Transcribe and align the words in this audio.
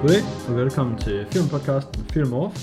Goddag 0.00 0.22
og 0.48 0.56
velkommen 0.56 0.98
til 0.98 1.26
filmpodcasten 1.32 2.04
Film 2.04 2.32
Off. 2.32 2.56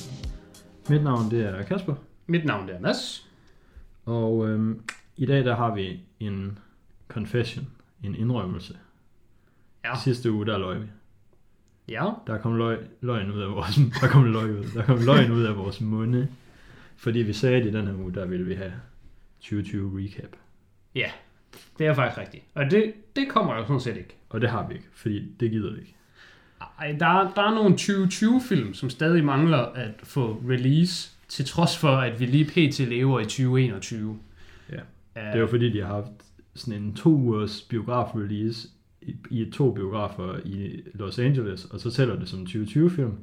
Mit 0.89 1.03
navn 1.03 1.31
det 1.31 1.45
er 1.45 1.63
Kasper, 1.63 1.95
Mit 2.27 2.45
navn 2.45 2.67
det 2.67 2.75
er 2.75 2.79
Mads. 2.79 3.29
og 4.05 4.49
øhm, 4.49 4.81
i 5.17 5.25
dag 5.25 5.45
der 5.45 5.55
har 5.55 5.75
vi 5.75 5.99
en 6.19 6.59
confession, 7.07 7.67
en 8.03 8.15
indrømmelse. 8.15 8.77
Ja. 9.85 9.95
Sidste 10.03 10.31
uge 10.31 10.45
der 10.45 10.57
løg 10.57 10.81
vi. 10.81 10.85
Ja. 11.89 12.11
Der 12.27 12.37
kom 12.37 12.55
løg, 12.55 12.79
løgn 13.01 13.31
ud 13.31 13.41
af 13.41 13.49
vores, 13.49 13.75
der 14.01 14.07
kom 14.07 14.23
løg 14.23 14.51
ud, 14.59 14.65
der 14.73 14.83
kom 14.83 14.99
løgn 15.05 15.31
ud 15.31 15.43
af 15.43 15.57
vores 15.57 15.81
munde, 15.81 16.27
fordi 16.97 17.19
vi 17.19 17.33
sagde, 17.33 17.57
at 17.61 17.65
i 17.65 17.71
den 17.71 17.87
her 17.87 17.93
uge, 17.95 18.13
der 18.13 18.25
ville 18.25 18.45
vi 18.45 18.53
have 18.53 18.73
2020 19.39 19.99
recap. 20.03 20.29
Ja. 20.95 21.11
Det 21.77 21.87
er 21.87 21.93
faktisk 21.93 22.19
rigtigt. 22.21 22.43
Og 22.53 22.71
det, 22.71 22.93
det 23.15 23.29
kommer 23.29 23.55
jo 23.55 23.65
sådan 23.65 23.79
set 23.79 23.97
ikke. 23.97 24.15
Og 24.29 24.41
det 24.41 24.49
har 24.49 24.67
vi 24.67 24.73
ikke, 24.73 24.87
fordi 24.93 25.31
det 25.39 25.51
gider 25.51 25.73
vi 25.73 25.79
ikke. 25.79 25.95
Ej, 26.79 26.95
der, 26.99 27.05
er- 27.05 27.33
der 27.35 27.41
er 27.41 27.55
nogle 27.55 27.75
2020-film, 27.75 28.73
som 28.73 28.89
stadig 28.89 29.25
mangler 29.25 29.57
at 29.57 29.91
få 30.03 30.43
release, 30.49 31.11
til 31.27 31.45
trods 31.45 31.77
for, 31.77 31.89
at 31.97 32.19
vi 32.19 32.25
lige 32.25 32.45
pt. 32.45 32.79
lever 32.79 33.19
i 33.19 33.23
2021. 33.23 34.19
Ja. 34.69 34.75
Det 34.75 34.81
er 35.15 35.39
jo 35.39 35.47
fordi, 35.47 35.69
de 35.71 35.81
har 35.81 35.87
haft 35.87 36.07
sådan 36.55 36.81
en 36.83 36.93
to 36.93 37.09
ugers 37.09 37.61
biograf-release 37.61 38.67
i, 39.01 39.15
i 39.31 39.51
to 39.53 39.71
biografer 39.71 40.39
i 40.45 40.81
Los 40.93 41.19
Angeles, 41.19 41.65
og 41.65 41.79
så 41.79 41.91
tæller 41.91 42.15
det 42.19 42.29
som 42.29 42.39
en 42.39 42.47
2020-film. 42.47 43.13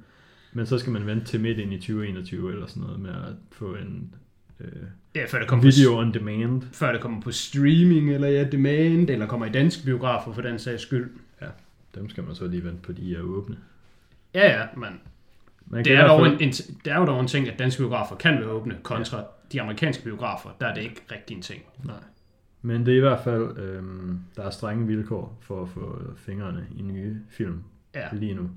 Men 0.52 0.66
så 0.66 0.78
skal 0.78 0.92
man 0.92 1.06
vente 1.06 1.24
til 1.26 1.40
midt 1.40 1.58
ind 1.58 1.72
i 1.72 1.76
2021 1.78 2.52
eller 2.52 2.66
sådan 2.66 2.82
noget 2.82 3.00
med 3.00 3.10
at 3.10 3.34
få 3.52 3.74
en 3.74 4.14
øh, 4.60 4.66
ja, 5.14 5.24
før 5.28 5.38
det 5.38 5.48
kommer 5.48 5.64
video 5.64 5.90
På, 5.94 5.98
on 6.00 6.14
demand. 6.14 6.62
før 6.72 6.92
det 6.92 7.00
kommer 7.00 7.20
på 7.20 7.30
streaming, 7.30 8.14
eller 8.14 8.28
ja, 8.28 8.44
demand, 8.44 9.10
eller 9.10 9.26
kommer 9.26 9.46
i 9.46 9.50
danske 9.50 9.84
biografer 9.84 10.32
for 10.32 10.42
den 10.42 10.58
sags 10.58 10.82
skyld. 10.82 11.10
Dem 11.94 12.08
skal 12.10 12.24
man 12.24 12.34
så 12.34 12.46
lige 12.46 12.64
vente 12.64 12.82
på, 12.82 12.92
de 12.92 13.14
er 13.16 13.20
åbne. 13.20 13.56
Ja, 14.34 14.58
ja, 14.60 14.66
men 14.76 15.00
Man 15.66 15.84
det 15.84 15.92
er, 15.92 16.06
dog 16.06 16.26
en, 16.26 16.32
en, 16.40 16.50
det 16.50 16.86
er 16.92 16.98
jo 16.98 17.06
dog 17.06 17.20
en 17.20 17.26
ting, 17.28 17.48
at 17.48 17.58
danske 17.58 17.80
biografer 17.80 18.16
kan 18.16 18.34
være 18.38 18.48
åbne, 18.48 18.76
kontra 18.82 19.18
ja. 19.18 19.24
de 19.52 19.60
amerikanske 19.60 20.04
biografer. 20.04 20.50
Der 20.60 20.66
er 20.66 20.74
det 20.74 20.82
ikke 20.82 21.02
rigtig 21.12 21.34
en 21.36 21.42
ting. 21.42 21.62
Nej. 21.84 21.96
Men 22.62 22.86
det 22.86 22.92
er 22.92 22.96
i 22.96 23.00
hvert 23.00 23.20
fald, 23.24 23.58
øhm, 23.58 24.18
der 24.36 24.42
er 24.42 24.50
strenge 24.50 24.86
vilkår 24.86 25.38
for 25.40 25.62
at 25.62 25.68
få 25.68 26.02
fingrene 26.16 26.66
i 26.76 26.82
nye 26.82 27.16
film 27.30 27.62
Ja. 27.94 28.08
lige 28.12 28.34
nu. 28.34 28.50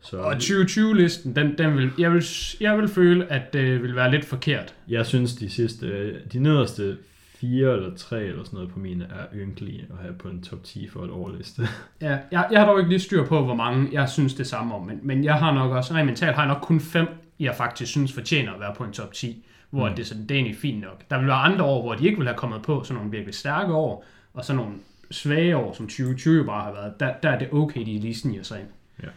Så 0.00 0.16
Og 0.18 0.32
2020-listen, 0.32 1.36
den, 1.36 1.58
den 1.58 1.76
vil, 1.76 1.90
jeg, 1.98 2.12
vil, 2.12 2.24
jeg 2.60 2.78
vil 2.78 2.88
føle, 2.88 3.32
at 3.32 3.52
det 3.52 3.82
vil 3.82 3.96
være 3.96 4.10
lidt 4.10 4.24
forkert. 4.24 4.74
jeg 4.88 5.06
synes, 5.06 5.34
de 5.34 5.50
sidste, 5.50 6.18
de 6.32 6.38
nederste 6.38 6.98
fire 7.40 7.72
eller 7.72 7.96
tre 7.96 8.22
eller 8.24 8.44
sådan 8.44 8.56
noget 8.56 8.70
på 8.72 8.78
mine 8.78 9.04
er 9.04 9.26
ynkelige 9.34 9.86
at 9.90 9.98
have 10.02 10.14
på 10.14 10.28
en 10.28 10.42
top 10.42 10.64
10 10.64 10.88
for 10.88 11.04
et 11.04 11.10
årliste. 11.10 11.62
Ja, 12.00 12.18
jeg, 12.30 12.48
jeg 12.50 12.60
har 12.60 12.66
dog 12.66 12.78
ikke 12.78 12.88
lige 12.90 13.00
styr 13.00 13.26
på, 13.26 13.44
hvor 13.44 13.54
mange 13.54 13.88
jeg 13.92 14.08
synes 14.08 14.34
det 14.34 14.46
samme 14.46 14.74
om, 14.74 14.86
men, 14.86 15.00
men 15.02 15.24
jeg 15.24 15.34
har 15.34 15.54
nok 15.54 15.72
også, 15.72 15.94
rent 15.94 16.06
mentalt 16.06 16.34
har 16.36 16.42
jeg 16.42 16.52
nok 16.54 16.62
kun 16.62 16.80
fem, 16.80 17.06
jeg 17.40 17.54
faktisk 17.54 17.90
synes 17.90 18.12
fortjener 18.12 18.52
at 18.52 18.60
være 18.60 18.74
på 18.74 18.84
en 18.84 18.92
top 18.92 19.12
10, 19.12 19.44
hvor 19.70 19.88
Mm. 19.88 19.94
det, 19.94 20.02
er 20.02 20.06
sådan, 20.06 20.22
det 20.22 20.30
er 20.30 20.34
egentlig 20.34 20.56
fint 20.56 20.80
nok. 20.80 21.02
Der 21.10 21.18
vil 21.18 21.26
være 21.26 21.36
andre 21.36 21.64
år, 21.64 21.82
hvor 21.82 21.94
de 21.94 22.04
ikke 22.06 22.18
vil 22.18 22.26
have 22.26 22.36
kommet 22.38 22.62
på, 22.62 22.82
sådan 22.84 22.96
nogle 22.96 23.10
virkelig 23.10 23.34
stærke 23.34 23.72
år, 23.72 24.04
og 24.34 24.44
så 24.44 24.54
nogle 24.54 24.72
svage 25.10 25.56
år, 25.56 25.72
som 25.72 25.86
2020 25.86 26.36
jo 26.36 26.44
bare 26.44 26.62
har 26.64 26.72
været, 26.72 27.00
der, 27.00 27.12
der 27.22 27.30
er 27.30 27.38
det 27.38 27.48
okay, 27.52 27.80
de 27.80 27.98
lige 27.98 28.14
sniger 28.14 28.42
sig 28.42 28.60
ind. 28.60 28.68
Ja. 29.02 29.08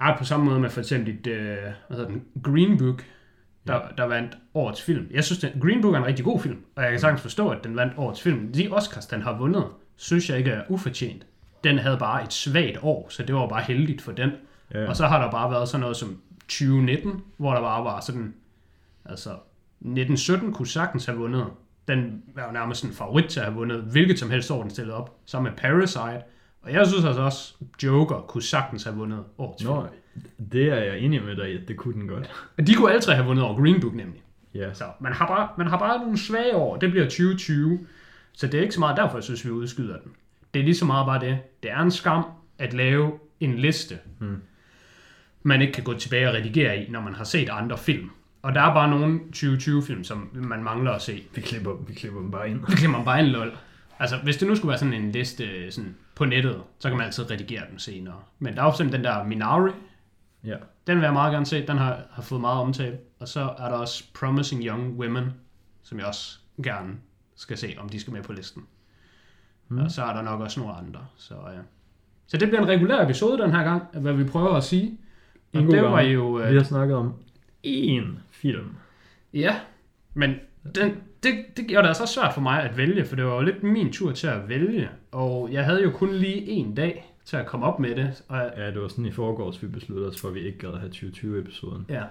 Ej, 0.00 0.18
på 0.18 0.24
samme 0.24 0.46
måde 0.46 0.60
med 0.60 0.70
for 0.70 0.80
eksempel 0.80 1.14
et, 1.14 1.26
øh, 1.26 1.56
hvad 1.88 1.96
hedder 1.96 2.06
den, 2.10 2.24
Green 2.42 2.78
Book, 2.78 3.04
der, 3.66 3.80
der 3.96 4.04
vandt 4.04 4.38
årets 4.54 4.82
film. 4.82 5.06
Jeg 5.10 5.24
synes, 5.24 5.38
den, 5.38 5.50
Green 5.60 5.82
Book 5.82 5.94
er 5.94 5.98
en 5.98 6.06
rigtig 6.06 6.24
god 6.24 6.40
film, 6.40 6.58
og 6.76 6.82
jeg 6.82 6.90
kan 6.90 7.00
sagtens 7.00 7.22
forstå, 7.22 7.48
at 7.48 7.64
den 7.64 7.76
vandt 7.76 7.92
årets 7.96 8.22
film. 8.22 8.52
De 8.52 8.68
Oscars, 8.70 9.06
den 9.06 9.22
har 9.22 9.38
vundet, 9.38 9.64
synes 9.96 10.30
jeg 10.30 10.38
ikke 10.38 10.50
er 10.50 10.62
ufortjent. 10.68 11.26
Den 11.64 11.78
havde 11.78 11.98
bare 11.98 12.24
et 12.24 12.32
svagt 12.32 12.78
år, 12.82 13.06
så 13.08 13.22
det 13.22 13.34
var 13.34 13.48
bare 13.48 13.62
heldigt 13.62 14.02
for 14.02 14.12
den. 14.12 14.30
Ja, 14.74 14.80
Ja. 14.80 14.88
Og 14.88 14.96
så 14.96 15.06
har 15.06 15.22
der 15.22 15.30
bare 15.30 15.50
været 15.50 15.68
sådan 15.68 15.80
noget 15.80 15.96
som 15.96 16.20
2019, 16.48 17.22
hvor 17.36 17.52
der 17.54 17.60
bare 17.60 17.84
var 17.84 18.00
sådan, 18.00 18.34
altså 19.04 19.30
1917 19.30 20.52
kunne 20.52 20.66
sagtens 20.66 21.06
have 21.06 21.18
vundet. 21.18 21.46
Den 21.88 22.22
var 22.34 22.46
jo 22.46 22.52
nærmest 22.52 22.84
en 22.84 22.92
favorit 22.92 23.24
til 23.30 23.40
at 23.40 23.46
have 23.46 23.54
vundet, 23.54 23.82
hvilket 23.82 24.18
som 24.18 24.30
helst 24.30 24.50
år 24.50 24.62
den 24.62 24.70
stillede 24.70 24.96
op, 24.96 25.16
sammen 25.26 25.52
med 25.52 25.58
Parasite. 25.58 26.22
Og 26.62 26.72
jeg 26.72 26.86
synes 26.86 27.04
altså 27.04 27.22
også, 27.22 27.54
Joker 27.82 28.20
kunne 28.20 28.42
sagtens 28.42 28.84
have 28.84 28.96
vundet 28.96 29.24
årets 29.38 29.64
Nå, 29.64 29.80
film. 29.80 29.94
Det 30.52 30.62
er 30.68 30.76
jeg 30.76 30.98
enig 30.98 31.22
med 31.24 31.36
dig 31.36 31.52
i, 31.52 31.56
at 31.62 31.68
det 31.68 31.76
kunne 31.76 31.94
den 31.94 32.08
godt. 32.08 32.30
De 32.66 32.74
kunne 32.74 32.90
alle 32.90 33.02
tre 33.02 33.14
have 33.14 33.26
vundet 33.26 33.44
over 33.44 33.62
Green 33.62 33.80
Book 33.80 33.94
nemlig. 33.94 34.22
Ja, 34.54 34.74
Så 34.74 34.84
man 35.00 35.12
har, 35.12 35.26
bare, 35.26 35.48
man 35.58 35.66
har 35.66 35.78
bare 35.78 35.98
nogle 36.00 36.18
svage 36.18 36.56
år. 36.56 36.76
Det 36.76 36.90
bliver 36.90 37.04
2020. 37.04 37.86
Så 38.32 38.46
det 38.46 38.58
er 38.58 38.62
ikke 38.62 38.74
så 38.74 38.80
meget 38.80 38.96
derfor, 38.96 39.16
jeg 39.16 39.24
synes, 39.24 39.44
vi 39.44 39.50
udskyder 39.50 39.96
den. 39.98 40.12
Det 40.54 40.60
er 40.60 40.64
lige 40.64 40.74
så 40.74 40.84
meget 40.84 41.06
bare 41.06 41.20
det. 41.20 41.38
Det 41.62 41.70
er 41.70 41.78
en 41.78 41.90
skam 41.90 42.24
at 42.58 42.72
lave 42.74 43.12
en 43.40 43.58
liste, 43.58 43.98
Hmm. 44.18 44.42
man 45.42 45.60
ikke 45.60 45.72
kan 45.72 45.84
gå 45.84 45.94
tilbage 45.94 46.28
og 46.28 46.34
redigere 46.34 46.82
i, 46.84 46.90
når 46.90 47.00
man 47.00 47.14
har 47.14 47.24
set 47.24 47.48
andre 47.48 47.78
film. 47.78 48.10
Og 48.42 48.54
der 48.54 48.60
er 48.60 48.74
bare 48.74 48.90
nogle 48.90 49.20
2020-film, 49.36 50.04
som 50.04 50.30
man 50.34 50.62
mangler 50.62 50.92
at 50.92 51.02
se. 51.02 51.22
vi 51.34 51.40
klipper, 51.40 51.72
vi 51.88 51.94
klipper 51.94 52.20
dem 52.20 52.30
bare 52.30 52.50
ind. 52.50 52.60
Det 52.66 52.76
kan 52.78 52.90
man 52.90 53.04
bare 53.04 53.20
en 53.20 53.26
lol. 53.26 53.52
Altså, 53.98 54.16
hvis 54.16 54.36
det 54.36 54.48
nu 54.48 54.54
skulle 54.56 54.68
være 54.68 54.78
sådan 54.78 54.94
en 54.94 55.12
liste 55.12 55.70
sådan 55.70 55.94
på 56.14 56.24
nettet, 56.24 56.56
så 56.78 56.88
kan 56.88 56.96
man 56.98 57.06
altid 57.06 57.30
redigere 57.30 57.62
den 57.70 57.78
senere. 57.78 58.14
Men 58.38 58.54
der 58.56 58.62
er 58.62 58.66
jo 58.80 58.88
den 58.90 59.04
der 59.04 59.24
Minari, 59.24 59.70
Ja, 60.44 60.56
den 60.86 60.96
vil 60.96 61.04
jeg 61.04 61.12
meget 61.12 61.32
gerne 61.32 61.46
se. 61.46 61.66
Den 61.66 61.78
har, 61.78 62.02
har 62.10 62.22
fået 62.22 62.40
meget 62.40 62.60
omtale. 62.60 62.98
Og 63.20 63.28
så 63.28 63.40
er 63.58 63.68
der 63.68 63.76
også 63.76 64.04
Promising 64.14 64.64
Young 64.64 64.98
Women, 65.00 65.24
som 65.82 65.98
jeg 65.98 66.06
også 66.06 66.38
gerne 66.64 66.94
skal 67.36 67.58
se, 67.58 67.74
om 67.78 67.88
de 67.88 68.00
skal 68.00 68.12
med 68.12 68.22
på 68.22 68.32
listen. 68.32 68.62
Mm. 69.68 69.78
Og 69.78 69.90
så 69.90 70.02
er 70.04 70.14
der 70.14 70.22
nok 70.22 70.40
også 70.40 70.60
nogle 70.60 70.74
andre. 70.76 71.00
Så, 71.16 71.34
ja. 71.34 71.60
så 72.26 72.36
det 72.36 72.48
bliver 72.48 72.62
en 72.62 72.68
regulær 72.68 73.04
episode 73.04 73.42
den 73.42 73.50
her 73.50 73.62
gang, 73.62 73.82
hvad 73.92 74.12
vi 74.12 74.24
prøver 74.24 74.54
at 74.54 74.64
sige. 74.64 74.98
Og 75.52 75.60
En 75.60 75.66
god 75.66 75.74
det 75.74 75.82
var 75.82 75.96
gang. 75.96 76.12
jo... 76.14 76.32
vi 76.32 76.42
Øh, 76.42 76.54
har 76.56 76.62
snakket 76.62 76.96
om 76.96 77.14
én 77.66 78.04
film. 78.30 78.74
ja, 79.32 79.56
men 80.14 80.34
den, 80.74 80.90
det, 81.22 81.32
det 81.56 81.66
gjorde 81.68 81.82
det 81.82 81.88
altså 81.88 82.06
svært 82.06 82.34
for 82.34 82.40
mig 82.40 82.62
at 82.62 82.76
vælge, 82.76 83.04
for 83.04 83.16
det 83.16 83.24
var 83.24 83.34
jo 83.34 83.40
lidt 83.40 83.62
min 83.62 83.92
tur 83.92 84.12
til 84.12 84.26
at 84.26 84.48
vælge. 84.48 84.88
Og 85.12 85.52
jeg 85.52 85.64
havde 85.64 85.82
jo 85.82 85.90
kun 85.90 86.12
lige 86.14 86.48
en 86.48 86.74
dag 86.74 87.11
til 87.24 87.36
at 87.36 87.46
komme 87.46 87.66
op 87.66 87.78
med 87.78 87.96
det. 87.96 88.22
Og 88.28 88.50
Ja, 88.56 88.66
det 88.70 88.82
var 88.82 88.88
sådan 88.88 89.06
i 89.06 89.10
forgårs, 89.12 89.62
vi 89.62 89.66
besluttede 89.66 90.08
os 90.08 90.20
for, 90.20 90.28
at 90.28 90.34
vi 90.34 90.40
ikke 90.40 90.58
gad 90.58 90.68
at 90.72 90.78
have 90.80 90.90
2020-episoden. 90.92 91.86
Ja. 91.88 92.02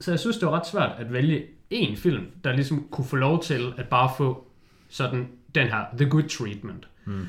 Så 0.00 0.10
jeg 0.10 0.18
synes, 0.20 0.36
det 0.36 0.46
var 0.48 0.52
ret 0.52 0.66
svært 0.66 0.90
at 0.98 1.12
vælge 1.12 1.44
én 1.74 1.96
film, 1.96 2.26
der 2.44 2.52
ligesom 2.52 2.86
kunne 2.90 3.04
få 3.04 3.16
lov 3.16 3.42
til 3.42 3.74
at 3.76 3.88
bare 3.88 4.10
få 4.16 4.46
sådan 4.88 5.28
den 5.54 5.66
her 5.68 5.84
The 5.98 6.08
Good 6.10 6.22
Treatment. 6.28 6.88
Mm. 7.04 7.26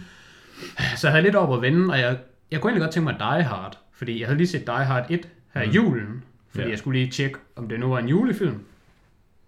Så 0.97 1.07
jeg 1.07 1.11
havde 1.11 1.23
lidt 1.23 1.35
op 1.35 1.53
at 1.53 1.61
vende, 1.61 1.93
og 1.93 1.99
jeg, 1.99 2.17
jeg 2.51 2.61
kunne 2.61 2.69
egentlig 2.71 2.81
godt 2.85 2.93
tænke 2.93 3.03
mig 3.11 3.15
Die 3.19 3.43
Hard, 3.43 3.77
fordi 3.93 4.19
jeg 4.19 4.27
havde 4.27 4.37
lige 4.37 4.47
set 4.47 4.67
Die 4.67 4.75
Hard 4.85 5.05
1 5.11 5.29
her 5.53 5.61
i 5.61 5.65
Mm. 5.67 5.71
julen, 5.71 6.23
fordi 6.49 6.63
Ja. 6.63 6.69
jeg 6.69 6.77
skulle 6.77 6.99
lige 6.99 7.11
tjekke, 7.11 7.37
om 7.55 7.69
det 7.69 7.79
nu 7.79 7.87
var 7.89 7.99
en 7.99 8.07
julefilm. 8.09 8.59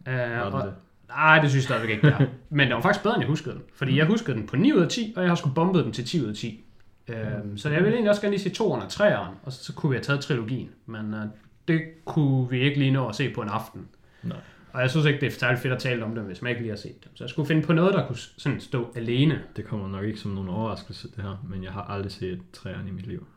Uh, 0.07 0.13
Var 0.13 0.41
og, 0.41 0.63
det 0.65 0.73
nej, 1.09 1.39
det 1.39 1.49
synes 1.49 1.55
jeg 1.63 1.63
stadigvæk 1.63 1.89
ikke, 1.95 2.07
det 2.07 2.15
er. 2.19 2.25
Men 2.49 2.67
det 2.67 2.75
var 2.75 2.81
faktisk 2.81 3.03
bedre, 3.03 3.15
end 3.15 3.21
jeg 3.21 3.29
huskede 3.29 3.55
den. 3.55 3.63
Fordi 3.75 3.97
jeg 3.97 4.05
huskede 4.05 4.37
den 4.37 4.47
på 4.47 4.55
9 4.55 4.73
ud 4.73 4.79
af 4.81 4.89
10, 4.89 5.13
og 5.15 5.21
jeg 5.21 5.31
har 5.31 5.35
sgu 5.35 5.49
bombet 5.49 5.85
den 5.85 5.93
til 5.93 6.05
10 6.05 6.21
ud 6.23 6.27
af 6.29 6.35
10. 6.35 6.64
Øhm, 7.07 7.57
så 7.57 7.69
jeg 7.69 7.79
ville 7.79 7.93
egentlig 7.93 8.09
også 8.09 8.21
gerne 8.21 8.35
lige 8.37 8.55
se 8.55 8.63
2'eren 8.63 8.63
og 8.63 8.87
3'eren, 8.87 9.33
og 9.43 9.51
så, 9.51 9.63
så 9.63 9.73
kunne 9.73 9.89
vi 9.89 9.95
have 9.95 10.03
taget 10.03 10.21
trilogien. 10.21 10.69
Men 10.85 11.13
øh, 11.13 11.25
det 11.67 11.81
kunne 12.05 12.49
vi 12.49 12.59
ikke 12.59 12.79
lige 12.79 12.91
nå 12.91 13.09
at 13.09 13.15
se 13.15 13.33
på 13.33 13.41
en 13.41 13.49
aften. 13.49 13.87
Nej. 14.23 14.37
Og 14.73 14.81
jeg 14.81 14.89
synes 14.89 15.05
ikke, 15.05 15.19
det 15.19 15.27
er 15.27 15.31
særlig 15.31 15.59
fedt 15.59 15.73
at 15.73 15.79
tale 15.79 16.05
om 16.05 16.15
dem, 16.15 16.23
hvis 16.23 16.41
man 16.41 16.49
ikke 16.49 16.61
lige 16.61 16.71
har 16.71 16.77
set 16.77 17.03
dem. 17.03 17.15
Så 17.15 17.23
jeg 17.23 17.29
skulle 17.29 17.47
finde 17.47 17.61
på 17.61 17.73
noget, 17.73 17.93
der 17.93 18.07
kunne 18.07 18.17
sådan 18.17 18.59
stå 18.59 18.93
alene. 18.95 19.41
Det 19.55 19.65
kommer 19.65 19.87
nok 19.87 20.03
ikke 20.03 20.19
som 20.19 20.31
nogen 20.31 20.49
overraskelse, 20.49 21.07
det 21.15 21.23
her, 21.23 21.45
men 21.49 21.63
jeg 21.63 21.71
har 21.71 21.81
aldrig 21.81 22.11
set 22.11 22.41
træerne 22.53 22.89
i 22.89 22.91
mit 22.91 23.07
liv. 23.07 23.27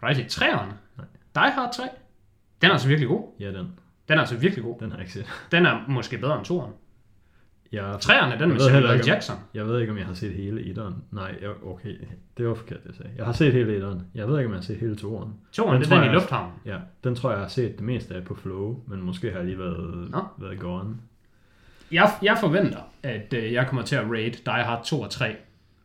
Har 0.00 0.06
du 0.12 0.18
ikke 0.18 0.32
set 0.32 0.42
3'eren? 0.42 0.72
Nej. 0.96 1.06
Die 1.34 1.52
Hard 1.52 1.72
3? 1.74 1.82
Den 2.62 2.68
er 2.68 2.72
altså 2.72 2.88
virkelig 2.88 3.08
god. 3.08 3.24
Ja, 3.40 3.52
den. 3.52 3.72
Den 4.08 4.16
er 4.16 4.20
altså 4.20 4.36
virkelig 4.36 4.64
god. 4.64 4.78
Den 4.80 4.90
har 4.90 4.98
jeg 4.98 5.04
ikke 5.04 5.12
set. 5.12 5.26
Den 5.52 5.66
er 5.66 5.84
måske 5.88 6.18
bedre 6.18 6.38
end 6.38 6.46
2'eren. 6.46 6.70
Jeg, 7.72 7.94
3'eren 7.94 8.32
er 8.34 8.38
den 8.38 8.48
med 8.48 8.58
Samuel 8.58 8.74
heller 8.74 8.92
ikke, 8.92 9.06
Jackson. 9.06 9.36
jeg 9.54 9.66
ved 9.66 9.80
ikke, 9.80 9.92
om 9.92 9.98
jeg 9.98 10.06
har 10.06 10.14
set 10.14 10.32
hele 10.32 10.66
etteren. 10.66 10.94
Nej, 11.10 11.38
jeg, 11.42 11.50
okay. 11.64 11.94
Det 12.36 12.48
var 12.48 12.54
forkert, 12.54 12.82
det 12.82 12.86
jeg 12.88 12.94
sagde. 12.94 13.10
Jeg 13.16 13.24
har 13.26 13.32
set 13.32 13.52
hele 13.52 13.74
etteren. 13.76 14.02
Jeg 14.14 14.28
ved 14.28 14.38
ikke, 14.38 14.46
om 14.46 14.52
jeg 14.52 14.58
har 14.58 14.64
set 14.64 14.76
hele 14.76 14.96
toeren. 14.96 15.34
2'eren, 15.56 15.72
Den 15.72 15.80
det 15.80 15.86
er 15.86 15.94
den 15.94 16.04
jeg 16.04 16.10
i 16.10 16.14
lufthavnen. 16.14 16.52
Ja, 16.64 16.76
den 17.04 17.14
tror 17.14 17.30
jeg, 17.30 17.36
jeg 17.36 17.44
har 17.44 17.48
set 17.48 17.72
det 17.76 17.84
meste 17.84 18.14
af 18.14 18.24
på 18.24 18.34
Flow, 18.34 18.80
men 18.86 19.02
måske 19.02 19.30
har 19.30 19.36
jeg 19.36 19.46
lige 19.46 19.58
været, 19.58 20.10
Nå. 20.10 20.24
været 20.38 20.58
gone. 20.58 20.94
Jeg, 21.92 22.10
jeg 22.22 22.36
forventer, 22.40 22.78
at 23.02 23.34
øh, 23.36 23.52
jeg 23.52 23.66
kommer 23.66 23.82
til 23.82 23.96
at 23.96 24.04
rate 24.10 24.38
Die 24.46 24.64
Hard 24.64 24.84
2 24.84 25.00
og 25.00 25.10
3 25.10 25.36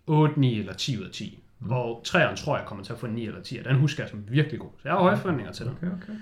8, 0.08 0.40
9 0.40 0.60
eller 0.60 0.74
10 0.74 1.00
ud 1.00 1.04
af 1.06 1.12
10. 1.12 1.40
Mm. 1.60 1.72
Og 1.72 2.04
3'eren 2.08 2.36
tror 2.36 2.58
jeg 2.58 2.66
kommer 2.66 2.84
til 2.84 2.94
at 2.94 3.00
få 3.00 3.08
9 3.08 3.28
eller 3.28 3.42
10, 3.42 3.58
og 3.58 3.66
den 3.66 3.76
husker 3.76 4.04
jeg 4.04 4.10
som 4.10 4.24
virkelig 4.30 4.60
god. 4.60 4.70
Så 4.78 4.82
jeg 4.84 4.94
har 4.94 5.00
høje 5.00 5.18
forventninger 5.18 5.54
til 5.54 5.66
den. 5.66 5.74
Okay, 5.82 5.88
okay. 5.88 6.14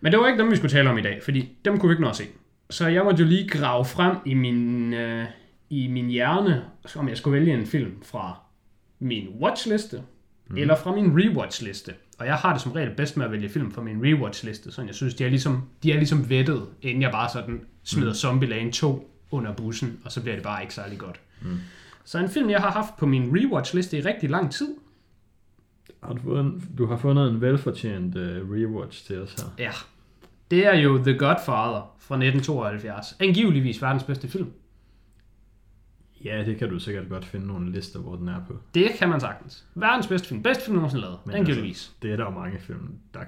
Men 0.00 0.12
det 0.12 0.20
var 0.20 0.26
ikke 0.26 0.42
dem, 0.42 0.50
vi 0.50 0.56
skulle 0.56 0.72
tale 0.72 0.90
om 0.90 0.98
i 0.98 1.02
dag, 1.02 1.20
fordi 1.22 1.48
dem 1.64 1.78
kunne 1.78 1.88
vi 1.88 1.92
ikke 1.92 2.02
nå 2.02 2.08
at 2.08 2.16
se. 2.16 2.24
Så 2.70 2.86
jeg 2.86 3.04
måtte 3.04 3.22
jo 3.22 3.28
lige 3.28 3.48
grave 3.48 3.84
frem 3.84 4.16
i 4.26 4.34
min, 4.34 4.94
øh, 4.94 5.26
i 5.70 5.88
min 5.88 6.08
hjerne, 6.08 6.64
om 6.96 7.08
jeg 7.08 7.16
skulle 7.16 7.40
vælge 7.40 7.54
en 7.54 7.66
film 7.66 8.02
fra 8.02 8.40
min 8.98 9.28
watchliste, 9.40 10.02
mm. 10.48 10.56
eller 10.56 10.76
fra 10.76 10.94
min 10.94 11.20
rewatchliste. 11.20 11.94
Og 12.18 12.26
jeg 12.26 12.34
har 12.34 12.52
det 12.52 12.62
som 12.62 12.72
regel 12.72 12.94
bedst 12.96 13.16
med 13.16 13.26
at 13.26 13.32
vælge 13.32 13.48
film 13.48 13.70
fra 13.70 13.82
min 13.82 14.04
rewatchliste, 14.04 14.72
så 14.72 14.82
jeg 14.82 14.94
synes, 14.94 15.14
de 15.14 15.24
er 15.24 15.28
ligesom, 15.28 15.62
de 15.82 15.92
er 15.92 15.96
ligesom 15.96 16.30
vettet, 16.30 16.66
inden 16.82 17.02
jeg 17.02 17.10
bare 17.10 17.28
sådan 17.32 17.60
smider 17.84 18.10
mm. 18.10 18.14
Zombieland 18.14 18.72
2 18.72 19.10
under 19.30 19.54
bussen, 19.54 20.00
og 20.04 20.12
så 20.12 20.22
bliver 20.22 20.34
det 20.34 20.42
bare 20.42 20.62
ikke 20.62 20.74
særlig 20.74 20.98
godt. 20.98 21.20
Mm. 21.42 21.58
Så 22.04 22.18
en 22.18 22.28
film, 22.28 22.50
jeg 22.50 22.60
har 22.60 22.70
haft 22.70 22.96
på 22.96 23.06
min 23.06 23.36
rewatchliste 23.36 23.98
i 23.98 24.00
rigtig 24.00 24.30
lang 24.30 24.52
tid, 24.52 24.74
Har 26.02 26.12
du, 26.12 26.38
en, 26.38 26.70
du 26.78 26.86
har 26.86 26.96
fundet 26.96 27.30
en 27.30 27.40
velfortjent 27.40 28.16
uh, 28.16 28.22
rewatch 28.22 29.06
til 29.06 29.22
os 29.22 29.32
her. 29.32 29.64
Ja. 29.64 29.70
Det 30.50 30.66
er 30.66 30.74
jo 30.74 30.98
The 30.98 31.18
Godfather 31.18 31.94
fra 31.98 32.14
1972. 32.14 33.16
Angiveligvis 33.20 33.82
verdens 33.82 34.02
bedste 34.04 34.28
film. 34.28 34.52
Ja, 36.24 36.44
det 36.46 36.58
kan 36.58 36.68
du 36.70 36.78
sikkert 36.78 37.08
godt 37.08 37.24
finde 37.24 37.46
nogle 37.46 37.72
lister, 37.72 37.98
hvor 38.00 38.16
den 38.16 38.28
er 38.28 38.40
på. 38.46 38.56
Det 38.74 38.90
kan 38.98 39.08
man 39.08 39.20
sagtens. 39.20 39.64
Verdens 39.74 40.06
bedste 40.06 40.28
film. 40.28 40.42
Bedste 40.42 40.64
film 40.64 40.74
nogensinde 40.76 41.02
lavet. 41.02 41.18
Men 41.26 41.34
Angiveligvis. 41.34 41.68
Altså, 41.70 41.90
det 42.02 42.12
er 42.12 42.16
der 42.16 42.24
jo 42.24 42.30
mange 42.30 42.58
film, 42.60 42.92
der 43.14 43.20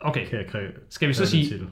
Okay, 0.00 0.28
kan 0.28 0.44
kræve. 0.48 0.70
skal 0.88 1.08
vi 1.08 1.14
så 1.14 1.26
sige, 1.26 1.48
til. 1.48 1.66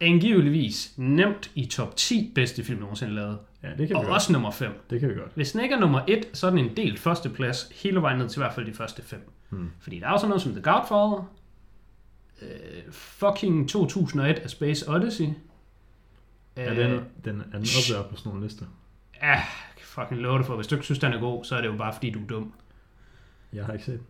angiveligvis 0.00 0.94
nemt 0.96 1.50
i 1.54 1.64
top 1.66 1.96
10 1.96 2.32
bedste 2.34 2.64
film 2.64 2.80
nogensinde 2.80 3.14
lavet. 3.14 3.38
Ja, 3.62 3.68
det 3.78 3.88
kan 3.88 3.96
Og 3.96 4.02
vi 4.02 4.06
godt. 4.06 4.14
også 4.14 4.32
nummer 4.32 4.50
5. 4.50 4.72
Det 4.90 5.00
kan 5.00 5.08
vi 5.08 5.14
godt. 5.14 5.32
Hvis 5.34 5.52
den 5.52 5.60
ikke 5.62 5.74
er 5.74 5.78
nummer 5.80 6.00
1, 6.08 6.24
så 6.32 6.46
er 6.46 6.50
den 6.50 6.58
en 6.58 6.76
delt 6.76 6.98
førsteplads 6.98 7.70
hele 7.82 8.02
vejen 8.02 8.18
ned 8.18 8.28
til 8.28 8.38
i 8.38 8.42
hvert 8.42 8.54
fald 8.54 8.66
de 8.66 8.72
første 8.74 9.02
5. 9.02 9.30
Hmm. 9.50 9.70
Fordi 9.80 9.98
der 9.98 10.06
er 10.06 10.10
jo 10.10 10.18
sådan 10.18 10.28
noget 10.28 10.42
som 10.42 10.52
The 10.52 10.62
Godfather, 10.62 11.30
øh, 12.42 12.92
fucking 12.92 13.68
2001 13.68 14.38
A 14.38 14.46
Space 14.48 14.90
Odyssey. 14.90 15.28
Ja, 16.56 16.70
Øh, 16.70 16.76
den, 16.76 17.00
den 17.24 17.40
er 17.40 17.58
den 17.58 17.66
oppe 17.78 17.94
der 17.94 18.08
på 18.10 18.16
sådan 18.16 18.30
nogle 18.30 18.46
lister. 18.46 18.66
Ja, 19.22 19.42
fucking 19.82 20.20
love 20.20 20.38
det 20.38 20.46
for. 20.46 20.54
Hvis 20.54 20.66
du 20.66 20.74
ikke 20.74 20.84
synes, 20.84 20.98
den 20.98 21.12
er 21.12 21.20
god, 21.20 21.44
så 21.44 21.56
er 21.56 21.60
det 21.60 21.68
jo 21.68 21.76
bare 21.76 21.92
fordi, 21.92 22.10
du 22.10 22.22
er 22.22 22.26
dum. 22.26 22.52
Jeg 23.52 23.64
har 23.66 23.72
ikke 23.72 23.84
set. 23.84 24.00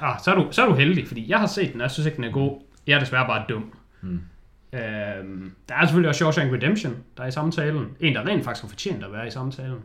Ah, 0.00 0.20
så, 0.24 0.30
er 0.30 0.34
du, 0.34 0.48
så 0.50 0.62
er 0.62 0.66
du 0.68 0.74
heldig, 0.74 1.08
fordi 1.08 1.30
jeg 1.30 1.38
har 1.38 1.46
set 1.46 1.72
den, 1.72 1.80
og 1.80 1.82
jeg 1.82 1.90
synes 1.90 2.06
ikke, 2.06 2.16
den 2.16 2.24
er 2.24 2.30
god. 2.30 2.62
Jeg 2.86 2.94
er 2.94 2.98
desværre 2.98 3.26
bare 3.26 3.44
dum. 3.48 3.72
Hmm. 4.00 4.20
Øhm, 4.72 5.52
der 5.68 5.74
er 5.74 5.84
selvfølgelig 5.86 6.08
også 6.08 6.18
Shawshank 6.18 6.52
Redemption, 6.52 6.96
der 7.16 7.22
er 7.22 7.26
i 7.26 7.30
samtalen. 7.30 7.96
En, 8.00 8.14
der 8.14 8.26
rent 8.26 8.44
faktisk 8.44 8.62
har 8.62 8.68
fortjent 8.68 9.04
at 9.04 9.12
være 9.12 9.26
i 9.26 9.30
samtalen. 9.30 9.70
Jeg 9.72 9.78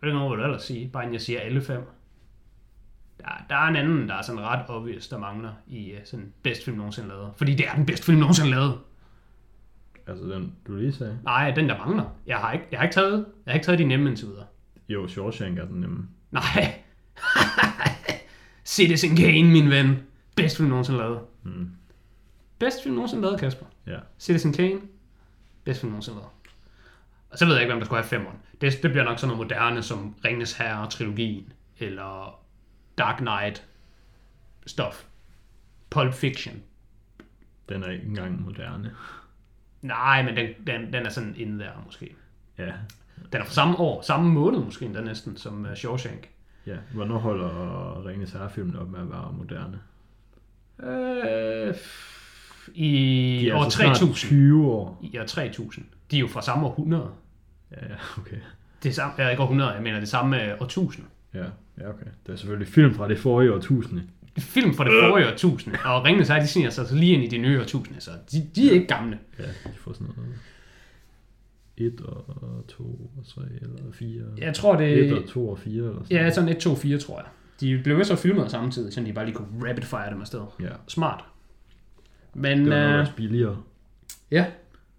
ved 0.00 0.08
ikke 0.08 0.18
noget, 0.18 0.30
hvad 0.30 0.38
du 0.38 0.44
ellers 0.44 0.62
sige, 0.62 0.88
bare 0.88 1.02
inden 1.02 1.14
jeg 1.14 1.20
siger 1.20 1.40
alle 1.40 1.62
fem. 1.62 1.80
Der, 3.22 3.44
der 3.48 3.56
er 3.56 3.68
en 3.68 3.76
anden, 3.76 4.08
der 4.08 4.14
er 4.14 4.22
sådan 4.22 4.40
ret 4.40 4.64
obvious, 4.68 5.08
der 5.08 5.18
mangler 5.18 5.52
i 5.66 5.92
uh, 5.92 5.98
sådan 6.04 6.32
bedst 6.42 6.64
film 6.64 6.76
nogensinde 6.76 7.08
lavet. 7.08 7.32
Fordi 7.36 7.54
det 7.54 7.68
er 7.68 7.74
den 7.74 7.86
bedste 7.86 8.06
film 8.06 8.18
nogensinde 8.18 8.50
lavet. 8.50 8.78
Altså 10.06 10.24
den, 10.24 10.52
du 10.66 10.76
lige 10.76 10.92
sagde. 10.92 11.18
Nej, 11.24 11.50
den 11.50 11.68
der 11.68 11.78
mangler. 11.78 12.04
Jeg 12.26 12.36
har 12.36 12.52
ikke, 12.52 12.64
jeg 12.70 12.78
har 12.78 12.84
ikke, 12.84 12.94
taget, 12.94 13.26
jeg 13.46 13.52
har 13.52 13.54
ikke 13.54 13.66
taget 13.66 13.78
de 13.78 13.84
nemme 13.84 14.08
indtil 14.08 14.26
videre. 14.26 14.46
Jo, 14.88 15.08
Shawshank 15.08 15.58
er 15.58 15.66
den 15.66 15.80
nemme. 15.80 16.08
Nej. 16.30 16.74
Citizen 18.64 19.16
Kane, 19.16 19.50
min 19.50 19.70
ven. 19.70 20.02
Bedst 20.36 20.56
film 20.56 20.68
nogensinde 20.68 20.98
lavet. 20.98 21.20
Hmm. 21.42 21.70
Bedst 22.58 22.82
film 22.82 22.94
nogensinde 22.94 23.22
lavet, 23.22 23.40
Kasper. 23.40 23.66
Ja. 23.86 23.98
Citizen 24.18 24.52
Kane. 24.52 24.80
Bedst 25.64 25.80
film 25.80 25.92
nogensinde 25.92 26.18
lavet. 26.18 26.30
Og 27.30 27.38
så 27.38 27.44
ved 27.46 27.54
jeg 27.54 27.62
ikke, 27.62 27.72
hvem 27.72 27.80
der 27.80 27.84
skulle 27.84 28.02
have 28.02 28.08
femmeren. 28.08 28.36
Det, 28.60 28.82
det 28.82 28.90
bliver 28.90 29.04
nok 29.04 29.18
sådan 29.18 29.36
noget 29.36 29.50
moderne, 29.50 29.82
som 29.82 30.14
Ringnes 30.24 30.52
Herre-trilogien, 30.52 31.52
eller 31.78 32.41
Dark 32.98 33.18
Knight 33.18 33.66
stof. 34.66 35.06
Pulp 35.90 36.14
Fiction. 36.14 36.62
Den 37.68 37.82
er 37.82 37.90
ikke 37.90 38.06
engang 38.06 38.42
moderne. 38.42 38.94
Nej, 39.82 40.22
men 40.22 40.36
den, 40.36 40.48
den, 40.66 40.92
den 40.92 41.06
er 41.06 41.10
sådan 41.10 41.34
inde 41.36 41.64
der 41.64 41.70
måske. 41.86 42.14
Ja. 42.58 42.72
Den 43.32 43.40
er 43.40 43.44
fra 43.44 43.52
samme 43.52 43.78
år, 43.78 44.02
samme 44.02 44.30
måned 44.30 44.58
måske 44.60 44.84
endda 44.84 45.00
næsten, 45.00 45.36
som 45.36 45.64
uh, 45.64 45.74
Shawshank. 45.74 46.28
Ja. 46.66 46.76
Hvornår 46.94 47.18
holder 47.18 48.06
Ringens 48.06 48.32
Herre-filmen 48.32 48.76
op 48.76 48.88
med 48.90 49.00
at 49.00 49.10
være 49.10 49.32
moderne? 49.32 49.80
Øh, 50.82 51.74
I 52.74 53.50
år 53.50 53.64
altså 53.64 53.78
snart 53.78 53.96
3000. 53.96 54.14
20 54.14 54.66
år. 54.66 55.00
I 55.02 55.18
år 55.18 55.24
3000. 55.24 55.86
De 56.10 56.16
er 56.16 56.20
jo 56.20 56.28
fra 56.28 56.42
samme 56.42 56.66
århundrede. 56.66 57.10
Ja, 57.70 57.76
okay. 58.18 58.36
Det 58.82 58.88
er 58.88 58.92
samme, 58.92 59.14
jeg 59.18 59.30
ikke 59.30 59.42
århundrede, 59.42 59.70
jeg 59.70 59.82
mener 59.82 60.00
det 60.00 60.08
samme 60.08 60.52
øh, 60.52 60.60
årtusind. 60.60 61.06
Ja, 61.34 61.44
ja, 61.78 61.88
okay. 61.88 62.06
Det 62.26 62.32
er 62.32 62.36
selvfølgelig 62.36 62.68
film 62.68 62.94
fra 62.94 63.08
det 63.08 63.18
forrige 63.18 63.52
årtusinde. 63.54 64.02
Film 64.38 64.74
fra 64.74 64.84
det 64.84 64.92
forrige 65.02 65.32
årtusinde, 65.32 65.78
og 65.84 66.04
Ringende 66.04 66.26
Sejr, 66.26 66.40
de 66.40 66.46
sniger 66.46 66.70
sig 66.70 66.86
så 66.86 66.94
lige 66.94 67.12
ind 67.14 67.24
i 67.24 67.26
de 67.26 67.38
nye 67.38 67.60
årtusinde, 67.60 68.00
så 68.00 68.10
de, 68.32 68.50
de 68.54 68.68
er 68.68 68.72
ikke 68.72 68.86
gamle. 68.86 69.18
Ja, 69.38 69.44
de 69.44 69.76
får 69.76 69.92
sådan 69.92 70.06
noget. 70.16 70.34
1 71.76 72.00
og 72.00 72.64
2 72.68 73.10
og 73.18 73.26
3 73.26 73.42
eller 73.62 73.92
4. 73.92 74.22
Jeg 74.38 74.54
tror, 74.54 74.76
det 74.76 75.06
1 75.12 75.18
og 75.18 75.28
2 75.28 75.48
og 75.48 75.58
4 75.58 75.72
eller 75.74 76.02
sådan 76.04 76.16
Ja, 76.24 76.30
sådan 76.30 76.48
1, 76.48 76.58
2, 76.58 76.74
4, 76.74 76.98
tror 76.98 77.16
jeg. 77.18 77.26
De 77.60 77.80
blev 77.84 77.98
vist 77.98 78.08
så 78.08 78.16
filmet 78.16 78.50
samtidig, 78.50 78.92
så 78.92 79.00
de 79.00 79.12
bare 79.12 79.24
lige 79.24 79.34
kunne 79.34 79.70
rapid 79.70 79.82
fire 79.82 80.10
dem 80.10 80.20
afsted. 80.20 80.40
Ja, 80.60 80.68
Smart. 80.88 81.24
Men, 82.34 82.58
det 82.58 82.70
var 82.70 83.00
øh, 83.00 83.06
billigere. 83.16 83.56
ja. 84.30 84.46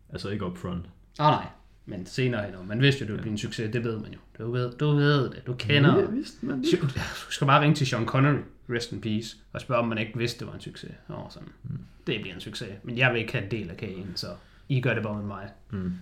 Altså 0.10 0.30
ikke 0.30 0.46
upfront. 0.46 0.86
Ah, 1.20 1.32
nej. 1.32 1.46
Men 1.86 2.06
senere 2.06 2.44
hen, 2.46 2.68
man 2.68 2.82
vidste 2.82 3.00
jo, 3.02 3.06
det 3.06 3.12
ville 3.12 3.22
blive 3.22 3.32
en 3.32 3.38
succes, 3.38 3.72
det 3.74 3.84
ved 3.84 3.98
man 4.00 4.12
jo. 4.14 4.20
Du 4.40 4.52
ved, 4.52 4.72
du 4.72 4.92
ved 4.96 5.30
det, 5.30 5.48
du 5.48 5.54
kender. 5.54 6.00
Ja, 6.00 6.06
vidste 6.06 6.46
man 6.46 6.64
det. 6.64 6.82
Du 7.28 7.32
skal 7.32 7.48
bare 7.48 7.62
ringe 7.62 7.76
til 7.76 7.88
Sean 7.88 8.06
Connery, 8.06 8.40
rest 8.70 8.92
in 8.92 9.02
peace, 9.02 9.38
og 9.54 9.62
spørge, 9.62 9.82
om 9.82 9.88
man 9.88 9.98
ikke 9.98 10.18
vidste, 10.18 10.40
det 10.40 10.48
var 10.48 10.54
en 10.54 10.60
succes. 10.62 10.92
Og 11.08 11.28
sådan. 11.30 11.50
Mm. 11.64 11.78
Det 12.08 12.22
bliver 12.22 12.36
en 12.36 12.42
succes, 12.42 12.70
men 12.84 12.98
jeg 12.98 13.14
vil 13.14 13.22
ikke 13.22 13.34
have 13.34 13.46
en 13.46 13.52
del 13.52 13.70
af 13.70 13.78
kagen, 13.78 14.12
så 14.16 14.28
I 14.70 14.82
gør 14.82 14.94
det 14.94 15.04
bare 15.04 15.16
med 15.16 15.24
mig. 15.26 15.50
Mm. 15.72 15.94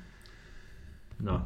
Nå, 1.19 1.39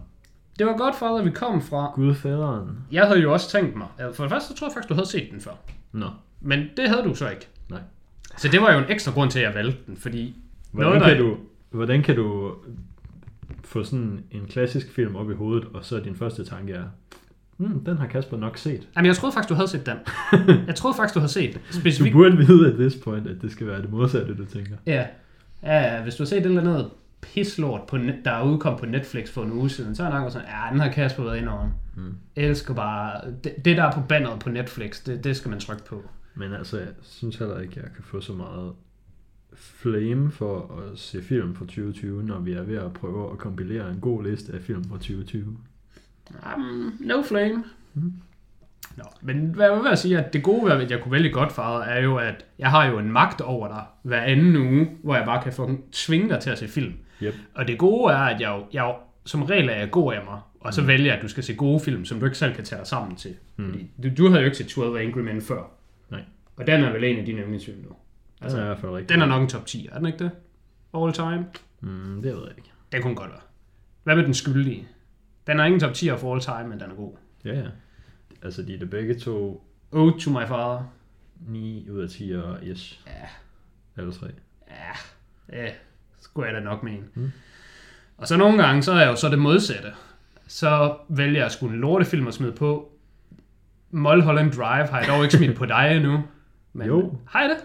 Det 0.59 0.65
var 0.67 0.77
godt 0.77 0.95
for, 0.95 1.17
at 1.17 1.25
vi 1.25 1.31
kom 1.31 1.61
fra. 1.61 1.91
Gudfaderen. 1.95 2.77
Jeg 2.91 3.07
havde 3.07 3.19
jo 3.19 3.33
også 3.33 3.49
tænkt 3.51 3.75
mig, 3.75 3.87
for 4.13 4.23
det 4.23 4.31
første 4.31 4.47
så 4.49 4.55
tror 4.59 4.67
jeg 4.67 4.73
faktisk, 4.73 4.89
du 4.89 4.93
havde 4.93 5.07
set 5.09 5.27
den 5.31 5.41
før. 5.41 5.51
Nå, 5.91 6.09
Men 6.41 6.67
det 6.77 6.89
havde 6.89 7.03
du 7.03 7.15
så 7.15 7.29
ikke. 7.29 7.47
nej. 7.69 7.81
Så 8.37 8.47
det 8.47 8.61
var 8.61 8.73
jo 8.73 8.79
en 8.79 8.85
ekstra 8.89 9.11
grund 9.11 9.31
til, 9.31 9.39
at 9.39 9.45
jeg 9.45 9.53
valgte 9.55 9.77
den, 9.87 9.97
fordi... 9.97 10.35
Hvordan 10.71 10.89
Noget, 10.91 11.01
der- 11.01 11.15
kan, 11.15 11.17
du, 11.25 11.37
hvordan 11.69 12.03
kan 12.03 12.15
du 12.15 12.55
få 13.63 13.83
sådan 13.83 14.23
en 14.31 14.45
klassisk 14.45 14.91
film 14.91 15.15
op 15.15 15.31
i 15.31 15.33
hovedet, 15.33 15.67
og 15.73 15.85
så 15.85 15.99
din 15.99 16.15
første 16.15 16.45
tanke 16.45 16.73
er, 16.73 16.83
hmm, 17.57 17.85
den 17.85 17.97
har 17.97 18.07
Kasper 18.07 18.37
nok 18.37 18.57
set. 18.57 18.87
Jamen, 18.95 19.07
jeg 19.07 19.15
troede 19.15 19.33
faktisk, 19.33 19.49
du 19.49 19.53
havde 19.53 19.67
set 19.67 19.85
den. 19.85 19.97
Jeg 20.67 20.75
troede 20.75 20.95
faktisk, 20.97 21.15
du 21.15 21.19
havde 21.19 21.31
set 21.31 21.53
den. 21.53 21.61
Du 21.73 21.79
Specifikt. 21.79 22.13
burde 22.13 22.37
vide 22.37 22.71
at 22.71 22.79
this 22.79 23.03
point, 23.03 23.27
at 23.27 23.41
det 23.41 23.51
skal 23.51 23.67
være 23.67 23.81
det 23.81 23.91
modsatte, 23.91 24.37
du 24.37 24.45
tænker. 24.45 24.75
Ja. 24.85 25.05
ja, 25.63 26.03
hvis 26.03 26.15
du 26.15 26.23
har 26.23 26.27
set 26.27 26.37
et 26.37 26.45
eller 26.45 26.61
andet 26.61 26.89
pislort, 27.21 27.81
på 27.87 27.97
net, 27.97 28.15
der 28.25 28.31
er 28.31 28.43
udkommet 28.43 28.79
på 28.79 28.85
Netflix 28.85 29.29
for 29.29 29.43
en 29.43 29.51
uge 29.51 29.69
siden, 29.69 29.95
så 29.95 30.03
er 30.03 30.09
jeg 30.11 30.19
nok 30.19 30.31
sådan, 30.31 30.47
ja, 30.47 30.71
den 30.71 30.79
har 30.79 30.91
Kasper 30.91 31.23
været 31.23 31.37
inde 31.37 31.51
over. 31.51 31.69
Mm. 31.95 32.17
Elsker 32.35 32.73
bare, 32.73 33.21
det, 33.43 33.53
det 33.65 33.77
der 33.77 33.83
er 33.83 33.91
på 33.91 34.01
banneret 34.09 34.39
på 34.39 34.49
Netflix, 34.49 35.03
det, 35.03 35.23
det 35.23 35.35
skal 35.35 35.49
man 35.49 35.59
trykke 35.59 35.85
på. 35.85 36.03
Men 36.35 36.53
altså, 36.53 36.77
jeg 36.77 36.87
synes 37.01 37.35
heller 37.35 37.59
ikke, 37.59 37.73
jeg 37.75 37.89
kan 37.95 38.03
få 38.03 38.21
så 38.21 38.33
meget 38.33 38.71
flame 39.55 40.31
for 40.31 40.81
at 40.81 40.99
se 40.99 41.21
film 41.21 41.55
fra 41.55 41.65
2020, 41.65 42.23
når 42.23 42.39
vi 42.39 42.53
er 42.53 42.63
ved 42.63 42.77
at 42.77 42.93
prøve 42.93 43.31
at 43.31 43.37
kompilere 43.37 43.91
en 43.91 43.99
god 43.99 44.23
liste 44.23 44.53
af 44.53 44.61
film 44.61 44.83
fra 44.83 44.95
2020. 44.95 45.57
Um, 46.57 46.97
no 46.99 47.21
flame. 47.21 47.63
Mm. 47.93 48.13
Nå, 48.97 49.03
men 49.21 49.55
hvad 49.55 49.65
jeg 49.65 49.79
vil 49.79 49.89
jeg 49.89 49.97
sige, 49.97 50.19
at 50.19 50.33
det 50.33 50.43
gode 50.43 50.65
ved, 50.65 50.71
at 50.71 50.91
jeg 50.91 51.01
kunne 51.01 51.11
vælge 51.11 51.29
Godfather, 51.29 51.79
er 51.79 52.03
jo, 52.03 52.17
at 52.17 52.45
jeg 52.59 52.69
har 52.69 52.85
jo 52.85 52.99
en 52.99 53.11
magt 53.11 53.41
over 53.41 53.67
dig 53.67 53.83
hver 54.03 54.21
anden 54.21 54.55
uge, 54.55 54.89
hvor 55.03 55.15
jeg 55.15 55.25
bare 55.25 55.43
kan 55.43 55.53
få 55.53 55.71
tvinge 55.91 56.29
dig 56.29 56.39
til 56.39 56.49
at 56.49 56.57
se 56.57 56.67
film. 56.67 56.93
Yep. 57.23 57.33
Og 57.53 57.67
det 57.67 57.77
gode 57.77 58.13
er, 58.13 58.17
at 58.17 58.41
jeg, 58.41 58.49
jo, 58.49 58.65
jeg 58.73 58.83
jo, 58.83 58.95
som 59.25 59.43
regel 59.43 59.69
er 59.69 59.75
jeg 59.75 59.91
god 59.91 60.13
af 60.13 60.21
mig, 60.25 60.39
og 60.59 60.73
så 60.73 60.81
mm. 60.81 60.87
vælger 60.87 61.05
jeg, 61.05 61.15
at 61.15 61.21
du 61.21 61.27
skal 61.27 61.43
se 61.43 61.55
gode 61.55 61.79
film, 61.79 62.05
som 62.05 62.19
du 62.19 62.25
ikke 62.25 62.37
selv 62.37 62.55
kan 62.55 62.63
tage 62.63 62.79
dig 62.79 62.87
sammen 62.87 63.15
til. 63.15 63.35
Mm. 63.57 63.65
Fordi 63.65 63.91
du, 64.03 64.09
du 64.17 64.29
havde 64.29 64.41
jo 64.41 64.45
ikke 64.45 64.57
set 64.57 64.67
12 64.67 64.97
Angry 64.97 65.19
Men 65.19 65.41
før. 65.41 65.71
Nej. 66.11 66.21
Og 66.57 66.67
den 66.67 66.83
er 66.83 66.91
vel 66.91 67.03
en 67.03 67.19
af 67.19 67.25
dine 67.25 67.41
yndlingsfilm 67.41 67.77
nu. 67.77 67.95
Altså, 68.45 68.57
den 68.57 68.65
er 68.65 68.67
i 68.67 68.73
hvert 68.73 68.81
fald 68.81 68.91
rigtig 68.91 69.09
Den 69.09 69.21
er 69.21 69.25
nok 69.25 69.41
en 69.41 69.49
top 69.49 69.65
10, 69.65 69.87
er 69.91 69.97
den 69.97 70.05
ikke 70.07 70.19
det? 70.19 70.31
All 70.93 71.13
time? 71.13 71.45
Mm, 71.81 72.21
det 72.21 72.33
ved 72.35 72.41
jeg 72.41 72.51
ikke. 72.57 72.71
Det 72.91 73.01
kunne 73.01 73.15
godt 73.15 73.29
være. 73.29 73.39
Hvad 74.03 74.15
med 74.15 74.23
den 74.23 74.33
skyldige? 74.33 74.87
Den 75.47 75.59
er 75.59 75.63
ingen 75.65 75.79
top 75.79 75.93
10 75.93 76.09
for 76.17 76.33
all 76.33 76.41
time, 76.41 76.63
men 76.69 76.79
den 76.79 76.91
er 76.91 76.95
god. 76.95 77.13
Ja, 77.45 77.53
ja. 77.59 77.67
Altså, 78.43 78.61
de 78.63 78.73
er 78.75 78.79
det 78.79 78.89
begge 78.89 79.19
to 79.19 79.65
Ode 79.91 80.19
to 80.19 80.29
my 80.29 80.47
father. 80.47 80.93
9 81.47 81.89
ud 81.89 81.99
af 82.01 82.09
10 82.09 82.31
og 82.35 82.57
yes. 82.63 82.99
Ja. 83.07 83.11
Eller 83.97 84.11
3. 84.13 84.27
Ja, 85.51 85.63
det 85.63 85.73
skulle 86.19 86.47
jeg 86.47 86.55
da 86.55 86.59
nok 86.59 86.83
mene. 86.83 87.03
Mm. 87.13 87.31
Og 88.17 88.27
så 88.27 88.37
nogle 88.37 88.63
gange, 88.63 88.83
så 88.83 88.91
er 88.91 88.99
jeg 88.99 89.07
jo 89.07 89.15
så 89.15 89.29
det 89.29 89.39
modsatte. 89.39 89.89
Så 90.47 90.97
vælger 91.09 91.41
jeg 91.41 91.51
sgu 91.51 91.67
en 91.67 91.75
lortefilm 91.79 92.27
at 92.27 92.33
smide 92.33 92.51
på. 92.51 92.91
Mulholland 93.91 94.51
Drive 94.51 94.87
har 94.87 94.99
jeg 94.99 95.07
dog 95.07 95.23
ikke 95.23 95.37
smidt 95.37 95.57
på 95.57 95.65
dig 95.65 95.91
endnu. 95.95 96.23
Men, 96.73 96.87
Jo. 96.87 97.17
Har 97.27 97.41
jeg 97.41 97.49
det? 97.49 97.57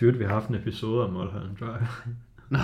Dude, 0.00 0.18
vi 0.18 0.24
har 0.24 0.32
haft 0.34 0.48
en 0.48 0.54
episode 0.54 1.04
om 1.04 1.12
Mulholland 1.12 1.56
Drive. 1.60 1.86
Nå, 2.50 2.58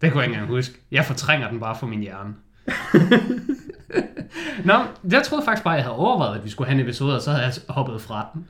det 0.00 0.12
kunne 0.12 0.20
jeg 0.22 0.28
ikke 0.28 0.34
engang 0.34 0.48
huske. 0.56 0.74
Jeg 0.90 1.04
fortrænger 1.04 1.50
den 1.50 1.60
bare 1.60 1.76
fra 1.76 1.86
min 1.86 2.00
hjerne. 2.00 2.34
Nå, 4.64 4.74
jeg 5.10 5.22
troede 5.22 5.44
faktisk 5.44 5.64
bare, 5.64 5.74
jeg 5.74 5.82
havde 5.84 5.96
overvejet, 5.96 6.38
at 6.38 6.44
vi 6.44 6.50
skulle 6.50 6.68
have 6.68 6.80
en 6.80 6.86
episode, 6.86 7.14
og 7.16 7.22
så 7.22 7.30
havde 7.30 7.44
jeg 7.44 7.52
hoppet 7.68 8.00
fra 8.00 8.26
den. 8.34 8.46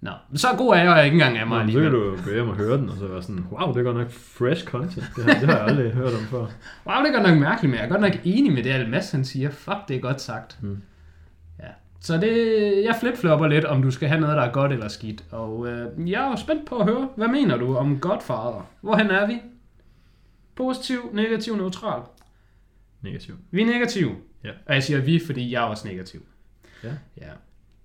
Nå, 0.00 0.10
så 0.34 0.48
god 0.58 0.74
er 0.74 0.76
jeg 0.94 1.04
ikke 1.04 1.14
engang 1.14 1.38
af 1.38 1.46
mig 1.46 1.58
Nå, 1.58 1.64
men 1.64 1.72
så 1.72 1.78
kan 1.78 1.86
alligevel. 1.86 2.16
du 2.16 2.22
gå 2.24 2.30
hjem 2.34 2.48
og 2.48 2.56
høre 2.56 2.76
den, 2.78 2.88
og 2.88 2.96
så 2.96 3.06
være 3.06 3.22
sådan, 3.22 3.44
wow, 3.52 3.72
det 3.72 3.80
er 3.80 3.82
godt 3.84 3.96
nok 3.96 4.10
fresh 4.10 4.64
content. 4.64 5.04
Det 5.16 5.24
har, 5.24 5.40
det 5.40 5.48
har 5.48 5.56
jeg 5.56 5.66
aldrig 5.66 5.92
hørt 5.92 6.12
om 6.14 6.20
før. 6.30 6.38
Wow, 6.86 7.02
det 7.04 7.08
er 7.08 7.12
godt 7.18 7.28
nok 7.30 7.38
mærkeligt, 7.38 7.70
men 7.70 7.78
jeg 7.78 7.84
er 7.84 7.88
godt 7.88 8.00
nok 8.00 8.12
enig 8.24 8.52
med 8.52 8.62
det, 8.62 8.70
at 8.70 8.88
Mads 8.88 9.10
han 9.10 9.24
siger. 9.24 9.50
Fuck, 9.50 9.76
det 9.88 9.96
er 9.96 10.00
godt 10.00 10.20
sagt. 10.20 10.58
Mm. 10.62 10.82
Så 12.00 12.16
det, 12.16 12.84
jeg 12.84 12.96
flipflopper 13.00 13.46
lidt, 13.46 13.64
om 13.64 13.82
du 13.82 13.90
skal 13.90 14.08
have 14.08 14.20
noget, 14.20 14.36
der 14.36 14.42
er 14.42 14.52
godt 14.52 14.72
eller 14.72 14.88
skidt. 14.88 15.24
Og 15.30 15.68
øh, 15.68 16.10
jeg 16.10 16.24
er 16.26 16.30
jo 16.30 16.36
spændt 16.36 16.66
på 16.66 16.78
at 16.78 16.86
høre, 16.86 17.08
hvad 17.16 17.28
mener 17.28 17.56
du 17.56 17.76
om 17.76 18.00
Godfather? 18.00 18.68
Hvorhen 18.80 19.10
er 19.10 19.26
vi? 19.26 19.40
Positiv, 20.54 20.98
negativ, 21.12 21.56
neutral. 21.56 22.02
Negativ. 23.02 23.34
Vi 23.50 23.62
er 23.62 23.66
negativ. 23.66 24.10
Ja. 24.44 24.50
Og 24.66 24.74
jeg 24.74 24.82
siger 24.82 25.00
vi, 25.00 25.20
fordi 25.26 25.52
jeg 25.52 25.62
er 25.62 25.66
også 25.66 25.88
negativ. 25.88 26.22
Ja. 26.84 26.92
ja. 27.20 27.30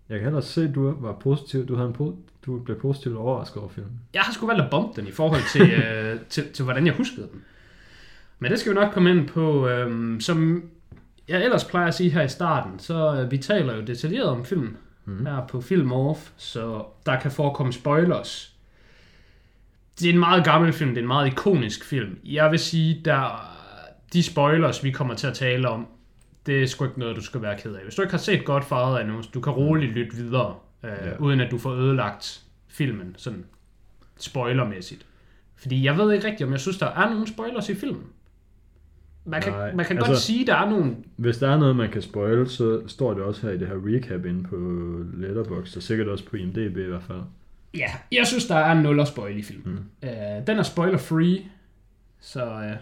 Jeg 0.09 0.19
kan 0.19 0.27
ellers 0.27 0.45
se, 0.45 0.63
at 0.63 0.75
du 0.75 1.01
var 1.01 1.13
positiv. 1.13 1.67
Du, 1.67 1.75
havde 1.75 1.89
en 1.89 1.95
po- 1.95 2.29
du 2.45 2.59
blev 2.59 2.79
positivt 2.79 3.17
overrasket 3.17 3.57
over 3.57 3.69
filmen. 3.69 3.93
Jeg 4.13 4.21
har 4.21 4.33
sgu 4.33 4.47
valgt 4.47 4.61
at 4.61 4.69
bombe 4.69 5.01
den 5.01 5.07
i 5.07 5.11
forhold 5.11 5.41
til, 5.51 5.73
øh, 5.83 6.19
til, 6.29 6.51
til, 6.53 6.63
hvordan 6.63 6.85
jeg 6.85 6.93
huskede 6.93 7.27
den. 7.31 7.43
Men 8.39 8.51
det 8.51 8.59
skal 8.59 8.71
vi 8.71 8.75
nok 8.75 8.93
komme 8.93 9.11
ind 9.11 9.27
på. 9.27 9.67
Øh, 9.67 10.21
som 10.21 10.69
jeg 11.27 11.43
ellers 11.43 11.63
plejer 11.65 11.87
at 11.87 11.93
sige 11.93 12.09
her 12.09 12.21
i 12.21 12.27
starten, 12.27 12.79
så 12.79 13.21
øh, 13.21 13.31
vi 13.31 13.37
taler 13.37 13.75
jo 13.75 13.81
detaljeret 13.81 14.29
om 14.29 14.45
filmen 14.45 14.77
mm. 15.05 15.25
her 15.25 15.47
på 15.47 15.61
Film 15.61 15.91
Off, 15.91 16.29
så 16.37 16.83
der 17.05 17.19
kan 17.19 17.31
forekomme 17.31 17.73
spoilers. 17.73 18.51
Det 19.99 20.09
er 20.09 20.13
en 20.13 20.19
meget 20.19 20.43
gammel 20.43 20.73
film, 20.73 20.89
det 20.89 20.97
er 20.97 21.01
en 21.01 21.07
meget 21.07 21.27
ikonisk 21.27 21.85
film. 21.85 22.17
Jeg 22.23 22.51
vil 22.51 22.59
sige, 22.59 23.01
der 23.05 23.51
de 24.13 24.23
spoilers, 24.23 24.83
vi 24.83 24.91
kommer 24.91 25.13
til 25.13 25.27
at 25.27 25.33
tale 25.33 25.69
om, 25.69 25.87
det 26.45 26.63
er 26.63 26.67
sgu 26.67 26.85
ikke 26.85 26.99
noget, 26.99 27.15
du 27.15 27.21
skal 27.23 27.41
være 27.41 27.57
ked 27.57 27.73
af. 27.75 27.83
Hvis 27.83 27.95
du 27.95 28.01
ikke 28.01 28.11
har 28.13 28.17
set 28.17 28.45
Godfather 28.45 28.97
endnu, 28.97 29.21
du 29.33 29.41
kan 29.41 29.53
roligt 29.53 29.91
lytte 29.91 30.15
videre, 30.15 30.55
øh, 30.83 30.89
Ja. 30.89 31.17
uden 31.19 31.39
at 31.41 31.51
du 31.51 31.57
får 31.57 31.71
ødelagt 31.71 32.41
filmen, 32.67 33.15
sådan 33.17 33.45
spoilermæssigt. 34.19 35.05
Fordi 35.55 35.85
jeg 35.85 35.97
ved 35.97 36.13
ikke 36.13 36.27
rigtigt, 36.27 36.47
om 36.47 36.51
jeg 36.51 36.59
synes, 36.59 36.77
der 36.77 36.85
er 36.87 37.09
nogen 37.09 37.27
spoilers 37.27 37.69
i 37.69 37.75
filmen. 37.75 38.03
Man 39.27 39.41
kan, 39.41 39.51
Nej, 39.53 39.73
man 39.73 39.85
kan 39.85 39.97
altså- 39.97 40.11
godt 40.11 40.21
sige, 40.21 40.45
der 40.45 40.55
er 40.55 40.69
nogen... 40.69 41.05
Hvis 41.15 41.37
der 41.37 41.49
er 41.49 41.57
noget, 41.57 41.75
man 41.75 41.91
kan 41.91 42.01
spoil, 42.01 42.49
så 42.49 42.81
står 42.87 43.13
det 43.13 43.23
også 43.23 43.47
her 43.47 43.53
i 43.53 43.57
det 43.57 43.67
her 43.67 43.75
recap 43.75 44.25
inde 44.25 44.43
på 44.43 44.55
Letterboxd, 45.13 45.77
og 45.77 45.83
sikkert 45.83 46.07
også 46.07 46.25
på 46.25 46.35
IMDb 46.35 46.77
i 46.77 46.81
hvert 46.83 47.03
fald. 47.03 47.21
Ja, 47.77 47.91
jeg 48.11 48.27
synes, 48.27 48.45
der 48.45 48.55
er 48.55 48.73
nul 48.73 48.99
at 48.99 49.07
spoil 49.07 49.37
i 49.37 49.41
filmen. 49.41 49.89
Mm. 50.03 50.07
Øh, 50.09 50.47
den 50.47 50.59
er 50.59 50.63
spoiler-free, 50.63 51.41
så 52.19 52.45
øh, 52.45 52.75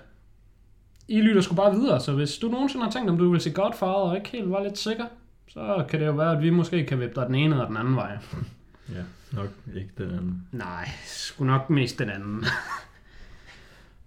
I 1.07 1.21
lytter 1.21 1.41
sgu 1.41 1.55
bare 1.55 1.73
videre. 1.75 1.99
Så 1.99 2.13
hvis 2.13 2.37
du 2.37 2.47
nogensinde 2.47 2.83
har 2.85 2.91
tænkt, 2.91 3.09
om 3.09 3.17
du 3.17 3.31
vil 3.31 3.41
se 3.41 3.51
Godfather 3.51 3.93
og 3.93 4.15
ikke 4.17 4.29
helt 4.29 4.49
var 4.49 4.63
lidt 4.63 4.77
sikker, 4.77 5.05
så 5.47 5.85
kan 5.89 5.99
det 5.99 6.05
jo 6.05 6.11
være, 6.11 6.31
at 6.37 6.41
vi 6.43 6.49
måske 6.49 6.85
kan 6.85 6.99
vippe 6.99 7.15
dig 7.15 7.27
den 7.27 7.35
ene 7.35 7.55
eller 7.55 7.67
den 7.67 7.77
anden 7.77 7.95
vej. 7.95 8.17
Ja, 8.89 9.01
nok 9.31 9.49
ikke 9.75 9.89
den 9.97 10.09
anden. 10.09 10.47
Nej, 10.51 10.89
sgu 11.05 11.43
nok 11.45 11.69
mest 11.69 11.99
den 11.99 12.09
anden. 12.09 12.45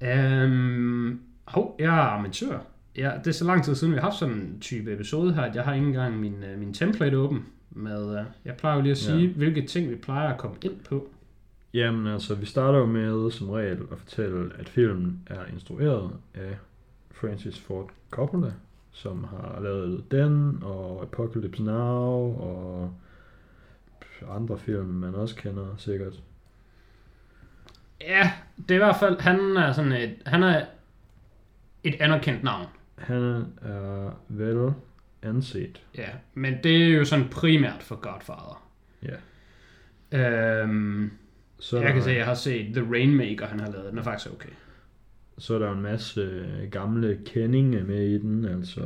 øhm, 0.10 1.20
hov, 1.46 1.76
jeg 1.78 1.96
er 1.98 2.10
amatør. 2.10 2.58
Ja, 2.96 3.12
det 3.18 3.26
er 3.26 3.32
så 3.32 3.44
lang 3.44 3.64
tid 3.64 3.74
siden, 3.74 3.92
vi 3.94 3.98
har 3.98 4.04
haft 4.04 4.16
sådan 4.18 4.34
en 4.34 4.58
type 4.60 4.92
episode 4.94 5.34
her, 5.34 5.42
at 5.42 5.54
jeg 5.54 5.64
har 5.64 5.74
ikke 5.74 5.86
engang 5.86 6.20
min, 6.20 6.42
øh, 6.42 6.58
min 6.58 6.74
template 6.74 7.16
åben. 7.18 7.46
Med, 7.70 8.18
øh, 8.18 8.24
jeg 8.44 8.54
plejer 8.56 8.76
jo 8.76 8.82
lige 8.82 8.90
at 8.90 8.98
sige, 8.98 9.26
Ja. 9.26 9.32
hvilke 9.32 9.66
ting 9.66 9.90
vi 9.90 9.94
plejer 9.96 10.28
at 10.32 10.38
komme 10.38 10.56
ind 10.62 10.80
på. 10.88 11.08
Jamen 11.74 12.06
altså, 12.06 12.34
vi 12.34 12.46
starter 12.46 12.78
jo 12.78 12.86
med 12.86 13.30
som 13.30 13.50
regel 13.50 13.78
at 13.92 13.98
fortælle, 13.98 14.50
at 14.58 14.68
filmen 14.68 15.22
er 15.26 15.40
instrueret 15.52 16.10
af 16.34 16.56
Francis 17.10 17.58
Ford 17.60 17.90
Coppola, 18.10 18.52
som 18.92 19.24
har 19.24 19.60
lavet 19.62 20.04
den, 20.10 20.58
og 20.62 21.02
Apocalypse 21.02 21.62
Now, 21.62 22.40
og 22.40 22.92
andre 24.30 24.58
film, 24.58 24.84
man 24.86 25.14
også 25.14 25.36
kender 25.36 25.66
sikkert. 25.78 26.12
Ja, 28.00 28.32
det 28.58 28.70
er 28.70 28.74
i 28.74 28.78
hvert 28.84 28.96
fald, 28.96 29.20
han 29.20 29.56
er 29.56 29.72
sådan 29.72 29.92
et, 29.92 30.14
han 30.26 30.42
er 30.42 30.64
et 31.88 32.00
anerkendt 32.00 32.42
navn. 32.44 32.66
Han 32.98 33.22
er 33.62 34.10
vel 34.28 34.72
anset. 35.22 35.82
Ja, 35.98 36.08
men 36.34 36.54
det 36.62 36.82
er 36.84 36.88
jo 36.88 37.04
sådan 37.04 37.28
primært 37.30 37.82
for 37.82 37.94
Godfather. 37.94 38.66
Ja. 39.02 39.16
Øhm, 40.62 41.10
Så, 41.58 41.80
jeg 41.80 41.92
kan 41.92 42.02
se, 42.02 42.10
at 42.10 42.16
jeg 42.16 42.26
har 42.26 42.34
set 42.34 42.74
The 42.74 42.86
Rainmaker, 42.92 43.46
han 43.46 43.60
har 43.60 43.70
lavet. 43.70 43.90
Den 43.90 43.98
er 43.98 44.02
faktisk 44.02 44.34
okay. 44.34 44.48
så 45.38 45.54
er 45.54 45.58
der 45.58 45.72
en 45.72 45.82
masse 45.82 46.46
gamle 46.70 47.18
kendinge 47.26 47.80
med 47.84 48.08
i 48.08 48.18
den, 48.18 48.44
altså 48.44 48.80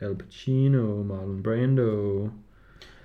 Al 0.00 0.16
Pacino, 0.16 1.02
Marlon 1.02 1.42
Brando. 1.42 2.30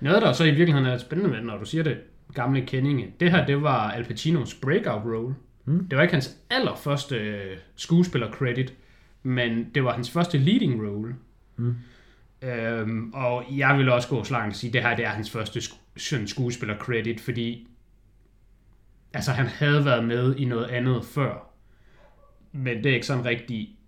Noget, 0.00 0.22
der 0.22 0.32
så 0.32 0.44
i 0.44 0.50
virkeligheden 0.50 0.86
er 0.86 0.98
spændende 0.98 1.36
ved, 1.36 1.40
når 1.42 1.58
du 1.58 1.64
siger 1.64 1.84
det, 1.84 1.96
gamle 2.34 2.66
kendinge. 2.66 3.14
Det 3.20 3.30
her, 3.30 3.46
det 3.46 3.62
var 3.62 3.90
Al 3.90 4.04
Pacinos 4.04 4.54
breakout 4.54 5.02
role. 5.04 5.34
Mm. 5.64 5.88
Det 5.88 5.96
var 5.96 6.02
ikke 6.02 6.14
hans 6.14 6.36
allerførste 6.50 7.16
øh, 7.16 7.56
skuespiller 7.76 8.30
credit, 8.32 8.74
men 9.26 9.70
det 9.74 9.84
var 9.84 9.92
hans 9.92 10.10
første 10.10 10.38
leading 10.38 10.82
role. 10.88 11.14
Mm. 11.56 11.74
Øhm, 12.42 13.12
og 13.14 13.44
jeg 13.56 13.78
vil 13.78 13.88
også 13.88 14.08
gå 14.08 14.24
så 14.24 14.32
langt 14.32 14.52
og 14.52 14.56
sige, 14.56 14.68
at 14.68 14.74
det 14.74 14.82
her 14.82 14.96
det 14.96 15.04
er 15.04 15.08
hans 15.08 15.30
første 15.30 15.58
sku- 15.60 15.78
sådan 15.96 16.26
skuespiller 16.28 16.78
credit, 16.78 17.20
fordi 17.20 17.68
altså, 19.12 19.30
han 19.32 19.46
havde 19.46 19.84
været 19.84 20.04
med 20.04 20.36
i 20.36 20.44
noget 20.44 20.64
andet 20.64 21.04
før. 21.04 21.50
Men 22.52 22.76
det 22.76 22.86
er 22.86 22.94
ikke 22.94 23.06
sådan 23.06 23.22
en 23.22 23.26
rigtig 23.26 23.78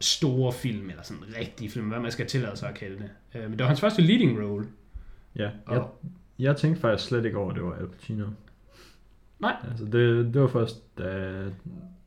store 0.00 0.52
film, 0.52 0.90
eller 0.90 1.02
sådan 1.02 1.22
en 1.22 1.34
rigtig 1.38 1.70
film, 1.70 1.88
hvad 1.88 2.00
man 2.00 2.12
skal 2.12 2.26
tillade 2.26 2.56
sig 2.56 2.68
at 2.68 2.74
kalde 2.74 2.98
det. 2.98 3.10
Øh, 3.34 3.42
men 3.42 3.52
det 3.52 3.60
var 3.60 3.66
hans 3.66 3.80
første 3.80 4.02
leading 4.02 4.42
role. 4.42 4.66
Ja, 5.36 5.42
jeg, 5.42 5.52
Og, 5.66 6.00
jeg 6.38 6.56
tænkte 6.56 6.80
faktisk 6.80 7.08
slet 7.08 7.24
ikke 7.24 7.38
over, 7.38 7.50
at 7.50 7.56
det 7.56 7.64
var 7.64 7.72
Al 7.72 7.88
Pacino. 7.88 8.26
Nej. 9.42 9.56
Altså, 9.70 9.84
det, 9.84 10.34
det 10.34 10.42
var 10.42 10.48
først, 10.48 10.98
da 10.98 11.04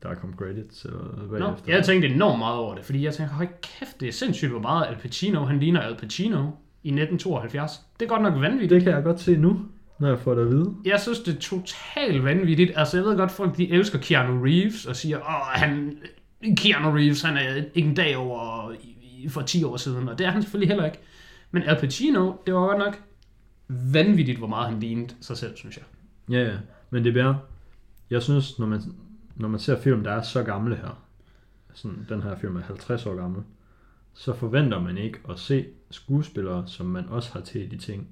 der 0.02 0.14
kom 0.14 0.34
credits, 0.38 0.84
eller 0.84 0.98
Nå, 1.38 1.46
bagefter. 1.46 1.74
jeg 1.74 1.84
tænkte 1.84 2.08
enormt 2.08 2.38
meget 2.38 2.58
over 2.58 2.74
det, 2.74 2.84
fordi 2.84 3.04
jeg 3.04 3.14
tænkte, 3.14 3.34
hold 3.34 3.48
kæft, 3.62 4.00
det 4.00 4.08
er 4.08 4.12
sindssygt, 4.12 4.50
hvor 4.50 4.60
meget 4.60 4.86
Al 4.86 4.96
Pacino, 4.96 5.44
han 5.44 5.58
ligner 5.58 5.80
Al 5.80 5.96
Pacino 5.96 6.38
i 6.82 6.88
1972. 6.88 7.80
Det 8.00 8.04
er 8.04 8.08
godt 8.08 8.22
nok 8.22 8.34
vanvittigt. 8.40 8.70
Det 8.70 8.82
kan 8.82 8.92
jeg 8.92 9.02
godt 9.02 9.20
se 9.20 9.36
nu, 9.36 9.60
når 9.98 10.08
jeg 10.08 10.18
får 10.18 10.34
det 10.34 10.42
at 10.42 10.48
vide. 10.50 10.74
Jeg 10.84 11.00
synes, 11.00 11.20
det 11.20 11.34
er 11.36 11.40
totalt 11.40 12.24
vanvittigt. 12.24 12.72
Altså, 12.76 12.96
jeg 12.96 13.04
ved 13.04 13.16
godt, 13.16 13.30
folk 13.30 13.56
de 13.56 13.70
elsker 13.70 13.98
Keanu 13.98 14.42
Reeves 14.44 14.86
og 14.86 14.96
siger, 14.96 15.18
åh, 15.18 15.60
han, 15.60 15.98
Keanu 16.56 16.90
Reeves, 16.90 17.22
han 17.22 17.36
er 17.36 17.54
ikke 17.74 17.88
en 17.88 17.94
dag 17.94 18.16
over 18.16 18.72
for 19.28 19.40
10 19.42 19.64
år 19.64 19.76
siden, 19.76 20.08
og 20.08 20.18
det 20.18 20.26
er 20.26 20.30
han 20.30 20.42
selvfølgelig 20.42 20.68
heller 20.68 20.84
ikke. 20.84 20.98
Men 21.50 21.62
Al 21.62 21.76
Pacino, 21.80 22.32
det 22.46 22.54
var 22.54 22.60
godt 22.60 22.78
nok 22.78 23.02
vanvittigt, 23.68 24.38
hvor 24.38 24.46
meget 24.46 24.70
han 24.70 24.80
lignede 24.80 25.14
sig 25.20 25.36
selv, 25.36 25.56
synes 25.56 25.76
jeg. 25.76 25.84
Ja, 26.30 26.42
ja. 26.50 26.56
Men 26.96 27.04
det 27.04 27.16
er 27.16 27.22
bare, 27.22 27.40
jeg 28.10 28.22
synes, 28.22 28.58
når 28.58 28.66
man, 28.66 28.80
når 29.34 29.48
man 29.48 29.60
ser 29.60 29.80
film, 29.80 30.04
der 30.04 30.10
er 30.10 30.22
så 30.22 30.42
gamle 30.42 30.76
her, 30.76 31.02
sådan, 31.74 32.06
den 32.08 32.22
her 32.22 32.38
film 32.38 32.56
er 32.56 32.60
50 32.60 33.06
år 33.06 33.14
gammel, 33.14 33.42
så 34.14 34.34
forventer 34.34 34.80
man 34.80 34.98
ikke 34.98 35.18
at 35.30 35.38
se 35.38 35.66
skuespillere, 35.90 36.68
som 36.68 36.86
man 36.86 37.08
også 37.08 37.32
har 37.32 37.40
til 37.40 37.70
de 37.70 37.76
ting 37.76 38.08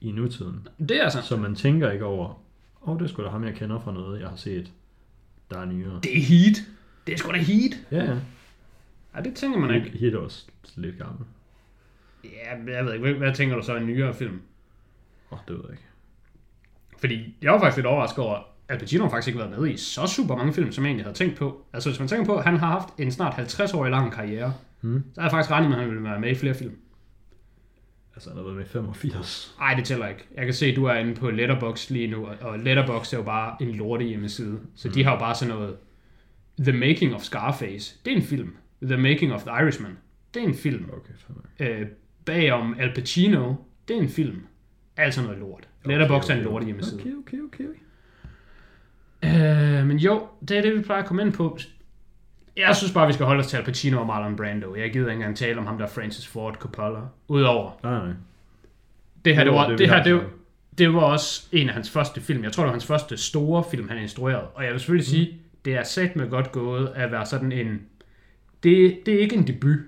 i 0.00 0.12
nutiden. 0.12 0.68
Det 0.78 0.90
er 0.90 1.04
altså, 1.04 1.22
Så 1.22 1.36
man 1.36 1.54
tænker 1.54 1.90
ikke 1.90 2.04
over, 2.04 2.28
åh, 2.82 2.88
oh, 2.88 2.98
det 2.98 3.04
er 3.04 3.08
sgu 3.08 3.22
da 3.22 3.28
ham, 3.28 3.44
jeg 3.44 3.54
kender 3.54 3.80
fra 3.80 3.92
noget, 3.92 4.20
jeg 4.20 4.28
har 4.28 4.36
set, 4.36 4.72
der 5.50 5.58
er 5.58 5.64
nyere. 5.64 6.00
det 6.02 6.18
er 6.18 6.22
heat. 6.22 6.56
Det 7.06 7.12
er 7.14 7.18
sgu 7.18 7.32
da 7.32 7.38
heat. 7.38 7.72
Ja, 7.90 8.04
ja. 8.04 8.18
Ja, 9.14 9.20
det 9.20 9.34
tænker 9.34 9.58
man 9.58 9.74
ikke. 9.74 9.98
Hit 9.98 10.14
er 10.14 10.18
også 10.18 10.46
lidt 10.76 10.98
gammel. 10.98 11.26
Ja, 12.24 12.74
jeg 12.76 12.84
ved 12.84 12.92
ikke, 12.92 13.06
hvad, 13.06 13.14
hvad 13.14 13.34
tænker 13.34 13.56
du 13.56 13.62
så 13.62 13.74
i 13.74 13.80
en 13.80 13.86
nyere 13.86 14.14
film? 14.14 14.42
Åh, 15.30 15.38
oh, 15.38 15.44
det 15.48 15.54
ved 15.56 15.62
jeg 15.64 15.72
ikke. 15.72 15.89
Fordi 17.00 17.36
jeg 17.42 17.52
var 17.52 17.58
faktisk 17.58 17.76
lidt 17.76 17.86
overrasket 17.86 18.18
over, 18.24 18.34
at 18.36 18.42
Al 18.68 18.78
Pacino 18.78 19.02
har 19.04 19.10
faktisk 19.10 19.28
ikke 19.28 19.38
været 19.38 19.60
med 19.60 19.70
i 19.70 19.76
så 19.76 20.06
super 20.06 20.36
mange 20.36 20.52
film, 20.52 20.72
som 20.72 20.84
jeg 20.84 20.88
egentlig 20.88 21.04
havde 21.04 21.16
tænkt 21.16 21.36
på. 21.36 21.64
Altså 21.72 21.88
hvis 21.90 21.98
man 21.98 22.08
tænker 22.08 22.24
på, 22.26 22.36
at 22.36 22.44
han 22.44 22.56
har 22.56 22.66
haft 22.66 22.88
en 22.98 23.12
snart 23.12 23.32
50-årig 23.34 23.90
lang 23.90 24.12
karriere, 24.12 24.54
Hmm. 24.80 25.04
så 25.14 25.20
har 25.20 25.28
jeg 25.28 25.30
faktisk 25.30 25.50
regnet 25.50 25.70
med, 25.70 25.76
at 25.78 25.82
han 25.82 25.90
ville 25.90 26.04
være 26.04 26.20
med 26.20 26.30
i 26.30 26.34
flere 26.34 26.54
film. 26.54 26.74
Altså, 28.14 28.30
han 28.30 28.36
har 28.36 28.44
været 28.44 28.56
med 28.56 28.64
i 28.64 28.68
85. 28.68 29.54
Nej, 29.58 29.74
det 29.74 29.84
tæller 29.84 30.08
ikke. 30.08 30.26
Jeg 30.34 30.44
kan 30.44 30.54
se, 30.54 30.66
at 30.66 30.76
du 30.76 30.84
er 30.84 30.94
inde 30.94 31.14
på 31.14 31.30
Letterboxd 31.30 31.90
lige 31.92 32.06
nu, 32.06 32.28
og 32.40 32.58
Letterboxd 32.58 33.12
er 33.14 33.18
jo 33.18 33.24
bare 33.24 33.56
en 33.62 33.68
lorte 33.70 34.04
hjemmeside. 34.04 34.60
Så 34.76 34.88
de 34.88 35.04
har 35.04 35.12
jo 35.12 35.18
bare 35.18 35.34
sådan 35.34 35.54
noget... 35.54 35.76
The 36.62 36.72
Making 36.72 37.14
of 37.14 37.20
Scarface, 37.22 37.98
det 38.04 38.12
er 38.12 38.16
en 38.16 38.22
film. 38.22 38.56
The 38.82 38.96
Making 38.96 39.32
of 39.32 39.42
the 39.42 39.64
Irishman, 39.64 39.98
det 40.34 40.42
er 40.42 40.46
en 40.48 40.54
film. 40.54 40.90
Okay. 40.92 41.70
Øh, 41.80 41.86
bagom 42.24 42.76
Al 42.78 42.94
Pacino, 42.94 43.54
det 43.88 43.96
er 43.96 44.00
en 44.00 44.08
film. 44.08 44.40
Altså 44.96 45.22
noget 45.22 45.38
lort. 45.38 45.68
Letterboxd 45.84 46.30
er 46.30 46.34
en 46.34 46.42
lorte 46.42 46.64
hjemmeside. 46.64 47.00
Okay, 47.00 47.12
okay, 47.18 47.38
okay. 47.46 47.64
okay. 47.64 47.80
Øh, 49.24 49.86
men 49.86 49.96
jo, 49.96 50.26
det 50.48 50.58
er 50.58 50.62
det, 50.62 50.76
vi 50.76 50.82
plejer 50.82 51.02
at 51.02 51.08
komme 51.08 51.22
ind 51.22 51.32
på. 51.32 51.58
Jeg 52.56 52.76
synes 52.76 52.92
bare, 52.92 53.06
vi 53.06 53.12
skal 53.12 53.26
holde 53.26 53.40
os 53.40 53.46
til 53.46 53.56
Al 53.56 53.64
Pacino 53.64 54.00
og 54.00 54.06
Marlon 54.06 54.36
Brando. 54.36 54.74
Jeg 54.74 54.92
gider 54.92 55.06
ikke 55.06 55.12
engang 55.16 55.36
tale 55.36 55.58
om 55.58 55.66
ham, 55.66 55.78
der 55.78 55.84
er 55.84 55.88
Francis 55.88 56.26
Ford 56.26 56.54
Coppola. 56.54 57.00
Udover, 57.28 57.70
Nej, 57.82 57.98
nej. 58.06 58.14
det 59.24 59.36
her, 59.36 59.44
det, 59.44 59.52
var, 59.52 59.70
vi 59.70 59.76
det, 59.76 59.88
her 59.88 59.96
det, 59.96 60.04
snakket. 60.04 60.28
det 60.78 60.94
var 60.94 61.00
også 61.00 61.48
en 61.52 61.68
af 61.68 61.74
hans 61.74 61.90
første 61.90 62.20
film. 62.20 62.44
Jeg 62.44 62.52
tror, 62.52 62.62
det 62.62 62.66
var 62.66 62.72
hans 62.72 62.86
første 62.86 63.16
store 63.16 63.64
film, 63.70 63.88
han 63.88 63.98
instruerede. 63.98 64.46
Og 64.46 64.64
jeg 64.64 64.72
vil 64.72 64.80
selvfølgelig 64.80 65.08
mm. 65.08 65.10
sige, 65.10 65.38
det 65.64 65.74
er 65.74 65.82
sat 65.82 66.16
med 66.16 66.30
godt 66.30 66.52
gået 66.52 66.92
at 66.94 67.12
være 67.12 67.26
sådan 67.26 67.52
en... 67.52 67.80
Det, 68.62 68.98
det 69.06 69.14
er 69.14 69.18
ikke 69.20 69.36
en 69.36 69.46
debut, 69.46 69.78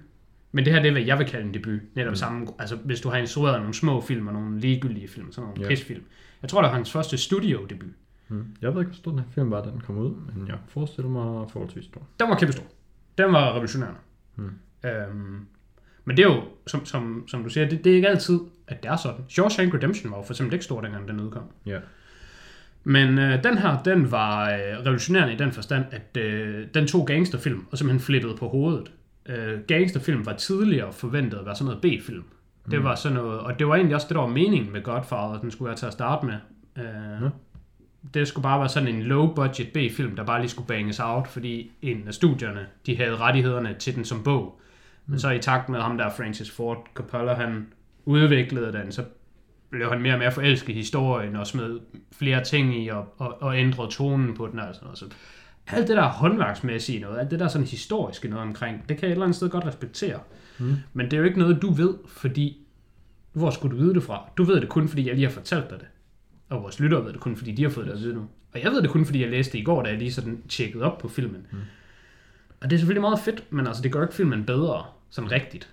men 0.52 0.64
det 0.64 0.73
her 0.73 0.80
det 0.80 0.88
er, 0.88 0.92
hvad 0.92 1.02
jeg 1.02 1.18
vil 1.18 1.26
kalde 1.26 1.47
en 1.47 1.54
debut. 1.54 1.80
Netop 1.94 2.11
mm. 2.11 2.16
samme, 2.16 2.47
altså 2.59 2.76
hvis 2.76 3.00
du 3.00 3.09
har 3.09 3.16
instrueret 3.16 3.59
nogle 3.59 3.75
små 3.75 4.00
film 4.00 4.26
og 4.26 4.32
nogle 4.32 4.61
ligegyldige 4.61 5.09
film, 5.09 5.32
sådan 5.32 5.47
nogle 5.47 5.61
yeah. 5.61 5.68
pisfilm. 5.68 6.04
Jeg 6.42 6.50
tror, 6.50 6.62
det 6.62 6.68
var 6.68 6.75
hans 6.75 6.92
første 6.92 7.18
studio-debut. 7.18 7.90
Hmm. 8.28 8.56
Jeg 8.62 8.75
ved 8.75 8.80
ikke, 8.80 8.90
hvor 8.90 8.97
stor 8.97 9.11
den 9.11 9.21
her 9.21 9.26
film 9.35 9.50
var, 9.50 9.62
da 9.62 9.71
den 9.71 9.80
kom 9.80 9.99
ud, 9.99 10.14
men 10.14 10.49
jeg 10.49 10.56
forestiller 10.68 11.11
mig 11.11 11.50
forholdsvis 11.50 11.85
stor. 11.85 12.06
Den 12.21 12.28
var 12.28 12.38
kæmpe 12.38 12.52
stor. 12.52 12.64
Den 13.18 13.32
var 13.32 13.52
revolutionerende. 13.52 13.99
Hmm. 14.35 14.50
Øhm, 14.85 15.47
men 16.04 16.16
det 16.16 16.23
er 16.23 16.28
jo, 16.28 16.42
som, 16.66 16.87
som, 16.87 17.25
som 17.28 17.42
du 17.42 17.49
siger, 17.49 17.68
det, 17.68 17.85
det 17.85 17.92
er 17.92 17.97
ikke 17.97 18.09
altid, 18.09 18.40
at 18.66 18.82
det 18.82 18.90
er 18.90 18.97
sådan. 18.97 19.25
Shawshank 19.28 19.75
Redemption 19.75 20.11
var 20.11 20.18
jo 20.18 20.25
for 20.25 20.32
eksempel 20.32 20.54
ikke 20.54 20.64
stor, 20.64 20.80
dengang 20.80 21.09
den 21.09 21.21
udkom. 21.21 21.42
Ja. 21.66 21.78
Men 22.85 23.18
øh, 23.18 23.44
den 23.44 23.59
her, 23.59 23.82
den 23.82 24.11
var 24.11 24.50
øh, 24.50 24.59
revolutionerende 24.59 25.35
i 25.35 25.37
den 25.37 25.52
forstand, 25.52 25.85
at 25.90 26.16
øh, 26.23 26.66
den 26.75 26.87
tog 26.87 27.06
gangsterfilm 27.06 27.66
og 27.71 27.78
simpelthen 27.78 28.00
flippede 28.00 28.37
på 28.37 28.49
hovedet. 28.49 28.92
Øh, 29.26 29.61
gangsterfilm 29.69 30.26
var 30.26 30.33
tidligere 30.33 30.93
forventet 30.93 31.38
at 31.38 31.47
være 31.47 31.55
sådan 31.57 31.75
noget 31.83 32.00
B-film. 32.00 32.25
Det 32.71 32.79
Mm. 32.79 32.85
var 32.85 32.95
sådan 32.95 33.17
noget, 33.17 33.41
og 33.41 33.59
det 33.59 33.67
var 33.69 33.75
egentlig 33.75 33.95
også 33.95 34.07
det, 34.09 34.14
der 34.14 34.21
var 34.21 34.29
meningen 34.29 34.73
med 34.73 34.83
Godfather, 34.83 35.38
den 35.41 35.50
skulle 35.50 35.71
jeg 35.71 35.79
til 35.79 35.87
at 35.87 35.93
starte 35.93 36.26
med. 36.26 36.35
Uh, 36.76 37.21
Nå. 37.23 37.29
Det 38.14 38.29
skulle 38.29 38.43
bare 38.43 38.59
være 38.61 38.69
sådan 38.69 38.88
en 38.95 39.02
low-budget 39.02 39.69
B-film, 39.75 40.17
der 40.17 40.25
bare 40.25 40.41
lige 40.41 40.49
skulle 40.50 40.69
banges 40.69 41.00
out, 41.00 41.29
fordi 41.29 41.71
en 41.83 42.02
af 42.09 42.14
studierne, 42.14 42.67
de 42.87 42.97
havde 42.97 43.17
rettighederne 43.17 43.76
til 43.79 43.95
den 43.95 44.05
som 44.05 44.23
bog. 44.23 44.61
Men 45.07 45.19
så 45.19 45.31
i 45.31 45.38
takt 45.38 45.69
med 45.69 45.81
ham 45.81 45.99
der, 45.99 46.11
Francis 46.11 46.50
Ford 46.50 46.87
Coppola, 46.95 47.35
han 47.35 47.67
udviklede 48.05 48.73
den, 48.73 48.93
så 48.93 49.05
blev 49.71 49.88
han 49.88 50.02
mere 50.02 50.12
og 50.12 50.19
mere 50.19 50.33
forelsket 50.33 50.69
i 50.73 50.73
historien, 50.76 51.37
og 51.37 51.47
smed 51.47 51.81
flere 52.12 52.45
ting 52.45 52.83
i, 52.85 52.88
og, 52.88 53.14
og, 53.19 53.43
og 53.43 53.59
ændrede 53.59 53.91
tonen 53.91 54.35
på 54.35 54.47
den, 54.47 54.59
og 54.59 54.75
sådan 54.75 54.85
noget. 54.87 54.99
Så 54.99 55.05
alt 55.66 55.88
det 55.88 55.97
der 55.97 56.09
håndværksmæssige 56.09 57.00
noget, 57.00 57.19
alt 57.19 57.31
det 57.31 57.40
der 57.40 57.49
sådan 57.49 57.66
historiske 57.66 58.28
noget 58.28 58.47
omkring, 58.47 58.88
det 58.88 58.97
kan 58.97 59.02
jeg 59.02 59.09
et 59.09 59.12
eller 59.12 59.25
andet 59.25 59.37
sted 59.37 59.50
godt 59.50 59.66
respektere. 59.66 60.21
Mm. 60.59 60.76
Men 60.92 61.07
det 61.07 61.12
er 61.12 61.19
jo 61.19 61.25
ikke 61.25 61.38
noget, 61.38 61.62
du 61.62 61.73
ved, 61.73 61.95
fordi... 62.07 62.59
Hvor 63.33 63.50
skulle 63.50 63.76
du 63.76 63.83
vide 63.83 63.95
det 63.95 64.02
fra? 64.02 64.31
Du 64.37 64.45
ved 64.45 64.61
det 64.61 64.69
kun, 64.69 64.88
fordi 64.88 65.07
jeg 65.07 65.14
lige 65.14 65.26
har 65.26 65.33
fortalt 65.33 65.71
dig 65.71 65.78
det. 65.78 65.87
Og 66.49 66.62
vores 66.62 66.81
lyttere 66.81 67.04
ved 67.04 67.12
det 67.12 67.21
kun, 67.21 67.37
fordi 67.37 67.52
de 67.52 67.62
har 67.62 67.71
fået 67.71 67.87
det 67.87 67.92
at 67.92 67.99
vide 67.99 68.14
nu. 68.14 68.26
Og 68.54 68.62
jeg 68.62 68.73
ved 68.73 68.83
det 68.83 68.90
kun, 68.90 69.04
fordi 69.04 69.23
jeg 69.23 69.31
læste 69.31 69.52
det 69.52 69.59
i 69.59 69.62
går, 69.62 69.83
da 69.83 69.88
jeg 69.88 69.99
lige 69.99 70.12
sådan 70.12 70.42
tjekkede 70.49 70.85
op 70.85 70.99
på 70.99 71.09
filmen. 71.09 71.47
Mm. 71.52 71.59
Og 72.61 72.71
det 72.71 72.76
er 72.76 72.78
selvfølgelig 72.78 73.00
meget 73.00 73.19
fedt, 73.19 73.52
men 73.52 73.66
altså, 73.66 73.83
det 73.83 73.92
gør 73.92 74.02
ikke 74.02 74.14
filmen 74.14 74.45
bedre, 74.45 74.85
sådan 75.11 75.31
rigtigt. 75.31 75.73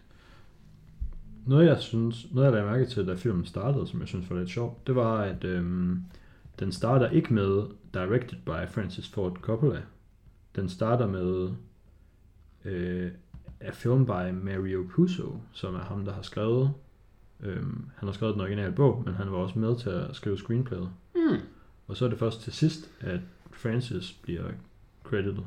Noget 1.45 1.67
jeg 1.67 1.77
synes, 1.79 2.27
noget 2.31 2.45
jeg 2.45 2.53
lagde 2.53 2.67
mærke 2.67 2.85
til, 2.85 3.07
da 3.07 3.13
filmen 3.13 3.45
startede, 3.45 3.87
som 3.87 3.99
jeg 3.99 4.07
synes 4.07 4.29
var 4.29 4.39
lidt 4.39 4.49
sjovt, 4.49 4.87
det 4.87 4.95
var, 4.95 5.17
at 5.21 5.43
øhm, 5.43 6.03
den 6.59 6.71
starter 6.71 7.09
ikke 7.09 7.33
med 7.33 7.63
Directed 7.93 8.37
by 8.45 8.71
Francis 8.73 9.09
Ford 9.09 9.37
Coppola. 9.41 9.81
Den 10.55 10.69
starter 10.69 11.07
med 11.07 11.51
øh, 12.65 13.11
A 13.59 13.71
Film 13.71 14.05
by 14.05 14.31
Mario 14.33 14.87
Puzo, 14.89 15.39
som 15.51 15.75
er 15.75 15.79
ham, 15.79 16.05
der 16.05 16.13
har 16.13 16.21
skrevet, 16.21 16.73
øhm, 17.39 17.89
han 17.95 18.07
har 18.07 18.13
skrevet 18.13 18.33
den 18.33 18.41
originale 18.41 18.73
bog, 18.73 19.03
men 19.05 19.13
han 19.13 19.31
var 19.31 19.37
også 19.37 19.59
med 19.59 19.77
til 19.77 19.89
at 19.89 20.15
skrive 20.15 20.37
screenplayet. 20.37 20.89
Mm. 21.15 21.37
Og 21.87 21.97
så 21.97 22.05
er 22.05 22.09
det 22.09 22.19
først 22.19 22.41
til 22.41 22.53
sidst, 22.53 22.91
at 22.99 23.19
Francis 23.51 24.13
bliver 24.13 24.43
credited, 25.03 25.43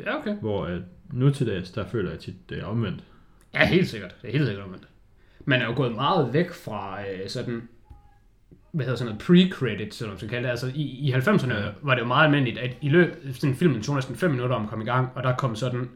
Ja, 0.00 0.18
okay. 0.18 0.36
hvor 0.36 0.66
at 0.66 0.82
nu 1.12 1.30
til 1.30 1.46
dags, 1.46 1.70
der 1.70 1.86
føler 1.86 2.10
jeg 2.10 2.18
tit, 2.20 2.50
det 2.50 2.58
er 2.58 2.64
omvendt. 2.64 3.04
Ja, 3.54 3.66
helt 3.66 3.88
sikkert. 3.88 4.14
Det 4.22 4.28
er 4.28 4.32
helt 4.32 4.46
sikkert 4.46 4.64
omvendt. 4.64 4.88
Man 5.44 5.60
er 5.60 5.66
jo 5.66 5.74
gået 5.76 5.94
meget 5.94 6.32
væk 6.32 6.52
fra 6.52 7.08
øh, 7.10 7.28
sådan, 7.28 7.68
hvad 8.72 8.84
hedder 8.84 8.98
sådan 8.98 9.14
noget, 9.14 9.22
pre-credit, 9.22 9.90
som 9.94 10.08
man 10.08 10.16
skal 10.18 10.28
kalde 10.28 10.42
det. 10.44 10.50
Altså 10.50 10.72
i, 10.74 10.82
i 10.82 11.12
90'erne 11.12 11.54
Ja. 11.54 11.68
var 11.82 11.94
det 11.94 12.02
jo 12.02 12.06
meget 12.06 12.24
almindeligt, 12.24 12.58
at 12.58 12.76
i 12.80 12.88
løbet 12.88 13.34
sådan 13.36 13.50
en 13.50 13.56
film 13.56 13.82
tog 13.82 13.94
næsten 13.94 14.16
5 14.16 14.30
minutter 14.30 14.56
om 14.56 14.62
at 14.62 14.68
komme 14.68 14.84
i 14.84 14.88
gang, 14.88 15.08
og 15.14 15.22
der 15.22 15.36
kom 15.36 15.56
sådan 15.56 15.88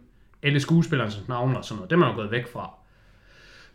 alle 0.43 0.61
skuespillernes 0.61 1.29
navne 1.29 1.59
og 1.59 1.65
sådan 1.65 1.77
noget. 1.77 1.91
Det 1.91 1.97
er 1.97 2.01
man 2.01 2.09
jo 2.11 2.15
gået 2.17 2.31
væk 2.31 2.53
fra. 2.53 2.71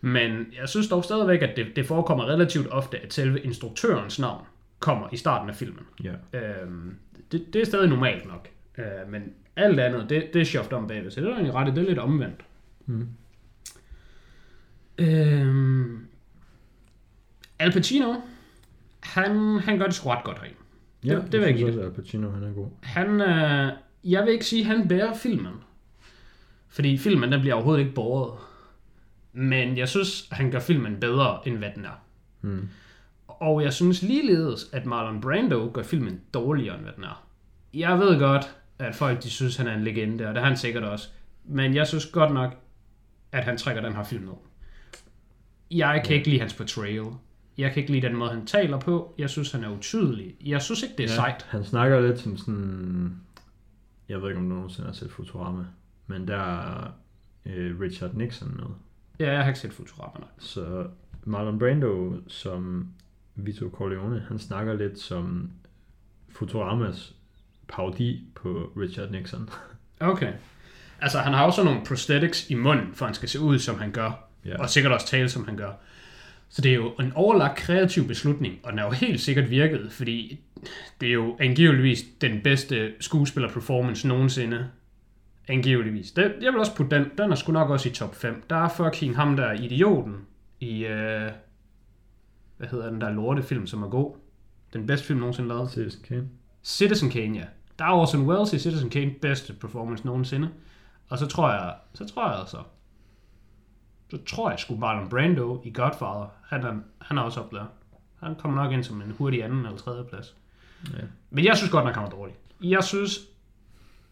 Men 0.02 0.46
jeg 0.62 0.70
synes 0.70 0.88
dog 0.88 1.04
stadigvæk, 1.04 1.42
at 1.42 1.56
det, 1.58 1.68
det 1.76 1.86
forekommer 1.86 2.26
relativt 2.26 2.68
ofte, 2.72 2.98
at 3.00 3.14
selve 3.14 3.40
instruktørens 3.42 4.20
navn 4.20 4.46
kommer 4.80 5.08
i 5.12 5.18
starten 5.18 5.50
af 5.50 5.56
filmen. 5.56 5.84
Ja. 6.04 6.40
Øhm, 6.40 6.96
det, 7.32 7.54
det 7.54 7.62
er 7.62 7.66
stadig 7.66 7.90
normalt 7.90 8.26
nok. 8.28 8.48
Øh, 8.78 8.86
men 9.12 9.24
alt 9.56 9.80
andet, 9.80 10.10
det, 10.10 10.34
det 10.34 10.42
er 10.42 10.46
shoved 10.46 10.74
om 10.74 10.88
bagved. 10.88 11.12
Så 11.12 11.22
det 11.22 11.28
er 11.28 11.32
egentlig 11.34 11.54
ret, 11.54 11.76
det 11.76 11.84
er 11.84 11.88
lidt 11.88 12.00
omvendt. 12.00 12.42
Mm. 12.86 13.08
Øhm, 14.98 16.06
Al 17.60 17.72
Pacino, 17.72 18.14
han, 19.10 19.60
han 19.60 19.78
gør 19.78 19.86
det 19.86 19.94
sgu 19.96 20.10
ret 20.10 20.24
godt 20.24 20.40
herinde. 20.40 20.58
Ja, 21.06 21.16
Det- 21.16 21.32
det 21.32 21.40
vil 21.40 21.48
jeg 21.48 21.56
give 21.56 21.68
også, 21.68 21.80
at 21.80 21.86
Al 21.86 21.92
Pacino 21.92 22.32
han 22.32 22.44
er 22.44 22.52
god. 22.54 22.68
Han, 22.84 23.22
øh, 23.22 23.72
jeg 24.04 24.24
vil 24.26 24.34
ikke 24.34 24.46
sige, 24.46 24.60
at 24.62 24.66
han 24.78 24.88
bærer 24.88 25.14
filmen. 25.14 25.54
Fordi 26.68 26.98
filmen, 26.98 27.32
den 27.32 27.42
bliver 27.42 27.54
overhovedet 27.56 27.82
ikke 27.82 27.94
båret. 27.96 28.34
Men 29.34 29.78
jeg 29.78 29.90
synes, 29.90 30.28
han 30.32 30.52
gør 30.52 30.60
filmen 30.60 31.00
bedre, 31.00 31.40
end 31.46 31.58
hvad 31.58 31.70
den 31.76 31.86
er. 31.86 32.04
Mm. 32.42 32.70
Og 33.28 33.64
jeg 33.64 33.74
synes 33.74 34.02
ligeledes, 34.02 34.70
at 34.74 34.86
Marlon 34.86 35.22
Brando 35.22 35.70
gør 35.74 35.84
filmen 35.84 36.22
dårligere, 36.34 36.76
end 36.76 36.84
hvad 36.84 36.94
den 36.96 37.04
er. 37.04 37.26
Jeg 37.74 38.00
ved 38.00 38.20
godt, 38.20 38.56
at 38.80 38.96
folk 38.96 39.24
de 39.24 39.30
synes, 39.30 39.56
han 39.56 39.68
er 39.68 39.74
en 39.76 39.84
legende, 39.84 40.28
og 40.28 40.34
det 40.36 40.42
har 40.42 40.48
han 40.50 40.58
sikkert 40.58 40.84
også. 40.84 41.08
Men 41.46 41.76
jeg 41.76 41.88
synes 41.88 42.06
godt 42.06 42.34
nok, 42.34 42.56
at 43.32 43.44
han 43.44 43.58
trækker 43.58 43.82
den 43.82 43.94
her 43.96 44.04
film 44.04 44.24
ned. 44.24 44.34
Jeg 45.72 46.02
kan 46.06 46.16
ikke 46.16 46.28
lide 46.30 46.40
hans 46.40 46.54
portrayal. 46.54 47.06
Jeg 47.60 47.74
kan 47.74 47.82
ikke 47.82 47.92
lide 47.92 48.08
den 48.08 48.16
måde, 48.16 48.30
han 48.30 48.46
taler 48.46 48.80
på. 48.80 49.14
Jeg 49.18 49.30
synes, 49.30 49.52
han 49.52 49.64
er 49.64 49.70
utydelig. 49.70 50.36
Jeg 50.46 50.62
synes 50.62 50.84
ikke, 50.84 50.96
det 50.98 51.04
er 51.04 51.10
ja. 51.10 51.16
sejt. 51.16 51.46
Han 51.50 51.64
snakker 51.64 52.00
lidt 52.00 52.20
som 52.20 52.38
sådan... 52.38 53.16
Jeg 54.10 54.22
ved 54.22 54.30
ikke, 54.30 54.40
om 54.40 54.50
du 54.50 54.56
nogensinde 54.56 54.88
har 54.88 54.94
set 54.94 55.12
Futurama. 55.12 55.64
Men 56.08 56.28
der 56.28 56.38
er 56.38 56.92
øh, 57.46 57.80
Richard 57.80 58.14
Nixon 58.14 58.56
med. 58.56 58.66
Ja, 59.20 59.32
jeg 59.32 59.42
har 59.42 59.48
ikke 59.48 59.60
set 59.60 59.74
Futurama. 59.74 60.20
nej. 60.20 60.28
Så 60.40 60.88
Marlon 61.24 61.60
Brando 61.60 62.14
som 62.28 62.88
Vito 63.36 63.70
Corleone, 63.74 64.26
han 64.28 64.40
snakker 64.40 64.74
lidt 64.74 65.00
som 65.00 65.52
Futuramas 66.30 67.16
parodi 67.68 68.24
på 68.36 68.72
Richard 68.78 69.12
Nixon. 69.12 69.50
Okay. 70.00 70.34
Altså, 71.02 71.20
han 71.20 71.34
har 71.34 71.46
også 71.46 71.64
nogle 71.64 71.82
prosthetics 71.86 72.50
i 72.50 72.54
munden, 72.54 72.94
for 72.94 73.06
han 73.06 73.16
skal 73.16 73.30
se 73.30 73.40
ud, 73.40 73.60
som 73.60 73.80
han 73.80 73.92
gør. 73.92 74.12
Ja. 74.46 74.62
Og 74.62 74.70
sikkert 74.70 74.94
også 74.94 75.08
tale, 75.08 75.30
som 75.30 75.46
han 75.46 75.58
gør. 75.58 75.72
Så 76.50 76.62
det 76.62 76.72
er 76.72 76.76
jo 76.76 76.92
en 77.00 77.14
overlagt 77.16 77.58
kreativ 77.58 78.08
beslutning, 78.08 78.60
og 78.64 78.72
den 78.72 78.80
er 78.80 78.84
jo 78.84 78.92
helt 78.92 79.22
sikkert 79.22 79.50
virket, 79.50 79.92
fordi 79.92 80.40
det 81.02 81.10
er 81.10 81.14
jo 81.14 81.38
angiveligvis 81.40 82.06
den 82.22 82.42
bedste 82.44 82.94
skuespiller-performance 83.00 84.08
nogensinde. 84.08 84.70
Angiveligvis. 85.48 86.12
Det, 86.12 86.36
jeg 86.42 86.52
vil 86.52 86.60
også 86.60 86.76
putte 86.76 86.96
den, 86.96 87.06
den 87.18 87.32
er 87.32 87.36
sgu 87.36 87.52
nok 87.52 87.70
også 87.70 87.90
i 87.90 87.92
top 87.92 88.16
5. 88.16 88.44
Der 88.50 88.56
er 88.56 88.70
fucking 88.70 89.16
ham 89.16 89.36
der 89.36 89.52
idioten 89.52 90.16
i, 90.60 90.86
øh, 90.86 91.32
hvad 92.58 92.68
hedder 92.68 92.90
den 92.90 93.02
der 93.02 93.10
lortefilm, 93.10 93.68
som 93.68 93.84
er 93.84 93.90
god. 93.90 94.16
Den 94.74 94.88
bedste 94.88 95.08
film 95.08 95.20
nogensinde 95.20 95.50
lavet. 95.50 95.72
Citizen 95.72 96.04
Kane. 96.08 96.30
Citizen 96.64 97.10
Kane, 97.10 97.38
ja. 97.38 97.46
Der 97.80 97.86
er 97.86 97.92
Orson 97.92 98.28
Welles 98.28 98.54
i 98.54 98.60
Citizen 98.60 98.90
Kane 98.90 99.12
bedste 99.22 99.54
performance 99.54 100.06
nogensinde. 100.06 100.50
Og 101.10 101.18
så 101.18 101.28
tror 101.28 101.52
jeg, 101.52 101.74
så 101.94 102.06
tror 102.06 102.30
jeg 102.30 102.40
altså, 102.40 102.58
så 104.10 104.18
tror 104.28 104.50
jeg 104.50 104.60
sgu 104.60 104.76
Marlon 104.76 105.10
Brando 105.10 105.62
i 105.66 105.72
Godfather, 105.74 106.32
han 106.48 106.64
er, 106.64 106.74
han 107.02 107.18
er 107.18 107.22
også 107.22 107.40
op 107.40 107.52
der. 107.52 107.66
Han 108.20 108.36
kommer 108.36 108.64
nok 108.64 108.72
ind 108.72 108.84
som 108.84 109.02
en 109.02 109.16
hurtig 109.18 109.44
anden 109.44 109.66
eller 109.66 109.78
tredje 109.78 110.04
plads. 110.04 110.36
Ja. 110.94 111.04
Men 111.30 111.46
jeg 111.46 111.58
synes 111.58 111.72
godt 111.72 111.86
nok, 111.86 111.96
han 111.96 112.04
var 112.04 112.10
dårlig. 112.10 112.36
Jeg 112.64 112.84
synes, 112.84 113.20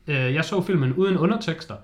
øh, 0.07 0.33
jeg 0.33 0.45
så 0.45 0.62
filmen 0.62 0.93
uden 0.93 1.17
undertekster. 1.17 1.75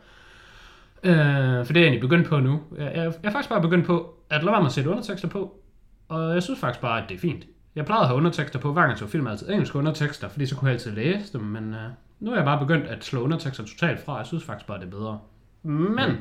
Øh, 1.04 1.66
for 1.66 1.74
det 1.74 1.78
er 1.78 1.82
jeg 1.82 1.84
egentlig 1.84 2.02
begyndt 2.02 2.28
på 2.28 2.40
nu. 2.40 2.62
Jeg, 2.78 2.86
jeg, 2.86 3.14
jeg 3.24 3.30
er 3.30 3.32
faktisk 3.32 3.50
bare 3.50 3.62
begyndt 3.62 3.86
på, 3.86 4.16
at 4.30 4.44
lade 4.44 4.52
være 4.52 4.62
med 4.62 4.68
at 4.68 4.74
sætte 4.74 4.90
undertekster 4.90 5.28
på. 5.28 5.60
Og 6.08 6.34
jeg 6.34 6.44
synes 6.44 6.60
faktisk 6.60 6.82
bare, 6.82 7.04
at 7.04 7.10
det 7.10 7.16
er 7.16 7.20
fint. 7.20 7.46
Jeg 7.76 7.86
plejede 7.86 8.02
at 8.02 8.08
have 8.08 8.18
undertekster 8.18 8.60
på, 8.60 8.74
hver 8.74 8.82
gang 8.82 8.92
jeg 8.92 9.00
så 9.00 9.08
film, 9.08 9.28
altid 9.28 9.50
engelske 9.50 9.78
undertekster, 9.78 10.30
fordi 10.30 10.46
så 10.46 10.56
kunne 10.56 10.68
jeg 10.70 10.74
altid 10.74 10.92
læse 10.92 11.34
dem, 11.34 11.42
men 11.42 11.74
øh, 11.74 11.90
nu 12.20 12.32
er 12.32 12.36
jeg 12.36 12.46
bare 12.46 12.60
begyndt 12.60 12.88
at 12.88 13.04
slå 13.04 13.22
undertekster 13.22 13.66
totalt 13.66 14.00
fra. 14.00 14.18
Jeg 14.18 14.26
synes 14.26 14.44
faktisk 14.44 14.68
bare, 14.68 14.80
det 14.80 14.86
er 14.86 14.90
bedre. 14.90 15.20
Men 15.64 16.18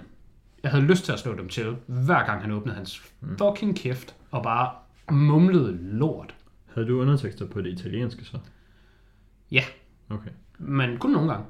jeg 0.63 0.71
havde 0.71 0.85
lyst 0.85 1.05
til 1.05 1.13
at 1.13 1.19
slå 1.19 1.35
dem 1.35 1.49
til, 1.49 1.77
hver 1.87 2.27
gang 2.27 2.43
han 2.43 2.51
åbnede 2.53 2.77
hans 2.77 3.13
fucking 3.39 3.77
kæft, 3.77 4.15
og 4.31 4.43
bare 4.43 4.71
mumlede 5.11 5.79
lort. 5.83 6.35
Havde 6.75 6.89
du 6.89 7.01
undertekster 7.01 7.47
på 7.47 7.61
det 7.61 7.71
italienske 7.73 8.25
så? 8.25 8.39
Ja, 9.51 9.63
Okay. 10.11 10.31
men 10.59 10.99
kun 10.99 11.11
nogle 11.11 11.31
gange. 11.31 11.47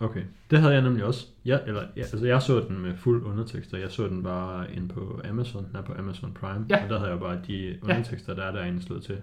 Okay. 0.00 0.22
Det 0.50 0.58
havde 0.60 0.74
jeg 0.74 0.82
nemlig 0.82 1.04
også. 1.04 1.26
Jeg, 1.44 1.62
eller, 1.66 1.82
ja, 1.96 2.00
altså 2.00 2.26
jeg 2.26 2.42
så 2.42 2.60
den 2.68 2.78
med 2.78 2.96
fuld 2.96 3.24
undertekster. 3.24 3.78
Jeg 3.78 3.90
så 3.90 4.08
den 4.08 4.22
bare 4.22 4.72
ind 4.74 4.88
på 4.88 5.20
Amazon, 5.30 5.66
der 5.72 5.82
på 5.82 5.92
Amazon 5.98 6.32
Prime. 6.32 6.66
Ja. 6.70 6.84
Og 6.84 6.90
der 6.90 6.98
havde 6.98 7.10
jeg 7.10 7.20
bare 7.20 7.38
de 7.46 7.78
undertekster, 7.82 8.34
der 8.34 8.42
er 8.42 8.52
derinde 8.52 8.82
slået 8.82 9.02
til. 9.02 9.16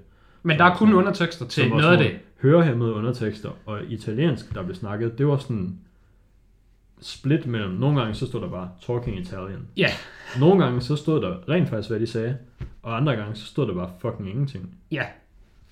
Men 0.44 0.60
der 0.60 0.66
er 0.66 0.76
kun 0.76 0.94
undertekster 0.94 1.46
til 1.48 1.70
noget 1.70 1.84
af 1.92 1.98
det. 1.98 2.20
Hørehæmmede 2.42 2.94
undertekster, 2.94 3.50
og 3.66 3.84
italiensk, 3.84 4.54
der 4.54 4.64
blev 4.64 4.76
snakket, 4.76 5.18
det 5.18 5.28
var 5.28 5.38
sådan 5.38 5.80
split 7.06 7.46
mellem, 7.46 7.72
nogle 7.72 8.00
gange 8.00 8.14
så 8.16 8.26
stod 8.28 8.42
der 8.42 8.50
bare 8.50 8.70
talking 8.88 9.20
Italian. 9.20 9.68
Ja, 9.78 9.90
Nogle 10.40 10.64
gange 10.64 10.82
så 10.82 10.96
stod 10.96 11.22
der 11.22 11.50
rent 11.50 11.70
faktisk, 11.70 11.90
hvad 11.90 12.00
de 12.00 12.08
sagde, 12.08 12.38
og 12.84 12.98
andre 12.98 13.16
gange 13.16 13.36
så 13.36 13.46
stod 13.46 13.68
der 13.68 13.74
bare 13.74 13.90
fucking 14.00 14.30
ingenting. 14.30 14.76
ja. 14.92 15.04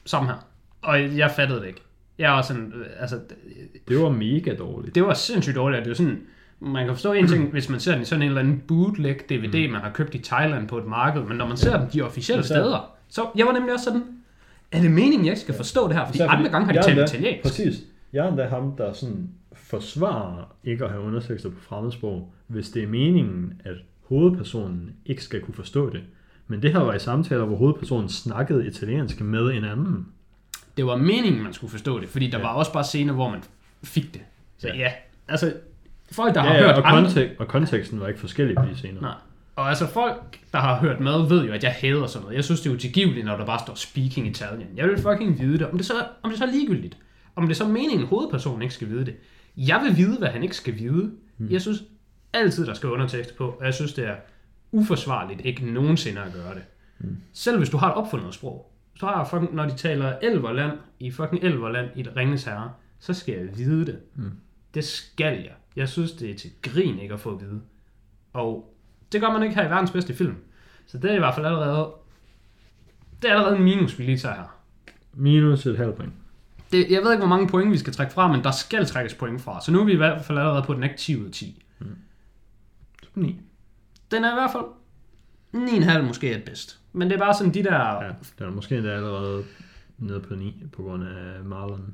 Samme 0.06 0.30
her. 0.30 0.36
Og 0.82 1.18
jeg 1.18 1.32
fattede 1.36 1.60
det 1.62 1.68
ikke. 1.68 1.82
Jeg 2.18 2.32
var 2.32 2.42
sådan, 2.42 2.74
øh, 2.76 2.86
altså, 3.00 3.16
det- 3.16 3.88
Det 3.88 4.00
var 4.00 4.10
mega 4.10 4.56
dårligt. 4.56 4.96
det 4.96 5.04
var 5.04 5.14
sindssygt 5.14 5.56
dårligt. 5.56 5.80
at 5.80 5.86
Det 5.86 5.90
var 5.90 5.96
sådan, 5.96 6.20
man 6.60 6.86
kan 6.86 6.96
forstå 6.96 7.14
en 7.14 7.28
ting, 7.28 7.52
hvis 7.52 7.70
man 7.70 7.80
ser 7.80 7.92
den 7.92 8.02
i 8.02 8.06
sådan 8.06 8.22
en 8.22 8.28
eller 8.28 8.42
anden 8.42 8.64
bootleg 8.68 9.16
DVD, 9.30 9.72
man 9.72 9.82
har 9.82 9.92
købt 9.92 10.16
i 10.16 10.20
Thailand 10.20 10.68
på 10.68 10.78
et 10.78 10.86
marked, 10.86 11.22
men 11.24 11.38
når 11.38 11.48
man 11.48 11.58
ser 11.58 11.80
den 11.80 11.88
de 11.94 12.02
officielle 12.02 12.44
steder, 12.44 12.92
så 13.10 13.26
jeg 13.36 13.46
var 13.46 13.54
nemlig 13.54 13.74
også 13.74 13.86
sådan, 13.86 14.04
er 14.72 14.82
det 14.82 14.92
meningen, 14.92 15.26
jeg 15.26 15.38
skal 15.38 15.56
forstå 15.56 15.88
det 15.88 15.96
her? 15.98 16.06
Fordi 16.06 16.20
andre 16.20 16.50
gange 16.50 16.66
har 16.66 16.74
de 16.74 16.82
talt 16.84 16.98
italiensk. 17.14 17.44
Præcis. 17.44 17.76
Jeg 18.14 18.26
er 18.26 18.30
endda 18.30 18.48
ham, 18.48 18.76
der 18.78 18.94
sådan 18.94 19.30
forsvarer 19.72 20.56
ikke 20.64 20.84
at 20.86 20.92
have 20.92 21.04
undertekster 21.04 21.50
på 21.50 21.60
fremmedsprog, 21.62 22.34
hvis 22.48 22.70
det 22.70 22.84
er 22.84 22.88
meningen, 22.88 23.62
at 23.66 23.76
hovedpersonen 24.10 24.92
ikke 25.06 25.24
skal 25.24 25.42
kunne 25.42 25.56
forstå 25.56 25.90
det. 25.90 26.02
Men 26.48 26.62
det 26.62 26.72
her 26.74 26.80
var 26.80 26.94
i 26.94 27.00
samtaler, 27.00 27.46
hvor 27.46 27.56
hovedpersonen 27.58 28.10
snakkede 28.10 28.68
italiensk 28.68 29.22
med 29.22 29.52
en 29.52 29.64
anden. 29.64 30.08
Det 30.78 30.86
var 30.86 30.96
meningen, 30.96 31.44
man 31.44 31.54
skulle 31.54 31.72
forstå 31.72 32.00
det, 32.00 32.10
fordi 32.10 32.28
der 32.30 32.38
Ja. 32.38 32.44
var 32.44 32.54
også 32.54 32.74
bare 32.74 32.84
scener, 32.84 33.14
hvor 33.14 33.30
man 33.30 33.40
fik 33.84 34.14
det. 34.14 34.22
Så 34.58 34.68
Ja. 34.68 34.76
ja, 34.78 34.92
altså, 35.28 35.54
folk 36.12 36.34
der 36.36 36.42
har 36.42 36.54
Ja, 36.54 36.60
ja, 36.62 36.68
hørt 36.68 36.76
og, 36.84 36.98
andre... 36.98 37.10
kontek- 37.10 37.36
og 37.40 37.48
konteksten 37.48 38.00
var 38.00 38.08
ikke 38.08 38.20
forskellig 38.20 38.56
på 38.56 38.64
de 38.72 38.76
scener. 38.78 39.02
Nej. 39.02 39.14
Og 39.56 39.70
altså 39.70 39.88
folk, 39.88 40.40
der 40.52 40.60
har 40.60 40.80
hørt 40.80 41.00
med, 41.00 41.28
ved 41.30 41.46
jo, 41.46 41.54
at 41.54 41.64
jeg 41.64 41.72
hader 41.72 42.08
sådan 42.08 42.24
noget. 42.24 42.36
Jeg 42.36 42.44
synes, 42.44 42.62
det 42.62 42.70
er 42.70 42.74
utilgiveligt, 42.74 43.26
når 43.26 43.38
der 43.38 43.46
bare 43.46 43.60
står 43.60 43.76
speaking 43.76 44.28
Italian. 44.28 44.68
Jeg 44.76 44.88
vil 44.88 44.98
fucking 44.98 45.40
vide 45.40 45.60
det. 45.60 45.68
Om 45.68 45.78
det 45.78 45.86
så, 45.86 45.94
om 46.24 46.30
det 46.30 46.40
så 46.40 46.46
er 46.46 46.52
ligegyldigt. 46.52 46.98
Om 47.36 47.48
det 47.48 47.58
så 47.58 47.64
er 47.64 47.68
meningen, 47.68 48.08
hovedpersonen 48.08 48.62
ikke 48.62 48.74
skal 48.74 48.90
vide 48.90 49.06
det. 49.06 49.16
Jeg 49.68 49.82
vil 49.84 49.98
vide, 49.98 50.18
hvad 50.18 50.30
han 50.30 50.44
ikke 50.44 50.56
skal 50.56 50.80
vide. 50.80 51.12
Jeg 51.50 51.62
synes 51.62 51.84
altid, 52.34 52.66
der 52.66 52.74
skal 52.74 52.90
undertekst 52.90 53.36
på. 53.36 53.50
Og 53.60 53.66
jeg 53.66 53.74
synes, 53.74 53.94
det 53.94 54.08
er 54.08 54.16
uforsvarligt 54.72 55.42
ikke 55.44 55.72
nogensinde 55.72 56.22
at 56.22 56.34
gøre 56.34 56.56
det. 56.56 56.64
Selv 57.34 57.58
hvis 57.58 57.70
du 57.70 57.78
har 57.78 57.90
et 57.90 57.94
opfundet 57.94 58.34
sprog. 58.34 58.72
Så 58.96 59.06
har 59.06 59.18
jeg 59.18 59.28
fucking, 59.28 59.56
når 59.56 59.66
de 59.66 59.76
taler 59.78 60.18
elverland 60.22 60.78
i 61.00 61.12
fucking 61.12 61.44
elverland 61.44 61.90
i 61.96 62.00
et 62.00 62.16
Ringens 62.16 62.44
Herre, 62.44 62.72
så 63.00 63.14
skal 63.14 63.34
jeg 63.34 63.58
vide 63.58 63.86
det. 63.86 64.00
Mm. 64.16 64.32
Det 64.74 64.84
skal 64.84 65.34
jeg. 65.34 65.54
Jeg 65.76 65.90
synes, 65.90 66.12
det 66.12 66.30
er 66.30 66.36
til 66.36 66.52
grin 66.62 67.00
ikke 67.00 67.14
at 67.14 67.20
få 67.20 67.36
at 67.36 67.42
vide. 67.42 67.62
Og 68.34 68.76
det 69.12 69.22
gør 69.22 69.32
man 69.32 69.44
ikke 69.44 69.56
her 69.56 69.68
i 69.68 69.70
verdens 69.70 69.92
bedste 69.92 70.14
film. 70.14 70.36
Så 70.86 70.98
det 70.98 71.12
er 71.12 71.16
i 71.16 71.20
hvert 71.20 71.36
fald 71.36 71.46
allerede... 71.46 71.92
Det 73.22 73.30
er 73.30 73.34
allerede 73.34 73.58
en 73.58 73.64
minus, 73.64 74.00
vi 74.00 74.04
lige 74.04 74.18
tager 74.18 74.36
her. 74.36 74.60
Minus 75.14 75.66
et 75.66 75.78
halvt 75.78 75.96
point. 75.96 76.14
Det, 76.72 76.92
jeg 76.92 77.02
ved 77.02 77.12
ikke, 77.12 77.26
hvor 77.26 77.36
mange 77.36 77.48
point 77.48 77.72
vi 77.72 77.78
skal 77.78 77.94
trække 77.94 78.14
fra, 78.14 78.32
men 78.32 78.44
der 78.44 78.52
skal 78.52 78.86
trækkes 78.86 79.14
point 79.14 79.42
fra. 79.42 79.62
Så 79.62 79.72
nu 79.72 79.82
er 79.82 79.86
vi 79.86 79.94
i 79.94 79.98
hvert 79.98 80.26
fald 80.26 80.38
allerede 80.38 80.64
på 80.64 80.74
den 80.74 80.84
aktive 80.84 81.30
10. 81.30 81.64
Så 83.04 83.10
på 83.14 83.20
9. 83.20 83.42
Den 84.12 84.24
er 84.24 84.32
i 84.32 84.36
hvert 84.36 84.52
fald 84.52 84.64
9,5 86.00 86.02
måske 86.02 86.34
er 86.34 86.46
bedst. 86.46 86.80
Men 86.94 87.10
det 87.10 87.16
er 87.16 87.20
bare 87.20 87.34
sådan 87.34 87.54
de 87.54 87.64
der... 87.64 88.04
Ja, 88.04 88.12
den 88.40 88.48
er 88.48 88.52
måske 88.52 88.78
endda 88.78 88.92
allerede 88.92 89.44
nede 89.98 90.20
på 90.20 90.36
9 90.36 90.64
på 90.74 90.82
grund 90.82 91.04
af 91.04 91.44
Marlon. 91.44 91.94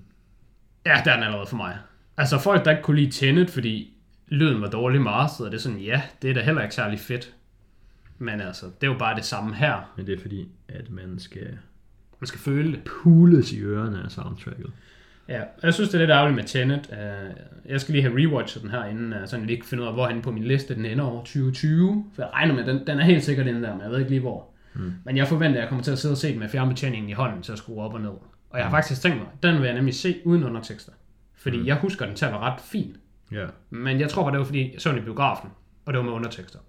Ja, 0.85 1.01
der 1.05 1.11
er 1.11 1.15
den 1.15 1.23
allerede 1.23 1.47
for 1.47 1.57
mig. 1.57 1.77
Altså 2.17 2.39
folk, 2.39 2.65
der 2.65 2.71
ikke 2.71 2.83
kunne 2.83 2.99
lide 2.99 3.11
Tenet, 3.11 3.49
fordi 3.49 3.93
lyden 4.27 4.61
var 4.61 4.69
dårlig 4.69 5.01
mastered, 5.01 5.45
og 5.45 5.51
det 5.51 5.57
er 5.57 5.61
sådan, 5.61 5.79
ja, 5.79 6.01
det 6.21 6.29
er 6.29 6.33
da 6.33 6.41
heller 6.41 6.61
ikke 6.61 6.75
særlig 6.75 6.99
fedt. 6.99 7.33
Men 8.17 8.41
altså, 8.41 8.65
det 8.65 8.87
er 8.87 8.91
jo 8.91 8.97
bare 8.97 9.15
det 9.15 9.25
samme 9.25 9.55
her. 9.55 9.93
Men 9.97 10.07
det 10.07 10.17
er 10.17 10.21
fordi, 10.21 10.51
at 10.67 10.89
man 10.89 11.19
skal 11.19 11.57
Man 12.19 12.27
skal 12.27 12.39
føle 12.39 12.71
det. 12.71 12.79
pules 12.85 13.53
i 13.53 13.61
ørerne 13.61 14.03
af 14.03 14.11
soundtracket. 14.11 14.71
Ja, 15.29 15.41
jeg 15.63 15.73
synes, 15.73 15.89
det 15.89 15.95
er 15.95 15.99
lidt 15.99 16.11
ærgerligt 16.11 16.35
med 16.35 16.43
Tenet. 16.43 16.89
Uh, 16.91 17.71
jeg 17.71 17.81
skal 17.81 17.91
lige 17.91 18.01
have 18.01 18.17
rewatchet 18.17 18.63
den 18.63 18.71
her, 18.71 18.85
inden 18.85 19.13
uh, 19.13 19.19
sådan 19.25 19.39
jeg 19.39 19.47
lige 19.47 19.57
kan 19.57 19.65
finde 19.65 19.83
ud 19.83 19.87
af, 19.87 19.93
hvor 19.93 20.07
han 20.07 20.21
på 20.21 20.31
min 20.31 20.43
liste 20.43 20.75
den 20.75 20.85
ender 20.85 21.03
over 21.05 21.19
2020. 21.19 22.05
For 22.15 22.21
jeg 22.21 22.31
regner 22.33 22.55
med, 22.55 22.65
den, 22.65 22.87
den 22.87 22.99
er 22.99 23.03
helt 23.03 23.23
sikkert 23.23 23.47
inde 23.47 23.61
der, 23.61 23.73
men 23.73 23.81
jeg 23.81 23.91
ved 23.91 23.99
ikke 23.99 24.09
lige 24.09 24.21
hvor. 24.21 24.49
Mm. 24.73 24.93
Men 25.03 25.17
jeg 25.17 25.27
forventer, 25.27 25.57
at 25.57 25.61
jeg 25.61 25.69
kommer 25.69 25.83
til 25.83 25.91
at 25.91 25.99
sidde 25.99 26.13
og 26.13 26.17
se 26.17 26.31
den 26.31 26.39
med 26.39 26.49
fjernbetjeningen 26.49 27.09
i 27.09 27.13
hånden 27.13 27.41
til 27.41 27.51
at 27.51 27.57
skrue 27.57 27.81
op 27.81 27.93
og 27.93 28.01
ned. 28.01 28.09
Og 28.49 28.57
jeg 28.57 28.65
har 28.65 28.71
faktisk 28.71 29.01
tænkt 29.01 29.17
mig, 29.17 29.27
den 29.43 29.55
vil 29.55 29.65
jeg 29.65 29.73
nemlig 29.73 29.95
se 29.95 30.15
uden 30.25 30.43
undertekster. 30.43 30.91
Fordi 31.35 31.57
mm. 31.57 31.65
jeg 31.65 31.75
husker 31.75 32.05
den 32.05 32.15
til 32.15 32.25
at 32.25 32.31
være 32.31 32.41
ret 32.41 32.61
fin. 32.61 32.97
Ja. 33.31 33.45
Men 33.69 33.99
jeg 33.99 34.09
tror 34.09 34.23
bare, 34.23 34.31
det 34.31 34.39
var 34.39 34.45
fordi, 34.45 34.73
jeg 34.73 34.81
så 34.81 34.89
den 34.89 34.97
i 34.97 35.01
biografen, 35.01 35.49
og 35.85 35.93
det 35.93 35.97
var 35.97 36.05
med 36.05 36.13
undertekster. 36.13 36.59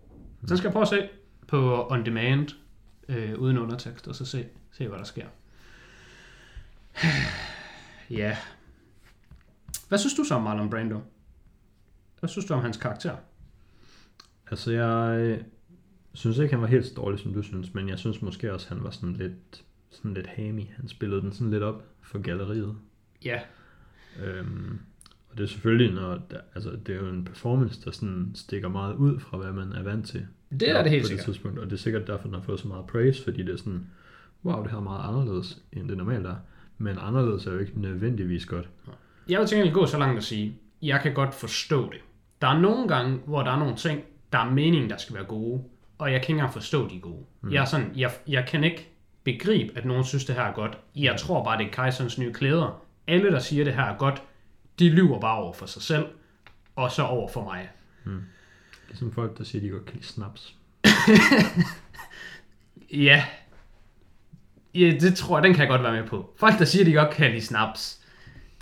Så 0.46 0.56
skal 0.56 0.68
jeg 0.68 0.72
prøve 0.72 0.82
at 0.82 0.88
se 0.88 1.08
på 1.48 1.86
On 1.90 2.06
Demand, 2.06 2.48
øh, 3.08 3.38
uden 3.38 3.58
undertekster, 3.58 4.10
og 4.10 4.14
så 4.14 4.24
se, 4.24 4.44
se, 4.78 4.88
hvad 4.88 4.98
der 4.98 5.04
sker. 5.04 5.26
ja. 8.20 8.36
Hvad 9.88 9.98
synes 9.98 10.14
du 10.14 10.24
så 10.24 10.34
om 10.34 10.42
Marlon 10.42 10.70
Brando? 10.70 11.00
Hvad 12.20 12.28
synes 12.28 12.46
du 12.46 12.54
om 12.54 12.62
hans 12.62 12.76
karakter? 12.76 13.16
Altså, 14.50 14.72
jeg 14.72 15.40
synes 16.12 16.38
ikke, 16.38 16.54
han 16.54 16.60
var 16.60 16.66
helt 16.66 16.86
så 16.86 16.94
dårlig, 16.96 17.20
som 17.20 17.34
du 17.34 17.42
synes, 17.42 17.74
men 17.74 17.88
jeg 17.88 17.98
synes 17.98 18.22
måske 18.22 18.52
også, 18.52 18.68
han 18.68 18.84
var 18.84 18.90
sådan 18.90 19.12
lidt, 19.12 19.64
sådan 19.90 20.14
lidt 20.14 20.26
hammy. 20.26 20.66
Han 20.76 20.88
spillede 20.88 21.20
den 21.20 21.32
sådan 21.32 21.50
lidt 21.50 21.62
op 21.62 21.84
for 22.02 22.18
galleriet. 22.18 22.76
Ja, 23.24 23.40
Øhm, 24.24 24.78
og 25.30 25.38
det 25.38 25.44
er 25.44 25.48
selvfølgelig, 25.48 25.94
når 25.94 26.20
der, 26.30 26.40
altså, 26.54 26.70
det 26.86 26.94
er 26.94 26.98
jo 27.00 27.08
en 27.08 27.24
performance, 27.24 27.84
der 27.84 27.90
sådan 27.90 28.30
stikker 28.34 28.68
meget 28.68 28.94
ud 28.94 29.20
fra, 29.20 29.36
hvad 29.38 29.52
man 29.52 29.72
er 29.72 29.82
vant 29.82 30.06
til. 30.06 30.26
det 30.50 30.70
er 30.70 30.82
det 30.82 30.90
helt 30.90 31.02
på 31.02 31.08
sikkert. 31.08 31.26
det 31.26 31.34
tidspunkt, 31.34 31.58
og 31.58 31.66
det 31.66 31.72
er 31.72 31.76
sikkert 31.76 32.06
derfor, 32.06 32.24
den 32.24 32.34
har 32.34 32.42
fået 32.42 32.60
så 32.60 32.68
meget 32.68 32.86
praise, 32.86 33.24
fordi 33.24 33.42
det 33.42 33.52
er 33.52 33.56
sådan, 33.56 33.86
wow, 34.44 34.62
det 34.62 34.70
her 34.70 34.78
er 34.78 34.82
meget 34.82 35.08
anderledes, 35.08 35.58
end 35.72 35.88
det 35.88 35.96
normalt 35.96 36.26
er. 36.26 36.36
Men 36.78 36.98
anderledes 37.00 37.46
er 37.46 37.52
jo 37.52 37.58
ikke 37.58 37.80
nødvendigvis 37.80 38.46
godt. 38.46 38.68
Jeg 39.28 39.40
vil 39.40 39.48
gengæld 39.48 39.72
gå 39.72 39.86
så 39.86 39.98
langt 39.98 40.18
at 40.18 40.24
sige, 40.24 40.58
jeg 40.82 41.00
kan 41.00 41.14
godt 41.14 41.34
forstå 41.34 41.90
det. 41.92 42.00
Der 42.40 42.48
er 42.48 42.58
nogle 42.58 42.88
gange, 42.88 43.20
hvor 43.26 43.42
der 43.42 43.50
er 43.50 43.58
nogle 43.58 43.76
ting, 43.76 44.02
der 44.32 44.38
er 44.38 44.50
meningen, 44.50 44.90
der 44.90 44.96
skal 44.96 45.14
være 45.14 45.24
gode, 45.24 45.62
og 45.98 46.12
jeg 46.12 46.20
kan 46.20 46.22
ikke 46.22 46.32
engang 46.32 46.52
forstå, 46.52 46.88
de 46.88 47.00
gode. 47.00 47.24
Mm. 47.40 47.52
Jeg, 47.52 47.60
er 47.60 47.64
sådan, 47.64 47.92
jeg, 47.96 48.10
jeg 48.28 48.46
kan 48.48 48.64
ikke 48.64 48.88
begribe, 49.24 49.78
at 49.78 49.84
nogen 49.84 50.04
synes, 50.04 50.24
det 50.24 50.34
her 50.34 50.42
er 50.42 50.52
godt. 50.52 50.78
Jeg 50.96 51.16
tror 51.18 51.44
bare, 51.44 51.58
det 51.58 51.66
er 51.66 51.70
Kajsons 51.70 52.18
nye 52.18 52.32
klæder. 52.32 52.82
Alle, 53.06 53.30
der 53.30 53.38
siger, 53.38 53.64
det 53.64 53.74
her 53.74 53.82
er 53.82 53.96
godt, 53.96 54.22
de 54.78 54.88
lyver 54.88 55.20
bare 55.20 55.38
over 55.38 55.52
for 55.52 55.66
sig 55.66 55.82
selv, 55.82 56.06
og 56.76 56.90
så 56.90 57.02
over 57.02 57.28
for 57.28 57.44
mig. 57.44 57.70
Ligesom 58.88 59.12
folk, 59.12 59.38
der 59.38 59.44
siger, 59.44 59.62
de 59.62 59.68
godt 59.68 59.84
kan 59.84 59.94
lide 59.94 60.06
snaps. 60.06 60.54
Ja. 62.92 63.24
Ja, 64.78 64.96
det 65.00 65.14
tror 65.14 65.38
jeg, 65.38 65.44
den 65.44 65.52
kan 65.52 65.60
jeg 65.60 65.68
godt 65.68 65.82
være 65.82 66.00
med 66.00 66.08
på. 66.08 66.34
Folk, 66.36 66.58
der 66.58 66.64
siger, 66.64 66.84
de 66.84 66.92
godt 66.92 67.10
kan 67.10 67.30
lide 67.30 67.42
snaps, 67.42 68.00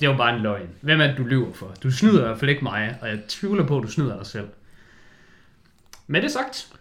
det 0.00 0.06
er 0.06 0.10
jo 0.10 0.16
bare 0.16 0.36
en 0.36 0.42
løgn. 0.42 0.68
Hvem 0.80 1.00
er 1.00 1.06
det, 1.06 1.18
du 1.18 1.24
lyver 1.24 1.52
for? 1.52 1.74
Du 1.82 1.90
snyder 1.90 2.20
i 2.20 2.26
hvert 2.26 2.38
fald 2.38 2.50
ikke 2.50 2.64
mig, 2.64 2.98
og 3.00 3.08
jeg 3.08 3.20
tvivler 3.28 3.66
på, 3.66 3.78
at 3.78 3.82
du 3.82 3.88
snyder 3.88 4.16
dig 4.16 4.26
selv. 4.26 4.48
Med 6.06 6.22
det 6.22 6.30
sagt, 6.30 6.78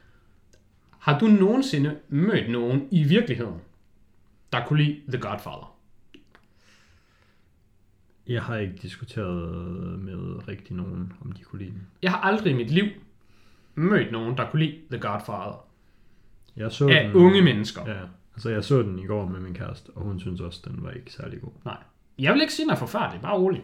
har 0.99 1.19
du 1.19 1.27
nogensinde 1.27 1.97
mødt 2.09 2.51
nogen 2.51 2.87
i 2.91 3.03
virkeligheden, 3.03 3.61
der 4.51 4.65
kunne 4.65 4.83
lide 4.83 5.01
The 5.07 5.21
Godfather? 5.21 5.75
Jeg 8.27 8.43
har 8.43 8.57
ikke 8.57 8.75
diskuteret 8.81 9.99
med 9.99 10.47
rigtig 10.47 10.75
nogen, 10.75 11.13
om 11.21 11.31
de 11.31 11.43
kunne 11.43 11.59
lide 11.59 11.71
den. 11.71 11.87
Jeg 12.01 12.11
har 12.11 12.21
aldrig 12.21 12.51
i 12.53 12.55
mit 12.55 12.71
liv 12.71 12.85
mødt 13.75 14.11
nogen, 14.11 14.37
der 14.37 14.49
kunne 14.49 14.65
lide 14.65 14.77
The 14.91 14.99
Godfather. 14.99 15.65
Jeg 16.55 16.71
så 16.71 16.87
Af 16.89 17.03
den, 17.03 17.13
unge 17.13 17.41
mennesker. 17.41 17.89
Ja, 17.89 17.99
altså 18.35 18.49
jeg 18.49 18.63
så 18.63 18.81
den 18.81 18.99
i 18.99 19.05
går 19.05 19.25
med 19.27 19.39
min 19.39 19.53
kæreste, 19.53 19.89
og 19.95 20.01
hun 20.03 20.19
synes 20.19 20.41
også, 20.41 20.61
den 20.67 20.83
var 20.83 20.91
ikke 20.91 21.13
særlig 21.13 21.41
god. 21.41 21.51
Nej. 21.65 21.77
Jeg 22.19 22.33
vil 22.33 22.41
ikke 22.41 22.53
sige, 22.53 22.63
den 22.63 22.71
er 22.71 22.75
forfærdelig, 22.75 23.21
bare 23.21 23.37
rolig. 23.37 23.63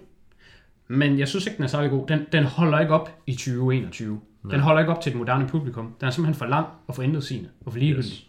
Men 0.88 1.20
jeg 1.20 1.28
synes 1.28 1.46
ikke, 1.48 1.58
den 1.58 1.64
er 1.64 1.68
særlig 1.68 1.90
god. 1.90 2.08
Den, 2.08 2.26
den 2.32 2.44
holder 2.44 2.80
ikke 2.80 2.94
op 2.94 3.22
i 3.28 3.32
2021. 3.34 4.22
Den 4.52 4.60
holder 4.60 4.80
ikke 4.80 4.92
op 4.96 5.02
til 5.02 5.10
et 5.12 5.18
moderne 5.18 5.48
publikum. 5.48 5.96
Den 6.00 6.08
er 6.08 6.12
simpelthen 6.12 6.36
for 6.40 6.46
lang 6.46 6.68
og 6.88 6.96
for 6.96 7.04
intet 7.04 7.24
sigende 7.24 7.50
og 7.66 7.72
for 7.74 7.80
ligegyldig. 7.80 8.12
Yes. 8.12 8.28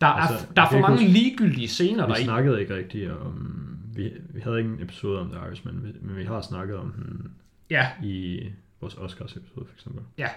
Der, 0.00 0.06
er, 0.06 0.10
Altså, 0.12 0.46
der 0.56 0.62
er 0.62 0.70
for 0.70 0.78
mange 0.78 0.96
huske- 0.98 1.12
ligegyldige 1.12 1.68
scener 1.68 2.06
Vi 2.06 2.12
deri. 2.12 2.22
snakkede 2.24 2.60
ikke 2.60 2.76
rigtig 2.76 3.12
om... 3.12 3.58
Vi, 3.94 4.12
vi 4.30 4.40
havde 4.40 4.58
ikke 4.58 4.70
en 4.70 4.82
episode 4.82 5.20
om 5.20 5.30
The 5.30 5.38
Irishman, 5.48 5.74
men 6.00 6.16
vi 6.16 6.24
har 6.24 6.40
snakket 6.40 6.76
om 6.76 6.92
den 6.92 7.32
Ja, 7.70 7.88
i 8.02 8.40
vores 8.80 8.94
Oscars 8.94 9.36
episode 9.36 9.66
for 9.66 9.74
eksempel. 9.74 10.02
ja, 10.18 10.28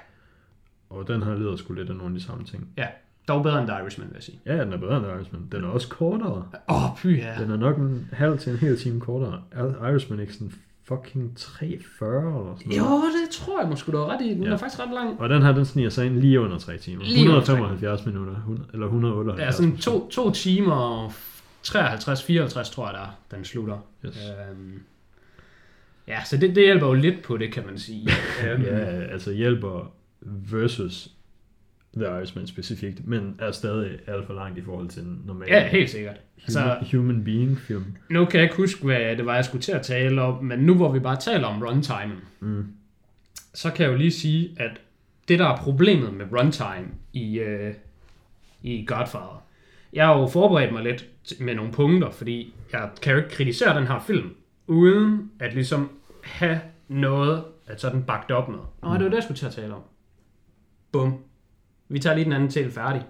Og 0.90 1.08
den 1.08 1.24
her 1.24 1.36
leder 1.36 1.56
sgu 1.56 1.74
lidt 1.74 1.90
af 1.90 1.96
nogle 1.96 2.14
af 2.16 2.20
de 2.20 2.26
samme 2.26 2.44
ting. 2.44 2.70
ja. 2.78 2.88
Dog 3.28 3.44
bedre 3.44 3.60
end 3.60 3.68
The 3.68 3.78
Irishman, 3.84 4.08
vil 4.08 4.14
jeg 4.16 4.24
sige. 4.24 4.40
Ja, 4.46 4.62
den 4.64 4.74
er 4.74 4.78
bedre 4.78 4.98
end 4.98 5.06
The 5.06 5.14
Irishman. 5.16 5.42
Den 5.52 5.64
er 5.64 5.68
også 5.68 5.90
kortere. 5.90 6.46
Åh, 6.70 6.84
oh, 6.92 6.98
py 6.98 7.18
ja. 7.18 7.36
Den 7.40 7.52
er 7.52 7.58
nok 7.58 7.78
en 7.78 8.10
halv 8.14 8.38
til 8.38 8.52
en 8.52 8.58
hel 8.58 8.80
time 8.80 9.00
kortere. 9.00 9.42
Er 9.52 9.90
Irishman 9.92 10.20
ikke 10.20 10.34
sådan 10.34 10.54
fucking 10.84 11.38
340 11.38 12.18
eller 12.42 12.56
sådan 12.58 12.72
Jo, 12.72 12.84
noget? 12.84 13.04
det 13.04 13.30
tror 13.36 13.62
jeg 13.62 13.70
måske, 13.70 13.92
du 13.92 13.98
har 13.98 14.06
ret 14.06 14.22
i. 14.26 14.30
Den 14.30 14.44
Ja. 14.44 14.50
er 14.50 14.58
faktisk 14.58 14.80
ret 14.82 14.94
lang. 14.94 15.20
Og 15.22 15.30
den 15.30 15.42
her, 15.42 15.52
den 15.52 15.66
sniger 15.66 15.90
sig 15.90 16.06
ind 16.06 16.20
lige 16.20 16.40
under 16.42 16.58
3 16.58 16.78
timer. 16.78 17.04
Lige 17.04 17.30
under 17.30 17.42
175 17.42 18.06
minutter, 18.06 18.34
100, 18.36 18.66
eller 18.74 18.86
178. 18.86 19.46
Ja, 19.46 19.52
sådan 19.52 19.78
to, 19.78 20.10
to 20.10 20.32
timer 20.32 20.76
og 20.76 21.12
53-54, 21.68 22.72
tror 22.72 22.86
jeg, 22.88 22.94
der 22.94 23.00
er, 23.00 23.20
den 23.36 23.46
slutter. 23.46 23.78
Yes. 24.06 24.18
Øhm, 24.52 24.82
ja, 26.08 26.24
så 26.26 26.38
det, 26.38 26.56
det 26.56 26.64
hjælper 26.64 26.88
jo 26.88 26.94
lidt 26.94 27.24
på 27.24 27.38
det, 27.38 27.54
kan 27.54 27.64
man 27.66 27.78
sige. 27.80 28.10
øhm, 28.52 28.62
Ja, 28.64 28.76
altså 28.86 29.32
hjælper 29.32 29.92
versus 30.52 31.12
The 31.98 32.06
Irishman 32.06 32.48
specifikt, 32.48 33.08
men 33.08 33.36
er 33.40 33.52
stadig 33.52 34.00
alt 34.08 34.26
for 34.26 34.34
langt 34.34 34.58
i 34.58 34.62
forhold 34.62 34.88
til 34.88 35.02
en 35.04 35.22
normal 35.26 35.48
ja, 35.50 35.68
helt 35.68 35.90
sikkert. 35.90 36.16
human, 36.48 36.70
Altså, 36.72 36.98
human 36.98 37.24
being 37.24 37.58
film. 37.60 37.86
nu 38.10 38.26
kan 38.26 38.38
jeg 38.40 38.44
ikke 38.44 38.56
huske, 38.56 38.86
hvad 38.86 39.16
det 39.18 39.26
var, 39.26 39.36
jeg 39.36 39.46
skulle 39.46 39.62
til 39.62 39.72
at 39.72 39.82
tale 39.82 40.22
om, 40.22 40.44
men 40.44 40.60
nu 40.60 40.76
hvor 40.76 40.92
vi 40.92 41.00
bare 41.00 41.16
taler 41.16 41.48
om 41.48 41.62
runtime, 41.64 42.14
Mm. 42.40 42.66
så 43.54 43.72
kan 43.72 43.86
jeg 43.86 43.92
jo 43.92 43.98
lige 43.98 44.12
sige, 44.12 44.50
at 44.58 44.72
det, 45.28 45.40
der 45.40 45.46
er 45.48 45.58
problemet 45.58 46.14
med 46.14 46.26
runtime 46.32 46.88
i, 47.14 47.40
øh, 47.40 47.74
i 48.64 48.86
Godfather, 48.88 49.44
jeg 49.94 50.06
har 50.06 50.20
jo 50.20 50.28
forberedt 50.28 50.74
mig 50.74 50.84
lidt 50.84 51.06
med 51.40 51.56
nogle 51.56 51.72
punkter, 51.72 52.12
fordi 52.12 52.54
jeg 52.74 52.90
kan 53.02 53.12
jo 53.12 53.18
ikke 53.18 53.30
kritisere 53.30 53.78
den 53.80 53.88
her 53.88 54.00
film, 54.08 54.30
uden 54.68 55.32
at 55.40 55.54
ligesom 55.54 55.90
have 56.24 56.60
noget 56.88 57.44
at 57.68 57.82
sådan 57.82 58.04
bagt 58.04 58.32
op 58.32 58.50
med. 58.50 58.58
Nå, 58.84 58.94
det 58.94 59.04
var 59.04 59.10
det, 59.10 59.14
jeg 59.14 59.24
skulle 59.24 59.38
til 59.38 59.46
at 59.46 59.52
tale 59.52 59.74
om. 59.74 59.82
Bum. 60.92 61.14
Vi 61.90 62.00
tager 62.00 62.16
lige 62.16 62.26
den 62.26 62.34
anden 62.34 62.50
til 62.50 62.72
færdig. 62.72 63.06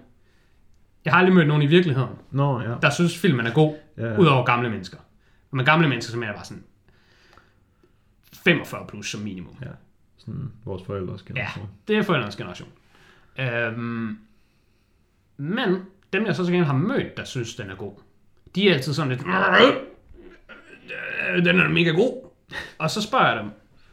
Jeg 1.04 1.12
har 1.12 1.18
aldrig 1.18 1.34
mødt 1.34 1.48
nogen 1.48 1.62
i 1.62 1.66
virkeligheden, 1.66 2.10
Nå, 2.30 2.60
ja. 2.60 2.74
der 2.82 2.90
synes, 2.90 3.18
filmen 3.18 3.46
er 3.46 3.52
god, 3.52 3.74
ja. 3.96 4.06
ja. 4.06 4.18
udover 4.18 4.44
gamle 4.44 4.70
mennesker. 4.70 4.98
Og 5.50 5.56
med 5.56 5.64
gamle 5.64 5.88
mennesker, 5.88 6.10
så 6.10 6.16
mener 6.16 6.28
jeg 6.28 6.34
bare 6.36 6.44
sådan 6.44 6.64
45 8.44 8.86
plus 8.88 9.10
som 9.10 9.20
minimum. 9.20 9.56
ja. 9.62 9.66
Sådan 10.16 10.52
vores 10.64 10.82
forældres 10.86 11.24
Ja, 11.28 11.32
generation. 11.34 11.68
det 11.88 11.96
er 11.96 12.02
forældrenes 12.02 12.36
generation. 12.36 12.68
Øhm, 13.38 14.18
men 15.36 15.76
dem, 16.12 16.26
jeg 16.26 16.36
så 16.36 16.44
til 16.44 16.52
gengæld 16.52 16.66
har 16.66 16.76
mødt, 16.78 17.16
der 17.16 17.24
synes, 17.24 17.54
den 17.54 17.70
er 17.70 17.74
god, 17.74 17.92
de 18.54 18.70
er 18.70 18.74
altid 18.74 18.94
sådan 18.94 19.08
lidt, 19.12 19.22
"Øh, 21.36 21.44
den 21.44 21.60
er 21.60 21.68
mega 21.68 21.90
god. 21.90 22.30
Og 22.78 22.90
så 22.90 23.02
spørger 23.02 23.26
jeg 23.28 23.42
dem, 23.42 23.50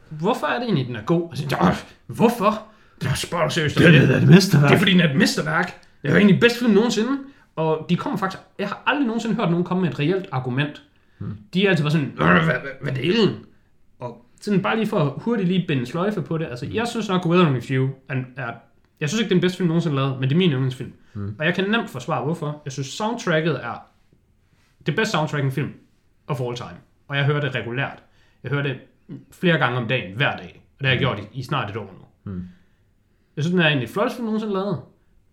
hvorfor 0.10 0.48
er 0.48 0.54
det 0.60 0.64
egentlig, 0.64 0.88
den 0.88 0.96
er 0.96 1.02
god? 1.04 1.30
Og 1.30 1.38
så 1.38 1.44
siger, 1.50 1.70
"Øh, 1.70 1.76
hvorfor? 2.08 2.68
Det 3.04 3.10
var 3.10 3.16
spørg 3.16 3.44
dig 3.44 3.52
seriøst. 3.52 3.78
Det 3.78 3.96
er 3.96 4.08
da 4.08 4.18
et 4.18 4.28
mesterværk. 4.28 4.70
Det 4.70 4.76
er 4.76 4.80
fordi, 4.80 4.92
den 4.92 5.00
er 5.00 5.10
et 5.10 5.16
mesterværk. 5.18 5.66
Det 6.02 6.08
er 6.08 6.14
jo 6.14 6.18
egentlig 6.18 6.40
bedste 6.40 6.60
film 6.60 6.74
nogensinde. 6.74 7.18
Og 7.56 7.86
de 7.90 7.96
kommer 7.96 8.18
faktisk... 8.20 8.44
Jeg 8.60 8.68
har 8.68 8.84
aldrig 8.86 9.06
nogensinde 9.08 9.36
hørt 9.36 9.50
nogen 9.50 9.66
komme 9.66 9.82
med 9.82 9.90
et 9.92 10.00
reelt 10.00 10.26
argument. 10.32 10.82
Hmm. 11.18 11.38
De 11.54 11.66
er 11.66 11.70
altid 11.70 11.84
bare 11.84 11.92
sådan, 11.92 12.08
"Øh, 12.08 12.26
hvad, 12.28 12.42
hvad, 12.44 12.72
hvad 12.82 12.92
delen? 12.94 13.36
Og 14.00 14.26
sådan 14.42 14.62
bare 14.62 14.76
lige 14.76 14.88
for 14.88 15.00
at 15.00 15.14
hurtigt 15.18 15.48
lige 15.48 15.66
binde 15.68 15.86
sløjfe 15.86 16.22
på 16.22 16.38
det. 16.38 16.46
Altså, 16.46 16.66
jeg 16.74 16.88
synes 16.88 17.10
nok, 17.10 17.26
Weather 17.26 17.52
With 17.54 17.72
You 17.72 17.90
er, 18.10 18.16
er... 18.38 18.52
Jeg 19.00 19.10
synes 19.10 19.20
ikke, 19.22 19.30
det 19.30 19.36
er 19.36 19.38
den 19.38 19.42
bedste 19.42 19.58
film 19.58 19.68
nogensinde 19.68 19.96
lavet, 19.96 20.20
men 20.20 20.30
det 20.30 20.36
er 20.36 20.38
min 20.38 20.52
yndlingsfilm. 20.52 20.94
Hmm. 21.14 21.36
Og 21.40 21.46
jeg 21.46 21.56
kan 21.56 21.70
nemt 21.70 21.90
forsvare, 21.90 22.24
hvorfor. 22.24 22.62
Jeg 22.66 22.72
synes, 22.74 22.88
soundtracket 22.88 23.56
er 23.64 23.84
det 24.86 24.96
bedste 24.96 25.12
soundtrack 25.12 25.44
i 25.44 25.46
en 25.46 25.52
film 25.52 25.72
of 26.28 26.42
all 26.42 26.56
time. 26.56 26.78
Og 27.08 27.18
jeg 27.18 27.26
hører 27.26 27.42
det 27.42 27.56
regulært. 27.56 28.04
Jeg 28.44 28.52
hører 28.52 28.64
det 28.64 28.76
flere 29.32 29.58
gange 29.58 29.78
om 29.78 29.88
dagen, 29.88 30.16
hver 30.16 30.38
dag. 30.38 30.62
Og 30.74 30.80
det 30.80 30.88
har 30.88 30.94
jeg 30.94 31.00
gjort 31.00 31.20
i, 31.20 31.40
i 31.40 31.44
snart 31.44 31.70
et 31.70 31.78
år 31.78 31.96
nu. 32.26 32.32
Mm. 32.32 32.44
Jeg 33.36 33.44
synes, 33.44 33.52
den 33.54 33.62
er 33.62 33.68
egentlig 33.68 33.90
flotteste 33.90 34.18
film 34.18 34.26
nogensinde 34.26 34.54
lavet. 34.54 34.82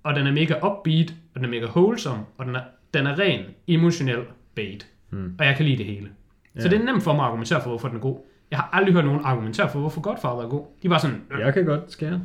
Og 0.02 0.14
den 0.14 0.26
er 0.26 0.32
mega 0.32 0.54
upbeat, 0.66 1.14
og 1.34 1.40
den 1.40 1.44
er 1.44 1.48
mega 1.48 1.66
wholesome, 1.66 2.22
og 2.38 2.46
den 2.46 2.56
er, 2.56 2.62
den 2.94 3.06
er 3.06 3.18
ren, 3.18 3.44
emotionel 3.66 4.24
bait. 4.54 4.86
Mm. 5.10 5.36
Og 5.38 5.46
jeg 5.46 5.56
kan 5.56 5.64
lide 5.66 5.76
det 5.78 5.86
hele. 5.86 6.10
Så 6.58 6.68
Ja. 6.68 6.68
det 6.74 6.80
er 6.80 6.84
nemt 6.84 7.02
for 7.02 7.12
mig 7.14 7.22
at 7.22 7.26
argumentere 7.28 7.62
for, 7.62 7.68
hvorfor 7.70 7.88
den 7.88 7.96
er 7.96 8.00
god. 8.00 8.20
Jeg 8.50 8.58
har 8.58 8.68
aldrig 8.72 8.94
hørt 8.94 9.04
nogen 9.04 9.20
argumentere 9.24 9.70
for, 9.70 9.80
hvorfor 9.80 10.00
Godfather 10.00 10.36
er 10.44 10.48
god. 10.48 10.66
De 10.82 10.90
var 10.90 10.98
sådan, 10.98 11.22
"Øh, 11.30 11.40
Jeg 11.40 11.54
kan 11.54 11.64
godt 11.64 11.92
skære. 11.92 12.22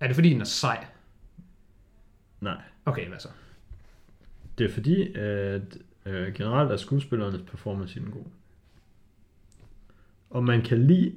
er 0.00 0.06
det 0.06 0.14
fordi, 0.16 0.28
den 0.32 0.40
er 0.40 0.44
sej? 0.44 0.84
Nej. 2.40 2.56
Okay, 2.86 3.08
hvad 3.08 3.18
så? 3.18 3.28
Det 4.58 4.70
er 4.70 4.74
fordi, 4.74 5.12
at 5.14 5.78
øh, 6.06 6.34
generelt 6.34 6.72
er 6.72 6.76
skuespillernes 6.76 7.40
performance 7.50 8.00
i 8.00 8.02
den 8.02 8.10
god. 8.10 8.24
Og 10.30 10.44
man 10.44 10.62
kan 10.62 10.86
lide... 10.86 11.12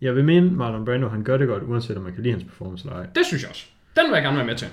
Jeg 0.00 0.16
vil 0.16 0.24
mene, 0.24 0.50
Marlon 0.50 0.84
Brando, 0.84 1.08
han 1.08 1.24
gør 1.24 1.36
det 1.36 1.48
godt, 1.48 1.62
uanset 1.62 1.96
om 1.96 2.02
man 2.02 2.12
kan 2.14 2.22
lide 2.22 2.32
hans 2.32 2.44
performance 2.44 2.88
eller 2.88 2.98
ej. 3.00 3.06
Det 3.14 3.26
synes 3.26 3.42
jeg 3.42 3.50
også. 3.50 3.66
Den 3.96 4.04
vil 4.06 4.12
jeg 4.14 4.22
gerne 4.22 4.36
være 4.36 4.46
med 4.46 4.54
til. 4.56 4.68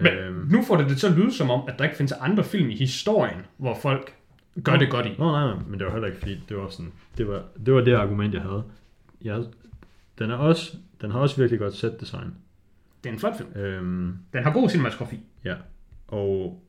Men 0.00 0.12
Øhm. 0.12 0.46
nu 0.50 0.62
får 0.62 0.76
det 0.76 0.88
det 0.90 0.98
til 0.98 1.06
at 1.06 1.12
lyde 1.12 1.32
som 1.34 1.50
om, 1.50 1.60
at 1.68 1.74
der 1.78 1.84
ikke 1.84 1.96
findes 1.96 2.12
andre 2.12 2.44
film 2.44 2.70
i 2.70 2.76
historien, 2.76 3.38
hvor 3.56 3.74
folk 3.82 4.12
gør 4.64 4.76
det 4.76 4.90
godt 4.90 5.06
i. 5.06 5.14
Nå, 5.18 5.24
nej, 5.30 5.46
nej, 5.46 5.56
men 5.68 5.78
det 5.78 5.86
var 5.86 5.92
heller 5.92 6.06
ikke 6.06 6.18
fordi, 6.18 6.44
det 6.48 6.56
var 6.56 6.68
sådan, 6.68 6.92
det 7.18 7.28
var 7.28 7.42
det, 7.66 7.74
var 7.74 7.80
det 7.80 7.94
argument, 7.94 8.34
jeg 8.34 8.42
havde. 8.42 8.62
Jeg, 9.22 9.44
den, 10.18 10.30
er 10.30 10.34
også, 10.34 10.76
den 11.00 11.10
har 11.10 11.18
også 11.18 11.36
virkelig 11.36 11.58
godt 11.60 11.74
set 11.74 12.00
design. 12.00 12.34
Det 13.04 13.08
er 13.08 13.12
en 13.12 13.18
flot 13.18 13.36
film. 13.36 13.48
Øhm, 13.56 14.18
Den 14.32 14.42
har 14.44 14.52
god 14.52 14.68
cinematografi. 14.68 15.20
ja, 15.44 15.54
og 16.08 16.62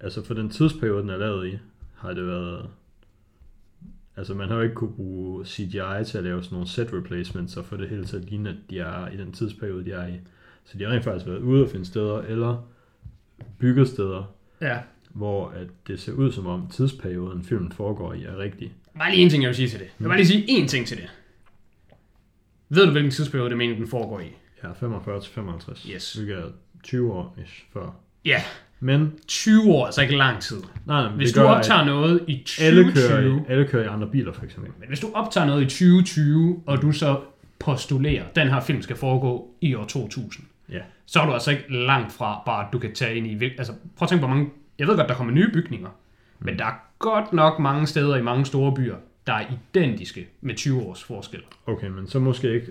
altså 0.00 0.24
for 0.24 0.34
den 0.34 0.50
tidsperiode, 0.50 1.02
den 1.02 1.10
er 1.10 1.16
lavet 1.16 1.46
i, 1.48 1.58
har 1.94 2.12
det 2.12 2.26
været... 2.26 2.66
Altså 4.16 4.34
man 4.34 4.48
har 4.48 4.56
jo 4.56 4.62
ikke 4.62 4.74
kunne 4.74 4.92
bruge 4.94 5.46
CGI 5.46 6.04
til 6.06 6.18
at 6.18 6.24
lave 6.24 6.42
sådan 6.42 6.54
nogle 6.56 6.68
set 6.68 6.92
replacements, 6.92 7.56
og 7.56 7.64
få 7.64 7.76
det 7.76 7.88
hele 7.88 8.04
til 8.04 8.16
at 8.16 8.24
ligne, 8.24 8.48
at 8.50 8.56
de 8.70 8.78
er 8.78 9.08
i 9.08 9.16
den 9.16 9.32
tidsperiode, 9.32 9.84
de 9.84 9.92
er 9.92 10.06
i. 10.06 10.20
Så 10.64 10.78
de 10.78 10.84
har 10.84 10.90
rent 10.90 11.04
faktisk 11.04 11.26
været 11.26 11.38
ude 11.38 11.62
og 11.64 11.70
finde 11.70 11.86
steder, 11.86 12.18
eller 12.22 12.68
bygget 13.58 13.88
steder, 13.88 14.34
Ja. 14.60 14.78
hvor 15.10 15.48
at 15.48 15.66
det 15.86 16.00
ser 16.00 16.12
ud 16.12 16.32
som 16.32 16.46
om 16.46 16.68
tidsperioden, 16.68 17.44
filmen 17.44 17.72
foregår 17.72 18.12
i, 18.12 18.24
er 18.24 18.38
rigtig. 18.38 18.72
Bare 18.98 19.10
lige 19.10 19.22
en 19.22 19.30
ting, 19.30 19.42
jeg 19.42 19.48
vil 19.48 19.56
sige 19.56 19.68
til 19.68 19.78
det. 19.78 19.84
Jeg 19.86 19.92
vil 19.98 20.08
bare 20.08 20.16
lige 20.18 20.26
sige 20.26 20.62
én 20.64 20.66
ting 20.68 20.86
til 20.86 20.96
det. 20.96 21.10
Ved 22.68 22.86
du, 22.86 22.90
hvilken 22.92 23.10
tidsperiode 23.10 23.48
det 23.50 23.58
mener, 23.58 23.76
den 23.76 23.86
foregår 23.88 24.20
i? 24.20 24.32
Ja, 24.62 24.72
45 24.72 25.20
til 25.20 25.32
55. 25.32 25.82
Yes. 25.94 26.12
Hvilket 26.12 26.36
er 26.38 26.50
20 26.82 27.12
år 27.12 27.36
ish 27.44 27.64
før. 27.72 27.96
Ja, 28.24 28.42
Men 28.80 29.12
20 29.28 29.62
år 29.72 29.82
er 29.82 29.86
altså 29.86 30.02
ikke 30.02 30.16
lang 30.16 30.40
tid. 30.40 30.56
nej, 30.86 31.02
men 31.08 31.12
Hvis 31.16 31.28
det 31.28 31.36
du 31.36 31.40
gør, 31.42 31.48
optager 31.54 31.80
at 31.80 31.86
noget 31.86 32.20
i 32.28 32.46
alle 32.60 32.84
2020, 32.84 33.08
kører, 33.08 33.38
i, 33.38 33.52
alle 33.52 33.66
kører 33.66 33.84
i 33.84 33.86
andre 33.86 34.06
biler, 34.08 34.32
for 34.32 34.44
eksempel. 34.44 34.72
men 34.78 34.88
hvis 34.88 35.00
du 35.00 35.06
optager 35.14 35.46
noget 35.46 35.62
i 35.62 35.64
2020, 35.64 36.62
og 36.66 36.82
du 36.82 36.92
så 36.92 37.20
postulerer, 37.58 38.24
at 38.24 38.36
den 38.36 38.48
her 38.48 38.60
film 38.60 38.82
skal 38.82 38.96
foregå 38.96 39.50
i 39.60 39.74
år 39.74 39.84
2000, 39.84 40.46
Ja. 40.72 40.78
så 41.06 41.20
er 41.20 41.26
du 41.26 41.32
altså 41.32 41.50
ikke 41.50 41.64
langt 41.68 42.12
fra 42.12 42.42
bare, 42.46 42.66
at 42.66 42.72
du 42.72 42.78
kan 42.78 42.94
tage 42.94 43.14
ind 43.16 43.26
i... 43.26 43.44
Altså, 43.58 43.72
prøv 43.96 44.06
at 44.06 44.08
tænke 44.08 44.22
på 44.22 44.26
hvor 44.26 44.36
mange... 44.36 44.50
Jeg 44.78 44.86
ved 44.86 44.96
godt, 44.96 45.08
der 45.08 45.14
kommer 45.14 45.32
nye 45.32 45.50
bygninger, 45.52 45.88
men 46.40 46.58
der 46.58 46.64
er 46.64 46.72
godt 46.98 47.32
nok 47.32 47.58
mange 47.58 47.86
steder 47.86 48.16
i 48.16 48.22
mange 48.22 48.44
store 48.46 48.74
byer, 48.74 48.96
der 49.26 49.32
er 49.32 49.44
identiske 49.72 50.28
med 50.40 50.54
20 50.54 50.82
års 50.82 51.02
forskel. 51.02 51.40
Okay, 51.66 51.88
men 51.88 52.06
så 52.06 52.18
måske 52.18 52.54
ikke, 52.54 52.66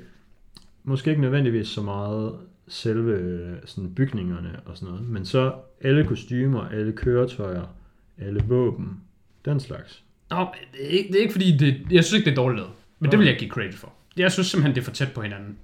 måske 0.83 1.09
ikke 1.09 1.21
nødvendigvis 1.21 1.67
så 1.67 1.81
meget 1.81 2.33
selve 2.67 3.11
øh, 3.11 3.57
sådan 3.65 3.93
bygningerne 3.93 4.59
og 4.65 4.77
sådan 4.77 4.93
noget, 4.93 5.09
men 5.09 5.25
så 5.25 5.53
alle 5.81 6.05
kostymer, 6.05 6.67
alle 6.69 6.93
køretøjer, 6.93 7.75
alle 8.17 8.43
våben, 8.47 9.01
den 9.45 9.59
slags. 9.59 10.03
Nå, 10.29 10.47
det 10.73 10.85
er 10.85 10.89
ikke, 10.89 11.07
det 11.07 11.17
er 11.17 11.21
ikke 11.21 11.31
fordi, 11.31 11.57
det, 11.57 11.91
jeg 11.91 12.03
synes 12.03 12.13
ikke, 12.13 12.25
det 12.25 12.31
er 12.31 12.41
dårligt 12.41 12.59
lavet. 12.59 12.73
Men 12.99 13.11
det 13.11 13.19
vil 13.19 13.27
jeg 13.27 13.37
give 13.37 13.49
credit 13.49 13.75
for. 13.75 13.93
Jeg 14.17 14.31
synes 14.31 14.47
simpelthen, 14.47 14.75
det 14.75 14.81
er 14.81 14.85
for 14.85 14.91
tæt 14.91 15.11
på 15.11 15.21
hinanden. 15.21 15.57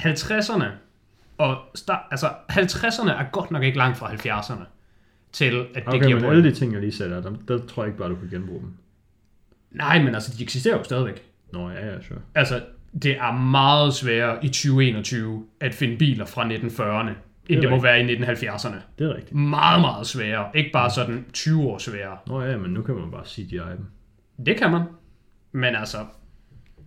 50'erne 0.00 0.64
og 1.38 1.58
start, 1.74 2.02
altså 2.10 2.26
50'erne 2.50 3.10
er 3.10 3.30
godt 3.32 3.50
nok 3.50 3.62
ikke 3.62 3.78
langt 3.78 3.98
fra 3.98 4.12
70'erne 4.12 4.64
til, 5.32 5.66
at 5.74 5.74
det 5.74 5.82
Okay, 5.86 6.06
giver 6.06 6.20
men 6.20 6.30
alle 6.30 6.44
de 6.44 6.54
ting, 6.54 6.72
jeg 6.72 6.80
lige 6.80 7.04
der, 7.04 7.20
der, 7.20 7.32
der 7.48 7.66
tror 7.66 7.82
jeg 7.82 7.88
ikke 7.88 7.98
bare, 7.98 8.10
du 8.10 8.16
kan 8.16 8.28
genbruge 8.30 8.60
dem. 8.60 8.74
Nej, 9.70 10.02
men 10.02 10.14
altså, 10.14 10.34
de 10.38 10.42
eksisterer 10.42 10.76
jo 10.76 10.84
stadigvæk. 10.84 11.22
Nå, 11.52 11.70
ja, 11.70 11.86
ja, 11.86 12.02
sure. 12.02 12.20
Altså, 12.34 12.62
det 13.02 13.16
er 13.16 13.32
meget 13.32 13.94
sværere 13.94 14.44
i 14.44 14.48
2021 14.48 15.44
at 15.60 15.74
finde 15.74 15.96
biler 15.96 16.24
fra 16.24 16.48
1940'erne, 16.48 17.10
end 17.48 17.62
det 17.62 17.70
må 17.70 17.76
rigtigt. 17.76 17.82
være 17.82 18.00
i 18.00 18.16
1970'erne. 18.46 18.74
Det 18.98 19.10
er 19.10 19.14
rigtigt. 19.14 19.34
Meget, 19.34 19.80
meget 19.80 20.06
sværere. 20.06 20.46
Ikke 20.54 20.70
bare 20.72 20.90
sådan 20.90 21.24
20 21.32 21.62
år 21.62 21.78
sværere. 21.78 22.16
Nå 22.26 22.42
ja, 22.42 22.56
men 22.56 22.70
nu 22.70 22.82
kan 22.82 22.94
man 22.94 23.10
bare 23.10 23.24
CGI 23.26 23.56
dem. 23.56 23.86
Det 24.46 24.56
kan 24.56 24.70
man. 24.70 24.82
Men 25.52 25.74
altså, 25.76 25.96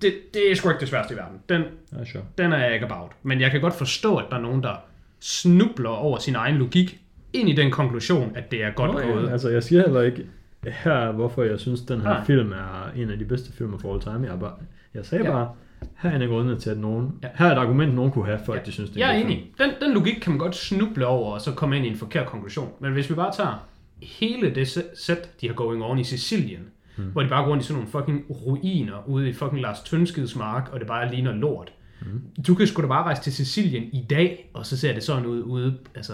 det, 0.01 0.13
det 0.33 0.51
er 0.51 0.55
sgu 0.55 0.69
ikke 0.69 0.79
det 0.79 0.87
sværeste 0.89 1.13
i 1.13 1.17
verden. 1.17 1.37
Den, 1.49 1.61
Ja, 1.99 2.05
sure. 2.05 2.23
den 2.37 2.51
er 2.53 2.57
jeg 2.57 2.73
ikke 2.73 2.85
about. 2.85 3.11
Men 3.23 3.41
jeg 3.41 3.51
kan 3.51 3.61
godt 3.61 3.73
forstå, 3.73 4.15
at 4.17 4.25
der 4.31 4.37
er 4.37 4.41
nogen, 4.41 4.63
der 4.63 4.75
snubler 5.19 5.89
over 5.89 6.17
sin 6.17 6.35
egen 6.35 6.55
logik 6.55 6.99
ind 7.33 7.49
i 7.49 7.53
den 7.55 7.71
konklusion, 7.71 8.31
at 8.35 8.51
det 8.51 8.63
er 8.63 8.71
godt 8.71 8.91
Nå, 8.91 8.99
gået. 9.13 9.25
ja, 9.27 9.31
altså 9.31 9.49
jeg 9.49 9.63
siger 9.63 9.81
heller 9.83 10.01
ikke 10.01 10.25
her, 10.67 10.91
er, 10.91 11.11
hvorfor 11.11 11.43
jeg 11.43 11.59
synes, 11.59 11.81
den 11.81 12.01
her 12.01 12.07
Nej. 12.09 12.25
film 12.25 12.51
er 12.51 12.91
en 12.95 13.09
af 13.09 13.17
de 13.19 13.25
bedste 13.25 13.53
film 13.53 13.79
for 13.79 13.93
all 13.93 14.01
time. 14.01 14.27
Jeg, 14.31 14.39
bare, 14.39 14.53
jeg 14.93 15.05
sagde 15.05 15.23
Ja. 15.23 15.29
ja. 15.29 15.35
bare, 15.37 15.49
her 15.97 16.09
er 16.11 16.15
en 16.15 16.21
af 16.21 16.27
grundene 16.27 16.59
til, 16.59 16.69
at 16.69 16.77
nogen, 16.77 17.11
Ja. 17.23 17.27
her 17.35 17.45
er 17.45 17.51
et 17.51 17.57
argument, 17.57 17.93
nogen 17.95 18.11
kunne 18.11 18.25
have, 18.25 18.39
for 18.45 18.53
Ja. 18.53 18.59
at 18.59 18.65
de 18.65 18.71
synes, 18.71 18.89
det 18.89 19.01
er 19.01 19.07
Jeg 19.07 19.17
er 19.17 19.23
enig. 19.23 19.51
Den, 19.57 19.71
den 19.81 19.93
logik 19.93 20.15
kan 20.21 20.31
man 20.31 20.39
godt 20.39 20.55
snuble 20.55 21.05
over, 21.07 21.33
og 21.33 21.41
så 21.41 21.51
komme 21.51 21.77
ind 21.77 21.85
i 21.85 21.89
en 21.89 21.95
forkert 21.97 22.27
konklusion. 22.27 22.69
Men 22.79 22.93
hvis 22.93 23.09
vi 23.09 23.15
bare 23.15 23.33
tager 23.35 23.67
hele 24.01 24.55
det 24.55 24.67
sæt- 24.93 25.41
de 25.41 25.47
har 25.47 25.53
going 25.53 25.83
on 25.83 25.99
i 25.99 26.03
Sicilien, 26.03 26.61
hmm. 26.97 27.05
hvor 27.05 27.21
de 27.21 27.29
bare 27.29 27.43
går 27.43 27.51
rundt 27.51 27.63
i 27.63 27.67
sådan 27.67 27.75
nogle 27.75 27.91
fucking 27.91 28.25
ruiner 28.29 29.09
ude 29.09 29.29
i 29.29 29.33
fucking 29.33 29.61
Lars 29.61 29.79
Tønskids 29.81 30.35
mark, 30.35 30.69
og 30.73 30.79
det 30.79 30.87
bare 30.87 31.11
ligner 31.11 31.31
lort. 31.33 31.71
Hmm. 32.01 32.21
Du 32.47 32.55
kan 32.55 32.67
sgu 32.67 32.81
da 32.81 32.87
bare 32.87 33.03
rejse 33.03 33.21
til 33.21 33.33
Sicilien 33.33 33.83
i 33.83 34.05
dag, 34.09 34.49
og 34.53 34.65
så 34.65 34.77
ser 34.77 34.93
det 34.93 35.03
sådan 35.03 35.25
ud 35.25 35.41
ude, 35.41 35.77
altså... 35.95 36.13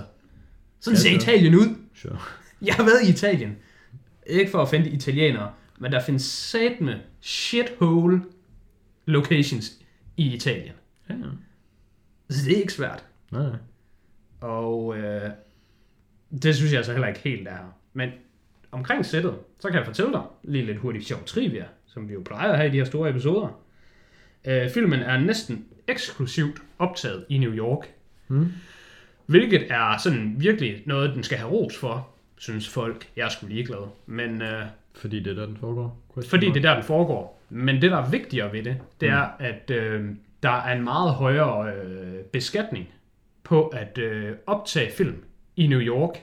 Sådan 0.79 0.95
Ja, 0.97 1.01
ser 1.01 1.15
Italien 1.15 1.55
ud. 1.55 1.75
Sure. 1.95 2.17
Jeg 2.65 2.73
har 2.75 2.83
været 2.83 3.07
i 3.07 3.09
Italien. 3.09 3.55
Ikke 4.27 4.51
for 4.51 4.61
at 4.61 4.69
finde 4.69 4.89
italienere, 4.89 5.49
men 5.79 5.91
der 5.91 5.99
findes 5.99 6.21
satme 6.23 6.95
shithole 7.21 8.21
locations 9.05 9.79
i 10.17 10.33
Italien. 10.33 10.73
Ja. 11.09 11.15
Så 12.29 12.45
det 12.45 12.53
er 12.53 12.61
ikke 12.61 12.73
svært. 12.73 13.05
Nej. 13.31 13.49
Og 14.41 14.97
øh, 14.97 15.29
det 16.41 16.55
synes 16.55 16.71
jeg 16.71 16.77
altså 16.77 16.91
heller 16.91 17.07
ikke 17.07 17.19
helt 17.19 17.47
er 17.47 17.51
her. 17.51 17.77
Men 17.93 18.09
omkring 18.71 19.05
sættet, 19.05 19.35
så 19.59 19.67
kan 19.67 19.77
jeg 19.77 19.85
fortælle 19.85 20.11
dig 20.11 20.21
lige 20.43 20.65
lidt 20.65 20.77
hurtigt 20.77 21.07
sjov 21.07 21.23
trivia, 21.25 21.65
som 21.85 22.09
vi 22.09 22.13
jo 22.13 22.21
plejer 22.25 22.51
at 22.51 22.57
have 22.57 22.69
i 22.69 22.71
de 22.71 22.77
her 22.77 22.85
store 22.85 23.09
episoder. 23.09 23.59
Øh, 24.45 24.69
filmen 24.69 24.99
er 24.99 25.19
næsten 25.19 25.65
eksklusivt 25.87 26.61
optaget 26.79 27.25
i 27.29 27.37
New 27.37 27.53
York. 27.53 27.93
Mm. 28.27 28.51
Hvilket 29.25 29.71
er 29.71 29.97
sådan 29.97 30.35
virkelig 30.37 30.83
noget, 30.85 31.15
den 31.15 31.23
skal 31.23 31.37
have 31.37 31.51
ros 31.51 31.77
for, 31.77 32.09
synes 32.37 32.69
folk. 32.69 33.07
Jeg 33.15 33.25
er 33.25 33.29
sgu 33.29 33.47
ligeglad. 33.47 33.87
Men 34.05 34.41
øh, 34.41 34.63
Fordi 34.95 35.19
det 35.19 35.31
er 35.31 35.35
der, 35.35 35.45
den 35.45 35.57
foregår. 35.57 36.03
Fordi 36.29 36.45
det 36.45 36.57
er 36.57 36.61
der, 36.61 36.73
den 36.73 36.83
foregår. 36.83 37.42
Men 37.55 37.81
det, 37.81 37.91
der 37.91 37.97
er 37.97 38.09
vigtigere 38.09 38.53
ved 38.53 38.63
det, 38.63 38.77
det 39.01 39.09
er, 39.09 39.27
at 39.39 39.71
øh, 39.71 40.09
der 40.43 40.49
er 40.49 40.75
en 40.75 40.83
meget 40.83 41.13
højere 41.13 41.73
øh, 41.73 42.23
beskatning 42.23 42.87
på 43.43 43.67
at 43.67 43.97
øh, 43.97 44.31
optage 44.47 44.91
film 44.91 45.23
i 45.55 45.67
New 45.67 45.79
York. 45.79 46.17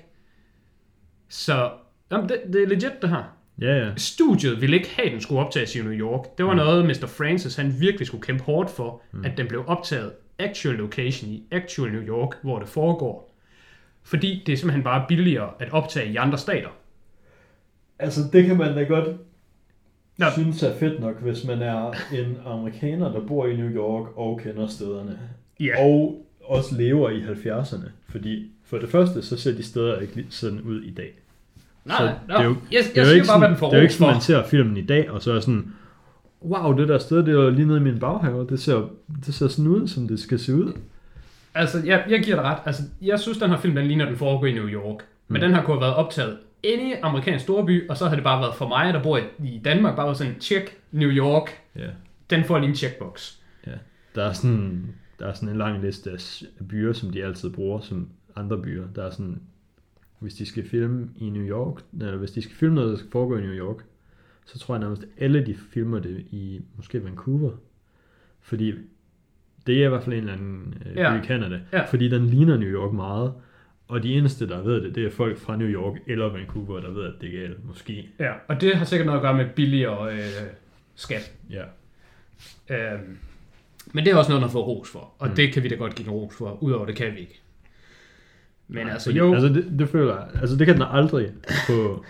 Så 1.29 1.71
jamen, 2.13 2.29
det, 2.29 2.43
det 2.53 2.63
er 2.63 2.67
legit, 2.67 3.03
det 3.03 3.11
her. 3.11 3.37
Ja, 3.61 3.77
ja. 3.77 3.91
Studiet 3.97 4.61
ville 4.61 4.77
ikke 4.77 4.91
have, 4.97 5.07
at 5.07 5.13
den 5.13 5.21
skulle 5.21 5.41
optages 5.41 5.77
i 5.77 5.83
New 5.83 5.93
York. 5.93 6.39
Det 6.39 6.47
var 6.47 6.55
noget, 6.55 6.85
Mr. 6.85 7.07
Francis 7.07 7.57
han 7.57 7.75
virkelig 7.81 8.07
skulle 8.07 8.23
kæmpe 8.23 8.45
hårdt 8.45 8.71
for, 8.71 9.03
mm. 9.13 9.25
at 9.25 9.37
den 9.37 9.49
blev 9.49 9.65
optaget 9.67 10.13
actual 10.39 10.75
location 10.75 11.31
i 11.31 11.45
actual 11.51 11.93
New 11.93 12.03
York, 12.03 12.35
hvor 12.43 12.59
det 12.59 12.69
foregår. 12.69 13.37
Fordi 14.03 14.43
det 14.47 14.53
er 14.53 14.57
simpelthen 14.57 14.85
bare 14.85 15.05
billigere 15.09 15.51
at 15.59 15.73
optage 15.73 16.13
i 16.13 16.17
andre 16.17 16.39
stater. 16.39 16.69
Altså, 17.99 18.21
det 18.33 18.47
kan 18.47 18.57
man 18.57 18.75
da 18.75 18.83
godt 18.83 19.17
Nå. 20.21 20.27
synes 20.33 20.63
er 20.63 20.75
fedt 20.79 21.01
nok, 21.01 21.23
hvis 21.23 21.45
man 21.45 21.63
er 21.63 21.91
en 22.13 22.37
amerikaner, 22.47 23.13
der 23.13 23.21
bor 23.21 23.47
i 23.47 23.57
New 23.57 23.69
York 23.71 24.07
og 24.17 24.41
kender 24.45 24.67
stederne. 24.67 25.19
Ja. 25.61 25.85
Og 25.85 26.27
også 26.45 26.75
lever 26.77 27.11
i 27.11 27.21
70'erne. 27.23 27.89
Fordi 28.09 28.51
for 28.65 28.79
det 28.79 28.89
første, 28.89 29.23
så 29.23 29.37
ser 29.37 29.53
de 29.53 29.63
steder 29.63 29.99
ikke 30.01 30.27
sådan 30.31 30.61
ud 30.61 30.83
i 30.83 30.91
dag. 30.91 31.13
Nej, 31.85 31.97
Så 31.99 32.05
nej, 32.05 32.13
det 32.37 32.45
er 32.45 32.49
jo- 32.49 32.51
jeg, 32.51 32.57
jeg 32.73 32.85
Det 32.95 33.03
er 33.03 33.09
jo 33.09 33.15
ikke 33.15 33.27
bare, 33.27 33.41
sådan, 33.41 33.57
det 33.71 33.73
er 33.73 33.77
jo 33.77 33.83
ikke 33.83 33.95
sådan, 33.95 34.13
man 34.15 34.21
ser 34.21 34.45
filmen 34.47 34.77
i 34.77 34.85
dag, 34.85 35.11
og 35.11 35.23
så 35.23 35.33
er 35.33 35.41
sådan, 35.41 35.73
wow, 36.43 36.73
det 36.79 36.89
der 36.89 36.99
sted, 36.99 37.17
det 37.19 37.35
er 37.35 37.51
lige 37.51 37.67
nede 37.67 37.79
i 37.79 37.83
min 37.83 37.99
baghave, 37.99 38.47
det 38.47 38.61
ser, 38.61 38.91
det 39.27 39.35
ser 39.35 39.49
sådan 39.49 39.67
ud, 39.71 39.89
som 39.89 40.09
det 40.09 40.21
skal 40.21 40.39
se 40.39 40.55
ud. 40.55 40.73
Altså, 41.55 41.83
jeg, 41.85 42.05
jeg 42.11 42.21
giver 42.23 42.37
dig 42.37 42.45
ret. 42.45 42.59
Altså, 42.67 42.83
jeg 43.03 43.21
synes, 43.21 43.39
den 43.39 43.51
her 43.51 43.59
film, 43.59 43.75
den 43.75 43.87
ligner, 43.87 44.05
den 44.05 44.17
foregår 44.17 44.47
i 44.47 44.53
New 44.53 44.67
York. 44.69 44.97
Men 45.29 45.43
den 45.43 45.55
her 45.55 45.63
kunne 45.63 45.75
have 45.75 45.81
været 45.81 45.95
optaget 45.95 46.37
i 46.65 46.93
amerikansk 47.03 47.43
storby, 47.43 47.89
og 47.89 47.97
så 47.97 48.09
har 48.09 48.15
det 48.15 48.25
bare 48.25 48.41
været 48.41 48.55
for 48.55 48.69
mig, 48.69 48.95
der 48.95 49.03
bor 49.03 49.21
i, 49.45 49.61
Danmark, 49.65 49.97
bare 49.97 50.07
været 50.07 50.17
sådan, 50.19 50.41
check 50.41 50.79
New 50.93 51.11
York, 51.11 51.51
Ja. 51.77 51.89
den 52.31 52.45
får 52.45 52.59
lige 52.59 52.69
en 52.69 52.75
checkbox. 52.75 53.37
ja. 53.67 53.73
Der 54.15 54.25
er 54.25 54.33
sådan, 54.33 54.87
der 55.19 55.27
er 55.27 55.33
sådan 55.33 55.49
en 55.49 55.57
lang 55.57 55.83
liste 55.83 56.11
af 56.11 56.69
byer, 56.69 56.93
som 56.93 57.11
de 57.11 57.25
altid 57.25 57.51
bruger 57.51 57.81
som 57.81 58.09
andre 58.37 58.63
byer. 58.63 58.85
Der 58.95 59.05
er 59.05 59.11
sådan, 59.11 59.41
hvis 60.19 60.35
de 60.35 60.47
skal 60.47 60.69
filme 60.69 61.09
i 61.17 61.31
New 61.31 61.43
York, 61.43 61.83
eller 62.01 62.17
hvis 62.17 62.31
de 62.31 62.43
skal 62.43 62.57
filme 62.57 62.75
noget, 62.75 62.91
der 62.91 62.97
skal 62.97 63.11
foregå 63.11 63.37
i 63.37 63.41
New 63.41 63.53
York, 63.55 63.85
så 64.45 64.59
tror 64.59 64.75
jeg 64.75 64.81
nærmest, 64.81 65.05
alle 65.19 65.47
de 65.47 65.55
filmer 65.55 65.99
det 65.99 66.25
i 66.31 66.61
måske 66.77 67.05
Vancouver. 67.05 67.51
Fordi 68.41 68.75
det 69.67 69.81
er 69.83 69.87
i 69.87 69.89
hvert 69.89 70.03
fald 70.03 70.15
en 70.15 70.21
eller 70.21 70.33
anden 70.33 70.75
øh, 70.87 70.97
Ja. 70.97 71.19
by 71.19 71.23
i 71.23 71.27
Canada. 71.27 71.61
Ja. 71.73 71.85
Fordi 71.85 72.09
den 72.09 72.27
ligner 72.27 72.57
New 72.57 72.69
York 72.69 72.93
meget. 72.93 73.33
Og 73.91 74.03
de 74.03 74.15
eneste, 74.15 74.49
der 74.49 74.63
ved 74.63 74.83
det, 74.85 74.95
det 74.95 75.07
er 75.07 75.11
folk 75.11 75.39
fra 75.39 75.57
New 75.57 75.69
York 75.69 75.97
eller 76.07 76.27
Vancouver, 76.33 76.81
der 76.81 76.91
ved, 76.91 77.05
at 77.05 77.13
det 77.21 77.35
er 77.35 77.41
galt. 77.41 77.65
Måske. 77.69 78.09
Ja, 78.19 78.33
og 78.49 78.61
det 78.61 78.77
har 78.77 78.85
sikkert 78.85 79.07
noget 79.07 79.19
at 79.19 79.23
gøre 79.23 79.35
med 79.37 79.47
billigere 79.57 80.13
øh, 80.15 80.21
skat. 80.95 81.33
Ja. 81.51 81.63
Øhm, 82.71 83.19
men 83.93 84.05
det 84.05 84.13
er 84.13 84.17
også 84.17 84.31
noget, 84.31 84.43
man 84.43 84.51
får 84.51 84.63
ros 84.63 84.89
for, 84.91 85.13
og 85.19 85.29
Mm. 85.29 85.35
det 85.35 85.53
kan 85.53 85.63
vi 85.63 85.69
da 85.69 85.75
godt 85.75 85.95
give 85.95 86.07
en 86.09 86.13
ros 86.15 86.35
for. 86.37 86.63
Udover 86.63 86.87
det 86.87 86.97
kan 86.97 87.13
vi 87.15 87.19
ikke. 87.21 87.41
Men 88.69 88.85
Nej, 88.87 88.93
altså 88.93 89.13
jo, 89.13 89.33
Altså 89.35 89.49
det, 89.49 89.79
det 89.79 89.89
føler 89.89 90.15
jeg, 90.15 90.27
altså 90.41 90.57
det 90.57 90.67
kan 90.67 90.75
den 90.75 90.85
aldrig 90.91 91.29
få 91.67 92.05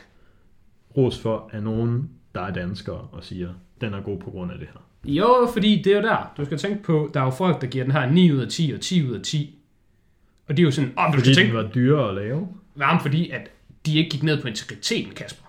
ros 0.96 1.18
for 1.18 1.50
af 1.52 1.62
nogen, 1.62 2.10
der 2.34 2.40
er 2.40 2.52
danskere 2.52 3.08
og 3.12 3.24
siger, 3.24 3.48
den 3.80 3.94
er 3.94 4.00
god 4.00 4.18
på 4.20 4.30
grund 4.30 4.52
af 4.52 4.58
det 4.58 4.68
her. 4.72 4.80
jo, 5.12 5.48
fordi 5.52 5.82
det 5.84 5.92
er 5.92 5.96
jo 5.96 6.02
der. 6.02 6.32
Du 6.36 6.44
skal 6.44 6.58
tænke 6.58 6.82
på, 6.82 7.10
der 7.14 7.20
er 7.20 7.24
jo 7.24 7.30
folk, 7.30 7.60
der 7.60 7.66
giver 7.66 7.84
den 7.84 7.92
her 7.92 8.10
9 8.10 8.32
ud 8.32 8.38
af 8.38 8.48
10 8.48 8.72
og 8.74 8.80
10 8.80 9.08
ud 9.10 9.14
af 9.16 9.22
10. 9.22 9.56
Og 10.50 10.56
det 10.56 10.62
er 10.62 10.64
jo 10.64 10.70
sådan, 10.70 10.92
åh, 10.98 11.04
oh, 11.04 11.14
du 11.14 11.20
skal 11.20 11.34
tænke, 11.34 11.54
var 11.54 11.70
dyrere 11.74 12.08
at 12.08 12.14
lave. 12.14 12.48
varmt 12.74 13.02
fordi, 13.02 13.30
at 13.30 13.50
de 13.86 13.98
ikke 13.98 14.10
gik 14.10 14.22
ned 14.22 14.42
på 14.42 14.48
integriteten, 14.48 15.12
Kasper. 15.12 15.46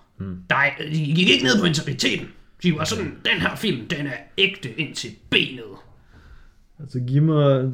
Der 0.50 0.56
er, 0.56 0.70
de 0.94 1.14
gik 1.16 1.30
ikke 1.30 1.44
ned 1.44 1.60
på 1.60 1.66
integriteten. 1.66 2.28
De 2.64 2.76
var 2.78 2.84
sådan, 2.84 3.16
den 3.26 3.42
her 3.42 3.56
film, 3.56 3.88
den 3.88 4.08
er 4.08 4.14
ægte 4.38 4.80
ind 4.80 4.96
til 4.96 5.10
benet. 5.30 5.64
Altså 6.80 7.00
giv 7.00 7.22
mig, 7.22 7.72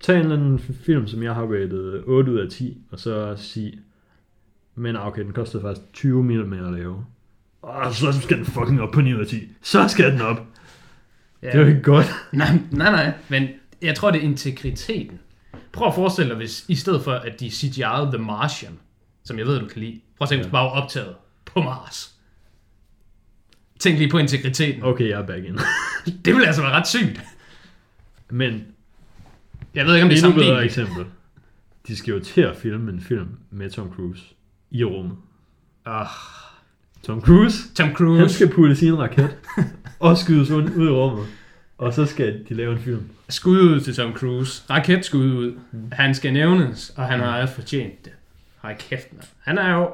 tag 0.00 0.16
en 0.16 0.22
eller 0.22 0.36
anden 0.36 0.58
film, 0.58 1.06
som 1.06 1.22
jeg 1.22 1.34
har 1.34 1.42
rated 1.42 2.02
8 2.06 2.32
ud 2.32 2.38
af 2.38 2.50
10, 2.50 2.78
og 2.90 2.98
så 2.98 3.34
sig, 3.36 3.78
men 4.74 4.96
okay, 4.96 5.22
den 5.22 5.32
kostede 5.32 5.62
faktisk 5.62 5.92
20 5.92 6.24
mil 6.24 6.46
mere 6.46 6.66
at 6.66 6.72
lave. 6.72 7.04
Og 7.62 7.94
så 7.94 8.20
skal 8.22 8.36
den 8.36 8.46
fucking 8.46 8.80
op 8.80 8.90
på 8.90 9.00
9 9.00 9.14
ud 9.14 9.20
af 9.20 9.26
10. 9.26 9.48
Så 9.62 9.88
skal 9.88 10.12
den 10.12 10.20
op. 10.20 10.46
Ja. 11.42 11.46
Det 11.46 11.54
er 11.54 11.60
jo 11.60 11.66
ikke 11.66 11.82
godt. 11.82 12.06
Nej, 12.32 12.58
nej, 12.70 12.90
nej, 12.90 13.12
men 13.28 13.48
jeg 13.82 13.94
tror, 13.94 14.10
det 14.10 14.18
er 14.18 14.24
integriteten. 14.24 15.20
Prøv 15.72 15.88
at 15.88 15.94
forestille 15.94 16.28
dig, 16.28 16.36
hvis 16.36 16.64
i 16.68 16.74
stedet 16.74 17.04
for, 17.04 17.12
at 17.12 17.40
de 17.40 17.46
CGI'ede 17.48 18.10
The 18.10 18.18
Martian, 18.18 18.78
som 19.24 19.38
jeg 19.38 19.46
ved, 19.46 19.60
du 19.60 19.66
kan 19.66 19.80
lide, 19.80 20.00
prøv 20.18 20.24
at 20.24 20.28
tænke, 20.28 20.44
Ja. 20.44 20.50
bare 20.50 20.64
var 20.64 20.70
optaget 20.70 21.14
på 21.44 21.60
Mars. 21.62 22.14
Tænk 23.78 23.98
lige 23.98 24.10
på 24.10 24.18
integriteten. 24.18 24.82
Okay, 24.82 25.08
jeg 25.08 25.20
er 25.20 25.26
back 25.26 25.44
in. 25.44 25.58
Det 26.24 26.34
ville 26.34 26.46
altså 26.46 26.62
være 26.62 26.72
ret 26.72 26.88
sygt. 26.88 27.20
Men 28.30 28.66
Jeg 29.74 29.86
ved 29.86 29.94
ikke, 29.94 30.02
om 30.04 30.08
det 30.08 30.22
er 30.22 30.26
endnu 30.26 30.40
bedre 30.42 30.64
eksempel. 30.64 31.04
De 31.86 31.96
skal 31.96 32.12
jo 32.14 32.20
til 32.20 32.40
at 32.40 32.56
filme 32.56 32.92
en 32.92 33.00
film 33.00 33.28
med 33.50 33.70
Tom 33.70 33.90
Cruise 33.94 34.22
i 34.70 34.84
rummet. 34.84 35.16
Oh, 35.86 36.06
Tom 37.02 37.20
Cruise, 37.20 37.74
Tom 37.74 37.86
han 37.86 37.96
Cruise, 37.96 38.34
skal 38.34 38.48
puttes 38.52 38.82
i 38.82 38.86
en 38.86 38.98
raket 38.98 39.36
og 40.00 40.18
skydes 40.18 40.50
ud 40.50 40.86
i 40.86 40.90
rummet. 40.90 41.26
Og 41.80 41.94
så 41.94 42.06
skal 42.06 42.44
de 42.48 42.54
lave 42.54 42.72
en 42.72 42.78
film. 42.78 43.08
skud 43.28 43.60
ud 43.60 43.80
til 43.80 43.94
Tom 43.94 44.12
Cruise. 44.12 44.62
Raketskud 44.70 45.24
ud. 45.24 45.58
Han 45.92 46.14
skal 46.14 46.32
nævnes, 46.32 46.90
og 46.96 47.04
han 47.04 47.20
har 47.20 47.46
fortjent 47.46 48.04
det. 48.04 48.12
Hold 48.56 48.76
kæft, 48.78 49.12
man. 49.12 49.22
Han 49.40 49.58
er 49.58 49.74
jo, 49.74 49.90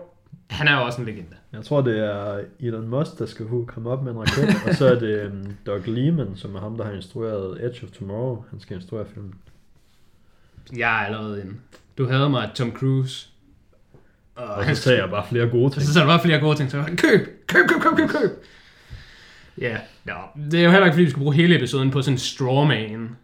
han 0.51 0.69
er 0.69 0.79
jo 0.79 0.85
også 0.85 1.01
en 1.01 1.07
legende. 1.07 1.37
Jeg 1.53 1.65
tror, 1.65 1.81
det 1.81 1.99
er 1.99 2.41
Elon 2.61 2.89
Musk, 2.89 3.19
der 3.19 3.27
skal 3.27 3.47
komme 3.67 3.91
op 3.91 4.03
med 4.05 4.13
en 4.13 4.19
raket. 4.19 4.57
og 4.69 4.75
så 4.75 4.87
er 4.87 4.99
det 4.99 5.27
um, 5.27 5.57
Doug 5.67 5.81
Liman, 5.87 6.37
som 6.37 6.55
er 6.55 6.61
ham, 6.61 6.77
der 6.77 6.85
har 6.85 6.93
instrueret 6.93 7.65
Edge 7.65 7.87
of 7.87 7.91
Tomorrow. 7.91 8.45
Han 8.51 8.61
skal 8.61 8.77
instruere 8.77 9.07
filmen. 9.15 9.35
Jeg 10.77 11.03
er 11.03 11.07
allerede 11.07 11.41
inde. 11.41 11.55
Du 11.99 12.09
havde 12.09 12.31
mig 12.31 12.51
Tom 12.55 12.73
Cruise. 12.73 13.29
Og, 14.35 14.45
Og 14.47 14.65
så 14.77 14.83
tager 14.83 15.01
jeg 15.01 15.11
bare 15.11 15.27
flere 15.29 15.49
gode 15.49 15.71
ting. 15.75 15.83
Så 15.83 16.01
er 16.01 16.05
der 16.05 16.11
bare 16.11 16.23
flere 16.23 16.41
gode 16.41 16.57
ting. 16.57 16.71
Så 16.71 16.85
køb, 16.87 16.97
køb, 16.97 17.67
køb, 17.69 17.81
køb, 17.81 17.97
køb, 17.97 18.09
køb. 18.09 18.31
Ja, 19.61 19.77
ja, 20.07 20.15
det 20.51 20.61
er 20.61 20.65
jo 20.65 20.71
heller 20.71 20.87
ikke, 20.87 20.95
fordi 20.95 21.05
vi 21.05 21.11
skal 21.11 21.21
bruge 21.21 21.35
hele 21.35 21.57
episoden 21.57 21.91
på 21.91 22.03
sådan 22.03 22.19
strawman 22.19 23.17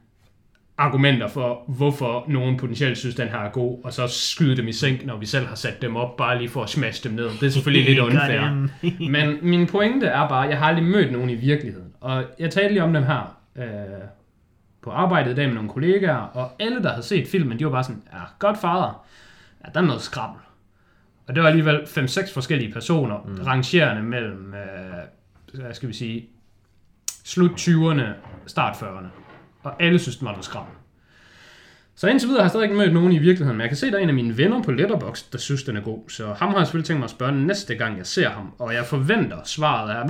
argumenter 0.79 1.29
for, 1.29 1.65
hvorfor 1.69 2.25
nogen 2.29 2.57
potentielt 2.57 2.99
synes, 2.99 3.15
den 3.15 3.29
her 3.29 3.39
er 3.39 3.51
god, 3.51 3.79
og 3.85 3.93
så 3.93 4.07
skyde 4.09 4.57
dem 4.57 4.69
i 4.69 4.73
sænk, 4.73 5.07
når 5.07 5.17
vi 5.17 5.27
selv 5.27 5.47
har 5.47 5.55
sat 5.55 5.83
dem 5.83 5.97
op, 5.97 6.17
bare 6.17 6.39
lige 6.39 6.49
for 6.49 6.63
at 6.63 6.71
smash 6.71 7.05
dem 7.05 7.13
ned. 7.13 7.25
Det 7.25 7.43
er 7.43 7.51
selvfølgelig 7.51 7.89
lidt 7.89 7.99
unfair. 8.09 8.69
Men 9.15 9.39
min 9.43 9.67
pointe 9.67 10.07
er 10.07 10.29
bare, 10.29 10.45
at 10.45 10.51
jeg 10.51 10.59
har 10.59 10.67
aldrig 10.67 10.85
mødt 10.85 11.13
nogen 11.13 11.31
i 11.31 11.35
virkeligheden. 11.35 11.93
Og 12.01 12.25
jeg 12.39 12.51
talte 12.51 12.73
lige 12.73 12.83
om 12.83 12.93
dem 12.93 13.03
her 13.03 13.39
øh, 13.57 13.65
på 14.83 14.91
arbejdet 14.91 15.33
i 15.33 15.35
dag 15.35 15.47
med 15.47 15.55
nogle 15.55 15.71
kollegaer, 15.71 16.17
og 16.17 16.51
alle, 16.59 16.83
der 16.83 16.91
havde 16.91 17.07
set 17.07 17.29
filmen, 17.29 17.59
de 17.59 17.65
var 17.65 17.71
bare 17.71 17.85
sådan, 17.85 18.03
ja, 18.13 18.19
godt 18.39 18.59
fader, 18.61 19.07
ja, 19.65 19.71
der 19.75 19.81
er 19.81 19.85
noget 19.85 20.03
skrammel. 20.03 20.41
Og 21.27 21.35
det 21.35 21.43
var 21.43 21.49
alligevel 21.49 21.77
5-6 21.77 22.35
forskellige 22.35 22.73
personer, 22.73 23.17
mm. 23.27 23.43
rangerende 23.47 24.03
mellem, 24.03 24.55
øh, 24.55 25.02
hvad 25.61 25.75
skal 25.75 25.89
vi 25.89 25.95
sige, 25.95 26.29
slut 27.25 27.51
20'erne, 27.51 28.03
start 28.47 28.77
40'erne. 28.77 29.07
Og 29.63 29.83
alle 29.83 29.99
synes, 29.99 30.17
den 30.17 30.25
var 30.25 30.33
noget 30.33 30.45
skrammel. 30.45 30.75
Så 31.95 32.09
indtil 32.09 32.29
videre 32.29 32.41
har 32.41 32.45
jeg 32.45 32.51
stadig 32.51 32.65
ikke 32.65 32.77
mødt 32.77 32.93
nogen 32.93 33.13
i 33.13 33.19
virkeligheden, 33.19 33.57
men 33.57 33.61
jeg 33.61 33.71
kan 33.71 33.77
se, 33.77 33.87
at 33.87 33.93
der 33.93 33.99
er 33.99 34.03
en 34.03 34.09
af 34.09 34.15
mine 34.15 34.37
venner 34.37 34.63
på 34.63 34.71
Letterboxd, 34.71 35.33
der 35.33 35.39
synes, 35.39 35.63
den 35.63 35.77
er 35.77 35.81
god. 35.81 36.11
Så 36.11 36.33
ham 36.33 36.49
har 36.49 36.57
jeg 36.57 36.67
selvfølgelig 36.67 36.87
tænkt 36.87 36.99
mig 36.99 37.05
at 37.05 37.11
spørge 37.11 37.33
næste 37.33 37.75
gang, 37.75 37.99
jeg 37.99 38.07
ser 38.07 38.29
ham. 38.31 38.55
Og 38.59 38.75
jeg 38.75 38.87
forventer, 38.87 39.45
svaret 39.45 39.91
er, 39.91 40.07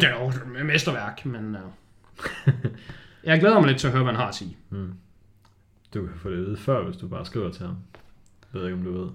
det 0.00 0.08
er 0.08 0.60
et 0.60 0.66
mesterværk, 0.66 1.26
men 1.26 1.56
uh, 1.56 2.52
jeg 3.24 3.40
glæder 3.40 3.60
mig 3.60 3.68
lidt 3.68 3.78
til 3.78 3.86
at 3.86 3.92
høre, 3.92 4.02
hvad 4.02 4.12
han 4.12 4.20
har 4.20 4.28
at 4.28 4.34
sige. 4.34 4.56
Du 5.94 6.06
kan 6.06 6.16
få 6.16 6.30
det 6.30 6.36
at 6.36 6.46
vide 6.46 6.56
før, 6.56 6.84
hvis 6.84 6.96
du 6.96 7.08
bare 7.08 7.26
skriver 7.26 7.52
til 7.52 7.66
ham. 7.66 7.76
Jeg 8.52 8.60
ved 8.60 8.68
ikke, 8.68 8.78
om 8.78 8.84
du 8.84 9.02
ved. 9.02 9.10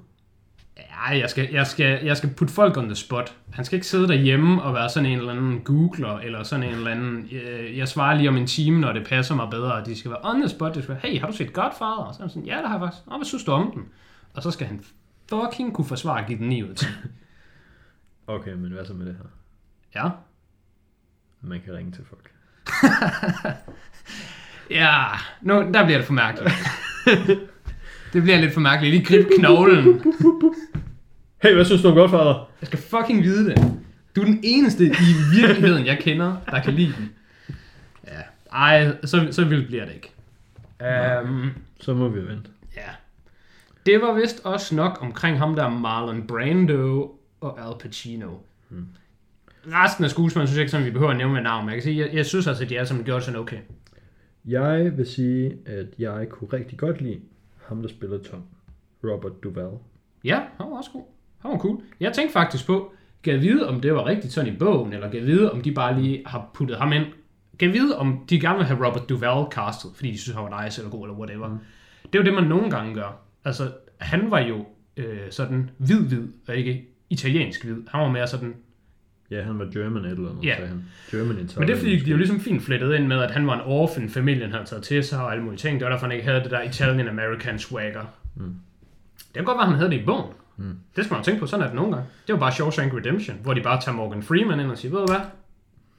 Ja, 0.89 1.19
jeg 1.19 1.29
skal, 1.29 1.49
jeg, 1.51 1.67
skal, 1.67 2.05
jeg 2.05 2.17
skal 2.17 2.29
putte 2.29 2.53
folk 2.53 2.77
on 2.77 2.85
the 2.85 2.95
spot. 2.95 3.35
Han 3.53 3.65
skal 3.65 3.75
ikke 3.75 3.87
sidde 3.87 4.07
derhjemme 4.07 4.61
og 4.61 4.73
være 4.73 4.89
sådan 4.89 5.09
en 5.09 5.17
eller 5.17 5.31
anden 5.31 5.59
googler, 5.59 6.17
eller 6.17 6.43
sådan 6.43 6.63
en 6.63 6.75
eller 6.75 6.91
anden, 6.91 7.29
øh, 7.31 7.77
jeg 7.77 7.87
svarer 7.87 8.17
lige 8.17 8.29
om 8.29 8.37
en 8.37 8.47
time, 8.47 8.79
når 8.79 8.93
det 8.93 9.07
passer 9.07 9.35
mig 9.35 9.47
bedre, 9.51 9.73
og 9.73 9.85
de 9.85 9.99
skal 9.99 10.11
være 10.11 10.19
on 10.23 10.41
the 10.41 10.49
spot. 10.49 10.75
Det 10.75 10.83
skal 10.83 10.95
være, 10.95 11.11
hey, 11.11 11.19
har 11.19 11.27
du 11.27 11.33
set 11.33 11.53
Godfather? 11.53 11.93
Og 11.95 12.15
så 12.15 12.23
er 12.23 12.27
sådan, 12.27 12.45
ja, 12.45 12.57
det 12.57 12.67
har 12.67 12.79
jeg 12.79 12.87
faktisk. 12.87 13.07
Nå, 13.07 13.17
hvad 13.17 13.25
synes 13.25 13.43
du 13.43 13.51
om 13.51 13.71
den? 13.71 13.83
Og 14.33 14.43
så 14.43 14.51
skal 14.51 14.67
han 14.67 14.83
fucking 15.29 15.73
kunne 15.73 15.85
forsvare 15.85 16.19
at 16.21 16.27
give 16.27 16.39
den 16.39 16.47
9 16.47 16.63
ud 16.63 16.69
af 16.69 16.75
10. 16.75 16.85
Okay, 18.27 18.53
men 18.53 18.71
hvad 18.71 18.85
så 18.85 18.93
med 18.93 19.05
det 19.05 19.15
her? 19.15 19.29
Ja. 20.01 20.09
Man 21.41 21.61
kan 21.65 21.73
ringe 21.73 21.91
til 21.91 22.03
folk. 22.05 22.31
Ja, 24.71 25.03
nu, 25.41 25.53
der 25.73 25.85
bliver 25.85 25.97
det 25.97 26.07
for 26.07 26.13
mærkeligt. 26.13 26.53
det 28.13 28.23
bliver 28.23 28.37
lidt 28.37 28.53
for 28.53 28.61
mærkeligt. 28.61 28.95
Lige 28.95 29.05
grib 29.05 29.27
knoglen. 29.39 30.01
Hey, 31.41 31.53
hvad 31.55 31.65
synes 31.65 31.81
du 31.81 31.87
om 31.87 31.93
Godfather? 31.95 32.49
Jeg 32.61 32.67
skal 32.67 32.79
fucking 32.79 33.23
vide 33.23 33.49
det. 33.49 33.57
Du 34.15 34.21
er 34.21 34.25
den 34.25 34.39
eneste 34.43 34.85
i 34.85 34.91
virkeligheden, 35.39 35.85
jeg 35.85 35.99
kender, 36.01 36.37
der 36.45 36.61
kan 36.61 36.73
lide 36.73 36.93
den. 36.97 37.09
Ja. 38.07 38.21
Ej, 38.53 38.95
så, 39.05 39.27
så 39.31 39.45
vildt 39.45 39.67
bliver 39.67 39.85
det 39.85 39.93
ikke. 39.93 40.11
Um, 41.23 41.51
Så 41.79 41.93
må 41.93 42.07
vi 42.09 42.19
vente. 42.27 42.49
ja. 42.75 42.81
Det 43.85 44.01
var 44.01 44.13
vist 44.13 44.41
også 44.45 44.75
nok 44.75 44.97
omkring 45.01 45.37
ham 45.37 45.55
der 45.55 45.69
Marlon 45.69 46.27
Brando 46.27 47.15
og 47.41 47.59
Al 47.67 47.73
Pacino. 47.79 48.29
Hmm. 48.69 48.85
Resten 49.67 50.03
af 50.03 50.09
skuespillerne 50.11 50.47
synes 50.47 50.57
jeg 50.57 50.61
ikke, 50.61 50.71
som 50.71 50.85
vi 50.85 50.91
behøver 50.91 51.11
at 51.11 51.17
nævne 51.17 51.33
med 51.33 51.41
navn, 51.41 51.65
men 51.65 51.69
jeg 51.69 51.75
kan 51.77 51.83
sige, 51.83 52.05
jeg, 52.05 52.13
jeg 52.13 52.25
synes 52.25 52.47
altså, 52.47 52.63
at 52.63 52.69
de 52.69 52.77
alle 52.77 52.87
sammen 52.87 53.05
gjorde 53.05 53.21
sådan 53.21 53.39
okay. 53.39 53.57
Jeg 54.45 54.97
vil 54.97 55.05
sige, 55.07 55.57
at 55.65 55.87
jeg 55.99 56.29
kunne 56.29 56.47
rigtig 56.53 56.77
godt 56.77 57.01
lide 57.01 57.19
ham, 57.67 57.81
der 57.81 57.89
spiller 57.89 58.17
Tom. 58.23 58.43
Robert 59.03 59.43
Duvall. 59.43 59.77
Ja, 60.23 60.35
han 60.35 60.71
var 60.71 60.77
også 60.77 60.91
god. 60.91 61.03
Han 61.41 61.51
var 61.51 61.57
cool. 61.57 61.81
Jeg 61.99 62.13
tænkte 62.13 62.33
faktisk 62.33 62.65
på, 62.67 62.93
kan 63.23 63.33
jeg 63.33 63.41
vide, 63.41 63.69
om 63.69 63.81
det 63.81 63.93
var 63.93 64.05
rigtigt 64.05 64.33
sådan 64.33 64.53
i 64.53 64.57
bogen, 64.57 64.93
eller 64.93 65.11
kan 65.11 65.25
vide, 65.25 65.51
om 65.51 65.61
de 65.61 65.71
bare 65.71 66.01
lige 66.01 66.23
har 66.25 66.49
puttet 66.53 66.77
ham 66.77 66.91
ind. 66.93 67.05
Kan 67.59 67.73
vide, 67.73 67.97
om 67.97 68.25
de 68.29 68.39
gerne 68.39 68.57
vil 68.57 68.65
have 68.67 68.87
Robert 68.87 69.09
Duvall 69.09 69.51
castet, 69.51 69.91
fordi 69.95 70.11
de 70.11 70.17
synes, 70.17 70.35
han 70.35 70.43
var 70.51 70.63
nice 70.63 70.81
eller 70.81 70.91
god, 70.91 71.05
eller 71.07 71.17
whatever. 71.17 71.47
Mm. 71.47 71.57
Det 72.03 72.15
er 72.15 72.19
jo 72.19 72.25
det, 72.25 72.33
man 72.33 72.43
nogle 72.43 72.69
gange 72.69 72.93
gør. 72.95 73.21
Altså, 73.45 73.71
han 73.97 74.31
var 74.31 74.39
jo 74.39 74.65
øh, 74.97 75.17
sådan 75.29 75.69
hvid-hvid, 75.77 76.27
og 76.47 76.55
ikke 76.55 76.85
italiensk 77.09 77.63
hvid. 77.65 77.75
Han 77.87 78.01
var 78.01 78.09
mere 78.09 78.27
sådan... 78.27 78.53
Ja, 79.31 79.41
han 79.41 79.59
var 79.59 79.65
German 79.65 80.05
et 80.05 80.11
eller 80.11 80.29
andet, 80.29 80.43
Ja. 80.43 80.55
sagde 80.55 80.67
han. 80.69 80.83
German 81.11 81.31
Italian. 81.31 81.59
Men 81.59 81.67
det 81.67 81.73
er 81.73 81.77
fordi, 81.77 81.99
de 81.99 82.11
jo 82.11 82.17
ligesom 82.17 82.39
fint 82.39 82.63
flettet 82.63 82.95
ind 82.95 83.07
med, 83.07 83.17
at 83.21 83.31
han 83.31 83.47
var 83.47 83.53
en 83.55 83.61
orphan, 83.65 84.09
familien 84.09 84.51
havde 84.51 84.65
taget 84.65 84.83
til 84.83 85.03
sig 85.03 85.23
og 85.23 85.31
alle 85.31 85.43
mulige 85.43 85.57
ting. 85.57 85.79
Det 85.79 85.85
var 85.85 85.91
derfor, 85.91 86.05
han 86.05 86.15
ikke 86.15 86.25
havde 86.27 86.43
det 86.43 86.51
der 86.51 86.59
Italian-American 86.61 87.57
swagger. 87.57 88.01
Mm. 88.35 88.43
Det 89.27 89.33
kan 89.35 89.43
godt 89.43 89.57
være, 89.57 89.65
han 89.65 89.75
havde 89.75 89.89
det 89.89 90.01
i 90.01 90.05
bogen. 90.05 90.31
Mm. 90.61 90.75
Det 90.95 91.03
skal 91.05 91.13
man 91.13 91.19
jo 91.19 91.25
tænke 91.25 91.39
på, 91.39 91.47
sådan 91.47 91.63
er 91.63 91.67
det 91.67 91.75
nogle 91.75 91.91
gange. 91.91 92.07
Det 92.27 92.33
var 92.33 92.39
bare 92.39 92.51
Shawshank 92.51 92.93
Redemption, 92.93 93.37
hvor 93.43 93.53
de 93.53 93.61
bare 93.61 93.81
tager 93.81 93.95
Morgan 93.95 94.23
Freeman 94.23 94.59
ind 94.59 94.71
og 94.71 94.77
siger, 94.77 94.91
ved 94.91 94.99
du 94.99 95.11
hvad? 95.13 95.21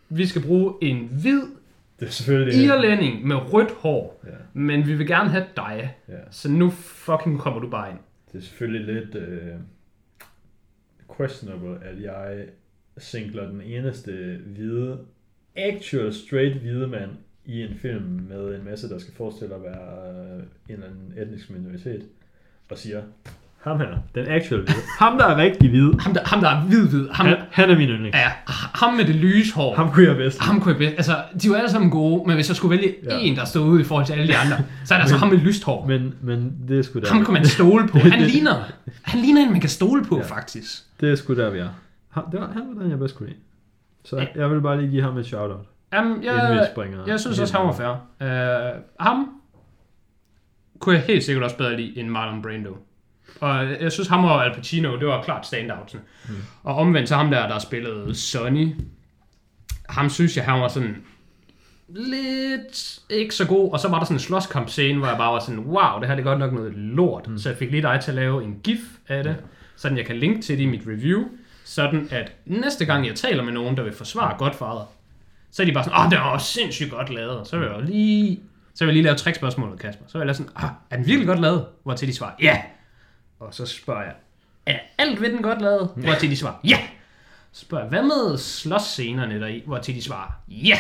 Vi 0.09 0.27
skal 0.27 0.43
bruge 0.43 0.75
en 0.83 1.09
hvid, 1.23 1.43
Det 2.01 2.07
er 2.07 2.11
selvfølgelig... 2.13 2.65
irlænding 2.65 3.27
med 3.27 3.37
rødt 3.37 3.71
hår, 3.73 4.21
Ja, 4.27 4.31
men 4.53 4.87
vi 4.87 4.95
vil 4.95 5.07
gerne 5.07 5.31
have 5.31 5.45
dig. 5.57 5.97
ja. 6.09 6.15
Så 6.31 6.51
nu 6.51 6.71
fucking 6.71 7.39
kommer 7.41 7.61
du 7.61 7.69
bare 7.71 7.91
ind. 7.91 7.99
Det 8.33 8.39
er 8.39 8.43
selvfølgelig 8.43 8.95
lidt 8.95 9.15
uh, 9.15 9.61
questionable, 11.17 11.85
at 11.85 12.03
jeg 12.03 12.45
singler 12.99 13.49
den 13.51 13.61
eneste 13.61 14.41
hvide, 14.47 14.99
actual 15.57 16.13
straight 16.15 16.57
hvide 16.57 16.87
mand 16.87 17.11
i 17.45 17.63
en 17.63 17.75
film 17.75 18.05
med 18.29 18.55
en 18.55 18.65
masse, 18.65 18.89
der 18.89 18.99
skal 18.99 19.15
forestille 19.15 19.55
at 19.55 19.63
være 19.63 20.37
uh, 20.37 20.43
en 20.43 20.45
eller 20.69 20.87
anden 20.87 21.15
etnisk 21.17 21.51
minoritet, 21.51 22.05
og 22.71 22.79
siger, 22.79 23.03
ham 23.65 23.79
her, 23.81 23.87
den 24.15 24.27
actual 24.29 24.61
hvide, 24.61 24.79
ham 24.99 25.19
der 25.19 25.25
er 25.27 25.37
rigtig 25.37 25.71
hvid, 25.71 25.93
Ham 26.01 26.15
der, 26.15 26.21
ham 26.25 26.41
der 26.41 26.49
er 26.51 26.61
hvid, 26.61 26.89
hvid. 26.89 27.09
Ham, 27.13 27.27
han, 27.27 27.37
han 27.51 27.71
er 27.71 27.77
min 27.79 27.89
yndling. 27.89 28.15
ja, 28.15 28.33
ham 28.49 28.95
med 28.95 29.05
det 29.05 29.15
lyse 29.15 29.55
hår. 29.55 29.75
Ham 29.75 29.91
kunne 29.93 30.07
jeg 30.07 30.17
bedst. 30.17 30.41
Ham 30.43 30.61
kunne 30.61 30.71
jeg 30.73 30.79
bedst. 30.79 30.95
Altså, 30.97 31.17
de 31.43 31.47
jo 31.47 31.55
alle 31.55 31.71
sammen 31.71 31.91
gode, 31.91 32.23
men 32.27 32.35
hvis 32.35 32.49
jeg 32.49 32.57
skulle 32.57 32.77
vælge 32.77 32.95
Ja. 33.05 33.19
en, 33.19 33.37
der 33.37 33.45
stod 33.45 33.63
ud 33.69 33.81
i 33.81 33.85
forhold 33.85 34.07
til 34.07 34.13
alle 34.13 34.27
de 34.29 34.37
andre, 34.37 34.57
så 34.85 34.95
er 34.95 34.99
det 34.99 35.03
altså 35.03 35.17
ham 35.17 35.29
med 35.29 35.39
lyst 35.39 35.65
hår. 35.65 35.87
Men, 35.87 36.15
men 36.23 36.57
det 36.69 36.79
er 36.79 36.83
sgu 36.83 36.99
der. 37.01 37.09
Ham 37.13 37.25
kan 37.25 37.35
man 37.35 37.45
stole 37.47 37.89
på. 37.89 37.99
Han 38.19 38.23
ligner, 38.23 38.55
han 39.03 39.21
ligner 39.21 39.41
en, 39.43 39.51
man 39.51 39.61
kan 39.61 39.71
stole 39.71 40.05
på, 40.05 40.17
Ja. 40.19 40.25
faktisk. 40.25 40.83
Det 41.01 41.11
er 41.13 41.17
sgu 41.17 41.35
der, 41.37 41.51
vi 41.51 41.59
er. 41.59 41.69
Han, 42.11 42.23
det 42.33 42.41
var, 42.41 42.51
han 42.53 42.63
var 42.75 42.83
den, 42.83 42.91
jeg 42.91 42.99
bedst 42.99 43.17
kunne 43.17 43.29
lide. 43.29 43.39
Så 44.05 44.17
Ja. 44.17 44.27
jeg 44.37 44.51
vil 44.51 44.61
bare 44.61 44.81
lige 44.81 44.91
give 44.91 45.03
ham 45.03 45.17
et 45.19 45.27
shout-out. 45.27 45.61
Vi 45.93 46.27
jeg, 46.27 46.69
jeg 47.07 47.21
synes 47.21 47.39
også, 47.39 47.57
han 47.59 47.67
var 47.67 47.73
fair. 47.73 48.75
Uh, 48.77 48.83
ham 49.01 49.29
kunne 50.79 50.95
jeg 50.95 51.05
helt 51.07 51.25
sikkert 51.25 51.45
også 51.45 51.57
bedre 51.57 51.77
lide 51.77 51.99
end 51.99 52.09
Marlon 52.09 52.43
Brando. 52.43 52.77
Og 53.41 53.71
jeg 53.81 53.93
synes, 53.93 54.09
ham 54.09 54.25
og 54.25 54.45
Al 54.45 54.55
Pacino, 54.55 54.99
det 54.99 55.07
var 55.07 55.23
klart 55.23 55.47
standouts. 55.47 55.95
Mm. 55.95 56.35
Og 56.63 56.75
omvendt 56.75 57.09
så 57.09 57.17
ham 57.17 57.31
der, 57.31 57.49
der 57.49 57.59
spillede 57.59 58.15
Sonny, 58.15 58.75
ham 59.89 60.11
synes 60.11 60.37
jeg, 60.37 60.45
han 60.45 60.61
var 60.61 60.69
sådan 60.69 60.97
lidt 61.89 62.99
ikke 63.11 63.35
så 63.35 63.47
god. 63.47 63.73
Og 63.73 63.81
så 63.81 63.89
var 63.89 63.99
der 63.99 64.05
sådan 64.05 64.17
en 64.17 64.21
slåskampscene, 64.21 64.99
hvor 64.99 65.09
jeg 65.09 65.17
bare 65.17 65.33
var 65.33 65.41
sådan, 65.41 65.61
wow, 65.61 66.01
det 66.01 66.09
her 66.09 66.15
det 66.15 66.23
er 66.23 66.27
godt 66.27 66.39
nok 66.39 66.53
noget 66.53 66.73
lort. 66.77 67.29
Mm. 67.29 67.39
Så 67.39 67.49
jeg 67.49 67.59
fik 67.59 67.71
lige 67.71 67.83
dig 67.83 68.01
til 68.01 68.11
at 68.11 68.15
lave 68.15 68.45
en 68.45 68.61
gif 68.63 68.81
af 69.09 69.25
det, 69.25 69.37
sådan 69.77 69.99
jeg 69.99 70.07
kan 70.07 70.17
linke 70.17 70.43
til 70.43 70.59
det 70.59 70.63
i 70.63 70.67
mit 70.67 70.83
review. 70.87 71.25
Sådan 71.65 72.09
at 72.11 72.33
næste 72.47 72.85
gang 72.85 73.07
jeg 73.07 73.15
taler 73.15 73.43
med 73.43 73.53
nogen, 73.53 73.77
der 73.77 73.83
vil 73.83 73.93
forsvare 73.93 74.39
Godfather, 74.39 74.93
så 75.51 75.63
er 75.63 75.67
de 75.67 75.73
bare 75.73 75.85
sådan, 75.85 75.99
åh, 75.99 76.11
det 76.11 76.19
var 76.19 76.39
sindssygt 76.39 76.91
godt 76.91 77.11
lavet. 77.11 77.47
Så 77.47 77.59
vil 77.59 77.67
jeg 77.67 77.77
jo 77.77 77.85
lige, 77.85 78.41
så 78.75 78.85
vil 78.85 78.89
jeg 78.89 78.95
lige 78.95 79.03
lave 79.03 79.17
trickspørgsmålet, 79.17 79.79
Kasper. 79.79 80.05
Så 80.09 80.19
vil 80.19 80.27
jeg 80.27 80.37
sådan, 80.37 80.53
ah, 80.57 80.71
er 80.91 80.97
den 80.97 81.07
virkelig 81.07 81.27
godt 81.27 81.41
lavet? 81.41 81.67
Hvor 81.83 81.95
til 81.95 82.09
de 82.09 82.15
svarer, 82.15 82.33
ja. 82.41 82.63
Og 83.43 83.55
så 83.55 83.67
spørger 83.67 84.03
jeg, 84.03 84.15
er 84.67 84.79
alt 84.99 85.21
ved 85.21 85.33
den 85.33 85.43
godt 85.43 85.61
lavet? 85.61 85.91
Hvor 85.97 86.15
til 86.15 86.31
de 86.31 86.37
svarer, 86.37 86.59
ja. 86.65 86.79
Så 87.53 87.61
spørger 87.61 87.85
jeg, 87.85 87.89
hvad 87.89 88.03
med 88.03 88.39
slåsscenerne 88.39 89.41
deri? 89.41 89.63
Hvor 89.67 89.79
til 89.79 89.95
de 89.95 90.03
svarer, 90.03 90.31
ja. 90.49 90.79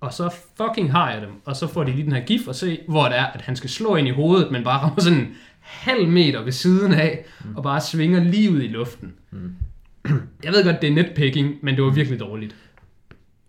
Og 0.00 0.12
så 0.12 0.34
fucking 0.56 0.92
har 0.92 1.12
jeg 1.12 1.22
dem. 1.22 1.30
Og 1.44 1.56
så 1.56 1.66
får 1.66 1.84
de 1.84 1.92
lige 1.92 2.04
den 2.04 2.12
her 2.12 2.24
gif 2.24 2.48
og 2.48 2.54
se, 2.54 2.80
hvor 2.88 3.04
det 3.04 3.18
er, 3.18 3.26
at 3.26 3.40
han 3.40 3.56
skal 3.56 3.70
slå 3.70 3.96
ind 3.96 4.08
i 4.08 4.10
hovedet, 4.10 4.52
men 4.52 4.64
bare 4.64 4.82
rammer 4.82 5.00
sådan 5.00 5.18
en 5.18 5.36
halv 5.60 6.08
meter 6.08 6.42
ved 6.42 6.52
siden 6.52 6.92
af, 6.92 7.24
mm. 7.44 7.56
og 7.56 7.62
bare 7.62 7.80
svinger 7.80 8.20
lige 8.20 8.50
ud 8.50 8.62
i 8.62 8.68
luften. 8.68 9.14
Mm. 9.30 9.56
Jeg 10.44 10.52
ved 10.52 10.64
godt, 10.64 10.82
det 10.82 10.90
er 10.90 10.94
netpicking, 10.94 11.58
men 11.62 11.76
det 11.76 11.84
var 11.84 11.90
virkelig 11.90 12.20
dårligt. 12.20 12.56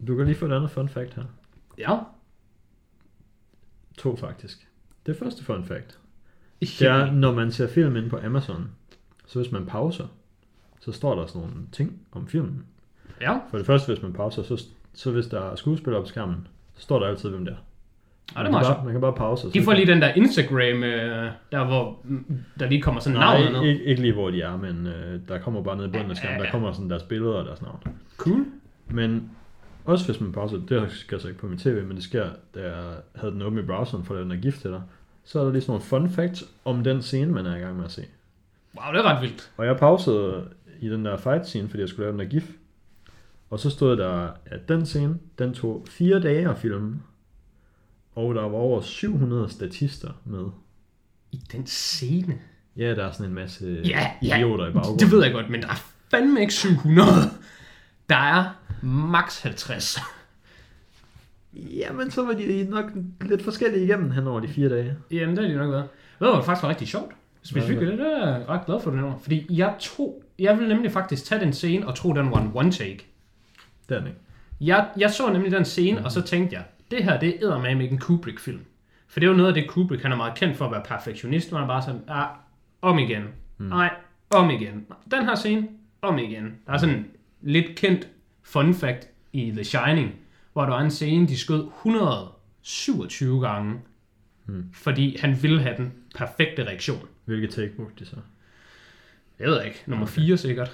Du 0.08 0.18
kan 0.18 0.26
lige 0.26 0.36
få 0.36 0.46
et 0.46 0.52
andet 0.52 0.72
fun 0.72 0.90
fact 0.90 1.14
her. 1.14 1.24
Ja. 1.78 1.98
To 3.98 4.16
faktisk. 4.16 4.68
Det 5.06 5.18
første 5.18 5.44
fun 5.44 5.66
fact, 5.66 5.98
det 6.62 6.82
er, 6.82 7.12
når 7.12 7.34
man 7.34 7.52
ser 7.52 7.68
film 7.68 7.96
inde 7.96 8.10
på 8.10 8.20
Amazon, 8.26 8.70
så 9.28 9.40
hvis 9.42 9.52
man 9.52 9.66
pauser, 9.66 10.06
så 10.80 10.92
står 10.92 11.16
der 11.16 11.26
sådan 11.26 11.42
nogle 11.42 11.56
ting 11.72 12.00
om 12.12 12.28
filmen. 12.28 12.66
Ja, 13.22 13.38
For 13.50 13.58
det 13.58 13.66
første, 13.66 13.94
hvis 13.94 14.04
man 14.04 14.14
pauser, 14.14 14.44
så, 14.44 14.64
så 14.94 15.12
hvis 15.12 15.26
der 15.28 15.52
er 15.52 15.56
skuespillere 15.56 16.02
på 16.02 16.08
skærmen, 16.08 16.48
så 16.76 16.82
står 16.82 17.00
der 17.00 17.08
altid, 17.08 17.30
hvem 17.30 17.46
det 17.46 17.52
er. 17.54 17.58
og 18.36 18.44
det 18.46 18.50
er 18.50 18.52
man, 18.52 18.64
kan 18.64 18.74
bare, 18.76 18.84
man 18.86 18.94
kan 18.94 19.02
bare 19.02 19.14
pause. 19.14 19.52
De 19.54 19.64
får 19.64 19.74
lige 19.74 19.88
den 19.88 20.02
der 20.02 20.14
Instagram, 20.14 20.84
øh, 20.84 21.32
der 21.52 21.66
hvor 21.66 22.00
der 22.60 22.68
lige 22.70 22.82
kommer 22.82 23.02
sådan 23.02 23.20
Nej, 23.20 23.42
navnet 23.44 23.62
ned. 23.62 23.70
ikke, 23.70 23.84
ikke 23.84 24.02
lige 24.02 24.14
hvor 24.14 24.30
de 24.32 24.42
er, 24.42 24.58
men 24.58 24.88
øh, 24.88 25.20
der 25.28 25.38
kommer 25.40 25.64
bare 25.64 25.78
ned 25.78 25.86
i 25.86 25.90
bunden 25.92 26.12
af 26.12 26.18
skærmen, 26.18 26.36
Ja, 26.38 26.40
der 26.40 26.46
ja. 26.46 26.52
kommer 26.52 26.72
sådan 26.74 26.90
deres 26.90 27.04
billeder 27.04 27.34
og 27.34 27.46
deres 27.46 27.62
navn. 27.62 27.80
Cool. 28.18 28.46
Men 28.90 29.30
også 29.86 30.06
hvis 30.06 30.22
man 30.22 30.32
pauser, 30.32 30.58
det 30.70 30.92
sker 30.92 31.18
så 31.18 31.28
ikke 31.28 31.40
på 31.40 31.48
min 31.48 31.58
tv, 31.58 31.84
men 31.86 31.96
det 31.96 32.04
sker, 32.04 32.26
da 32.56 32.60
jeg 32.62 32.84
havde 33.16 33.34
den 33.34 33.42
åben 33.42 33.60
i 33.60 33.62
browseren 33.62 34.04
for 34.06 34.16
at 34.16 34.24
den 34.24 34.32
er 34.32 34.36
gift 34.36 34.62
til 34.62 34.70
dig, 34.72 34.82
så 35.24 35.40
er 35.40 35.44
der 35.44 35.52
lige 35.52 35.62
sådan 35.62 35.72
nogle 35.72 35.84
fun 35.84 36.10
facts 36.10 36.44
om 36.66 36.84
den 36.84 37.02
scene, 37.02 37.32
man 37.32 37.46
er 37.46 37.56
i 37.56 37.60
gang 37.60 37.76
med 37.76 37.86
at 37.86 37.92
se. 37.92 38.06
Wow, 38.76 38.94
det 38.94 39.00
er 39.00 39.04
ret 39.04 39.22
vildt. 39.22 39.52
Og 39.58 39.66
jeg 39.66 39.78
pausede 39.78 40.50
i 40.80 40.90
den 40.90 41.06
der 41.06 41.18
fight 41.18 41.48
scene, 41.48 41.70
fordi 41.70 41.82
jeg 41.82 41.90
skulle 41.90 42.04
lave 42.06 42.12
den 42.12 42.20
der 42.20 42.26
gif. 42.26 42.52
Og 43.50 43.60
så 43.60 43.70
stod 43.70 43.98
der, 43.98 44.30
at 44.46 44.68
den 44.70 44.86
scene, 44.86 45.18
den 45.40 45.54
tog 45.54 45.86
fire 45.90 46.20
dage 46.20 46.50
at 46.50 46.58
filme. 46.58 47.00
Og 48.16 48.36
der 48.36 48.42
var 48.42 48.58
over 48.58 48.82
700 48.82 49.50
statister 49.50 50.12
med. 50.26 50.46
I 51.32 51.38
den 51.52 51.68
scene. 51.68 52.40
Ja, 52.78 52.96
der 52.96 53.06
er 53.06 53.12
sådan 53.12 53.26
en 53.26 53.34
masse 53.34 53.82
Ja, 53.86 54.12
ja. 54.22 54.36
idioter 54.38 54.68
i 54.68 54.72
baggrunden. 54.74 55.00
Det 55.00 55.12
ved 55.12 55.24
jeg 55.24 55.34
godt, 55.34 55.50
men 55.50 55.62
der 55.62 55.68
er 55.68 55.84
fandme 56.12 56.42
ikke 56.42 56.54
700. 56.54 57.08
Der 58.10 58.16
er 58.16 58.46
max 58.86 59.42
50. 59.42 60.00
Jamen, 61.54 62.12
så 62.12 62.26
var 62.26 62.34
de 62.34 62.68
nok 62.70 62.92
lidt 63.22 63.42
forskellige 63.42 63.84
igennem 63.84 64.12
hen 64.12 64.28
over 64.28 64.40
de 64.40 64.48
fire 64.48 64.70
dage. 64.70 64.96
Jamen, 65.12 65.36
det 65.36 65.46
er 65.46 65.50
de 65.50 65.56
nok 65.56 65.72
været. 65.72 65.88
Ved 66.20 66.28
du, 66.28 66.34
der 66.34 66.42
faktisk 66.42 66.64
var 66.64 66.70
rigtig 66.70 66.88
sjovt? 66.88 67.12
Specifikt, 67.44 67.82
det 67.82 68.00
er 68.00 68.28
jeg 68.28 68.50
ret 68.50 68.66
glad 68.66 68.80
for 68.82 68.92
det 68.92 69.00
nummer. 69.00 69.18
Fordi 69.18 69.46
jeg 69.50 69.76
tog, 69.80 70.24
jeg 70.40 70.58
ville 70.58 70.74
nemlig 70.74 70.92
faktisk 70.92 71.26
tage 71.26 71.42
den 71.42 71.54
scene 71.54 71.88
og 71.88 71.96
tro, 71.96 72.14
den 72.14 72.32
var 72.32 72.42
en 72.42 72.52
one 72.54 72.72
take. 72.72 73.06
Det 73.90 73.96
er 73.96 74.00
den 74.00 74.08
ikke. 74.08 74.20
Jeg, 74.62 74.88
jeg 74.98 75.12
så 75.12 75.34
nemlig 75.34 75.52
den 75.52 75.66
scene, 75.66 76.00
mm. 76.00 76.06
og 76.06 76.12
så 76.12 76.22
tænkte 76.22 76.56
jeg, 76.56 76.64
det 76.92 77.04
her, 77.04 77.20
det 77.20 77.44
er 77.44 77.60
med 77.60 77.92
en 77.92 77.98
Kubrick-film. 77.98 78.60
For 79.08 79.20
det 79.20 79.28
er 79.28 79.32
jo 79.32 79.38
noget 79.38 79.48
af 79.48 79.54
det, 79.54 79.70
Kubrick, 79.70 80.04
han 80.04 80.12
er 80.12 80.16
meget 80.16 80.36
kendt 80.36 80.58
for 80.58 80.66
at 80.66 80.72
være 80.72 80.84
perfektionist, 80.86 81.50
hvor 81.50 81.58
han 81.58 81.68
bare 81.68 81.82
sådan, 81.82 82.02
ah, 82.08 82.28
om 82.82 83.00
igen. 83.00 83.24
Mm. 83.58 83.66
Nej, 83.66 83.94
om 84.30 84.50
igen. 84.50 84.86
Den 85.12 85.26
her 85.26 85.36
scene, 85.36 85.68
om 86.02 86.18
igen. 86.18 86.54
Der 86.68 86.74
er 86.74 86.78
sådan 86.78 86.96
en 86.96 87.06
lidt 87.42 87.76
kendt 87.76 88.08
fun 88.44 88.74
fact 88.74 89.08
i 89.34 89.52
The 89.52 89.64
Shining, 89.64 90.16
hvor 90.54 90.66
der 90.66 90.74
er 90.74 90.80
en 90.80 90.92
scene, 90.92 91.28
de 91.28 91.40
skød 91.40 91.68
127 91.78 93.42
gange, 93.42 93.80
mm. 94.46 94.66
fordi 94.74 95.18
han 95.20 95.44
ville 95.44 95.62
have 95.62 95.78
den 95.78 95.94
perfekte 96.16 96.64
reaktion. 96.64 97.08
Hvilket 97.26 97.50
take 97.50 97.76
brugte 97.76 97.94
de 98.00 98.10
så? 98.10 98.16
Jeg 99.40 99.50
ved 99.50 99.64
ikke, 99.64 99.84
nummer 99.86 100.06
4 100.06 100.38
sikkert. 100.38 100.72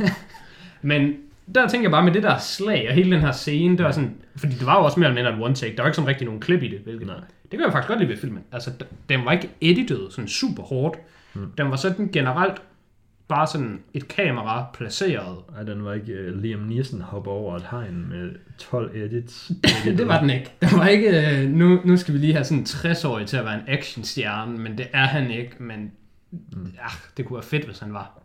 Men 0.82 1.16
der 1.54 1.68
tænker 1.68 1.84
jeg 1.84 1.90
bare 1.90 2.04
med 2.04 2.12
det 2.12 2.22
der 2.22 2.38
slag 2.38 2.86
og 2.88 2.94
hele 2.94 3.10
den 3.10 3.20
her 3.20 3.32
scene, 3.32 3.76
det 3.76 3.84
var 3.84 3.92
sådan, 3.92 4.14
fordi 4.36 4.54
det 4.54 4.66
var 4.66 4.78
jo 4.78 4.84
også 4.84 5.00
mere 5.00 5.08
eller 5.08 5.22
mindre 5.22 5.34
en 5.36 5.42
one 5.42 5.54
take, 5.54 5.76
der 5.76 5.82
var 5.82 5.88
ikke 5.88 5.96
sådan 5.96 6.08
rigtig 6.08 6.24
nogen 6.24 6.40
klip 6.40 6.62
i 6.62 6.68
det, 6.68 6.78
hvilket 6.78 7.06
Nej. 7.06 7.16
det 7.42 7.50
kan 7.50 7.60
jeg 7.60 7.72
faktisk 7.72 7.88
godt 7.88 7.98
lide 7.98 8.10
ved 8.10 8.16
filmen. 8.16 8.44
Altså, 8.52 8.70
den 9.08 9.24
var 9.24 9.32
ikke 9.32 9.50
editet 9.60 10.06
sådan 10.10 10.28
super 10.28 10.62
hårdt. 10.62 10.98
Mm. 11.34 11.52
Den 11.58 11.70
var 11.70 11.76
sådan 11.76 12.08
generelt 12.12 12.62
bare 13.28 13.46
sådan 13.46 13.82
et 13.94 14.08
kamera 14.08 14.66
placeret. 14.74 15.38
Ej, 15.56 15.62
den 15.62 15.84
var 15.84 15.92
ikke 15.92 16.28
uh, 16.28 16.42
Liam 16.42 16.60
Neeson 16.60 17.00
hopper 17.00 17.30
over 17.30 17.56
et 17.56 17.66
hegn 17.70 18.08
med 18.08 18.30
12 18.58 18.96
edits. 18.96 19.52
det 19.84 20.08
var 20.08 20.20
den 20.20 20.30
ikke. 20.30 20.52
Den 20.60 20.78
var 20.78 20.86
ikke, 20.86 21.40
øh, 21.40 21.48
nu, 21.48 21.80
nu 21.84 21.96
skal 21.96 22.14
vi 22.14 22.18
lige 22.18 22.32
have 22.32 22.44
sådan 22.44 22.58
en 22.58 22.64
60-årig 22.64 23.26
til 23.26 23.36
at 23.36 23.44
være 23.44 23.54
en 23.54 23.64
actionstjerne, 23.66 24.58
men 24.58 24.78
det 24.78 24.86
er 24.92 25.06
han 25.06 25.30
ikke, 25.30 25.56
men 25.58 25.92
mm. 26.30 26.66
ja, 26.66 26.88
det 27.16 27.26
kunne 27.26 27.34
være 27.34 27.44
fedt, 27.44 27.64
hvis 27.64 27.78
han 27.78 27.92
var. 27.92 28.22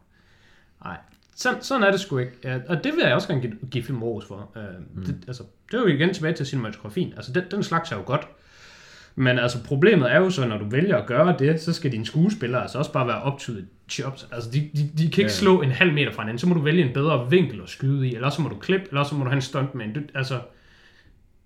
Nej, 0.84 0.98
sådan, 1.36 1.62
sådan 1.62 1.84
er 1.84 1.92
det 1.92 2.00
sgu 2.00 2.18
ikke. 2.18 2.34
Ja, 2.44 2.60
og 2.68 2.84
det 2.84 2.94
vil 2.94 3.04
jeg 3.04 3.14
også 3.14 3.28
gerne 3.28 3.42
give, 3.42 3.54
give 3.72 3.84
film 3.84 4.04
ros 4.04 4.26
for. 4.26 4.52
Uh, 4.56 4.98
mm. 4.98 5.06
det, 5.06 5.24
altså, 5.28 5.44
det 5.72 5.78
er 5.78 5.82
jo 5.82 5.88
igen 5.88 6.14
tilbage 6.14 6.34
til 6.34 6.46
cinematografien. 6.46 7.14
Altså, 7.16 7.34
den, 7.34 7.44
den 7.52 7.64
slags 7.64 7.92
er 7.92 7.96
jo 7.96 8.04
godt. 8.06 8.28
Men 9.16 9.40
altså, 9.40 9.64
problemet 9.64 10.12
er 10.12 10.20
jo 10.20 10.30
så, 10.30 10.48
når 10.48 10.58
du 10.58 10.66
vælger 10.70 10.98
at 10.98 11.06
gøre 11.06 11.36
det, 11.40 11.62
så 11.62 11.74
skal 11.74 11.92
dine 11.92 12.06
skuespillere 12.06 12.62
altså 12.62 12.78
også 12.78 12.92
bare 12.92 13.08
være 13.08 13.34
up 13.34 13.40
to 13.40 13.54
the 13.54 13.66
chops. 13.90 14.28
Altså, 14.32 14.52
de, 14.52 14.60
de, 14.60 14.90
de 14.98 14.98
kan 14.98 15.06
ikke 15.06 15.22
Ja. 15.22 15.28
slå 15.28 15.62
en 15.62 15.72
halv 15.72 15.94
meter 15.94 16.12
fra 16.12 16.22
hinanden. 16.22 16.40
Så 16.40 16.48
må 16.48 16.54
du 16.54 16.62
vælge 16.62 16.86
en 16.86 16.94
bedre 16.94 17.30
vinkel 17.30 17.62
at 17.64 17.70
skyde 17.70 18.08
i, 18.08 18.16
eller 18.16 18.30
så 18.30 18.42
må 18.42 18.50
du 18.50 18.56
klippe, 18.56 18.88
eller 18.90 19.04
så 19.04 19.16
må 19.16 19.24
du 19.24 19.30
have 19.30 19.36
en 19.36 19.42
stuntman. 19.42 19.94
Du, 19.94 20.00
altså, 20.16 20.40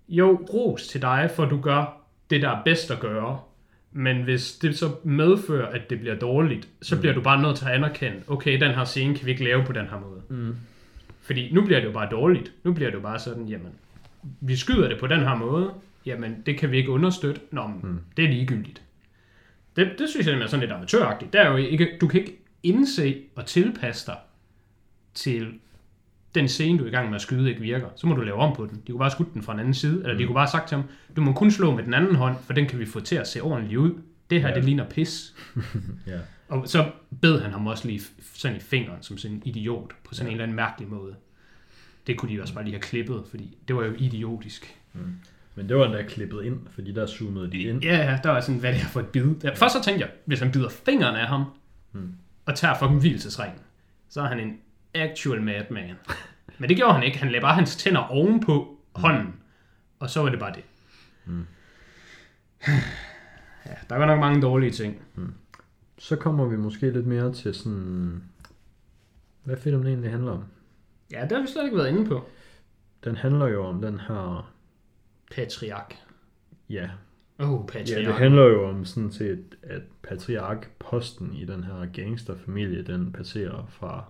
jo, 0.08 0.46
ros 0.54 0.88
til 0.88 1.02
dig, 1.02 1.30
for 1.36 1.44
du 1.44 1.60
gør 1.60 2.00
det, 2.30 2.42
der 2.42 2.48
er 2.50 2.62
bedst 2.64 2.90
at 2.90 3.00
gøre. 3.00 3.38
Men 3.92 4.22
hvis 4.22 4.52
det 4.52 4.78
så 4.78 4.90
medfører, 5.04 5.66
at 5.66 5.90
det 5.90 6.00
bliver 6.00 6.14
dårligt, 6.14 6.68
så 6.82 6.94
mm. 6.94 7.00
bliver 7.00 7.14
du 7.14 7.20
bare 7.20 7.42
nødt 7.42 7.56
til 7.56 7.64
at 7.64 7.70
anerkende, 7.70 8.16
okay, 8.28 8.60
den 8.60 8.70
her 8.74 8.84
scene 8.84 9.14
kan 9.14 9.26
vi 9.26 9.30
ikke 9.30 9.44
lave 9.44 9.64
på 9.64 9.72
den 9.72 9.86
her 9.86 10.00
måde. 10.00 10.20
Mm. 10.28 10.56
Fordi 11.22 11.52
nu 11.52 11.64
bliver 11.64 11.80
det 11.80 11.86
jo 11.86 11.92
bare 11.92 12.08
dårligt. 12.10 12.52
Nu 12.64 12.72
bliver 12.72 12.90
det 12.90 12.96
jo 12.96 13.02
bare 13.02 13.18
sådan, 13.18 13.44
jamen, 13.46 13.72
vi 14.40 14.56
skyder 14.56 14.88
det 14.88 15.00
på 15.00 15.06
den 15.06 15.20
her 15.20 15.34
måde, 15.34 15.70
jamen, 16.08 16.42
det 16.46 16.58
kan 16.58 16.70
vi 16.70 16.76
ikke 16.76 16.90
understøtte. 16.90 17.40
Nå, 17.50 17.66
men 17.66 17.80
mm. 17.82 18.00
det 18.16 18.24
er 18.24 18.28
ligegyldigt. 18.28 18.82
Det, 19.76 19.94
det 19.98 20.08
synes 20.08 20.26
jeg 20.26 20.34
er 20.40 20.46
sådan 20.46 20.60
lidt 20.60 20.72
amatøragtigt. 20.72 21.32
Det 21.32 21.40
er 21.40 21.50
jo 21.50 21.56
ikke, 21.56 21.88
du 22.00 22.08
kan 22.08 22.20
ikke 22.20 22.38
indse 22.62 23.22
og 23.36 23.46
tilpasse 23.46 24.06
dig 24.06 24.16
til 25.14 25.54
den 26.34 26.48
scene, 26.48 26.78
du 26.78 26.84
er 26.84 26.88
i 26.88 26.90
gang 26.90 27.08
med 27.08 27.14
at 27.14 27.20
skyde, 27.22 27.48
ikke 27.48 27.60
virker. 27.60 27.88
Så 27.96 28.06
må 28.06 28.14
du 28.14 28.20
lave 28.20 28.36
om 28.36 28.56
på 28.56 28.66
den. 28.66 28.82
De 28.86 28.92
kunne 28.92 28.98
bare 28.98 29.10
skudt 29.10 29.34
den 29.34 29.42
fra 29.42 29.52
en 29.52 29.58
anden 29.60 29.74
side, 29.74 30.02
eller 30.02 30.18
de 30.18 30.24
kunne 30.26 30.34
bare 30.34 30.48
sagt 30.48 30.68
til 30.68 30.76
ham, 30.76 30.84
du 31.16 31.20
må 31.20 31.32
kun 31.32 31.50
slå 31.50 31.74
med 31.76 31.84
den 31.84 31.94
anden 31.94 32.14
hånd, 32.14 32.36
for 32.44 32.52
den 32.52 32.66
kan 32.66 32.78
vi 32.78 32.86
få 32.86 33.00
til 33.00 33.16
at 33.16 33.28
se 33.28 33.40
ordentligt 33.42 33.78
ud. 33.78 33.92
Det 34.30 34.40
her, 34.42 34.48
Ja. 34.48 34.54
det 34.54 34.64
ligner 34.64 34.84
pis. 34.88 35.34
Ja. 36.06 36.18
Og 36.48 36.68
så 36.68 36.90
bed 37.20 37.40
han 37.40 37.52
ham 37.52 37.66
også 37.66 37.88
lige 37.88 38.00
sådan 38.34 38.56
i 38.56 38.60
fingeren, 38.60 39.02
som 39.02 39.18
sådan 39.18 39.36
en 39.36 39.42
idiot, 39.44 39.92
på 40.04 40.14
sådan 40.14 40.26
Ja. 40.26 40.30
en 40.30 40.32
eller 40.34 40.42
anden 40.42 40.56
mærkelig 40.56 40.88
måde. 40.88 41.14
Det 42.06 42.16
kunne 42.16 42.32
de 42.36 42.42
også 42.42 42.54
bare 42.54 42.64
lige 42.64 42.74
have 42.74 42.82
klippet, 42.82 43.24
fordi 43.30 43.56
det 43.68 43.76
var 43.76 43.84
jo 43.84 43.92
idiotisk. 43.98 44.76
Men 45.58 45.68
det 45.68 45.76
var 45.76 45.84
endda 45.84 46.02
klippet 46.02 46.44
ind, 46.44 46.58
fordi 46.70 46.92
der 46.92 47.06
zoomede 47.06 47.52
de 47.52 47.58
ind. 47.62 47.82
Ja, 47.84 47.96
ja, 47.96 48.18
der 48.24 48.30
var 48.30 48.40
sådan, 48.40 48.60
hvad 48.60 48.72
det 48.72 48.80
er 48.80 48.84
for 48.86 49.00
et 49.00 49.06
bid. 49.08 49.26
Ja, 49.44 49.50
Først 49.54 49.74
så 49.74 49.82
tænkte 49.82 50.04
jeg, 50.06 50.12
hvis 50.24 50.40
han 50.40 50.52
bider 50.52 50.68
fingeren 50.68 51.16
af 51.16 51.26
ham, 51.26 51.44
Hmm. 51.92 52.14
og 52.46 52.54
tager 52.54 52.74
fucking 52.78 53.00
hvilesesringen, 53.00 53.60
så 54.08 54.20
er 54.20 54.26
han 54.26 54.40
en 54.40 54.58
actual 54.94 55.42
madman. 55.42 55.94
Men 56.58 56.68
det 56.68 56.76
gjorde 56.76 56.94
han 56.94 57.02
ikke. 57.02 57.18
Han 57.18 57.28
lagde 57.28 57.40
bare 57.40 57.54
hans 57.54 57.76
tænder 57.76 58.00
ovenpå 58.00 58.78
hånden, 58.94 59.34
og 59.98 60.10
så 60.10 60.22
var 60.22 60.28
det 60.28 60.38
bare 60.38 60.52
det. 60.54 60.64
Ja, 63.66 63.74
der 63.90 63.96
var 63.96 64.06
nok 64.06 64.20
mange 64.20 64.42
dårlige 64.42 64.70
ting. 64.70 65.02
Så 65.98 66.16
kommer 66.16 66.44
vi 66.46 66.56
måske 66.56 66.90
lidt 66.90 67.06
mere 67.06 67.32
til 67.32 67.54
sådan... 67.54 68.22
Hvad 69.44 69.56
filmen 69.56 69.86
egentlig 69.86 70.10
handler 70.10 70.32
om. 70.32 70.44
Ja, 71.12 71.22
det 71.22 71.32
har 71.32 71.40
vi 71.40 71.46
slet 71.46 71.64
ikke 71.64 71.76
været 71.76 71.88
inde 71.88 72.06
på. 72.06 72.28
Den 73.04 73.16
handler 73.16 73.46
jo 73.46 73.64
om 73.66 73.80
den 73.82 74.00
her... 74.00 74.52
Patriark. 75.30 75.94
Ja, 76.70 76.88
Oh, 77.40 77.60
ja 77.60 77.66
patriark. 77.66 78.06
det 78.06 78.14
handler 78.14 78.42
jo 78.42 78.68
om 78.68 78.84
sådan 78.84 79.12
set, 79.12 79.44
at 79.62 79.82
patriarkposten 80.02 81.34
i 81.34 81.44
den 81.44 81.64
her 81.64 81.86
gangsterfamilie, 81.92 82.82
den 82.82 83.12
passerer 83.12 83.66
fra 83.70 84.04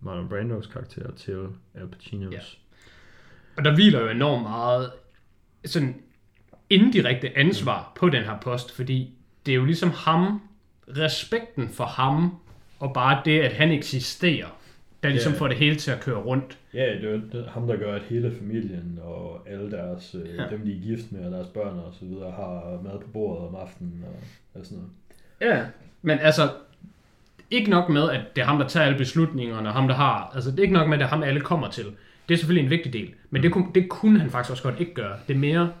Marlon 0.00 0.28
Brandos 0.28 0.66
karakter 0.66 1.10
til 1.14 1.46
Al 1.74 1.88
Pacinos. 1.88 2.32
Ja. 2.34 2.38
Og 3.56 3.64
der 3.64 3.74
hviler 3.74 4.00
jo 4.00 4.08
enormt 4.08 4.42
meget 4.42 4.92
sådan 5.64 6.02
indirekte 6.70 7.38
ansvar 7.38 7.92
på 7.96 8.08
den 8.08 8.22
her 8.22 8.40
post, 8.40 8.72
fordi 8.76 9.14
det 9.46 9.52
er 9.52 9.56
jo 9.56 9.64
ligesom 9.64 9.90
ham, 9.90 10.40
respekten 10.88 11.68
for 11.68 11.84
ham, 11.84 12.36
og 12.78 12.94
bare 12.94 13.22
det, 13.24 13.40
at 13.40 13.52
han 13.52 13.70
eksisterer, 13.70 14.48
der 15.02 15.08
ligesom 15.08 15.32
Ja. 15.32 15.38
får 15.38 15.48
det 15.48 15.56
hele 15.56 15.76
til 15.76 15.90
at 15.90 16.00
køre 16.00 16.16
rundt. 16.16 16.58
Ja, 16.74 16.80
det 16.94 17.04
er 17.04 17.10
jo 17.38 17.44
ham, 17.48 17.66
der 17.66 17.76
gør, 17.76 17.94
at 17.94 18.02
hele 18.02 18.32
familien 18.38 18.98
og 19.02 19.48
alle 19.48 19.70
deres, 19.70 20.14
øh, 20.14 20.36
Ja. 20.36 20.44
dem 20.50 20.60
de 20.64 20.76
er 20.76 20.80
gift 20.82 21.12
med 21.12 21.24
og 21.24 21.32
deres 21.32 21.48
børn 21.48 21.78
og 21.78 21.94
så 22.00 22.04
videre, 22.04 22.30
har 22.30 22.80
mad 22.84 23.00
på 23.00 23.06
bordet 23.12 23.48
om 23.48 23.54
aftenen 23.54 24.04
og, 24.06 24.22
og 24.60 24.66
sådan 24.66 24.78
noget. 24.78 25.56
Ja. 25.56 25.64
Men 26.02 26.18
altså, 26.18 26.50
ikke 27.50 27.70
nok 27.70 27.88
med, 27.88 28.10
at 28.10 28.20
det 28.36 28.42
er 28.42 28.46
ham, 28.46 28.58
der 28.58 28.68
tager 28.68 28.86
alle 28.86 28.98
beslutningerne, 28.98 29.68
og 29.68 29.74
ham, 29.74 29.88
der 29.88 29.94
har... 29.94 30.30
Altså, 30.34 30.50
det 30.50 30.58
er 30.58 30.62
ikke 30.62 30.74
nok 30.74 30.88
med, 30.88 30.94
at 30.94 30.98
det 31.00 31.04
er 31.04 31.08
ham, 31.10 31.22
alle 31.22 31.40
kommer 31.40 31.70
til. 31.70 31.84
Det 32.28 32.34
er 32.34 32.38
selvfølgelig 32.38 32.64
en 32.64 32.70
vigtig 32.70 32.92
del. 32.92 33.10
Men 33.30 33.42
det, 33.42 33.52
kunne, 33.52 33.66
det 33.74 33.88
kunne 33.88 34.20
han 34.20 34.30
faktisk 34.30 34.50
også 34.50 34.62
godt 34.62 34.80
ikke 34.80 34.94
gøre. 34.94 35.16
Det 35.28 35.34
er 35.34 35.38
mere 35.38 35.72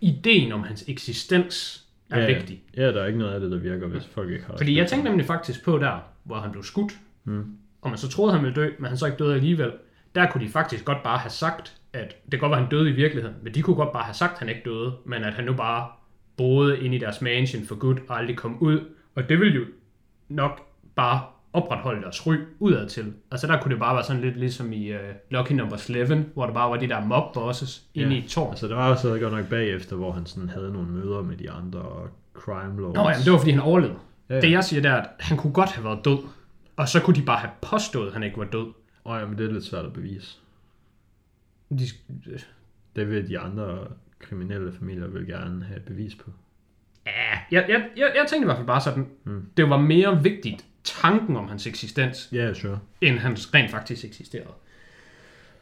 ideen 0.00 0.52
om 0.52 0.62
hans 0.62 0.84
eksistens 0.88 1.84
er 2.10 2.20
ja, 2.20 2.26
vigtig. 2.26 2.62
Ja, 2.76 2.92
der 2.92 3.02
er 3.02 3.06
ikke 3.06 3.18
noget 3.18 3.32
af 3.34 3.40
det, 3.40 3.50
der 3.50 3.58
virker, 3.58 3.86
hvis 3.86 4.06
folk 4.06 4.30
ikke 4.30 4.44
har 4.44 4.56
Fordi 4.56 4.78
jeg 4.78 4.86
tænkte 4.88 5.08
nemlig 5.10 5.26
faktisk 5.26 5.64
på 5.64 5.78
der, 5.78 6.04
hvor 6.24 6.36
han 6.36 6.50
blev 6.50 6.62
skudt, 6.64 6.92
Mm. 7.24 7.44
Og 7.82 7.90
man 7.90 7.98
så 7.98 8.08
troede, 8.08 8.32
han 8.34 8.42
ville 8.44 8.54
dø, 8.62 8.70
men 8.78 8.88
han 8.88 8.96
så 8.96 9.06
ikke 9.06 9.18
døde 9.18 9.34
alligevel. 9.34 9.72
Der 10.14 10.30
kunne 10.30 10.44
de 10.46 10.50
faktisk 10.50 10.84
godt 10.84 11.02
bare 11.02 11.18
have 11.18 11.30
sagt, 11.30 11.76
at 11.92 12.16
det 12.32 12.40
godt 12.40 12.50
være, 12.50 12.60
han 12.60 12.70
døde 12.70 12.88
i 12.90 12.92
virkeligheden, 12.92 13.36
men 13.42 13.54
de 13.54 13.62
kunne 13.62 13.76
godt 13.76 13.92
bare 13.92 14.02
have 14.04 14.14
sagt, 14.14 14.32
at 14.32 14.38
han 14.38 14.48
ikke 14.48 14.62
døde, 14.64 14.92
men 15.06 15.24
at 15.24 15.34
han 15.34 15.44
nu 15.44 15.52
bare 15.52 15.86
boede 16.36 16.80
inde 16.80 16.96
i 16.96 16.98
deres 16.98 17.20
mansion 17.22 17.64
for 17.64 17.74
good 17.74 17.96
og 18.08 18.18
aldrig 18.18 18.36
kom 18.36 18.56
ud. 18.60 18.80
Og 19.16 19.28
det 19.28 19.38
ville 19.40 19.54
jo 19.54 19.64
nok 20.28 20.60
bare 20.96 21.20
opretholde 21.52 22.02
deres 22.02 22.26
ry 22.26 22.34
udad 22.58 22.88
til. 22.88 23.12
Altså 23.30 23.46
der 23.46 23.60
kunne 23.60 23.70
det 23.72 23.78
bare 23.80 23.94
være 23.94 24.04
sådan 24.04 24.22
lidt 24.22 24.36
ligesom 24.36 24.72
i 24.72 24.92
uh, 24.92 24.98
Lucky 25.30 25.52
Number 25.52 25.76
11, 25.88 26.26
hvor 26.34 26.46
der 26.46 26.52
bare 26.52 26.70
var 26.70 26.76
de 26.76 26.88
der 26.88 27.04
mob 27.04 27.34
bosses 27.34 27.82
inde 27.94 28.08
Ja. 28.14 28.20
i 28.20 28.24
et 28.24 28.30
tårn. 28.30 28.50
Altså, 28.50 28.68
der 28.68 28.74
var 28.74 28.90
også 28.90 29.18
godt 29.20 29.32
nok 29.34 29.48
bagefter, 29.48 29.96
hvor 29.96 30.12
han 30.12 30.26
sådan 30.26 30.48
havde 30.48 30.72
nogle 30.72 30.88
møder 30.88 31.22
med 31.22 31.36
de 31.36 31.50
andre 31.50 31.82
crime 32.34 32.80
lords. 32.80 32.94
Nå 32.94 33.02
ja, 33.08 33.16
men 33.16 33.24
det 33.24 33.32
var 33.32 33.38
fordi 33.38 33.50
han 33.50 33.60
overlevede. 33.60 33.98
Ja, 34.28 34.34
ja. 34.34 34.40
Det 34.40 34.50
jeg 34.50 34.64
siger, 34.64 34.82
det 34.82 34.90
er, 34.90 34.94
at 34.94 35.08
han 35.20 35.36
kunne 35.36 35.52
godt 35.52 35.70
have 35.70 35.84
været 35.84 36.04
død, 36.04 36.18
og 36.76 36.88
så 36.88 37.00
kunne 37.00 37.16
de 37.16 37.22
bare 37.26 37.38
have 37.38 37.50
påstået, 37.62 38.06
at 38.06 38.12
han 38.12 38.22
ikke 38.22 38.38
var 38.38 38.44
død. 38.44 38.72
Åh 39.04 39.20
ja, 39.20 39.26
men 39.26 39.38
det 39.38 39.46
er 39.48 39.52
lidt 39.52 39.64
svært 39.64 39.84
at 39.84 39.92
bevise. 39.92 40.36
De, 41.70 41.84
Det 42.96 43.10
vil 43.10 43.28
de 43.28 43.38
andre 43.38 43.86
kriminelle 44.18 44.72
familier 44.78 45.06
vil 45.06 45.26
gerne 45.26 45.64
have 45.64 45.80
bevis 45.80 46.14
på. 46.14 46.30
ja, 47.06 47.12
jeg, 47.50 47.66
jeg, 47.68 47.88
jeg, 47.96 48.12
jeg 48.16 48.26
tænkte 48.28 48.44
i 48.44 48.44
hvert 48.44 48.56
fald 48.56 48.66
bare 48.66 48.80
sådan, 48.80 49.06
Mm. 49.24 49.46
det 49.56 49.70
var 49.70 49.76
mere 49.78 50.22
vigtigt 50.22 50.64
tanken 50.84 51.36
om 51.36 51.48
hans 51.48 51.66
eksistens, 51.66 52.30
yeah, 52.34 52.54
sure. 52.56 52.78
end 53.00 53.18
han 53.18 53.32
rent 53.32 53.70
faktisk 53.70 54.04
eksisterede. 54.04 54.52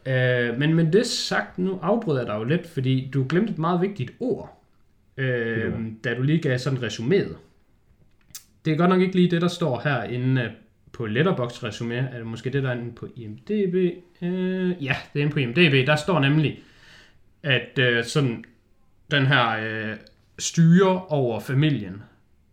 Øh, 0.07 0.59
men 0.59 0.75
med 0.75 0.93
det 0.93 1.07
sagt, 1.07 1.59
nu 1.59 1.79
afbryder 1.83 2.21
jeg 2.21 2.27
dig 2.27 2.35
jo 2.35 2.45
lidt, 2.45 2.67
fordi 2.67 3.11
du 3.15 3.27
glemte 3.29 3.53
et 3.53 3.59
meget 3.59 3.81
vigtigt 3.81 4.13
ord, 4.21 4.63
øh, 5.17 5.75
da 6.05 6.15
du 6.15 6.23
lige 6.23 6.39
gav 6.43 6.59
sådan 6.59 6.79
resuméet. 6.79 7.37
Det 8.65 8.73
er 8.73 8.77
godt 8.77 8.91
nok 8.91 9.01
ikke 9.01 9.15
lige 9.15 9.31
det, 9.31 9.43
der 9.43 9.49
står 9.49 9.81
herinde 9.81 10.43
øh, 10.43 10.51
på 11.01 11.07
Letterboxd 11.07 11.65
resumé, 11.65 11.95
er 11.95 12.17
det 12.17 12.27
måske 12.27 12.51
det, 12.51 12.63
der 12.63 12.69
er 12.71 12.75
inde 12.75 12.93
på 12.93 13.09
IMDb? 13.17 13.75
Øh, 14.23 14.85
ja, 14.85 14.97
det 15.13 15.21
er 15.21 15.25
inde 15.25 15.33
på 15.33 15.39
IMDb. 15.39 15.87
Der 15.87 15.97
står 15.97 16.21
nemlig, 16.21 16.63
at 17.43 17.79
øh, 17.79 18.05
sådan 18.05 18.45
den 19.11 19.27
her 19.27 19.51
øh, 19.51 19.97
styre 20.39 21.05
over 21.07 21.41
familien, 21.41 22.03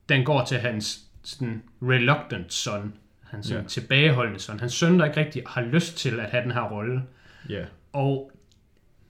den 0.10 0.24
går 0.24 0.45
til 0.45 0.58
hans 0.58 1.00
sådan 1.24 1.64
reluctant 1.82 2.54
son, 2.54 2.93
hans 3.24 3.52
Ja. 3.52 3.62
tilbageholdende 3.68 4.39
son. 4.39 4.60
Hans 4.60 4.74
søn, 4.74 5.00
der 5.00 5.06
ikke 5.06 5.20
rigtig 5.20 5.43
har 5.48 5.62
lyst 5.62 5.98
til 5.98 6.20
at 6.20 6.30
have 6.30 6.43
den 6.43 6.52
her 6.52 6.70
rolle. 6.72 7.02
Ja. 7.50 7.64
Og 7.93 8.32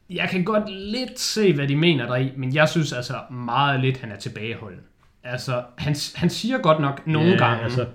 jeg 0.10 0.30
kan 0.30 0.44
godt 0.44 0.70
lidt 0.70 1.20
se, 1.20 1.54
hvad 1.54 1.68
de 1.68 1.76
mener 1.76 2.06
deri, 2.06 2.32
men 2.36 2.56
jeg 2.56 2.70
synes 2.70 2.94
altså 2.94 3.20
meget 3.32 3.80
lidt, 3.80 3.98
han 3.98 4.12
er 4.12 4.18
tilbageholden. 4.18 4.82
Altså, 5.24 5.64
han, 5.78 5.96
han 6.16 6.30
siger 6.30 6.58
godt 6.58 6.80
nok 6.80 7.08
nogle 7.08 7.30
ja, 7.30 7.38
gange... 7.38 7.64
Altså, 7.64 7.86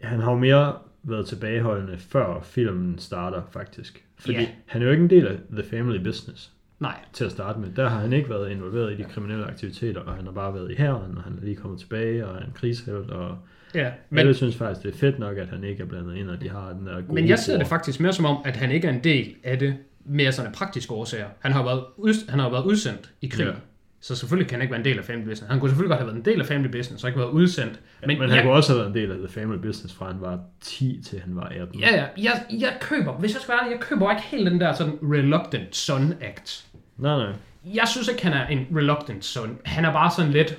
han 0.00 0.20
har 0.20 0.30
jo 0.32 0.38
mere 0.38 0.74
været 1.02 1.26
tilbageholdende 1.26 1.98
før 1.98 2.40
filmen 2.42 2.98
starter, 2.98 3.42
faktisk. 3.50 4.04
Fordi 4.18 4.38
Ja. 4.38 4.46
han 4.66 4.82
er 4.82 4.86
jo 4.86 4.92
ikke 4.92 5.02
en 5.04 5.10
del 5.10 5.26
af 5.26 5.36
The 5.52 5.62
Family 5.70 6.04
Business 6.04 6.50
Nej, 6.80 6.98
til 7.12 7.24
at 7.24 7.30
starte 7.30 7.60
med. 7.60 7.68
Der 7.76 7.88
har 7.88 7.98
han 8.00 8.12
ikke 8.12 8.30
været 8.30 8.50
involveret 8.50 8.92
i 8.92 8.96
de 8.96 9.04
kriminelle 9.04 9.46
aktiviteter, 9.46 10.00
og 10.00 10.14
han 10.14 10.24
har 10.24 10.32
bare 10.32 10.54
været 10.54 10.70
i 10.70 10.74
hæren, 10.74 11.16
og 11.16 11.22
han 11.22 11.32
er 11.40 11.44
lige 11.44 11.56
kommet 11.56 11.80
tilbage, 11.80 12.26
og 12.26 12.36
er 12.36 12.40
en 12.44 12.52
krigshelt, 12.54 13.10
og 13.10 13.38
ja. 13.74 13.90
men, 14.10 14.18
alle 14.18 14.34
synes 14.34 14.56
faktisk, 14.56 14.82
det 14.86 14.94
er 14.94 14.98
fedt 14.98 15.18
nok, 15.18 15.36
at 15.36 15.48
han 15.48 15.64
ikke 15.64 15.82
er 15.82 15.86
blandet 15.86 16.16
ind, 16.16 16.30
og 16.30 16.40
de 16.40 16.48
har 16.48 16.72
den 16.72 16.86
der 16.86 16.94
gode 16.94 17.14
men 17.14 17.28
jeg 17.28 17.38
ser 17.38 17.58
det 17.58 17.66
faktisk 17.66 18.00
mere 18.00 18.12
som 18.12 18.24
om, 18.24 18.36
at 18.44 18.56
han 18.56 18.70
ikke 18.70 18.88
er 18.88 18.92
en 18.92 19.04
del 19.04 19.34
af 19.44 19.58
det 19.58 19.76
mere 20.04 20.32
sådan 20.32 20.50
af 20.50 20.54
praktiske 20.54 20.92
årsager. 20.92 21.26
Han 21.38 21.52
har 21.52 21.64
været, 21.64 21.84
ud, 21.96 22.30
han 22.30 22.38
har 22.38 22.50
været 22.50 22.64
udsendt 22.64 23.12
i 23.20 23.26
krig. 23.26 23.46
Ja. 23.46 23.52
Så 24.00 24.16
selvfølgelig 24.16 24.48
kan 24.48 24.54
han 24.56 24.62
ikke 24.62 24.72
være 24.72 24.78
en 24.80 24.84
del 24.84 24.98
af 24.98 25.04
family 25.04 25.24
business. 25.28 25.50
Han 25.50 25.60
kunne 25.60 25.70
selvfølgelig 25.70 25.88
godt 25.90 26.00
have 26.00 26.06
været 26.06 26.18
en 26.18 26.24
del 26.24 26.40
af 26.40 26.46
family 26.46 26.70
business, 26.70 27.04
og 27.04 27.10
ikke 27.10 27.20
været 27.20 27.30
udsendt. 27.30 27.80
Men, 28.06 28.18
men 28.18 28.30
han 28.30 28.42
kunne 28.42 28.52
også 28.52 28.72
have 28.72 28.78
været 28.78 28.88
en 28.88 28.94
del 28.94 29.10
af 29.12 29.18
The 29.18 29.28
Family 29.28 29.58
Business, 29.58 29.94
fra 29.94 30.06
han 30.12 30.20
var 30.20 30.40
10 30.60 31.00
til 31.06 31.20
han 31.20 31.36
var 31.36 31.42
18. 31.42 31.80
Ja, 31.80 31.94
ja. 31.96 32.04
Jeg, 32.18 32.44
jeg 32.60 32.76
køber, 32.80 33.12
hvis 33.12 33.34
jeg 33.34 33.40
skal 33.40 33.52
være 33.52 33.60
ærlig, 33.64 33.72
jeg 33.72 33.80
køber 33.80 34.10
ikke 34.10 34.22
helt 34.22 34.50
den 34.50 34.60
der 34.60 34.72
sådan 34.72 34.92
reluctant 35.02 35.76
son 35.76 36.14
act. 36.20 36.66
Nej, 36.96 37.16
nej. 37.18 37.32
Jeg 37.74 37.88
synes 37.88 38.08
ikke, 38.08 38.22
han 38.26 38.32
er 38.32 38.46
en 38.46 38.66
reluctant 38.76 39.24
son. 39.24 39.58
Han 39.64 39.84
er 39.84 39.92
bare 39.92 40.10
sådan 40.16 40.30
lidt... 40.32 40.58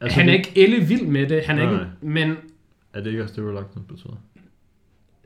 Altså, 0.00 0.18
han 0.20 0.28
er 0.28 0.32
det- 0.32 0.38
ikke 0.38 0.52
elle 0.64 0.86
vild 0.86 1.06
med 1.06 1.26
det. 1.28 1.44
Han 1.46 1.58
er 1.58 1.64
Nej, 1.64 1.72
ikke, 1.72 1.86
men 2.00 2.36
Er 2.94 3.00
det 3.00 3.10
ikke 3.10 3.22
også 3.22 3.34
det, 3.40 3.44
reluctant 3.50 3.88
betyder? 3.88 4.20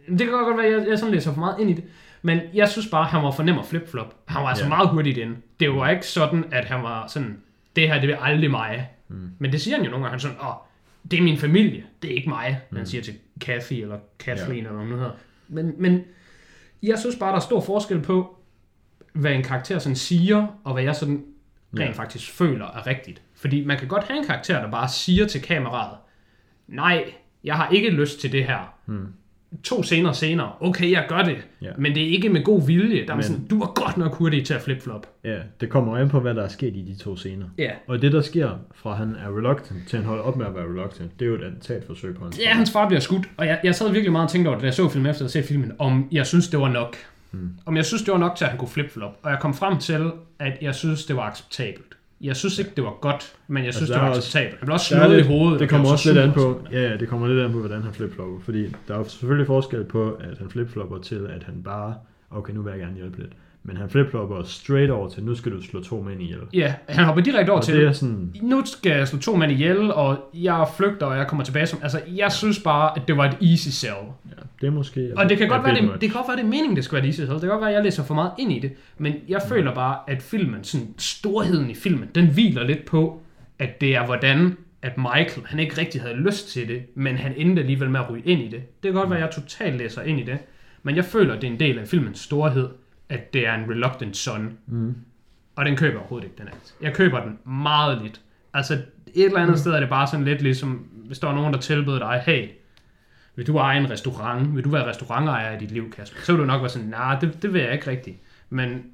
det 0.09 0.19
kan 0.19 0.29
godt 0.31 0.57
være, 0.57 0.67
at 0.67 0.73
jeg, 0.73 0.89
jeg 0.89 0.99
sådan 0.99 1.15
læser 1.15 1.33
for 1.33 1.41
meget 1.41 1.61
ind 1.61 1.71
i 1.71 1.73
det. 1.73 1.85
Men 2.23 2.41
jeg 2.55 2.69
synes 2.69 2.87
bare, 2.91 3.05
han 3.05 3.23
var 3.23 3.31
for 3.31 3.43
nem 3.43 3.59
at 3.59 3.65
flip-flop. 3.67 4.15
Han 4.27 4.43
var 4.43 4.49
altså 4.49 4.65
Ja. 4.65 4.69
meget 4.69 4.89
hurtigt 4.89 5.19
ind. 5.19 5.37
Det 5.61 5.71
var 5.75 5.89
ikke 5.91 6.07
sådan, 6.07 6.45
at 6.53 6.65
han 6.65 6.83
var 6.83 7.07
sådan, 7.07 7.39
det 7.77 7.89
her, 7.89 8.01
det 8.01 8.09
vil 8.09 8.17
aldrig 8.21 8.51
mig. 8.51 8.91
Mm. 9.09 9.31
Men 9.39 9.53
det 9.53 9.61
siger 9.61 9.77
han 9.77 9.85
jo 9.85 9.91
nogle 9.91 10.07
gange. 10.07 10.11
Han 10.21 10.31
er 10.31 10.35
sådan, 10.35 10.49
åh, 10.51 10.55
det 11.11 11.19
er 11.19 11.23
min 11.23 11.39
familie, 11.39 11.85
det 12.03 12.11
er 12.11 12.15
ikke 12.15 12.29
mig. 12.29 12.61
Mm. 12.71 12.77
Han 12.77 12.83
Mm. 12.83 12.87
siger 12.87 13.03
til 13.03 13.15
Kathy 13.41 13.73
eller 13.73 13.99
Kathleen 14.19 14.67
eller 14.67 14.85
noget 14.85 15.01
her. 15.01 15.11
Men, 15.49 15.75
men 15.79 16.05
jeg 16.83 16.99
synes 16.99 17.17
bare, 17.17 17.31
der 17.31 17.37
er 17.37 17.41
stor 17.41 17.61
forskel 17.61 18.01
på, 18.01 18.39
hvad 19.13 19.33
en 19.33 19.43
karakter 19.43 19.79
sådan 19.79 19.97
siger, 19.97 20.47
og 20.65 20.73
hvad 20.73 20.83
jeg 20.83 20.97
sådan 20.97 21.25
rent 21.79 21.81
Ja. 21.81 21.91
faktisk 22.03 22.33
føler 22.33 22.67
er 22.67 22.87
rigtigt. 22.87 23.23
Fordi 23.35 23.65
man 23.65 23.79
kan 23.79 23.89
godt 23.89 24.05
have 24.05 24.19
en 24.19 24.27
karakter, 24.27 24.61
der 24.63 24.71
bare 24.71 24.89
siger 24.89 25.27
til 25.27 25.43
kameraet, 25.43 25.97
nej, 26.69 27.05
jeg 27.45 27.57
har 27.57 27.69
ikke 27.71 27.91
lyst 27.91 28.21
til 28.21 28.33
det 28.33 28.45
her. 28.45 28.75
Hmm. 28.87 29.07
To 29.65 29.83
scener 29.83 30.13
senere, 30.13 30.53
okay, 30.61 30.91
jeg 30.91 31.05
gør 31.09 31.23
det, 31.23 31.37
Ja. 31.63 31.71
men 31.79 31.95
det 31.95 32.03
er 32.03 32.09
ikke 32.09 32.29
med 32.29 32.45
god 32.45 32.67
vilje. 32.67 33.07
Der 33.07 33.13
er 33.13 33.15
Men- 33.17 33.23
sådan, 33.25 33.47
du 33.47 33.59
var 33.59 33.67
godt 33.67 33.97
nok 33.97 34.15
hurtig 34.15 34.45
til 34.47 34.55
at 34.55 34.63
flip-flop. 34.63 35.07
Ja, 35.25 35.37
det 35.61 35.69
kommer 35.71 35.97
an 35.97 36.09
på, 36.09 36.21
hvad 36.21 36.35
der 36.35 36.43
er 36.43 36.49
sket 36.49 36.77
i 36.77 36.83
de 36.97 37.03
to 37.05 37.17
scener. 37.17 37.47
Ja, 37.59 37.71
Og 37.87 38.03
det, 38.03 38.13
der 38.13 38.21
sker 38.21 38.51
fra 38.75 38.95
han 38.95 39.17
er 39.27 39.37
reluctant 39.37 39.89
til 39.89 39.97
han 39.99 40.07
holder 40.09 40.23
op 40.23 40.37
med 40.37 40.47
at 40.47 40.55
være 40.55 40.65
reluctant, 40.65 41.11
det 41.21 41.25
er 41.25 41.29
jo 41.29 41.35
et 41.35 41.43
attentatforsøg 41.43 42.15
på 42.17 42.25
hans 42.25 42.39
Ja, 42.39 42.49
hans 42.55 42.71
far 42.71 42.87
bliver 42.89 43.01
skudt, 43.01 43.27
og 43.37 43.47
jeg, 43.47 43.61
jeg 43.65 43.75
sad 43.75 43.91
virkelig 43.93 44.13
meget 44.13 44.25
og 44.27 44.31
tænkte 44.33 44.49
over 44.49 44.57
det, 44.57 44.63
da 44.63 44.67
jeg 44.67 44.75
så 44.75 44.89
filmen 44.89 45.11
efter 45.11 45.25
at 45.25 45.31
se 45.31 45.43
filmen, 45.43 45.73
om 45.79 46.09
jeg 46.13 46.27
synes, 46.27 46.49
det 46.49 46.61
var 46.61 46.69
nok. 46.69 46.97
Hmm. 47.31 47.51
Om 47.67 47.77
jeg 47.77 47.85
synes, 47.85 48.03
det 48.03 48.13
var 48.13 48.19
nok 48.19 48.37
til, 48.37 48.45
at 48.45 48.51
han 48.51 48.59
kunne 48.59 48.69
flip-flop. 48.69 49.19
Og 49.23 49.31
jeg 49.31 49.39
kom 49.41 49.55
frem 49.55 49.79
til, 49.79 50.11
at 50.39 50.53
jeg 50.63 50.75
synes, 50.75 51.05
det 51.05 51.17
var 51.17 51.23
acceptabelt. 51.23 51.96
Jeg 52.21 52.37
synes 52.37 52.59
ikke, 52.59 52.71
det 52.77 52.85
var 52.85 52.99
godt, 53.01 53.33
men 53.49 53.65
jeg 53.65 53.75
synes, 53.75 53.91
Altså, 53.91 54.03
det 54.05 54.11
var 54.11 54.17
acceptabelt. 54.17 54.53
Jeg 54.61 54.67
blev 54.67 54.73
også 54.75 54.87
slået 54.87 55.19
i 55.19 55.23
hovedet. 55.23 55.61
Det 55.61 55.69
kommer 55.69 55.91
også 55.93 56.05
så 56.05 56.13
lidt 56.13 56.25
an 56.25 56.33
på, 56.33 56.67
ja, 56.73 56.81
ja, 56.81 56.97
det 56.97 57.09
kommer 57.09 57.29
lidt 57.29 57.41
an 57.41 57.53
på, 57.53 57.59
hvordan 57.59 57.83
han 57.83 57.93
flipflopper. 57.95 58.41
Fordi 58.41 58.63
der 58.89 58.95
er 58.95 58.99
jo 58.99 59.09
selvfølgelig 59.09 59.47
forskel 59.47 59.85
på, 59.85 60.13
at 60.13 60.39
han 60.39 60.51
flipflopper 60.51 60.99
til, 60.99 61.27
at 61.37 61.45
han 61.45 61.63
bare, 61.63 61.95
okay, 62.31 62.53
nu 62.55 62.63
vil 62.63 62.71
jeg 62.71 62.81
gerne 62.81 62.95
hjælpe 62.97 63.19
lidt. 63.19 63.33
Men 63.69 63.77
han 63.77 63.91
flipflopper 63.91 64.43
straight 64.43 64.91
over 64.91 65.09
til, 65.09 65.23
nu 65.25 65.35
skal 65.35 65.53
du 65.53 65.63
slå 65.63 65.83
to 65.83 66.03
mænd 66.03 66.23
ihjel. 66.23 66.39
Ja, 66.55 66.75
han 66.89 67.05
hopper 67.05 67.23
direkte 67.23 67.51
over 67.51 67.59
Og 67.59 67.65
til, 67.65 67.75
det 67.75 67.85
er 67.87 67.93
sådan, 67.93 68.35
nu 68.43 68.63
skal 68.65 68.97
jeg 68.99 69.09
slå 69.09 69.19
to 69.19 69.37
mænd 69.37 69.53
ihjel, 69.53 69.93
og 69.93 70.19
jeg 70.35 70.67
flygter, 70.77 71.07
og 71.07 71.17
jeg 71.17 71.27
kommer 71.27 71.45
tilbage 71.45 71.67
som... 71.67 71.79
Altså, 71.83 72.01
jeg 72.17 72.33
synes 72.33 72.59
bare, 72.61 72.91
at 72.97 73.09
det 73.09 73.17
var 73.17 73.25
et 73.25 73.51
easy 73.51 73.69
sell. 73.69 73.93
ja, 74.27 74.43
det 74.61 74.67
er 74.67 74.71
måske... 74.71 75.13
Og 75.17 75.29
det 75.29 75.39
kan, 75.39 75.49
godt 75.49 75.65
være, 75.65 75.75
det, 75.75 75.85
much. 75.85 76.01
det 76.01 76.11
kan 76.11 76.17
godt 76.17 76.29
være, 76.29 76.37
det 76.37 76.43
er 76.43 76.49
meningen, 76.49 76.77
det 76.77 76.85
skal 76.85 76.97
være 76.97 77.05
lige 77.05 77.15
så. 77.15 77.23
Det 77.23 77.41
kan 77.41 77.49
godt 77.49 77.61
være, 77.61 77.71
at 77.71 77.75
jeg 77.77 77.85
læser 77.85 78.05
for 78.05 78.15
meget 78.15 78.31
ind 78.39 78.53
i 78.53 78.59
det. 78.59 78.73
Men 78.99 79.15
jeg 79.29 79.41
Mm. 79.45 79.49
føler 79.49 79.75
bare, 79.75 79.99
at 80.09 80.23
filmen, 80.23 80.65
sådan 80.65 80.87
storheden 80.99 81.71
i 81.71 81.75
filmen, 81.75 82.09
den 82.15 82.27
hviler 82.27 82.65
lidt 82.65 82.85
på, 82.85 83.21
at 83.59 83.81
det 83.81 83.97
er 83.97 84.05
hvordan, 84.07 84.57
at 84.83 84.99
Michael, 84.99 85.47
han 85.47 85.59
ikke 85.61 85.79
rigtig 85.81 86.01
havde 86.01 86.15
lyst 86.17 86.49
til 86.49 86.69
det, 86.69 86.83
men 86.95 87.17
han 87.17 87.33
endte 87.37 87.63
alligevel 87.63 87.91
med 87.91 88.01
at 88.01 88.11
ryge 88.11 88.23
ind 88.27 88.41
i 88.41 88.45
det. 88.49 88.83
Det 88.83 88.93
kan 88.93 88.93
godt 88.93 89.11
være, 89.11 89.19
at 89.19 89.25
jeg 89.25 89.43
totalt 89.43 89.77
læser 89.79 90.03
ind 90.03 90.21
i 90.21 90.23
det. 90.23 90.39
Men 90.83 90.97
jeg 90.97 91.05
føler, 91.05 91.35
at 91.35 91.43
det 91.43 91.49
er 91.49 91.53
en 91.53 91.61
del 91.61 91.79
af 91.79 91.89
filmens 91.89 92.19
storhed, 92.19 92.69
at 93.09 93.35
det 93.35 93.47
er 93.47 93.55
en 93.55 93.71
reluctant 93.71 94.17
son. 94.17 94.59
Mm. 94.67 94.97
Og 95.57 95.65
den 95.65 95.77
køber 95.77 95.93
jeg 95.93 95.99
overhovedet 95.99 96.25
ikke, 96.25 96.39
den 96.39 96.49
er. 96.49 96.53
Jeg 96.81 96.95
køber 96.95 97.21
den 97.21 97.39
meget 97.53 98.03
lidt. 98.03 98.21
Altså, 98.55 98.75
et 98.75 99.25
eller 99.25 99.41
andet 99.41 99.55
mm. 99.55 99.59
sted 99.59 99.73
er 99.73 99.81
det 99.81 99.89
bare 99.89 100.07
sådan 100.07 100.25
lidt 100.25 100.43
ligesom, 100.43 100.71
hvis 101.07 101.19
der 101.19 101.27
var 101.27 101.35
nogen, 101.35 101.53
der 101.55 101.61
tilbød 101.61 102.01
dig, 102.01 102.23
hey, 102.27 102.49
vil 103.37 103.47
du 103.47 103.57
eje 103.57 103.79
en 103.79 103.91
restaurant? 103.91 104.57
Vil 104.57 104.65
du 104.65 104.71
være 104.71 104.89
restaurantejer 104.89 105.57
i 105.57 105.61
dit 105.61 105.71
liv, 105.71 105.91
Kasper? 105.91 106.21
Så 106.21 106.33
vil 106.33 106.41
du 106.41 106.47
nok 106.47 106.61
være 106.61 106.69
sådan, 106.69 106.89
nej, 106.89 107.13
nah, 107.13 107.21
det, 107.21 107.43
det 107.43 107.53
vil 107.53 107.63
jeg 107.63 107.73
ikke 107.73 107.91
rigtigt. 107.91 108.17
Men 108.51 108.85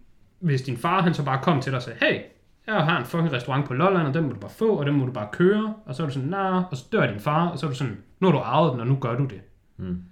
hvis 0.41 0.63
din 0.63 0.77
far, 0.77 1.03
han 1.03 1.15
så 1.15 1.25
bare 1.25 1.43
kom 1.43 1.61
til 1.61 1.73
dig 1.73 1.77
og 1.77 1.83
sagde, 1.83 1.99
hey, 2.03 2.21
jeg 2.67 2.75
har 2.75 2.99
en 2.99 3.05
fucking 3.05 3.33
restaurant 3.33 3.67
på 3.67 3.75
Lolland, 3.75 4.07
og 4.07 4.15
den 4.15 4.25
må 4.25 4.31
du 4.31 4.39
bare 4.39 4.51
få, 4.51 4.77
og 4.77 4.87
den 4.87 4.95
må 4.95 5.07
du 5.07 5.13
bare 5.13 5.29
køre. 5.33 5.75
Og 5.87 5.95
så 5.95 6.03
er 6.03 6.07
du 6.07 6.13
sådan, 6.13 6.29
nej, 6.29 6.63
og 6.71 6.77
så 6.77 6.85
dør 6.93 7.07
din 7.07 7.21
far, 7.21 7.49
og 7.49 7.59
så 7.59 7.67
er 7.67 7.71
du 7.71 7.77
sådan, 7.77 7.99
nu 8.21 8.27
har 8.27 8.33
du 8.33 8.39
arvet 8.39 8.73
den, 8.73 8.81
og 8.81 8.87
nu 8.87 8.97
gør 8.97 9.17
du 9.17 9.25
det. 9.25 9.41
Mm. 9.77 10.03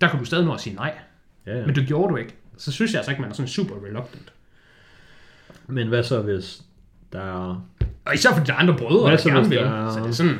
Der 0.00 0.08
kan 0.08 0.18
du 0.18 0.24
stadig 0.24 0.44
nå 0.44 0.54
at 0.54 0.60
sige 0.60 0.76
nej, 0.76 0.98
Ja, 1.46 1.58
ja. 1.58 1.66
men 1.66 1.74
det 1.74 1.86
gjorde 1.86 2.12
du 2.12 2.16
ikke. 2.16 2.36
Så 2.62 2.72
synes 2.72 2.92
jeg 2.92 2.98
altså 2.98 3.10
ikke, 3.10 3.20
man 3.22 3.30
er 3.30 3.34
sådan 3.34 3.48
super 3.48 3.74
reluctant. 3.86 4.32
Men 5.66 5.88
hvad 5.88 6.02
så, 6.02 6.22
hvis 6.22 6.62
der 7.12 7.20
er... 7.20 7.66
Og 8.04 8.14
især 8.14 8.32
fordi 8.32 8.46
der 8.46 8.52
er 8.52 8.56
andre 8.56 8.76
brødre, 8.78 9.02
Hvad 9.02 9.10
der 9.10 9.16
så, 9.22 9.28
gerne 9.30 9.48
vil. 9.48 9.58
der 9.58 9.70
er- 9.86 9.92
Så 9.92 9.98
det 10.00 10.06
er 10.08 10.12
sådan, 10.12 10.38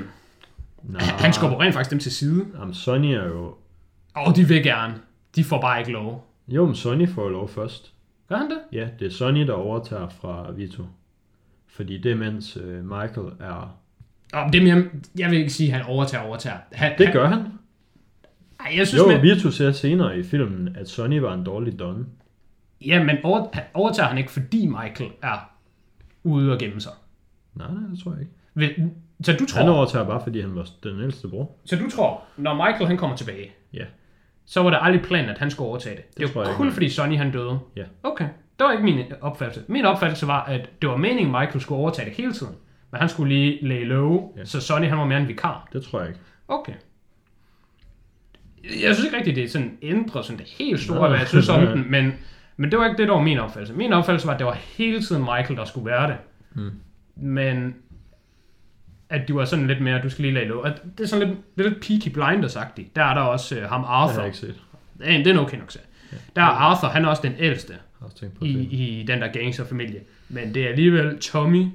Nej, 0.82 1.00
han 1.02 1.32
skubber 1.32 1.60
rent 1.60 1.74
faktisk 1.74 1.90
dem 1.90 1.98
til 1.98 2.12
side. 2.12 2.46
Jamen, 2.58 2.74
Sonny 2.74 3.06
er 3.14 3.24
jo... 3.26 3.54
Og 4.14 4.36
de 4.36 4.48
vil 4.48 4.62
gerne. 4.62 4.94
De 5.36 5.44
får 5.44 5.60
bare 5.60 5.78
ikke 5.80 5.92
lov. 5.92 6.28
Jo, 6.48 6.66
men 6.66 6.74
Sonny 6.74 7.08
får 7.08 7.28
lov 7.28 7.48
først. 7.48 7.92
Gør 8.28 8.36
han 8.36 8.50
det? 8.50 8.58
Ja, 8.72 8.88
det 8.98 9.06
er 9.06 9.10
Sonny, 9.10 9.46
der 9.46 9.52
overtager 9.52 10.08
fra 10.08 10.50
Vito. 10.56 10.82
Fordi 11.68 11.98
det 11.98 12.12
er 12.12 12.16
mens 12.16 12.56
øh, 12.56 12.84
Michael 12.84 13.26
er... 13.40 13.76
Og 14.32 14.52
det 14.52 14.58
er 14.68 14.74
mere, 14.74 14.84
jeg 15.18 15.30
vil 15.30 15.38
ikke 15.38 15.50
sige, 15.52 15.72
at 15.74 15.78
han 15.78 15.86
overtager 15.86 16.24
overtager. 16.24 16.56
Han, 16.72 16.92
Det 16.98 17.06
han, 17.06 17.14
gør 17.14 17.26
han. 17.28 17.44
Ej, 18.66 18.74
jeg 18.78 18.86
synes, 18.88 19.02
Jo, 19.14 19.20
Vito 19.20 19.50
ser 19.50 19.72
senere 19.72 20.18
i 20.18 20.22
filmen, 20.22 20.76
at 20.76 20.88
Sonny 20.88 21.18
var 21.20 21.34
en 21.34 21.44
dårlig 21.44 21.78
don. 21.78 22.06
ja, 22.86 23.02
men 23.04 23.16
over, 23.24 23.46
han- 23.52 23.64
overtager 23.74 24.08
han 24.08 24.18
ikke, 24.18 24.30
fordi 24.30 24.66
Michael 24.66 25.10
er 25.22 25.50
ude 26.24 26.52
og 26.52 26.58
gemme 26.58 26.80
sig. 26.80 26.92
Nej, 27.54 27.66
nej, 27.70 27.90
det 27.90 27.98
tror 28.02 28.12
jeg 28.12 28.20
ikke. 28.20 28.32
Vil- 28.54 28.90
Så 29.24 29.32
du 29.32 29.38
Han 29.38 29.46
tror, 29.66 29.74
overtager 29.76 30.04
bare, 30.06 30.20
fordi 30.22 30.40
han 30.40 30.54
var 30.54 30.68
den 30.82 31.00
ældste 31.00 31.28
bror. 31.28 31.50
så 31.64 31.76
du 31.76 31.90
tror, 31.90 32.22
når 32.36 32.54
Michael 32.54 32.86
han 32.86 32.96
kommer 32.96 33.16
tilbage, 33.16 33.52
Ja. 33.72 33.84
så 34.46 34.62
var 34.62 34.70
det 34.70 34.78
aldrig 34.82 35.02
planen, 35.04 35.30
at 35.30 35.38
han 35.38 35.50
skulle 35.50 35.68
overtage 35.68 35.96
det. 35.96 36.16
Det, 36.18 36.30
tror 36.30 36.44
var 36.44 36.54
kun 36.54 36.66
ikke. 36.66 36.72
fordi 36.74 36.88
Sonny 36.88 37.16
han 37.16 37.32
døde. 37.32 37.58
Ja. 37.76 37.84
Okay, 38.02 38.24
det 38.58 38.64
var 38.66 38.72
ikke 38.72 38.84
min 38.84 39.00
opfattelse. 39.20 39.62
Min 39.68 39.84
opfattelse 39.84 40.26
var, 40.26 40.44
at 40.44 40.68
det 40.82 40.88
var 40.88 40.96
meningen, 40.96 41.32
Michael 41.32 41.60
skulle 41.60 41.78
overtage 41.78 42.08
det 42.08 42.16
hele 42.16 42.32
tiden. 42.32 42.54
Men 42.90 42.98
han 43.00 43.08
skulle 43.08 43.34
lige 43.34 43.66
lay 43.68 43.86
low, 43.86 44.32
Ja. 44.36 44.44
så 44.44 44.60
Sonny 44.60 44.86
han 44.86 44.98
var 44.98 45.04
mere 45.04 45.18
en 45.20 45.28
vikar. 45.28 45.68
Det 45.72 45.82
tror 45.82 46.00
jeg 46.00 46.08
ikke. 46.08 46.20
Okay. 46.48 46.72
Jeg 48.64 48.94
synes 48.94 49.04
ikke 49.04 49.16
rigtigt, 49.16 49.36
det 49.36 49.44
er 49.44 49.48
sådan 49.48 49.78
ændret 49.82 50.24
sådan 50.24 50.38
det 50.38 50.46
helt 50.58 50.80
store, 50.80 50.98
Nej. 50.98 51.08
hvad 51.08 51.18
jeg 51.18 51.28
synes 51.28 51.48
om 51.48 51.66
den, 51.66 51.90
men, 51.90 52.12
men 52.56 52.70
det 52.70 52.78
var 52.78 52.84
ikke 52.86 52.98
det, 52.98 53.08
der 53.08 53.14
var 53.14 53.22
min 53.22 53.38
opfattelse. 53.38 53.74
Min 53.74 53.92
opfattelse 53.92 54.26
var, 54.26 54.32
at 54.32 54.38
det 54.38 54.46
var 54.46 54.52
hele 54.76 55.02
tiden 55.02 55.22
Michael, 55.22 55.56
der 55.56 55.64
skulle 55.64 55.86
være 55.86 56.06
det. 56.08 56.16
Mm. 56.54 56.70
Men 57.16 57.74
at 59.08 59.28
de 59.28 59.34
var 59.34 59.44
sådan 59.44 59.66
lidt 59.66 59.80
mere, 59.80 60.02
du 60.02 60.10
skal 60.10 60.22
lige 60.22 60.34
lade 60.34 60.46
lov. 60.46 60.66
At 60.66 60.82
det 60.98 61.04
er 61.04 61.08
sådan 61.08 61.28
lidt, 61.28 61.38
det 61.58 61.66
er 61.66 61.68
lidt 61.70 61.80
Peaky 61.80 62.18
Blinders-agtigt. 62.18 62.90
Der 62.96 63.02
er 63.04 63.14
der 63.14 63.20
også 63.20 63.56
uh, 63.56 63.62
ham 63.62 63.80
Det 63.80 63.88
har 63.88 63.94
Arthur. 63.94 64.18
jeg 64.18 64.26
ikke 64.26 64.38
set. 64.38 64.54
Det 64.98 65.08
er, 65.14 65.18
det 65.18 65.26
er 65.26 65.30
en 65.30 65.38
okay 65.38 65.58
nok 65.58 65.70
serie. 65.70 65.86
Der 66.36 66.42
er 66.42 66.46
Arthur, 66.46 66.88
han 66.88 67.04
er 67.04 67.08
også 67.08 67.22
den 67.22 67.34
ældste 67.38 67.74
også 68.00 68.26
på 68.38 68.44
i, 68.44 68.48
i 68.50 69.04
den 69.06 69.20
der 69.22 69.28
gangsterfamilie. 69.32 70.00
Men 70.28 70.54
det 70.54 70.64
er 70.64 70.68
alligevel 70.68 71.18
Tommy, 71.18 71.66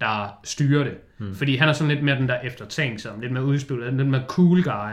der 0.00 0.38
styrer 0.44 0.84
det. 0.84 0.94
Hmm. 1.18 1.34
Fordi 1.34 1.56
han 1.56 1.68
er 1.68 1.72
sådan 1.72 1.94
lidt 1.94 2.04
mere 2.04 2.16
den 2.16 2.28
der 2.28 2.40
eftertænksom, 2.40 3.20
lidt 3.20 3.32
mere 3.32 3.44
udspillet, 3.44 3.94
lidt 3.94 4.08
mere 4.08 4.24
cool 4.28 4.62
guy. 4.62 4.92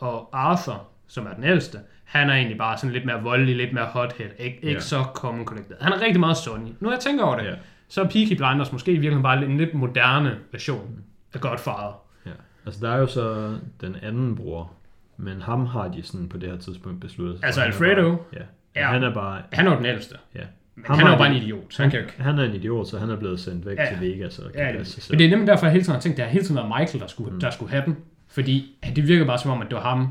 Og 0.00 0.28
Arthur, 0.32 0.88
som 1.08 1.26
er 1.26 1.34
den 1.34 1.44
ældste, 1.44 1.78
han 2.04 2.30
er 2.30 2.34
egentlig 2.34 2.58
bare 2.58 2.78
sådan 2.78 2.92
lidt 2.92 3.04
mere 3.04 3.22
voldelig, 3.22 3.56
lidt 3.56 3.72
mere 3.72 3.84
hothead. 3.84 4.30
Ikke, 4.38 4.58
ikke 4.62 4.80
så 4.80 5.04
common 5.14 5.44
collected. 5.44 5.76
Han 5.80 5.92
er 5.92 6.00
rigtig 6.00 6.20
meget 6.20 6.36
Sonny. 6.36 6.70
Nu 6.80 6.90
jeg 6.90 7.00
tænker 7.00 7.24
over 7.24 7.36
det, 7.36 7.44
Ja. 7.44 7.54
så 7.88 8.00
er 8.00 8.04
Peaky 8.04 8.32
Blinders 8.36 8.72
måske 8.72 8.90
i 8.90 8.94
virkeligheden 8.94 9.22
bare 9.22 9.44
en 9.44 9.56
lidt 9.56 9.74
moderne 9.74 10.38
version 10.52 10.90
af 11.34 11.40
Godfather. 11.40 12.02
Ja. 12.26 12.30
Altså, 12.66 12.86
der 12.86 12.92
er 12.92 12.98
jo 12.98 13.06
så 13.06 13.56
den 13.80 13.96
anden 14.02 14.36
bror, 14.36 14.72
men 15.16 15.42
ham 15.42 15.66
har 15.66 15.88
de 15.88 16.02
sådan 16.02 16.28
på 16.28 16.38
det 16.38 16.50
her 16.50 16.58
tidspunkt 16.58 17.00
besluttet. 17.00 17.38
sig 17.38 17.46
Altså 17.46 17.60
han 17.60 17.66
Alfredo? 17.70 18.10
Bare, 18.10 18.18
ja. 18.32 18.80
Ja. 18.80 18.86
Han 18.86 19.02
er 19.02 19.14
bare... 19.14 19.42
Han 19.52 19.66
er 19.66 19.70
jo 19.70 19.76
den 19.76 19.86
ældste. 19.86 20.16
Ja. 20.34 20.40
Men 20.74 20.84
Ham 20.86 20.98
han 20.98 21.06
er 21.06 21.10
jo 21.10 21.16
bare 21.18 21.30
en 21.30 21.36
idiot, 21.42 21.64
så 21.74 21.82
han 21.82 21.90
kan 21.90 22.00
jo 22.00 22.06
ikke... 22.06 22.22
Han 22.22 22.38
er 22.38 22.44
en 22.44 22.54
idiot, 22.54 22.88
så 22.88 22.98
han 22.98 23.10
er 23.10 23.16
blevet 23.16 23.40
sendt 23.40 23.66
væk 23.66 23.78
Ja, 23.78 23.86
til 23.88 24.00
Vegas 24.00 24.38
og 24.38 24.50
Ja, 24.54 24.72
det, 24.72 25.06
men 25.10 25.18
det 25.18 25.26
er 25.26 25.30
nemlig 25.30 25.46
derfor, 25.46 25.66
jeg 25.66 25.72
hele 25.72 25.84
tiden 25.84 25.94
har 25.94 26.00
tænkt, 26.00 26.14
at 26.14 26.16
det 26.16 26.24
har 26.24 26.32
hele 26.32 26.44
tiden 26.44 26.56
været 26.56 26.72
Michael, 26.80 27.00
der 27.00 27.06
skulle, 27.06 27.32
mm. 27.32 27.40
der 27.40 27.50
skulle 27.50 27.70
have 27.70 27.84
den. 27.84 27.96
Fordi 28.30 28.76
det 28.96 29.08
virker 29.08 29.26
bare 29.26 29.38
som 29.38 29.50
om, 29.50 29.62
at 29.62 29.66
det 29.70 29.76
var 29.76 29.82
ham, 29.82 30.08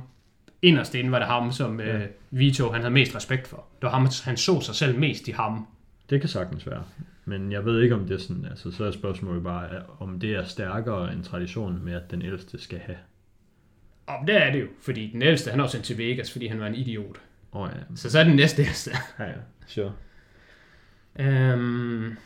inderst 0.61 0.95
inde 0.95 1.11
var 1.11 1.19
det 1.19 1.27
ham, 1.27 1.51
som 1.51 1.79
øh, 1.79 2.07
Vito 2.31 2.71
han 2.71 2.81
havde 2.81 2.93
mest 2.93 3.15
respekt 3.15 3.47
for. 3.47 3.55
Det 3.55 3.83
var 3.83 3.89
ham, 3.89 4.07
han 4.23 4.37
så 4.37 4.61
sig 4.61 4.75
selv 4.75 4.99
mest 4.99 5.27
i 5.27 5.31
ham. 5.31 5.67
Det 6.09 6.19
kan 6.19 6.29
sagtens 6.29 6.67
være. 6.67 6.83
Men 7.25 7.51
jeg 7.51 7.65
ved 7.65 7.81
ikke, 7.81 7.95
om 7.95 8.07
det 8.07 8.15
er 8.15 8.19
sådan... 8.19 8.45
Altså, 8.45 8.71
så 8.71 8.83
er 8.85 8.91
spørgsmålet 8.91 9.43
bare, 9.43 9.69
om 9.99 10.19
det 10.19 10.35
er 10.35 10.43
stærkere 10.43 11.13
en 11.13 11.23
tradition 11.23 11.83
med, 11.85 11.93
at 11.93 12.11
den 12.11 12.21
ældste 12.21 12.61
skal 12.61 12.79
have. 12.79 12.97
Og 14.07 14.27
det 14.27 14.43
er 14.43 14.51
det 14.51 14.61
jo, 14.61 14.67
fordi 14.81 15.09
den 15.11 15.21
ældste, 15.21 15.51
han 15.51 15.59
er 15.59 15.63
også 15.63 15.71
sendt 15.71 15.85
til 15.85 15.97
Vegas, 15.97 16.31
fordi 16.31 16.47
han 16.47 16.59
var 16.59 16.67
en 16.67 16.75
idiot. 16.75 17.17
Åh 17.53 17.61
oh, 17.61 17.69
ja. 17.75 17.95
Så 17.95 18.09
så 18.11 18.19
er 18.19 18.23
den 18.23 18.35
næste 18.35 18.61
ældste. 18.61 18.91
Ja, 19.19 19.23
ja. 19.25 19.33
Sure. 19.67 19.93
øhm, 21.19 22.17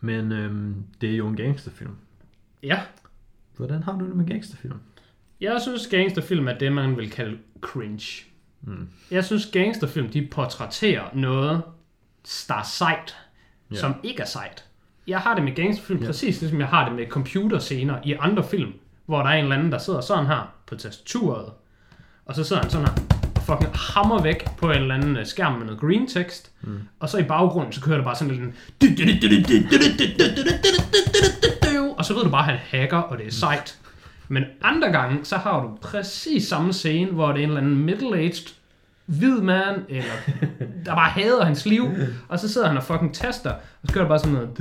Men 0.00 0.32
øhm, 0.32 0.74
det 1.00 1.12
er 1.12 1.16
jo 1.16 1.28
en 1.28 1.36
gangsterfilm. 1.36 1.96
ja, 2.62 2.80
Hvordan 3.60 3.82
har 3.82 3.92
du 3.98 4.06
det 4.06 4.16
med 4.16 4.26
gangsterfilm? 4.26 4.74
jeg 5.40 5.58
synes 5.62 5.86
gangsterfilm 5.86 6.48
er 6.48 6.58
det, 6.58 6.72
man 6.72 6.96
vil 6.96 7.10
kalde 7.10 7.38
cringe. 7.60 8.24
Mm. 8.62 8.88
Jeg 9.10 9.24
synes 9.24 9.46
gangsterfilm, 9.52 10.08
de 10.08 10.28
portrætterer 10.30 11.02
noget, 11.14 11.62
der 12.48 12.54
er 12.54 12.62
sejt, 12.62 13.16
Ja. 13.70 13.76
som 13.76 13.94
ikke 14.02 14.22
er 14.22 14.26
sejt. 14.26 14.64
Jeg 15.06 15.18
har 15.18 15.34
det 15.34 15.44
med 15.44 15.54
gangsterfilm 15.54 16.00
Ja. 16.00 16.06
præcis 16.06 16.40
ligesom 16.40 16.60
jeg 16.60 16.68
har 16.68 16.88
det 16.88 16.96
med 16.96 17.06
computerscener 17.08 17.98
i 18.04 18.12
andre 18.20 18.44
film, 18.44 18.72
hvor 19.06 19.18
der 19.22 19.28
er 19.30 19.34
en 19.34 19.44
eller 19.44 19.56
anden, 19.56 19.72
der 19.72 19.78
sidder 19.78 20.00
sådan 20.00 20.26
her 20.26 20.54
på 20.66 20.74
tastaturet, 20.76 21.52
og 22.26 22.34
så 22.34 22.44
sidder 22.44 22.62
han 22.62 22.70
sådan 22.70 22.86
her 22.86 22.94
og 23.36 23.42
fucking 23.42 23.70
hammer 23.74 24.22
væk 24.22 24.56
på 24.58 24.70
en 24.70 24.76
eller 24.82 24.94
anden 24.94 25.16
øh, 25.16 25.26
skærm 25.26 25.52
med 25.58 25.64
noget 25.66 25.80
green 25.80 26.06
text, 26.08 26.50
mm. 26.62 26.78
og 27.00 27.08
så 27.08 27.18
i 27.18 27.22
baggrunden, 27.22 27.72
så 27.72 27.80
kører 27.80 27.96
der 27.96 28.04
bare 28.04 28.16
sådan 28.16 28.34
lidt 28.34 28.54
en 31.84 31.90
og 31.98 32.04
så 32.04 32.14
ved 32.14 32.24
du 32.24 32.30
bare, 32.30 32.52
at 32.52 32.58
han 32.58 32.80
hacker, 32.80 32.96
og 32.96 33.18
det 33.18 33.26
er 33.26 33.30
sejt. 33.30 33.78
Men 34.28 34.44
andre 34.62 34.92
gange, 34.92 35.24
så 35.24 35.36
har 35.36 35.62
du 35.62 35.70
præcis 35.82 36.48
samme 36.48 36.72
scene, 36.72 37.10
hvor 37.10 37.32
det 37.32 37.38
er 37.38 37.42
en 37.42 37.48
eller 37.48 37.60
anden 37.60 37.88
middle-aged 37.88 38.54
hvid 39.06 39.40
mand, 39.40 39.84
eller 39.88 40.12
der 40.86 40.94
bare 40.94 41.10
hader 41.10 41.44
hans 41.44 41.66
liv, 41.66 41.88
og 42.28 42.38
så 42.38 42.48
sidder 42.52 42.68
han 42.68 42.76
og 42.76 42.82
fucking 42.82 43.14
taster, 43.14 43.50
og 43.50 43.60
så 43.84 43.92
kører 43.92 44.04
der 44.04 44.08
bare 44.08 44.18
sådan 44.18 44.32
noget 44.32 44.58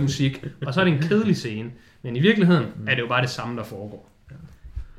musik, 0.00 0.44
og 0.66 0.74
så 0.74 0.80
er 0.80 0.84
det 0.84 0.92
en 0.92 1.02
kedelig 1.02 1.36
scene. 1.36 1.70
Men 2.02 2.16
i 2.16 2.20
virkeligheden 2.20 2.66
er 2.86 2.94
det 2.94 3.02
jo 3.02 3.06
bare 3.08 3.22
det 3.22 3.30
samme, 3.30 3.56
der 3.56 3.64
foregår. 3.64 4.10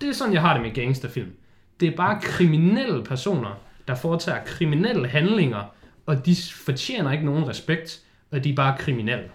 Det 0.02 0.10
er 0.10 0.14
sådan, 0.14 0.34
jeg 0.34 0.42
har 0.42 0.54
det 0.54 0.62
med 0.62 0.74
gangsterfilm. 0.74 1.32
Det 1.80 1.88
er 1.88 1.96
bare 1.96 2.22
kriminelle 2.22 3.04
personer, 3.04 3.60
der 3.88 3.96
foretager 3.96 4.40
kriminelle 4.46 5.08
handlinger, 5.08 5.74
og 6.06 6.26
de 6.26 6.36
fortjener 6.66 7.12
ikke 7.12 7.26
nogen 7.26 7.48
respekt, 7.48 8.00
og 8.32 8.44
de 8.44 8.50
er 8.50 8.56
bare 8.56 8.78
kriminelle. 8.80 9.26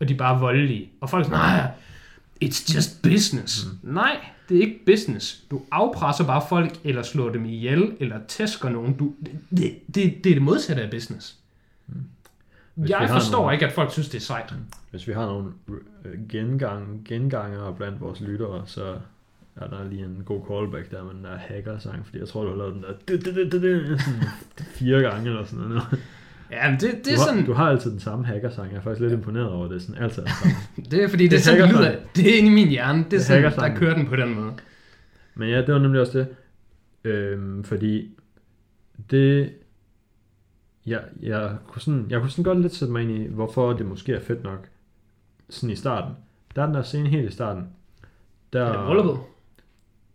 Og 0.00 0.08
de 0.08 0.14
er 0.14 0.18
bare 0.18 0.40
voldelige. 0.40 0.90
Og 1.00 1.10
folk 1.10 1.26
er 1.26 1.30
sådan, 1.30 1.38
nej, 1.40 1.70
it's 2.44 2.74
just 2.74 3.02
business. 3.02 3.66
Mm. 3.82 3.92
Nej, 3.92 4.16
det 4.48 4.56
er 4.56 4.60
ikke 4.60 4.80
business. 4.86 5.42
Du 5.50 5.62
afpresser 5.70 6.24
bare 6.26 6.42
folk, 6.48 6.72
eller 6.84 7.02
slår 7.02 7.28
dem 7.30 7.44
ihjel, 7.44 7.92
eller 8.00 8.16
tæsker 8.28 8.68
nogen. 8.68 8.92
Du, 8.94 9.12
det, 9.20 9.38
det, 9.50 9.78
det, 9.94 10.24
det 10.24 10.30
er 10.30 10.34
det 10.34 10.42
modsatte 10.42 10.82
af 10.82 10.90
business. 10.90 11.36
Hvis 12.74 12.90
Jeg 12.90 13.08
forstår 13.08 13.38
nogle- 13.38 13.54
ikke, 13.54 13.66
at 13.66 13.72
folk 13.72 13.92
synes, 13.92 14.08
det 14.08 14.16
er 14.18 14.22
sejt. 14.22 14.54
Hvis 14.90 15.08
vi 15.08 15.12
har 15.12 15.26
nogle 15.26 15.52
øh, 16.04 16.28
gengang, 16.28 17.02
gengangere 17.08 17.74
blandt 17.74 18.00
vores 18.00 18.20
lyttere, 18.20 18.62
så 18.66 18.96
er 19.56 19.66
der 19.68 19.88
lige 19.88 20.04
en 20.04 20.22
god 20.24 20.42
callback 20.50 20.90
der 20.90 21.04
med 21.04 21.14
den 21.14 21.24
der 21.24 21.36
hacker-sang, 21.36 22.06
fordi 22.06 22.18
jeg 22.18 22.28
tror, 22.28 22.42
du 22.44 22.48
har 22.50 22.56
lavet 22.56 22.74
den 22.74 22.82
der 22.82 22.92
fire 24.78 25.00
gange 25.02 25.28
eller 25.30 25.44
sådan 25.44 25.64
noget. 25.64 25.82
Ja, 26.50 26.70
men 26.70 26.80
det, 26.80 26.90
det 26.92 27.04
Du 27.06 27.10
er 27.10 27.16
har, 27.16 27.24
sådan, 27.26 27.46
du 27.46 27.52
har 27.52 27.70
altid 27.70 27.90
den 27.90 28.00
samme 28.00 28.26
hacker-sang. 28.26 28.70
Jeg 28.70 28.76
er 28.78 28.82
faktisk 28.82 29.00
lidt 29.00 29.12
imponeret 29.12 29.48
over 29.48 29.68
det. 29.68 29.82
Sådan 29.82 30.02
altid 30.02 30.22
er 30.22 30.26
det 30.90 31.02
er 31.04 31.08
fordi, 31.08 31.24
det, 31.24 31.30
det 31.30 31.38
er 31.38 31.42
sådan, 31.42 31.60
det 31.60 31.70
lyder. 31.70 31.96
Det 32.16 32.34
er 32.34 32.38
inde 32.38 32.50
i 32.50 32.54
min 32.54 32.68
hjerne. 32.68 32.98
Det 32.98 33.06
er 33.06 33.10
Det 33.10 33.22
sådan, 33.22 33.52
der 33.52 33.76
kører 33.76 33.94
den 33.94 34.06
på 34.06 34.16
den 34.16 34.34
måde. 34.34 34.52
Men 35.34 35.48
ja, 35.48 35.56
det 35.62 35.74
var 35.74 35.80
nemlig 35.80 36.00
også 36.00 36.18
det. 36.18 36.28
Øhm, 37.04 37.64
fordi 37.64 38.10
det... 39.10 39.52
Jeg, 40.86 41.02
jeg, 41.22 41.56
kunne 41.66 41.82
sådan, 41.82 42.06
jeg 42.10 42.20
kunne 42.20 42.30
sådan 42.30 42.44
godt 42.44 42.60
lidt 42.60 42.74
sætte 42.74 42.92
mig 42.92 43.02
ind 43.02 43.10
i, 43.10 43.26
hvorfor 43.26 43.72
det 43.72 43.86
måske 43.86 44.14
er 44.14 44.20
fedt 44.20 44.44
nok. 44.44 44.68
Sådan 45.50 45.70
i 45.70 45.76
starten. 45.76 46.14
Der 46.56 46.62
er 46.62 46.66
den 46.66 46.74
der 46.74 46.82
scene 46.82 47.08
helt 47.08 47.28
i 47.28 47.32
starten. 47.32 47.64
Der, 48.52 48.64
Er 48.64 48.72
det 48.72 48.86
brylluppet? 48.86 49.18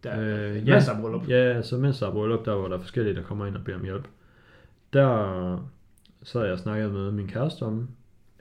Der, 0.03 0.19
Øh, 0.19 0.67
ja. 0.67 0.75
af 0.75 1.01
bryllup. 1.01 1.29
Ja, 1.29 1.61
så 1.61 1.77
mens 1.77 1.99
der 1.99 2.07
er 2.07 2.11
bryllup, 2.11 2.45
der 2.45 2.55
hvor 2.55 2.67
der 2.67 2.75
er 2.77 2.81
forskellige, 2.81 3.15
der 3.15 3.21
kommer 3.23 3.45
ind 3.45 3.55
og 3.55 3.63
beder 3.63 3.77
om 3.77 3.83
hjælp. 3.83 4.07
Der 4.93 5.69
så 6.23 6.39
har 6.39 6.45
jeg 6.45 6.59
snakket 6.59 6.91
med 6.91 7.11
min 7.11 7.27
kæreste 7.27 7.63
om, 7.63 7.87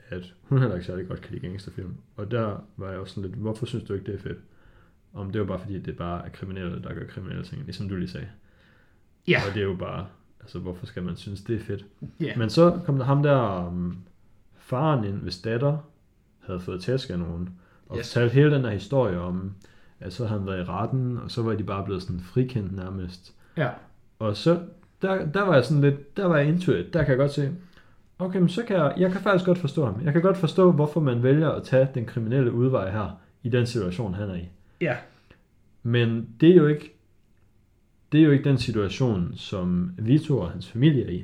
at 0.09 0.33
hun 0.41 0.59
heller 0.59 0.75
ikke 0.75 0.85
særlig 0.87 1.07
godt 1.07 1.21
kan 1.21 1.33
lide 1.35 1.47
gangsterfilm. 1.47 1.95
Og 2.15 2.31
der 2.31 2.65
var 2.77 2.89
jeg 2.89 2.99
også 2.99 3.13
sådan 3.15 3.29
lidt, 3.29 3.39
hvorfor 3.41 3.65
synes 3.65 3.83
du 3.83 3.93
ikke, 3.93 4.05
det 4.05 4.13
er 4.15 4.19
fedt? 4.19 4.37
Om 5.13 5.31
det 5.31 5.41
var 5.41 5.47
bare 5.47 5.59
fordi, 5.59 5.79
det 5.79 5.97
bare 5.97 6.25
er 6.25 6.29
kriminelle, 6.29 6.81
der 6.83 6.93
gør 6.93 7.05
kriminelle 7.07 7.43
ting, 7.43 7.63
ligesom 7.63 7.89
du 7.89 7.95
lige 7.95 8.07
sagde. 8.09 8.27
Ja. 9.27 9.41
Og 9.49 9.53
det 9.53 9.61
er 9.61 9.65
jo 9.67 9.75
bare, 9.75 10.05
altså 10.41 10.59
hvorfor 10.59 10.85
skal 10.85 11.03
man 11.03 11.15
synes, 11.15 11.41
det 11.41 11.55
er 11.55 11.59
fedt? 11.59 11.85
Ja. 12.19 12.35
Men 12.37 12.49
så 12.49 12.79
kom 12.85 12.97
der 12.97 13.05
ham 13.05 13.23
der 13.23 13.67
um, 13.67 13.97
faren 14.57 15.03
ind, 15.03 15.15
hvis 15.17 15.37
datter 15.41 15.77
havde 16.39 16.59
fået 16.59 16.81
tæsk 16.81 17.09
af 17.09 17.19
nogen, 17.19 17.49
og 17.87 17.97
Yes. 17.97 18.13
fortalte 18.13 18.33
hele 18.33 18.51
den 18.55 18.61
her 18.61 18.71
historie 18.71 19.19
om, 19.19 19.53
at 19.99 20.13
så 20.13 20.25
havde 20.25 20.39
han 20.39 20.47
været 20.47 20.59
i 20.59 20.63
retten, 20.63 21.17
og 21.17 21.31
så 21.31 21.41
var 21.43 21.53
de 21.55 21.63
bare 21.63 21.85
blevet 21.85 22.03
sådan 22.03 22.19
frikendt 22.19 22.75
nærmest. 22.75 23.33
ja. 23.57 23.69
Og 24.19 24.37
så, 24.37 24.59
der, 25.01 25.25
der 25.31 25.41
var 25.41 25.53
jeg 25.53 25.65
sådan 25.65 25.81
lidt, 25.81 26.17
der 26.17 26.25
var 26.25 26.37
jeg 26.37 26.47
into 26.47 26.71
it. 26.71 26.93
Der 26.93 26.99
kan 27.03 27.09
jeg 27.09 27.17
godt 27.17 27.31
se, 27.31 27.51
okay, 28.25 28.39
men 28.39 28.49
så 28.49 28.63
kan 28.63 28.75
jeg, 28.77 28.93
jeg 28.97 29.11
kan 29.11 29.21
faktisk 29.21 29.45
godt 29.45 29.57
forstå 29.57 29.85
ham. 29.85 30.01
Jeg 30.03 30.13
kan 30.13 30.21
godt 30.21 30.37
forstå, 30.37 30.71
hvorfor 30.71 30.99
man 30.99 31.23
vælger 31.23 31.49
at 31.49 31.63
tage 31.63 31.87
den 31.93 32.05
kriminelle 32.05 32.51
udvej 32.51 32.91
her, 32.91 33.19
i 33.43 33.49
den 33.49 33.65
situation, 33.65 34.13
han 34.13 34.29
er 34.29 34.35
i. 34.35 34.49
Ja. 34.81 34.97
Men 35.83 36.29
det 36.41 36.49
er 36.49 36.55
jo 36.55 36.67
ikke, 36.67 36.95
det 38.11 38.19
er 38.19 38.23
jo 38.23 38.31
ikke 38.31 38.43
den 38.49 38.57
situation, 38.57 39.33
som 39.35 39.91
Vito 39.97 40.39
og 40.39 40.51
hans 40.51 40.67
familie 40.71 41.05
er 41.05 41.09
i. 41.09 41.17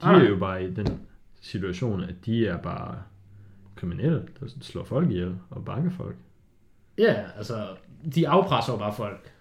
De 0.00 0.06
Nej. 0.06 0.24
er 0.24 0.28
jo 0.28 0.36
bare 0.36 0.64
i 0.64 0.70
den 0.70 0.86
situation, 1.40 2.02
at 2.02 2.14
de 2.26 2.46
er 2.46 2.56
bare 2.56 2.98
kriminelle, 3.74 4.22
der 4.40 4.46
slår 4.60 4.84
folk 4.84 5.10
ihjel 5.10 5.36
og 5.50 5.64
banker 5.64 5.90
folk. 5.90 6.16
Ja, 6.98 7.14
altså, 7.36 7.66
de 8.14 8.28
afpresser 8.28 8.72
jo 8.72 8.78
bare 8.78 8.94
folk. 8.96 9.32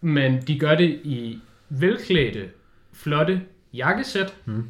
Men 0.00 0.42
de 0.42 0.58
gør 0.58 0.74
det 0.74 1.00
i 1.04 1.38
velklædte, 1.68 2.50
flotte 2.92 3.42
jakkesæt, 3.74 4.36
Mm. 4.44 4.68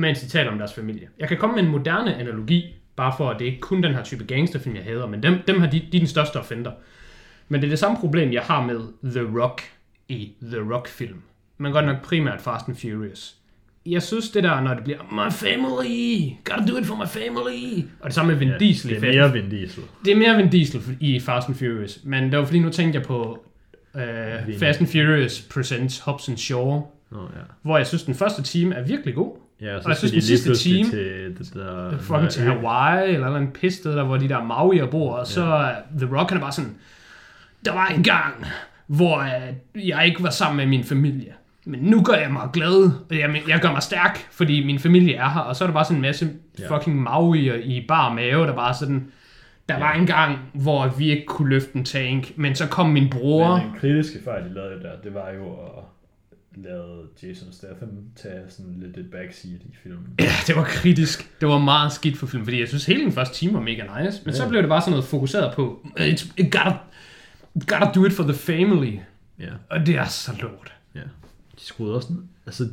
Mens 0.00 0.20
de 0.20 0.28
taler 0.28 0.50
om 0.50 0.58
deres 0.58 0.72
familie. 0.74 1.08
Jeg 1.18 1.28
kan 1.28 1.36
komme 1.36 1.56
med 1.56 1.62
en 1.62 1.68
moderne 1.70 2.14
analogi, 2.16 2.74
bare 2.96 3.14
for 3.16 3.30
at 3.30 3.38
det 3.38 3.44
ikke 3.44 3.60
kun 3.60 3.82
den 3.82 3.94
her 3.94 4.02
type 4.02 4.24
gangsterfilm, 4.24 4.76
jeg 4.76 4.84
hader, 4.84 5.06
men 5.06 5.22
dem, 5.22 5.34
dem 5.46 5.60
har 5.60 5.70
de, 5.70 5.78
de 5.92 5.96
er 5.96 6.00
den 6.00 6.06
største 6.06 6.36
offender. 6.36 6.70
Men 7.48 7.60
det 7.60 7.66
er 7.66 7.70
det 7.70 7.78
samme 7.78 7.96
problem, 7.96 8.32
jeg 8.32 8.42
har 8.42 8.66
med 8.66 8.80
The 9.10 9.40
Rock 9.40 9.62
i 10.08 10.32
The 10.42 10.58
Rock-film. 10.74 11.22
Men 11.58 11.72
godt 11.72 11.86
nok 11.86 12.02
primært 12.02 12.40
Fast 12.40 12.68
and 12.68 12.76
Furious. 12.76 13.36
Jeg 13.86 14.02
synes 14.02 14.30
det 14.30 14.42
der, 14.44 14.60
når 14.60 14.74
det 14.74 14.84
bliver 14.84 14.98
My 15.12 15.32
family, 15.32 16.30
gotta 16.44 16.72
do 16.72 16.78
it 16.78 16.86
for 16.86 16.96
my 16.96 17.06
family. 17.06 17.84
Og 18.00 18.04
det 18.06 18.14
samme 18.14 18.32
med 18.32 18.38
Vin 18.38 18.48
Ja, 18.48 18.58
Diesel 18.58 18.90
det 18.90 18.96
er 19.08 19.12
mere 19.12 19.32
Vin 19.32 19.50
Diesel. 19.50 19.82
det 20.04 20.12
er 20.12 20.16
mere 20.16 20.36
Vin 20.36 20.48
Diesel 20.50 20.80
i 21.00 21.20
Fast 21.20 21.48
and 21.48 21.56
Furious, 21.56 22.00
men 22.04 22.24
det 22.30 22.38
var 22.38 22.44
fordi, 22.44 22.58
nu 22.58 22.70
tænkte 22.70 22.98
jeg 22.98 23.06
på 23.06 23.44
øh, 23.96 24.02
Vin. 24.46 24.58
Fast 24.58 24.80
and 24.80 24.88
Furious 24.88 25.40
Presents 25.54 25.98
Hobbs 25.98 26.28
and 26.28 26.36
Shaw, 26.36 26.82
Nå, 27.10 27.20
ja. 27.22 27.40
hvor 27.62 27.76
jeg 27.76 27.86
synes, 27.86 28.02
den 28.02 28.14
første 28.14 28.42
time 28.42 28.74
er 28.74 28.82
virkelig 28.86 29.14
god. 29.14 29.36
Ja, 29.62 29.76
Og 29.76 29.82
så 29.82 29.88
jeg 29.88 29.96
skal 29.96 30.08
synes, 30.08 30.24
de 30.24 30.38
sidste 30.38 30.54
time- 30.54 30.90
til 30.90 31.34
det 31.38 31.50
der... 31.54 31.98
Fucking 31.98 32.30
til 32.30 32.42
Hawaii, 32.42 33.14
eller 33.14 33.36
en 33.36 33.50
pis 33.50 33.78
der 33.80 34.04
hvor 34.04 34.16
de 34.16 34.28
der 34.28 34.44
Maui 34.44 34.80
bor, 34.90 35.12
og 35.14 35.26
så 35.26 35.44
ja. 35.44 35.70
The 36.06 36.16
Rock, 36.18 36.28
han 36.30 36.36
er 36.38 36.42
bare 36.42 36.52
sådan, 36.52 36.74
der 37.64 37.72
var 37.72 37.86
en 37.86 38.02
gang, 38.02 38.34
hvor 38.86 39.18
øh, 39.18 39.88
jeg 39.88 40.06
ikke 40.06 40.22
var 40.22 40.30
sammen 40.30 40.56
med 40.56 40.66
min 40.66 40.84
familie. 40.84 41.32
Men 41.66 41.80
nu 41.80 42.02
gør 42.02 42.14
jeg 42.14 42.30
mig 42.32 42.48
glad, 42.52 42.82
og 43.10 43.18
jeg, 43.18 43.42
jeg 43.48 43.60
gør 43.60 43.72
mig 43.72 43.82
stærk, 43.82 44.26
fordi 44.32 44.66
min 44.66 44.78
familie 44.78 45.14
er 45.14 45.28
her. 45.28 45.40
Og 45.40 45.56
så 45.56 45.64
er 45.64 45.68
der 45.68 45.72
bare 45.74 45.84
sådan 45.84 45.96
en 45.96 46.02
masse 46.02 46.28
fucking 46.68 47.08
Maui'er 47.08 47.54
i 47.64 47.84
bar 47.88 48.12
mave, 48.14 48.46
der 48.46 48.54
bare 48.54 48.74
sådan, 48.74 49.06
der 49.68 49.74
Ja. 49.74 49.80
var 49.80 49.92
en 49.92 50.06
gang, 50.06 50.38
hvor 50.54 50.88
vi 50.98 51.10
ikke 51.10 51.26
kunne 51.26 51.48
løfte 51.48 51.76
en 51.76 51.84
tank, 51.84 52.32
men 52.36 52.54
så 52.54 52.66
kom 52.68 52.88
min 52.88 53.10
bror. 53.10 53.56
Men 53.56 53.66
den 53.66 53.80
kritiske 53.80 54.18
fejl, 54.24 54.44
de 54.44 54.54
lavede 54.54 54.82
der, 54.82 54.90
det 55.04 55.14
var 55.14 55.30
jo 55.38 55.52
at 55.52 55.84
lade 56.64 57.02
Jason 57.22 57.52
Statham 57.52 57.88
tage 58.16 58.40
sådan 58.48 58.74
lidt 58.78 58.96
et 58.96 59.10
backseat 59.10 59.60
i 59.62 59.74
filmen. 59.82 60.06
Ja, 60.20 60.32
det 60.46 60.56
var 60.56 60.64
kritisk. 60.64 61.40
Det 61.40 61.48
var 61.48 61.58
meget 61.58 61.92
skidt 61.92 62.16
for 62.18 62.26
filmen, 62.26 62.46
fordi 62.46 62.60
jeg 62.60 62.68
synes 62.68 62.86
hele 62.86 63.02
den 63.04 63.12
første 63.12 63.34
time 63.34 63.54
var 63.54 63.60
mega 63.60 63.82
nice. 63.82 64.20
Men 64.24 64.34
ja. 64.34 64.40
så 64.40 64.48
blev 64.48 64.60
det 64.62 64.68
bare 64.68 64.80
sådan 64.80 64.90
noget 64.90 65.04
fokuseret 65.04 65.54
på, 65.54 65.86
it's, 65.98 66.32
it 66.36 66.52
gotta, 66.52 66.76
gotta 67.66 67.90
do 67.94 68.04
it 68.04 68.12
for 68.12 68.22
the 68.24 68.34
family. 68.34 68.98
Ja, 69.38 69.50
Og 69.70 69.86
det 69.86 69.94
er 69.94 70.04
så 70.06 70.32
lort. 70.42 70.72
ja. 70.94 71.00
De 71.60 71.64
skruede 71.64 71.94
også... 71.96 72.08
Altså, 72.46 72.68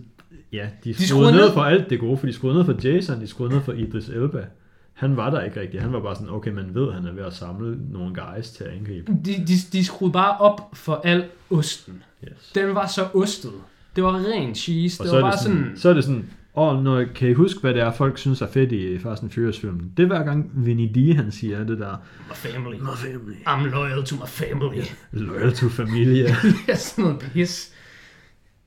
ja, 0.53 0.69
de, 0.83 0.93
skruede 0.93 1.07
skruede 1.07 1.31
ned 1.31 1.41
ned- 1.41 1.53
for 1.53 1.63
alt 1.63 1.89
det 1.89 1.99
gode, 1.99 2.17
for 2.17 2.25
de 2.27 2.33
skruede 2.33 2.57
ned 2.57 2.65
for 2.65 2.87
Jason, 2.87 3.21
de 3.21 3.27
skruede 3.27 3.53
ned 3.53 3.61
for 3.61 3.73
Idris 3.73 4.09
Elba. 4.09 4.45
Han 4.93 5.17
var 5.17 5.29
der 5.29 5.41
ikke 5.41 5.61
rigtigt. 5.61 5.83
Han 5.83 5.93
var 5.93 5.99
bare 6.01 6.15
sådan, 6.15 6.29
okay, 6.29 6.51
man 6.51 6.75
ved, 6.75 6.93
han 6.93 7.05
er 7.05 7.11
ved 7.11 7.23
at 7.23 7.33
samle 7.33 7.77
nogle 7.91 8.15
guys 8.15 8.49
til 8.49 8.63
at 8.63 8.69
angribe. 8.71 9.11
De, 9.25 9.33
de, 9.47 9.53
de 9.71 9.85
skruede 9.85 10.13
bare 10.13 10.37
op 10.37 10.61
for 10.73 11.01
al 11.03 11.25
osten. 11.49 12.03
Yes. 12.23 12.51
Den 12.55 12.75
var 12.75 12.87
så 12.87 13.07
ostet. 13.13 13.51
Det 13.97 14.05
var 14.05 14.13
ren 14.33 14.55
cheese. 14.55 15.01
Og 15.01 15.03
Det 15.03 15.09
så 15.09 15.15
var 15.15 15.21
bare 15.21 15.31
det 15.31 15.39
sådan, 15.39 15.57
sådan... 15.63 15.77
så 15.77 15.89
er 15.89 15.93
det 15.93 16.03
sådan, 16.03 16.29
og 16.53 16.83
når, 16.83 17.03
kan 17.15 17.29
I 17.29 17.33
huske, 17.33 17.59
hvad 17.61 17.73
det 17.73 17.81
er, 17.81 17.91
folk 17.91 18.17
synes 18.17 18.41
er 18.41 18.47
fedt 18.47 18.71
i 18.71 18.99
Fast 18.99 19.23
and 19.23 19.31
Furious 19.31 19.59
filmen? 19.59 19.91
Det 19.97 20.03
er 20.03 20.07
hver 20.07 20.23
gang 20.23 20.51
Vinny 20.55 20.89
D, 20.95 21.15
han 21.15 21.31
siger 21.31 21.63
det 21.63 21.79
der, 21.79 22.03
My 22.29 22.33
family. 22.35 22.75
My 22.75 22.95
family. 22.97 23.35
I'm 23.47 23.75
loyal 23.75 24.03
to 24.03 24.15
my 24.15 24.27
family. 24.27 24.81
Loyal 25.11 25.53
to 25.53 25.69
familie. 25.69 26.23
det 26.65 26.69
er 26.69 26.75
sådan 26.75 27.03
noget 27.03 27.19
pis. 27.19 27.73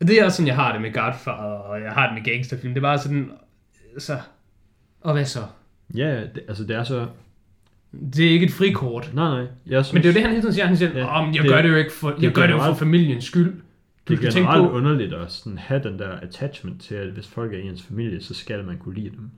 Det 0.01 0.11
er 0.21 0.25
også 0.25 0.37
sådan, 0.37 0.47
jeg 0.47 0.57
har 0.57 0.73
det 0.73 0.81
med 0.83 0.93
Godfather, 0.93 1.43
og 1.43 1.81
jeg 1.81 1.91
har 1.93 2.07
det 2.15 2.23
med 2.25 2.33
gangsterfilm. 2.33 2.75
Det 2.75 2.81
er 2.81 2.83
bare 2.83 2.99
sådan... 2.99 3.31
Så... 3.99 4.19
Og 5.01 5.13
hvad 5.13 5.25
så? 5.25 5.41
ja, 5.95 6.21
det, 6.21 6.41
altså 6.49 6.65
det 6.65 6.77
er 6.77 6.85
så... 6.85 7.07
Det 8.17 8.27
er 8.27 8.31
ikke 8.31 8.47
et 8.47 8.53
frikort. 8.53 9.11
Nej, 9.15 9.29
nej. 9.41 9.47
Jeg 9.67 9.85
synes, 9.85 9.93
Men 9.95 10.03
det 10.03 10.09
er 10.09 10.13
jo 10.13 10.15
det, 10.15 10.23
han 10.23 10.31
hele 10.31 10.43
tiden 10.43 10.55
siger. 10.55 10.67
Han 10.67 10.77
siger, 10.77 10.91
Ja, 10.91 10.99
ja, 10.99 11.25
jeg 11.27 11.43
det- 11.43 11.51
gør 11.51 11.63
det 11.63 11.69
jo 11.69 11.77
ikke 11.77 11.93
for, 11.93 12.11
det 12.11 12.23
jeg 12.23 12.29
er 12.29 12.33
gør 12.33 12.47
det 12.47 12.53
jo 12.53 12.59
for 12.65 12.75
familiens 12.75 13.25
skyld. 13.25 13.55
Det 14.11 14.25
er 14.27 14.31
generelt 14.33 14.71
på, 14.71 14.77
underligt 14.77 15.13
at 15.13 15.33
sådan 15.33 15.59
have 15.59 15.83
den 15.83 15.99
der 15.99 16.09
attachment 16.11 16.83
til, 16.83 16.95
at 16.95 17.09
hvis 17.09 17.27
folk 17.29 17.53
er 17.55 17.59
i 17.59 17.63
ens 17.69 17.83
familie, 17.83 18.23
så 18.23 18.35
skal 18.35 18.65
man 18.65 18.79
kunne 18.79 18.95
lide 18.95 19.11
dem. 19.11 19.31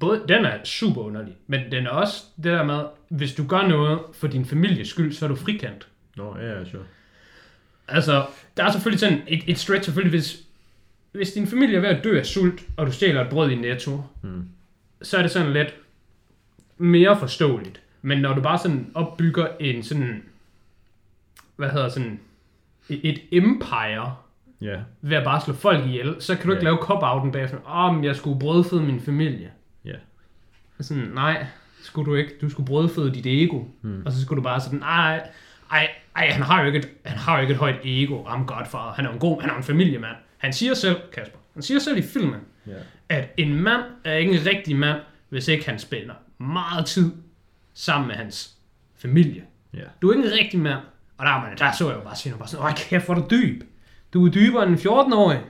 både, 0.00 0.22
den 0.28 0.44
er 0.44 0.64
super 0.64 1.00
underlig, 1.00 1.34
men 1.46 1.72
den 1.72 1.86
er 1.86 1.90
også 1.90 2.22
det 2.36 2.44
der 2.44 2.64
med, 2.64 2.80
hvis 3.08 3.34
du 3.34 3.46
gør 3.46 3.68
noget 3.68 3.98
for 4.12 4.26
din 4.28 4.44
families 4.44 4.88
skyld, 4.88 5.12
så 5.12 5.24
er 5.24 5.28
du 5.28 5.34
frikendt. 5.36 5.88
Nå, 6.16 6.36
ja, 6.38 6.58
ja, 6.58 6.64
sure. 6.64 6.82
Altså, 7.88 8.26
der 8.56 8.64
er 8.64 8.72
selvfølgelig 8.72 9.00
sådan 9.00 9.22
et, 9.28 9.42
et 9.46 9.58
stretch, 9.58 9.84
selvfølgelig, 9.84 10.18
hvis, 10.18 10.42
hvis 11.12 11.32
din 11.32 11.46
familie 11.46 11.76
er 11.76 11.80
ved 11.80 11.88
at 11.88 12.04
dø 12.04 12.18
af 12.18 12.26
sult, 12.26 12.62
og 12.76 12.86
du 12.86 12.92
stjæler 12.92 13.20
et 13.24 13.28
brød 13.30 13.50
i 13.50 13.54
Netto, 13.54 14.02
Mm. 14.22 14.44
så 15.02 15.16
er 15.16 15.22
det 15.22 15.30
sådan 15.30 15.52
lidt 15.52 15.74
mere 16.78 17.18
forståeligt. 17.18 17.80
Men 18.02 18.18
når 18.18 18.34
du 18.34 18.40
bare 18.40 18.58
sådan 18.58 18.90
opbygger 18.94 19.46
en 19.60 19.82
sådan, 19.82 20.22
hvad 21.56 21.70
hedder 21.70 21.88
sådan, 21.88 22.20
et, 22.88 23.20
empire, 23.32 24.16
Ja, 24.62 24.76
ved 25.00 25.16
at 25.16 25.24
bare 25.24 25.40
slå 25.40 25.54
folk 25.54 25.86
ihjel, 25.86 26.16
så 26.18 26.36
kan 26.36 26.46
du 26.46 26.52
ikke 26.52 26.64
Ja. 26.64 26.70
lave 26.70 26.76
cop-outen 26.82 27.32
bagefter. 27.32 27.58
Åh, 27.66 27.96
oh, 27.96 28.04
jeg 28.04 28.16
skulle 28.16 28.38
brødføde 28.40 28.82
min 28.82 29.00
familie. 29.00 29.50
ja. 29.84 29.94
Sådan, 30.80 31.02
nej, 31.14 31.46
skulle 31.82 32.10
du 32.10 32.14
ikke. 32.16 32.32
Du 32.40 32.48
skulle 32.50 32.66
brødføde 32.66 33.14
dit 33.14 33.26
ego. 33.26 33.64
Hmm. 33.82 34.02
Og 34.06 34.12
så 34.12 34.22
skulle 34.22 34.36
du 34.36 34.42
bare 34.42 34.60
sådan, 34.60 34.78
nej, 34.78 35.28
ej, 35.70 35.88
ej, 36.16 36.30
han 36.30 36.42
har 36.42 36.60
jo 36.60 36.66
ikke 36.66 36.78
et, 36.78 36.88
han 37.04 37.18
har 37.18 37.36
jo 37.36 37.40
ikke 37.40 37.52
et 37.52 37.58
højt 37.58 37.80
ego. 37.84 38.24
I'm 38.24 38.44
godfather. 38.44 38.92
Han 38.96 39.06
er 39.06 39.10
en 39.10 39.18
god, 39.18 39.40
han 39.40 39.50
er 39.50 39.54
en 39.56 39.62
familiemand. 39.62 40.16
Han 40.38 40.52
siger 40.52 40.74
selv, 40.74 40.96
Kasper, 41.12 41.38
han 41.54 41.62
siger 41.62 41.78
selv 41.80 41.98
i 41.98 42.02
filmen, 42.02 42.40
ja. 42.66 42.72
at 43.08 43.28
en 43.36 43.54
mand 43.62 43.82
er 44.04 44.14
ikke 44.14 44.32
en 44.32 44.46
rigtig 44.46 44.76
mand, 44.76 45.00
hvis 45.28 45.48
ikke 45.48 45.68
han 45.68 45.78
spænder 45.78 46.14
meget 46.38 46.86
tid 46.86 47.12
sammen 47.74 48.08
med 48.08 48.16
hans 48.16 48.56
familie. 48.96 49.42
Ja. 49.74 49.82
Du 50.02 50.08
er 50.10 50.14
ikke 50.16 50.26
en 50.28 50.32
rigtig 50.40 50.60
mand. 50.60 50.80
Og 51.20 51.26
der, 51.26 51.32
er 51.32 51.40
man, 51.40 51.58
der 51.58 51.72
så 51.72 51.88
jeg 51.88 51.96
jo 51.96 52.00
bare 52.04 52.16
sige, 52.16 52.34
bare 52.38 52.48
sådan, 52.48 52.66
åh 52.66 52.72
kæft, 52.76 53.04
hvor 53.06 53.14
er 53.14 53.18
du 53.18 53.26
dyb. 53.30 53.62
Du 54.14 54.26
er 54.26 54.30
dybere 54.30 54.62
end 54.62 54.72
en 54.72 54.78
14-årig. 54.78 55.40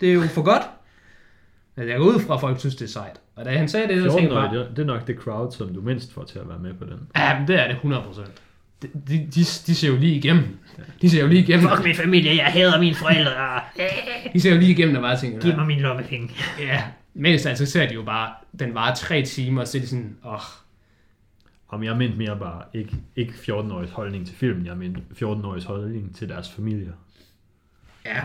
Det 0.00 0.08
er 0.08 0.12
jo 0.14 0.22
for 0.22 0.42
godt. 0.42 0.62
Men 1.76 1.88
jeg 1.88 1.98
går 1.98 2.04
ud 2.04 2.20
fra, 2.20 2.34
at 2.34 2.40
folk 2.40 2.58
synes, 2.58 2.76
det 2.76 2.84
er 2.84 2.88
sejt. 2.88 3.20
Og 3.36 3.44
da 3.44 3.50
han 3.50 3.68
sagde 3.68 3.88
det, 3.88 4.02
så 4.02 4.16
tænkte 4.18 4.36
jeg 4.36 4.42
14 4.50 4.58
bare, 4.58 4.68
det, 4.76 4.78
er 4.78 4.84
nok 4.86 5.06
det 5.06 5.16
crowd, 5.16 5.52
som 5.52 5.74
du 5.74 5.80
mindst 5.80 6.12
får 6.14 6.24
til 6.24 6.38
at 6.38 6.48
være 6.48 6.58
med 6.58 6.74
på 6.74 6.84
den. 6.84 7.00
ja, 7.16 7.38
men 7.38 7.48
det 7.48 7.60
er 7.60 7.68
det 7.68 7.76
100%. 7.84 8.20
De, 8.82 8.88
de, 9.08 9.18
de, 9.34 9.40
de 9.66 9.74
ser 9.74 9.88
jo 9.88 9.96
lige 9.96 10.14
igennem. 10.16 10.58
De 11.02 11.10
ser 11.10 11.20
jo 11.20 11.26
lige 11.26 11.42
igennem. 11.42 11.68
Fuck 11.68 11.84
min 11.84 11.94
familie, 11.94 12.36
jeg 12.36 12.44
hader 12.46 12.80
mine 12.80 12.94
forældre. 12.94 13.60
De 14.32 14.40
ser 14.40 14.52
jo 14.52 14.58
lige 14.58 14.70
igennem 14.70 14.96
og 14.96 15.02
bare 15.02 15.16
tænker, 15.20 15.40
Giv 15.40 15.56
mig 15.56 15.66
min 15.66 15.80
lommepenge. 15.80 16.30
ja. 16.60 16.82
Mest 17.14 17.46
altså 17.46 17.66
ser 17.66 17.88
de 17.88 17.94
jo 17.94 18.02
bare, 18.02 18.32
den 18.58 18.74
varer 18.74 18.94
tre 18.94 19.22
timer, 19.22 19.60
og 19.60 19.68
så 19.68 19.78
er 19.78 19.82
de 19.82 19.88
sådan, 19.88 20.16
åh, 20.26 20.40
Om 21.74 21.84
jeg 21.84 21.96
mente 21.96 22.16
mere 22.18 22.38
bare 22.38 22.62
ikke, 22.74 22.96
ikke 23.16 23.32
14-åriges 23.32 23.90
holdning 23.90 24.26
til 24.26 24.36
filmen, 24.36 24.66
jeg 24.66 24.76
mente 24.76 25.00
14-åriges 25.12 25.64
holdning 25.66 26.16
til 26.16 26.28
deres 26.28 26.50
familier. 26.50 26.92
ja. 28.06 28.22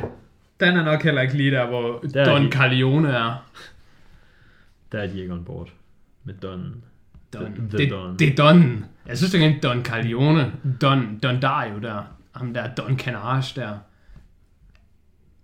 Den 0.60 0.78
er 0.78 0.84
nok 0.84 1.04
heller 1.04 1.22
ikke 1.22 1.34
lige 1.38 1.52
der, 1.52 1.68
hvor 1.68 2.00
Der 2.14 2.22
er 2.22 2.26
Don 2.26 2.45
de. 2.45 2.52
Corleone 2.52 3.10
er. 3.10 3.50
Der 4.91 5.00
er 5.02 5.08
de 5.08 5.22
ikke 5.22 5.34
on 5.34 5.43
board 5.45 5.70
med 6.24 6.34
Don. 6.34 6.84
Don. 7.34 7.41
The- 7.45 7.70
the 7.70 7.78
det, 7.78 7.91
Don. 7.91 8.16
det 8.20 8.30
er 8.30 8.36
Don. 8.36 8.86
Jeg 9.06 9.18
synes, 9.18 9.36
er 9.36 9.47
ikke 9.47 9.60
Don 9.64 9.86
Corleone. 9.86 10.54
Don, 10.82 11.20
Don 11.20 11.39
Dario 11.39 11.80
der. 11.80 12.04
Ham 12.36 12.54
der 12.54 12.74
Don 12.76 13.00
Canage 13.00 13.62
der. 13.62 13.78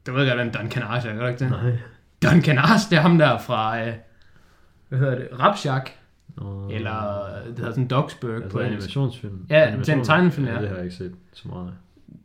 Du 0.07 0.13
ved 0.13 0.27
godt, 0.27 0.39
hvem 0.39 0.51
Don 0.51 0.71
Canage 0.71 1.09
er, 1.09 1.13
gør 1.15 1.21
du 1.21 1.27
ikke 1.27 1.39
det? 1.39 1.49
Nej. 1.51 1.77
Don 2.23 2.41
Canage, 2.41 2.89
det 2.89 2.97
er 2.97 3.01
ham 3.01 3.17
der 3.17 3.37
fra, 3.37 3.87
øh, 3.87 3.93
hvad 4.89 4.99
hedder 4.99 5.15
det, 5.15 5.27
Rapsjak, 5.39 5.89
Nå, 6.37 6.69
eller 6.71 7.25
øh, 7.25 7.47
det 7.47 7.57
hedder 7.57 7.71
sådan 7.71 7.87
Dogsburg 7.87 8.33
altså 8.35 8.49
på 8.49 8.59
engelsk. 8.59 8.73
animationsfilm. 8.75 9.45
Ja, 9.49 9.55
Animation. 9.67 9.97
den 9.97 10.05
tegnefilm, 10.05 10.47
ja. 10.47 10.61
Det 10.61 10.69
har 10.69 10.75
jeg 10.75 10.83
ikke 10.83 10.95
set 10.95 11.11
så 11.33 11.47
meget 11.47 11.65
af. 11.67 11.71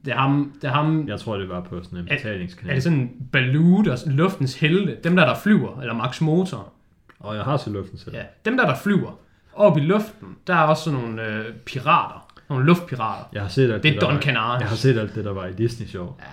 Det 0.04 0.12
er 0.12 0.16
ham, 0.16 0.52
det 0.62 0.68
er 0.68 0.72
ham 0.72 1.08
Jeg 1.08 1.20
tror, 1.20 1.36
det 1.36 1.48
var 1.48 1.60
på 1.60 1.82
sådan 1.82 1.98
en 1.98 2.08
Er- 2.10 2.16
betalingskanal. 2.16 2.70
er 2.70 2.74
det 2.74 2.82
sådan 2.82 3.10
Baloo, 3.32 3.82
der 3.82 3.96
luftens 4.06 4.54
helte, 4.60 4.96
dem 5.04 5.16
der, 5.16 5.26
der 5.26 5.34
flyver, 5.34 5.80
eller 5.80 5.94
Max 5.94 6.20
Motor. 6.20 6.72
Og 7.20 7.34
jeg 7.36 7.44
har 7.44 7.56
set 7.56 7.72
luften 7.72 7.98
selv. 7.98 8.14
Ja, 8.16 8.22
dem 8.44 8.56
der, 8.56 8.66
der 8.66 8.74
flyver. 8.76 9.18
Op 9.54 9.76
i 9.76 9.80
luften, 9.80 10.28
der 10.46 10.54
er 10.54 10.62
også 10.62 10.82
sådan 10.84 11.00
nogle 11.00 11.26
øh, 11.26 11.54
pirater. 11.66 12.26
Nogle 12.50 12.64
luftpirater. 12.66 13.24
Jeg 13.32 13.42
har 13.42 13.48
set 13.48 13.72
alt 13.72 13.82
Det 13.82 13.96
er 13.96 14.00
der 14.00 14.10
Don 14.10 14.22
Canage. 14.22 14.52
Jeg 14.52 14.68
har 14.68 14.76
set 14.76 14.98
alt 14.98 15.14
det, 15.14 15.24
der 15.24 15.32
var 15.32 15.46
i 15.46 15.52
Disney 15.52 15.86
Show. 15.86 16.06
Ja, 16.20 16.24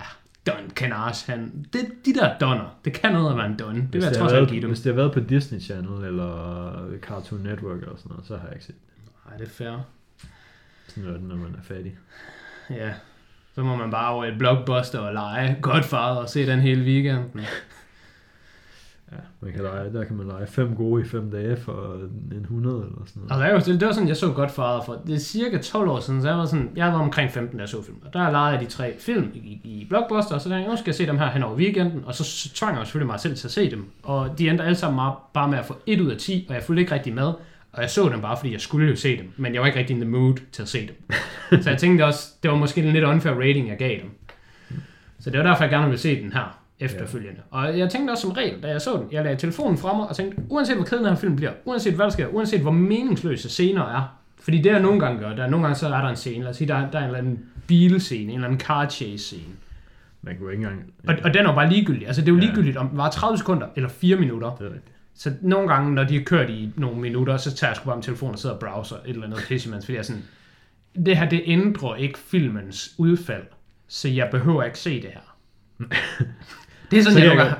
Don 0.47 0.69
Canage, 0.75 1.31
han... 1.31 1.65
Det, 1.73 1.79
de 2.05 2.13
der 2.13 2.37
donner, 2.37 2.79
det 2.85 2.93
kan 2.93 3.13
noget 3.13 3.31
at 3.31 3.37
være 3.37 3.45
en 3.45 3.59
don. 3.59 3.75
Det 3.75 3.93
vil 3.93 4.01
jeg 4.01 4.09
det, 4.09 4.17
trods 4.17 4.33
alt 4.33 4.49
give 4.49 4.61
dem. 4.61 4.69
hvis 4.69 4.79
det 4.79 4.93
har 4.93 4.95
været 4.95 5.13
på 5.13 5.19
Disney 5.19 5.59
Channel 5.59 6.03
eller 6.05 6.97
Cartoon 7.01 7.41
Network 7.41 7.81
eller 7.81 7.95
sådan 7.95 8.09
noget, 8.09 8.25
så 8.25 8.37
har 8.37 8.47
jeg 8.47 8.53
ikke 8.53 8.65
set 8.65 8.75
det. 8.75 9.11
Nej, 9.25 9.37
det 9.37 9.45
er 9.45 9.49
fair. 9.49 9.85
Sådan 10.87 11.09
er 11.09 11.13
det, 11.13 11.21
når 11.21 11.35
man 11.35 11.55
er 11.59 11.63
fattig. 11.63 11.97
Ja, 12.69 12.93
så 13.55 13.63
må 13.63 13.75
man 13.75 13.91
bare 13.91 14.13
over 14.13 14.25
i 14.25 14.31
et 14.31 14.37
blockbuster 14.37 14.99
og 14.99 15.13
lege 15.13 15.57
Godfather 15.61 16.21
og 16.21 16.29
se 16.29 16.45
den 16.45 16.59
hele 16.59 16.83
weekenden. 16.83 17.41
Ja, 19.11 19.17
man 19.39 19.53
kan 19.53 19.61
lege, 19.61 19.93
der 19.93 20.03
kan 20.03 20.15
man 20.15 20.27
lege 20.27 20.47
fem 20.47 20.75
gode 20.75 21.01
i 21.01 21.05
fem 21.05 21.31
dage 21.31 21.57
for 21.57 21.93
en 22.31 22.41
100 22.41 22.75
eller 22.75 23.05
sådan 23.05 23.23
noget. 23.29 23.43
Altså, 23.53 23.71
jeg, 23.71 23.79
det, 23.79 23.87
var 23.87 23.93
sådan, 23.93 24.07
jeg 24.07 24.17
så 24.17 24.31
Godfather 24.31 24.81
for. 24.85 25.01
Det 25.07 25.15
er 25.15 25.19
cirka 25.19 25.57
12 25.57 25.89
år 25.89 25.99
siden, 25.99 26.21
så 26.21 26.27
jeg 26.27 26.37
var 26.37 26.45
sådan, 26.45 26.69
jeg 26.75 26.87
var 26.87 26.99
omkring 26.99 27.31
15, 27.31 27.57
da 27.57 27.61
jeg 27.61 27.69
så 27.69 27.83
film. 27.83 27.97
Og 28.05 28.13
der 28.13 28.31
legede 28.31 28.45
jeg 28.45 28.59
de 28.59 28.65
tre 28.65 28.95
film 28.99 29.31
i, 29.33 29.61
i 29.63 29.85
Blockbuster, 29.89 30.35
og 30.35 30.41
så 30.41 30.49
der, 30.49 30.67
nu 30.67 30.75
skal 30.75 30.85
jeg 30.85 30.95
se 30.95 31.07
dem 31.07 31.17
her 31.17 31.29
hen 31.29 31.43
over 31.43 31.55
weekenden, 31.55 32.03
og 32.05 32.15
så 32.15 32.49
tvang 32.55 32.77
jeg 32.77 32.85
selvfølgelig 32.85 33.07
mig 33.07 33.19
selv 33.19 33.35
til 33.35 33.47
at 33.47 33.51
se 33.51 33.71
dem. 33.71 33.85
Og 34.03 34.39
de 34.39 34.49
endte 34.49 34.63
alle 34.63 34.75
sammen 34.75 34.95
meget, 34.95 35.15
bare 35.33 35.47
med 35.49 35.57
at 35.57 35.65
få 35.65 35.77
1 35.85 36.01
ud 36.01 36.11
af 36.11 36.17
10, 36.17 36.45
og 36.49 36.55
jeg 36.55 36.63
fulgte 36.63 36.81
ikke 36.81 36.93
rigtig 36.93 37.13
med. 37.13 37.33
Og 37.71 37.81
jeg 37.81 37.89
så 37.89 38.09
dem 38.09 38.21
bare, 38.21 38.37
fordi 38.37 38.53
jeg 38.53 38.61
skulle 38.61 38.89
jo 38.89 38.95
se 38.95 39.17
dem, 39.17 39.31
men 39.37 39.53
jeg 39.53 39.61
var 39.61 39.67
ikke 39.67 39.79
rigtig 39.79 39.93
in 39.93 40.01
the 40.01 40.09
mood 40.09 40.33
til 40.51 40.61
at 40.61 40.67
se 40.67 40.87
dem. 40.87 41.11
så 41.63 41.69
jeg 41.69 41.79
tænkte 41.79 42.05
også, 42.05 42.29
det 42.43 42.51
var 42.51 42.57
måske 42.57 42.81
en 42.81 42.93
lidt 42.93 43.03
unfair 43.03 43.33
rating, 43.33 43.67
jeg 43.67 43.77
gav 43.77 43.97
dem. 44.01 44.09
Så 45.19 45.29
det 45.29 45.37
var 45.37 45.45
derfor, 45.45 45.63
jeg 45.63 45.71
gerne 45.71 45.85
ville 45.85 45.99
se 45.99 46.21
den 46.21 46.33
her 46.33 46.59
efterfølgende. 46.79 47.41
Ja. 47.53 47.57
Og 47.57 47.79
jeg 47.79 47.89
tænkte 47.89 48.11
også 48.11 48.21
som 48.21 48.31
regel, 48.31 48.63
da 48.63 48.67
jeg 48.67 48.81
så 48.81 48.97
den, 48.97 49.07
jeg 49.11 49.23
lagde 49.23 49.37
telefonen 49.37 49.77
fra 49.77 49.97
mig 49.97 50.07
og 50.09 50.15
tænkte, 50.15 50.37
uanset 50.49 50.75
hvor 50.75 50.85
kedelig 50.85 50.99
den 51.05 51.13
her 51.13 51.19
film 51.21 51.35
bliver, 51.35 51.51
uanset 51.65 51.93
hvad 51.93 52.05
der 52.05 52.11
sker, 52.11 52.27
uanset 52.27 52.61
hvor 52.61 52.71
meningsløse 52.71 53.49
scener 53.49 53.81
er, 53.83 54.17
fordi 54.39 54.57
det 54.61 54.69
jeg 54.71 54.79
nogle 54.81 54.99
gange 54.99 55.19
gør, 55.19 55.35
der 55.35 55.43
er 55.43 55.49
nogle 55.49 55.65
gange 55.65 55.75
så 55.79 55.87
er 55.87 56.01
der 56.01 56.09
en 56.09 56.15
scene, 56.15 56.43
lad 56.43 56.49
os 56.49 56.57
sige, 56.57 56.67
der, 56.67 56.75
er- 56.75 56.91
der 56.91 56.97
er 56.99 57.03
en 57.03 57.07
eller 57.07 57.19
anden 57.19 57.39
bilscene, 57.67 58.23
en 58.23 58.29
eller 58.37 58.47
anden 58.47 58.59
car 58.59 58.89
chase 58.89 59.17
scene. 59.17 59.53
Man 60.21 60.37
kunne 60.37 60.51
ikke 60.53 60.63
engang... 60.63 60.93
Og, 61.07 61.15
og 61.23 61.33
den 61.33 61.45
er 61.45 61.55
bare 61.55 61.69
ligegyldig. 61.69 62.07
Altså 62.07 62.21
det 62.21 62.27
er 62.27 62.31
jo 62.33 62.39
Ja. 62.39 62.45
ligegyldigt, 62.45 62.77
om 62.77 62.87
den 62.89 62.97
var 62.97 63.09
30 63.09 63.37
sekunder 63.37 63.67
eller 63.75 63.89
4 63.89 64.15
minutter. 64.15 64.49
Det 64.55 64.65
er 64.67 64.73
rigtigt. 64.73 64.91
Så 65.15 65.33
nogle 65.41 65.67
gange, 65.73 65.95
når 65.95 66.03
de 66.03 66.17
har 66.17 66.23
kørt 66.23 66.49
i 66.49 66.69
nogle 66.75 66.99
minutter, 67.01 67.37
så 67.37 67.55
tager 67.55 67.71
jeg 67.71 67.75
sgu 67.77 67.85
bare 67.85 67.95
min 67.95 68.03
telefon 68.03 68.31
og 68.31 68.39
sidder 68.39 68.55
og 68.55 68.61
browser 68.61 68.95
et 68.95 69.01
eller 69.05 69.23
andet 69.23 69.39
pissemans, 69.47 69.85
fordi 69.85 69.93
jeg 69.93 69.99
er 69.99 70.03
sådan, 70.03 70.23
det 71.05 71.17
her, 71.17 71.29
det 71.29 71.41
ændrer 71.45 71.95
ikke 71.95 72.19
filmens 72.19 72.95
udfald, 72.97 73.43
så 73.87 74.07
jeg 74.09 74.27
behøver 74.31 74.63
ikke 74.63 74.79
se 74.79 75.01
det 75.01 75.09
her. 75.13 75.35
det 76.91 76.99
er 76.99 77.03
sådan, 77.03 77.13
Så 77.17 77.19
jeg 77.19 77.27
nogle 77.27 77.43
jeg 77.43 77.55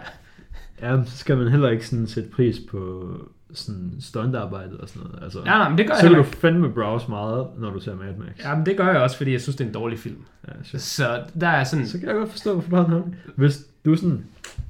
gange... 0.82 0.98
Ja, 1.02 1.06
så 1.06 1.18
skal 1.18 1.38
man 1.38 1.48
heller 1.48 1.70
ikke 1.70 1.88
sådan 1.88 2.08
sætte 2.08 2.30
pris 2.30 2.56
på 2.72 3.12
sådan 3.54 3.92
stuntarbejdet 4.00 4.78
og 4.78 4.90
sådan 4.90 5.08
noget. 5.08 5.24
Altså, 5.24 5.40
Ja, 5.40 5.46
nej, 5.46 5.70
men 5.70 5.78
det 5.78 5.86
gør 5.88 5.94
jeg 5.94 5.98
så 5.98 6.02
kan 6.08 6.16
heller 6.16 6.24
du 6.32 6.38
fandme 6.38 6.72
browse 6.74 7.06
meget, 7.10 7.48
når 7.58 7.70
du 7.70 7.80
ser 7.80 7.96
Mad 7.96 8.14
Max. 8.18 8.46
Ja, 8.46 8.56
men 8.56 8.66
det 8.66 8.78
gør 8.78 8.88
jeg 8.88 9.02
også, 9.02 9.18
fordi 9.18 9.32
jeg 9.32 9.42
synes, 9.42 9.56
det 9.56 9.64
er 9.64 9.68
en 9.68 9.74
dårlig 9.74 10.00
film. 10.00 10.18
Ja, 10.48 10.54
sure. 10.64 10.80
Så 10.80 11.22
der 11.42 11.48
er 11.48 11.64
sådan... 11.64 11.88
Så 11.88 12.00
kan 12.00 12.08
jeg 12.08 12.16
godt 12.16 12.32
forstå, 12.32 12.54
hvorfor 12.54 12.70
du 12.70 12.76
har 12.76 12.84
den. 12.84 13.16
Hvis 13.36 13.60
du 13.86 13.92
er 13.92 13.96
sådan 13.96 14.26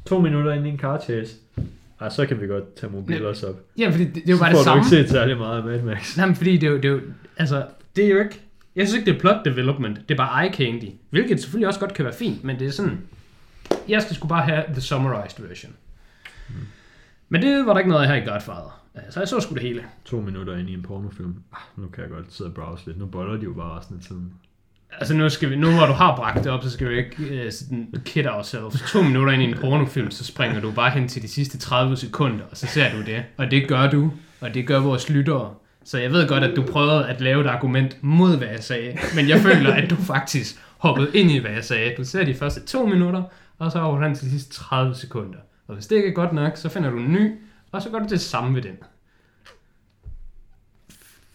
to 0.06 0.20
minutter 0.20 0.54
inde 0.54 0.70
i 0.70 0.72
en 0.72 0.80
car 0.80 1.02
chase, 1.06 1.36
ej, 2.02 2.10
så 2.10 2.26
kan 2.26 2.42
vi 2.42 2.48
godt 2.48 2.76
tage 2.76 2.92
mobiler 2.92 3.30
os 3.30 3.44
op. 3.44 3.56
Jamen, 3.78 3.92
fordi 3.94 4.06
det, 4.06 4.16
det 4.16 4.28
er 4.28 4.32
jo 4.32 4.38
så 4.38 4.44
bare 4.44 4.52
får 4.52 4.58
det 4.58 4.66
du 4.66 4.70
samme. 4.70 4.80
ikke 4.80 4.90
set 4.90 5.10
særlig 5.10 5.38
meget 5.38 5.58
af 5.58 5.64
Mad 5.66 5.82
Max. 5.82 6.18
Nej, 6.18 6.26
men 6.26 6.36
fordi 6.36 6.58
det 6.58 6.68
er, 6.68 6.72
jo, 6.72 6.78
det 6.78 6.86
er 6.86 6.90
jo... 6.90 7.00
Altså, 7.38 7.66
det 7.96 8.06
er 8.06 8.10
jo 8.10 8.20
ikke... 8.20 8.42
Jeg 8.76 8.88
synes 8.88 9.00
ikke, 9.00 9.12
det 9.12 9.16
er 9.18 9.22
plot 9.22 9.46
development. 9.46 10.00
Det 10.10 10.14
er 10.14 10.18
bare 10.18 10.46
eye 10.46 10.54
candy. 10.54 10.90
Hvilket 11.10 11.40
selvfølgelig 11.42 11.68
også 11.68 11.80
godt 11.80 11.94
kan 11.94 12.06
være 12.06 12.14
fint, 12.14 12.44
men 12.44 12.60
det 12.60 12.68
er 12.68 12.72
sådan... 12.72 12.98
Jeg 13.90 14.02
skal 14.02 14.16
sgu 14.16 14.28
bare 14.28 14.44
have 14.44 14.64
the 14.68 14.82
summarized 14.82 15.48
version. 15.48 15.74
Men 17.30 17.42
det 17.42 17.66
var 17.66 17.74
der 17.74 17.80
ikke 17.80 17.90
noget 17.90 18.04
af 18.04 18.10
her 18.10 18.16
i 18.16 18.26
Godfather. 18.26 18.84
Så 19.10 19.20
jeg 19.20 19.28
så 19.28 19.40
sgu 19.40 19.54
det 19.54 19.64
hele. 19.64 19.84
To 20.06 20.22
minutter 20.22 20.58
inde 20.58 20.72
i 20.72 20.74
en 20.74 20.82
pornofilm. 20.82 21.36
Ah, 21.54 21.60
nu 21.84 21.88
kan 21.88 22.04
jeg 22.04 22.12
godt 22.12 22.34
sidde 22.34 22.50
og 22.50 22.54
browse 22.54 22.86
lidt. 22.86 22.98
Nu 22.98 23.06
boller 23.06 23.38
de 23.38 23.44
jo 23.44 23.54
bare 23.54 23.80
resten 23.80 23.96
af 23.96 24.04
tiden. 24.04 24.34
Altså 24.92 25.14
nu, 25.14 25.30
skal 25.30 25.50
vi, 25.50 25.56
nu 25.56 25.72
hvor 25.72 25.86
du 25.86 25.94
har 25.94 26.16
bragt 26.16 26.44
det 26.44 26.52
op, 26.52 26.64
så 26.64 26.70
skal 26.70 26.90
vi 26.90 26.98
ikke 26.98 27.46
uh, 27.46 27.52
sådan 27.52 27.94
kid 28.06 28.28
ourselves. 28.28 28.92
To 28.92 29.02
minutter 29.02 29.34
ind 29.34 29.42
i 29.42 29.46
en 29.46 29.58
pornofilm, 29.58 30.12
så 30.12 30.24
springer 30.24 30.62
du 30.62 30.72
bare 30.72 30.90
hen 30.90 31.08
til 31.08 31.22
de 31.22 31.28
sidste 31.28 31.58
30 31.58 31.98
sekunder, 31.98 32.46
og 32.52 32.58
så 32.58 32.68
ser 32.68 32.92
du 32.92 33.02
det. 33.02 33.24
Og 33.38 33.52
det 33.52 33.68
gør 33.68 33.90
du, 33.90 34.12
og 34.42 34.54
det 34.54 34.68
gør 34.68 34.80
vores 34.80 35.10
lyttere. 35.10 35.54
Så 35.84 35.98
jeg 35.98 36.12
ved 36.12 36.28
godt, 36.28 36.44
at 36.44 36.56
du 36.56 36.64
prøvede 36.64 37.08
at 37.08 37.22
lave 37.22 37.42
et 37.42 37.48
argument 37.48 37.98
mod, 38.02 38.38
hvad 38.38 38.48
jeg 38.48 38.64
sagde. 38.64 38.98
Men 39.16 39.30
jeg 39.30 39.40
føler, 39.40 39.74
at 39.74 39.90
du 39.90 39.96
faktisk 39.96 40.56
hoppede 40.78 41.12
ind 41.14 41.32
i, 41.32 41.38
hvad 41.38 41.52
jeg 41.52 41.64
sagde. 41.64 41.94
Du 41.98 42.04
ser 42.04 42.26
de 42.26 42.34
første 42.34 42.66
to 42.66 42.86
minutter, 42.86 43.24
og 43.60 43.72
så 43.72 43.80
over 43.80 44.04
hen 44.04 44.16
til 44.16 44.26
de 44.26 44.32
sidste 44.32 44.54
30 44.54 44.96
sekunder. 44.96 45.40
Og 45.68 45.74
hvis 45.74 45.88
det 45.88 45.96
ikke 45.96 46.10
er 46.10 46.14
godt 46.14 46.34
nok, 46.34 46.58
så 46.58 46.70
finder 46.70 46.90
du 46.90 46.98
en 46.98 47.12
ny, 47.12 47.36
og 47.72 47.82
så 47.82 47.90
gør 47.90 48.00
du 48.00 48.06
det 48.10 48.22
samme 48.22 48.56
ved 48.56 48.62
den. 48.62 48.78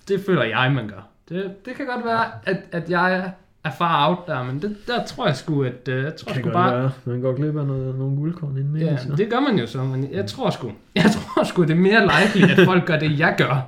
Det 0.08 0.20
føler 0.26 0.42
jeg, 0.42 0.72
man 0.72 0.88
gør. 0.88 1.08
Det, 1.28 1.66
det 1.66 1.74
kan 1.74 1.86
godt 1.86 2.04
være, 2.04 2.24
at, 2.44 2.56
at 2.72 2.90
jeg 2.90 3.32
er 3.64 3.70
far 3.70 4.08
out 4.08 4.26
der, 4.26 4.42
men 4.42 4.62
det, 4.62 4.76
der 4.86 5.04
tror 5.04 5.26
jeg 5.26 5.36
sgu, 5.36 5.62
at 5.64 5.88
øh, 5.88 6.04
jeg 6.04 6.16
tror 6.16 6.32
Kan 6.32 6.42
sgu 6.42 6.52
bare... 6.52 6.78
være. 6.78 6.90
Man 7.04 7.20
går 7.20 7.36
glip 7.36 7.56
af 7.56 7.66
noget, 7.66 7.98
nogle 7.98 8.16
guldkorn 8.16 8.56
inden. 8.56 8.76
Ja, 8.76 8.96
så. 8.96 9.14
det 9.16 9.30
gør 9.30 9.40
man 9.40 9.58
jo 9.58 9.66
så, 9.66 9.84
men 9.84 10.12
jeg 10.12 10.26
tror 10.26 10.50
sgu, 10.50 10.72
jeg 10.94 11.04
tror 11.16 11.44
sgu, 11.44 11.62
det 11.62 11.70
er 11.70 11.74
mere 11.74 12.00
likely, 12.00 12.50
at 12.50 12.66
folk 12.66 12.86
gør 12.86 12.98
det, 12.98 13.18
jeg 13.18 13.34
gør, 13.38 13.66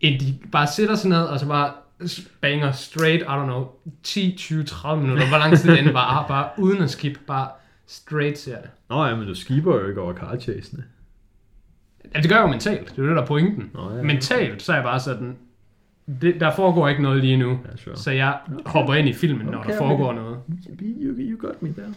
end 0.00 0.20
de 0.20 0.38
bare 0.52 0.66
sætter 0.66 0.94
sig 0.94 1.10
ned, 1.10 1.22
og 1.22 1.40
så 1.40 1.46
bare 1.46 1.72
banger 2.40 2.72
straight, 2.72 3.22
I 3.22 3.24
don't 3.24 3.44
know, 3.44 3.66
10, 4.02 4.34
20, 4.38 4.64
30 4.64 5.02
minutter, 5.02 5.28
hvor 5.28 5.38
lang 5.38 5.58
tid 5.58 5.70
det 5.70 5.78
end 5.78 5.90
var, 5.90 6.26
bare 6.28 6.48
uden 6.58 6.82
at 6.82 6.90
skip, 6.90 7.18
bare 7.26 7.48
straight 7.86 8.38
ser 8.38 8.60
det. 8.60 8.70
Nå 8.90 9.04
ja, 9.04 9.16
men 9.16 9.26
du 9.28 9.34
skiber 9.34 9.80
jo 9.80 9.88
ikke 9.88 10.00
over 10.00 10.14
car 10.14 10.36
chasene. 10.38 10.84
Ja, 12.14 12.20
det 12.20 12.28
gør 12.28 12.36
jeg 12.36 12.42
jo 12.42 12.48
mentalt, 12.48 12.90
det 12.90 12.98
er 12.98 13.02
jo 13.02 13.08
det, 13.08 13.16
der 13.16 13.22
er 13.22 13.26
pointen. 13.26 13.70
Nå, 13.74 13.96
ja. 13.96 14.02
Mentalt, 14.02 14.62
så 14.62 14.72
er 14.72 14.76
jeg 14.76 14.84
bare 14.84 15.00
sådan, 15.00 15.36
det, 16.20 16.40
der 16.40 16.54
foregår 16.54 16.88
ikke 16.88 17.02
noget 17.02 17.20
lige 17.20 17.36
nu, 17.36 17.58
Ja, 17.70 17.76
sure. 17.76 17.96
så 17.96 18.10
jeg 18.10 18.38
hopper 18.66 18.94
ind 18.94 19.08
i 19.08 19.12
filmen, 19.12 19.46
når 19.46 19.58
Okay, 19.58 19.70
der 19.70 19.78
foregår 19.78 20.08
okay. 20.08 20.20
noget. 20.20 20.38
You, 20.80 21.14
you 21.18 21.38
got 21.38 21.62
me 21.62 21.72
there. 21.72 21.94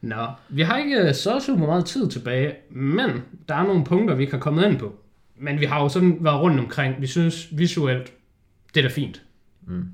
Nå, 0.00 0.26
vi 0.48 0.62
har 0.62 0.76
ikke 0.78 0.96
øh, 1.08 1.14
så 1.14 1.40
super 1.40 1.66
meget 1.66 1.84
tid 1.84 2.08
tilbage, 2.08 2.54
men 2.70 3.10
der 3.48 3.54
er 3.54 3.62
nogle 3.62 3.84
punkter, 3.84 4.14
vi 4.14 4.22
ikke 4.22 4.32
har 4.32 4.40
kommet 4.40 4.70
ind 4.70 4.78
på. 4.78 4.94
Men 5.36 5.60
vi 5.60 5.64
har 5.64 5.82
jo 5.82 5.88
sådan 5.88 6.16
været 6.20 6.40
rundt 6.40 6.60
omkring. 6.60 7.00
Vi 7.00 7.06
synes 7.06 7.58
visuelt, 7.58 8.12
det 8.74 8.84
er 8.84 8.88
da 8.88 8.94
fint. 8.94 9.22
Mm. 9.66 9.84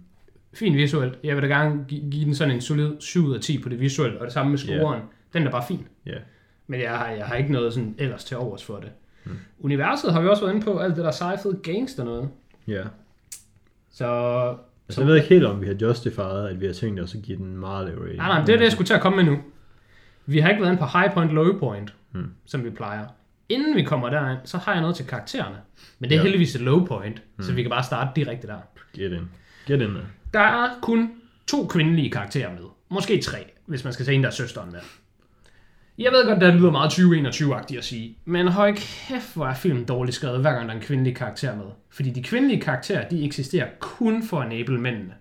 Fint 0.54 0.76
visuelt. 0.76 1.18
Jeg 1.24 1.34
vil 1.36 1.42
da 1.42 1.48
gerne 1.48 1.84
gi- 1.88 2.08
give 2.10 2.24
den 2.24 2.34
sådan 2.34 2.54
en 2.54 2.60
solid 2.60 2.92
7 3.00 3.24
ud 3.26 3.34
af 3.34 3.40
10 3.40 3.58
på 3.62 3.68
det 3.68 3.80
visuelle, 3.80 4.18
og 4.20 4.24
det 4.24 4.32
samme 4.32 4.50
med 4.50 4.58
scoren. 4.58 5.02
Den 5.32 5.46
er 5.46 5.50
bare 5.50 5.64
fin. 5.68 5.86
Ja. 6.06 6.16
Men 6.66 6.80
jeg 6.80 6.90
har, 6.98 7.08
jeg 7.08 7.26
har 7.26 7.34
ikke 7.36 7.52
noget 7.52 7.72
sådan 7.74 7.94
ellers 7.98 8.24
til 8.24 8.36
overs 8.36 8.64
for 8.64 8.76
det. 8.76 8.90
Mm. 9.24 9.30
Universet 9.58 10.12
har 10.12 10.20
vi 10.20 10.28
også 10.28 10.42
været 10.42 10.54
inde 10.54 10.64
på, 10.64 10.78
alt 10.78 10.96
det 10.96 11.04
der 11.04 11.10
sci-fi 11.10 11.60
gangster 11.72 12.04
noget. 12.04 12.28
Ja. 12.68 12.82
Så 13.90 14.06
Altså, 14.88 15.00
jeg 15.00 15.08
ved 15.08 15.16
ikke 15.16 15.28
helt, 15.28 15.44
om 15.44 15.60
vi 15.60 15.66
har 15.66 15.74
justified, 15.82 16.46
at 16.50 16.60
vi 16.60 16.66
har 16.66 16.72
tænkt 16.72 17.00
os 17.00 17.14
at 17.14 17.22
give 17.22 17.36
den 17.38 17.56
meget 17.56 17.86
lav 17.86 17.98
rating. 17.98 18.16
Nej, 18.16 18.28
nej, 18.28 18.44
det 18.44 18.52
er 18.52 18.56
det, 18.56 18.64
jeg 18.64 18.72
skulle 18.72 18.86
til 18.86 18.94
at 18.94 19.00
komme 19.00 19.16
med 19.24 19.32
nu. 19.32 19.38
Vi 20.26 20.38
har 20.38 20.48
ikke 20.50 20.62
været 20.62 20.72
inde 20.72 20.80
på 20.82 20.98
high 20.98 21.12
point, 21.14 21.30
low 21.32 21.58
point, 21.58 21.94
Hmm. 22.12 22.30
som 22.46 22.64
vi 22.64 22.70
plejer. 22.70 23.06
Inden 23.48 23.76
vi 23.76 23.82
kommer 23.82 24.10
derind, 24.10 24.38
så 24.44 24.58
har 24.58 24.72
jeg 24.72 24.80
noget 24.80 24.96
til 24.96 25.06
karaktererne. 25.06 25.56
Men 25.98 26.10
det 26.10 26.16
er 26.16 26.18
Ja. 26.20 26.22
heldigvis 26.22 26.54
et 26.54 26.60
low 26.60 26.84
point, 26.86 27.22
så 27.40 27.52
vi 27.52 27.62
kan 27.62 27.70
bare 27.70 27.82
starte 27.82 28.10
direkte 28.16 28.46
der. 28.46 28.56
Get 28.96 29.12
in. 29.12 29.28
Get 29.66 29.80
in 29.80 29.80
der. 29.80 29.96
Øh. 29.96 30.02
Der 30.34 30.40
er 30.40 30.78
kun 30.82 31.10
to 31.46 31.66
kvindelige 31.66 32.10
karakterer 32.10 32.50
med. 32.50 32.64
Måske 32.88 33.20
tre, 33.20 33.38
hvis 33.66 33.84
man 33.84 33.92
skal 33.92 34.06
tage 34.06 34.14
en, 34.16 34.22
der 34.22 34.28
er 34.28 34.32
søsteren 34.32 34.72
med. 34.72 34.80
Jeg 35.98 36.12
ved 36.12 36.26
godt, 36.26 36.40
det 36.40 36.54
lyder 36.54 36.70
meget 36.70 36.90
2021-agtigt 36.90 37.78
at 37.78 37.84
sige, 37.84 38.16
men 38.24 38.48
høj 38.48 38.72
kæft, 38.72 39.34
hvor 39.34 39.46
er 39.46 39.54
filmen 39.54 39.84
dårligt 39.84 40.16
skrevet, 40.16 40.40
hver 40.40 40.52
gang 40.52 40.68
der 40.68 40.74
er 40.74 40.78
en 40.78 40.84
kvindelig 40.84 41.16
karakter 41.16 41.56
med. 41.56 41.64
Fordi 41.90 42.10
de 42.10 42.22
kvindelige 42.22 42.60
karakterer, 42.60 43.08
de 43.08 43.24
eksisterer 43.24 43.68
kun 43.80 44.22
for 44.22 44.40
at 44.40 44.52
enable 44.52 44.80
mændene. 44.80 45.14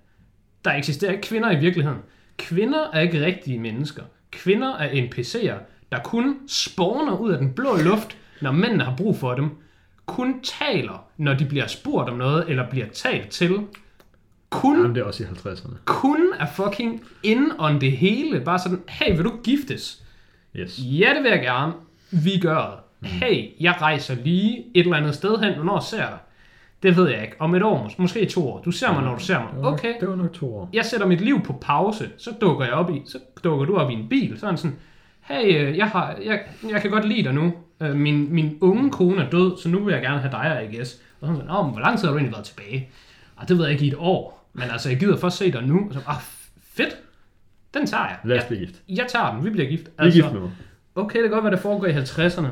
Der 0.65 0.71
eksisterer 0.71 1.11
ikke 1.11 1.27
kvinder 1.27 1.51
i 1.51 1.59
virkeligheden. 1.59 1.99
Kvinder 2.37 2.89
er 2.93 2.99
ikke 2.99 3.25
rigtige 3.25 3.59
mennesker. 3.59 4.03
Kvinder 4.31 4.75
er 4.75 4.89
NPC'er, 4.89 5.57
der 5.91 5.99
kun 6.03 6.39
spawner 6.47 7.17
ud 7.17 7.31
af 7.31 7.37
den 7.37 7.53
blå 7.53 7.75
luft, 7.75 8.17
når 8.41 8.51
mændene 8.51 8.83
har 8.83 8.95
brug 8.95 9.17
for 9.17 9.35
dem. 9.35 9.49
Kun 10.05 10.41
taler, 10.43 11.07
når 11.17 11.33
de 11.33 11.45
bliver 11.45 11.67
spurgt 11.67 12.09
om 12.09 12.17
noget, 12.17 12.49
eller 12.49 12.69
bliver 12.69 12.87
talt 12.87 13.29
til. 13.29 13.59
Kun 14.53 14.75
Jamen, 14.77 14.95
det 14.95 15.01
er 15.01 15.05
også 15.05 15.23
i 15.23 15.25
50'erne. 15.25 15.73
kun 15.85 16.19
er 16.39 16.45
fucking 16.45 17.01
in 17.23 17.51
on 17.59 17.81
det 17.81 17.91
hele. 17.91 18.39
Bare 18.39 18.59
sådan, 18.59 18.81
hey, 18.89 19.15
vil 19.15 19.25
du 19.25 19.31
giftes? 19.43 20.03
Yes. 20.55 20.79
Ja, 20.79 21.13
det 21.15 21.23
vil 21.23 21.29
jeg 21.31 21.41
gerne. 21.41 21.73
Vi 22.11 22.39
gør 22.41 22.83
det. 23.01 23.09
Hey, 23.09 23.45
jeg 23.59 23.75
rejser 23.81 24.15
lige 24.23 24.57
et 24.75 24.83
eller 24.83 24.97
andet 24.97 25.15
sted 25.15 25.37
hen. 25.37 25.53
Hvornår 25.53 25.79
ser 25.79 25.97
jeg 25.97 26.07
dig? 26.09 26.17
Det 26.83 26.97
ved 26.97 27.09
jeg 27.09 27.21
ikke. 27.21 27.35
Om 27.39 27.55
et 27.55 27.63
år, 27.63 27.85
mås- 27.87 27.95
måske 27.97 28.25
to 28.25 28.49
år. 28.51 28.61
Du 28.65 28.71
ser 28.71 28.93
mig, 28.93 29.03
når 29.03 29.15
du 29.15 29.19
ser 29.23 29.39
mig. 29.39 29.63
Okay. 29.73 29.93
Det 29.99 30.09
var 30.09 30.15
nok 30.15 30.33
to 30.33 30.55
år. 30.55 30.69
Jeg 30.73 30.85
sætter 30.85 31.07
mit 31.07 31.21
liv 31.21 31.41
på 31.43 31.53
pause. 31.61 32.09
Så 32.17 32.31
dukker 32.41 32.65
jeg 32.65 32.73
op 32.73 32.89
i, 32.89 33.01
så 33.05 33.17
dukker 33.43 33.65
du 33.65 33.75
op 33.77 33.89
i 33.89 33.93
en 33.93 34.09
bil. 34.09 34.39
Sådan 34.39 34.57
sådan, 34.57 34.77
hey, 35.21 35.67
øh, 35.67 35.77
jeg, 35.77 35.87
har, 35.87 36.15
jeg, 36.25 36.39
jeg 36.69 36.81
kan 36.81 36.91
godt 36.91 37.07
lide 37.07 37.23
dig 37.23 37.33
nu. 37.33 37.53
Øh, 37.81 37.95
Min, 37.95 38.33
min 38.33 38.57
unge 38.61 38.91
kone 38.91 39.23
er 39.23 39.29
død, 39.29 39.57
så 39.57 39.69
nu 39.69 39.79
vil 39.83 39.93
jeg 39.93 40.01
gerne 40.01 40.19
have 40.19 40.31
dig, 40.31 40.69
I 40.71 40.75
guess. 40.75 40.93
Og 41.21 41.27
sådan, 41.27 41.35
sådan, 41.35 41.51
Åh, 41.51 41.65
men 41.65 41.71
hvor 41.73 41.81
lang 41.81 41.97
tid 41.99 42.05
har 42.07 42.11
du 42.11 42.17
egentlig 42.17 42.33
været 42.35 42.45
tilbage? 42.45 42.89
Ah, 43.37 43.47
det 43.47 43.57
ved 43.57 43.63
jeg 43.65 43.73
ikke 43.73 43.85
i 43.85 43.87
et 43.87 43.95
år. 43.97 44.42
Men 44.53 44.69
altså, 44.69 44.89
jeg 44.89 44.99
gider 44.99 45.17
først 45.17 45.37
se 45.37 45.51
dig 45.51 45.63
nu. 45.63 45.87
Og 45.87 45.93
så, 45.93 45.99
ah, 46.07 46.15
fedt. 46.63 46.95
Den 47.73 47.87
tager 47.87 48.03
jeg. 48.07 48.17
Lad 48.23 48.37
os 48.37 48.41
jeg, 48.41 48.47
blive 48.47 48.59
gift. 48.65 48.81
jeg 48.89 49.05
tager 49.09 49.35
den. 49.35 49.45
Vi 49.45 49.49
bliver 49.49 49.69
gift. 49.69 49.83
Vi 49.85 49.91
er 49.97 50.11
gift 50.11 50.31
med 50.33 50.41
mig. 50.41 50.51
Okay, 50.95 51.15
det 51.19 51.23
kan 51.23 51.31
godt 51.31 51.43
være, 51.43 51.51
det 51.53 51.59
foregår 51.61 51.87
i 51.87 51.93
50'erne. 51.93 52.47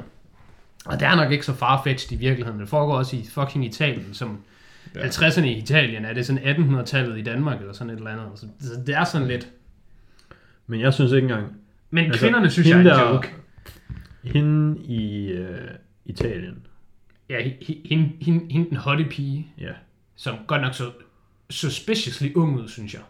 Og 0.86 1.00
det 1.00 1.08
er 1.08 1.16
nok 1.16 1.32
ikke 1.32 1.46
så 1.46 1.54
farfetched 1.54 2.18
i 2.18 2.20
virkeligheden. 2.20 2.60
Det 2.60 2.70
foregår 2.70 2.98
også 2.98 3.16
i 3.16 3.26
fucking 3.32 3.66
Italien, 3.66 4.14
som 4.14 4.40
Ja. 4.96 5.00
ja. 5.00 5.08
50'erne 5.08 5.44
i 5.46 5.58
Italien. 5.58 6.06
Er 6.06 6.14
det 6.14 6.26
sådan 6.26 6.56
1800-tallet 6.56 7.18
i 7.18 7.22
Danmark, 7.22 7.60
eller 7.60 7.74
sådan 7.74 7.94
et 7.94 7.98
eller 7.98 8.12
andet? 8.12 8.26
Så, 8.40 8.46
det 8.86 8.96
er 8.96 9.04
sådan 9.04 9.28
lidt... 9.28 9.48
Men 10.68 10.80
jeg 10.82 10.94
synes 10.94 11.12
ikke 11.12 11.26
engang... 11.26 11.48
Men 11.90 11.98
Altså, 12.06 12.12
altså, 12.14 12.26
kvinderne 12.26 12.50
synes 12.50 12.68
jeg 12.70 12.74
er 12.74 12.78
hende 12.78 12.92
en 12.92 13.14
joke. 13.14 13.34
Hende 14.24 14.82
i 14.82 15.28
øh, 15.32 15.68
Italien, 16.06 16.66
Ja, 17.30 17.40
hi- 17.42 17.88
hende, 17.90 18.12
hende, 18.22 18.54
hende 18.54 18.70
den 18.70 18.78
hotte 18.78 19.06
pige, 19.06 19.48
ja. 19.58 19.72
som 20.16 20.36
godt 20.48 20.62
nok 20.62 20.74
så 20.74 20.84
suspiciously 21.52 22.36
ung 22.36 22.60
ud, 22.60 22.68
synes 22.68 22.94
jeg. 22.94 23.02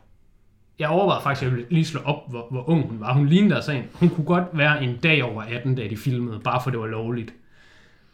Jeg 0.79 0.89
overvejede 0.89 1.23
faktisk, 1.23 1.41
at 1.41 1.49
jeg 1.49 1.57
ville 1.57 1.69
lige 1.71 1.85
slå 1.85 1.99
op, 2.01 2.29
hvor, 2.29 2.47
hvor 2.51 2.69
ung 2.69 2.87
hun 2.87 2.99
var. 2.99 3.13
Hun 3.13 3.27
lignede 3.27 3.55
altså 3.55 3.71
en. 3.71 3.83
Hun 3.93 4.09
kunne 4.09 4.25
godt 4.25 4.45
være 4.53 4.83
en 4.83 4.97
dag 4.97 5.23
over 5.23 5.43
18, 5.43 5.75
da 5.75 5.87
de 5.87 5.97
filmede, 5.97 6.39
bare 6.39 6.61
for 6.63 6.69
det 6.69 6.79
var 6.79 6.87
lovligt. 6.87 7.33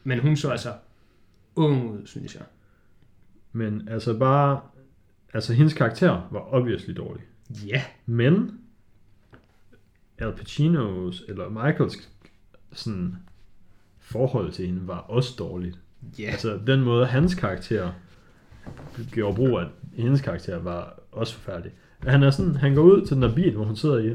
Men 0.03 0.19
hun 0.19 0.37
så 0.37 0.49
altså 0.49 0.73
ung 1.55 1.91
ud, 1.91 2.05
synes 2.05 2.35
jeg. 2.35 2.43
Men 3.51 3.87
altså 3.87 4.17
bare... 4.17 4.61
Altså 5.33 5.53
hendes 5.53 5.73
karakter 5.73 6.27
var 6.31 6.53
obviously 6.53 6.93
dårlig. 6.97 7.23
Ja. 7.67 7.83
Men 8.05 8.59
Al 10.17 10.33
Pacinos 10.33 11.23
eller 11.27 11.49
Michaels 11.49 12.09
sådan 12.71 13.15
forhold 13.99 14.51
til 14.51 14.65
hende 14.65 14.87
var 14.87 14.97
også 14.97 15.35
dårligt. 15.39 15.79
Ja. 16.19 16.23
Altså 16.23 16.59
den 16.67 16.81
måde 16.81 17.05
hans 17.05 17.35
karakter 17.35 17.91
gjorde 19.11 19.35
brug 19.35 19.59
af 19.59 19.65
hendes 20.03 20.21
karakter 20.21 20.59
var 20.59 20.99
også 21.11 21.33
forfærdelig. 21.33 21.71
Han 22.07 22.23
er 22.23 22.29
sådan, 22.29 22.55
han 22.55 22.75
går 22.75 22.81
ud 22.81 23.05
til 23.05 23.15
den 23.15 23.23
der 23.23 23.35
bil, 23.35 23.55
hvor 23.55 23.65
hun 23.65 23.75
sidder 23.75 23.97
i, 23.97 24.13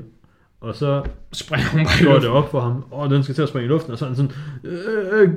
og 0.61 0.75
så 0.75 1.05
Springer 1.33 1.69
hun 1.69 1.85
bare 1.85 2.13
går 2.13 2.21
det 2.21 2.29
op 2.29 2.51
for 2.51 2.61
ham, 2.61 2.85
og 2.91 3.11
den 3.11 3.23
skal 3.23 3.35
til 3.35 3.43
at 3.43 3.49
springe 3.49 3.65
i 3.65 3.69
luften, 3.69 3.93
og 3.93 3.99
så 3.99 4.05
er 4.05 4.09
han 4.09 4.17
sådan, 4.17 4.33
øh, 4.65 5.31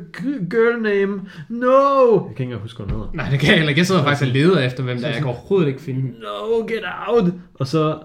girl 0.49 0.81
name, 0.81 1.21
no! 1.49 2.11
Jeg 2.13 2.21
kan 2.21 2.29
ikke 2.29 2.43
engang 2.43 2.61
huske, 2.61 2.83
hvad 2.83 2.93
hun 2.93 3.01
hedder. 3.01 3.13
Nej, 3.13 3.29
det 3.29 3.39
kan 3.39 3.49
jeg 3.49 3.57
heller 3.57 3.69
ikke. 3.69 3.79
Jeg 3.79 3.85
sidder 3.85 4.03
faktisk 4.03 4.27
og 4.29 4.33
leder 4.33 4.59
efter, 4.59 4.83
hvem 4.83 4.97
der 4.97 5.07
er. 5.07 5.11
Jeg 5.11 5.17
kan 5.17 5.27
overhovedet 5.27 5.67
ikke 5.67 5.81
finde. 5.81 6.01
No, 6.01 6.67
get 6.67 6.83
out! 7.07 7.33
Og 7.53 7.67
så 7.67 7.99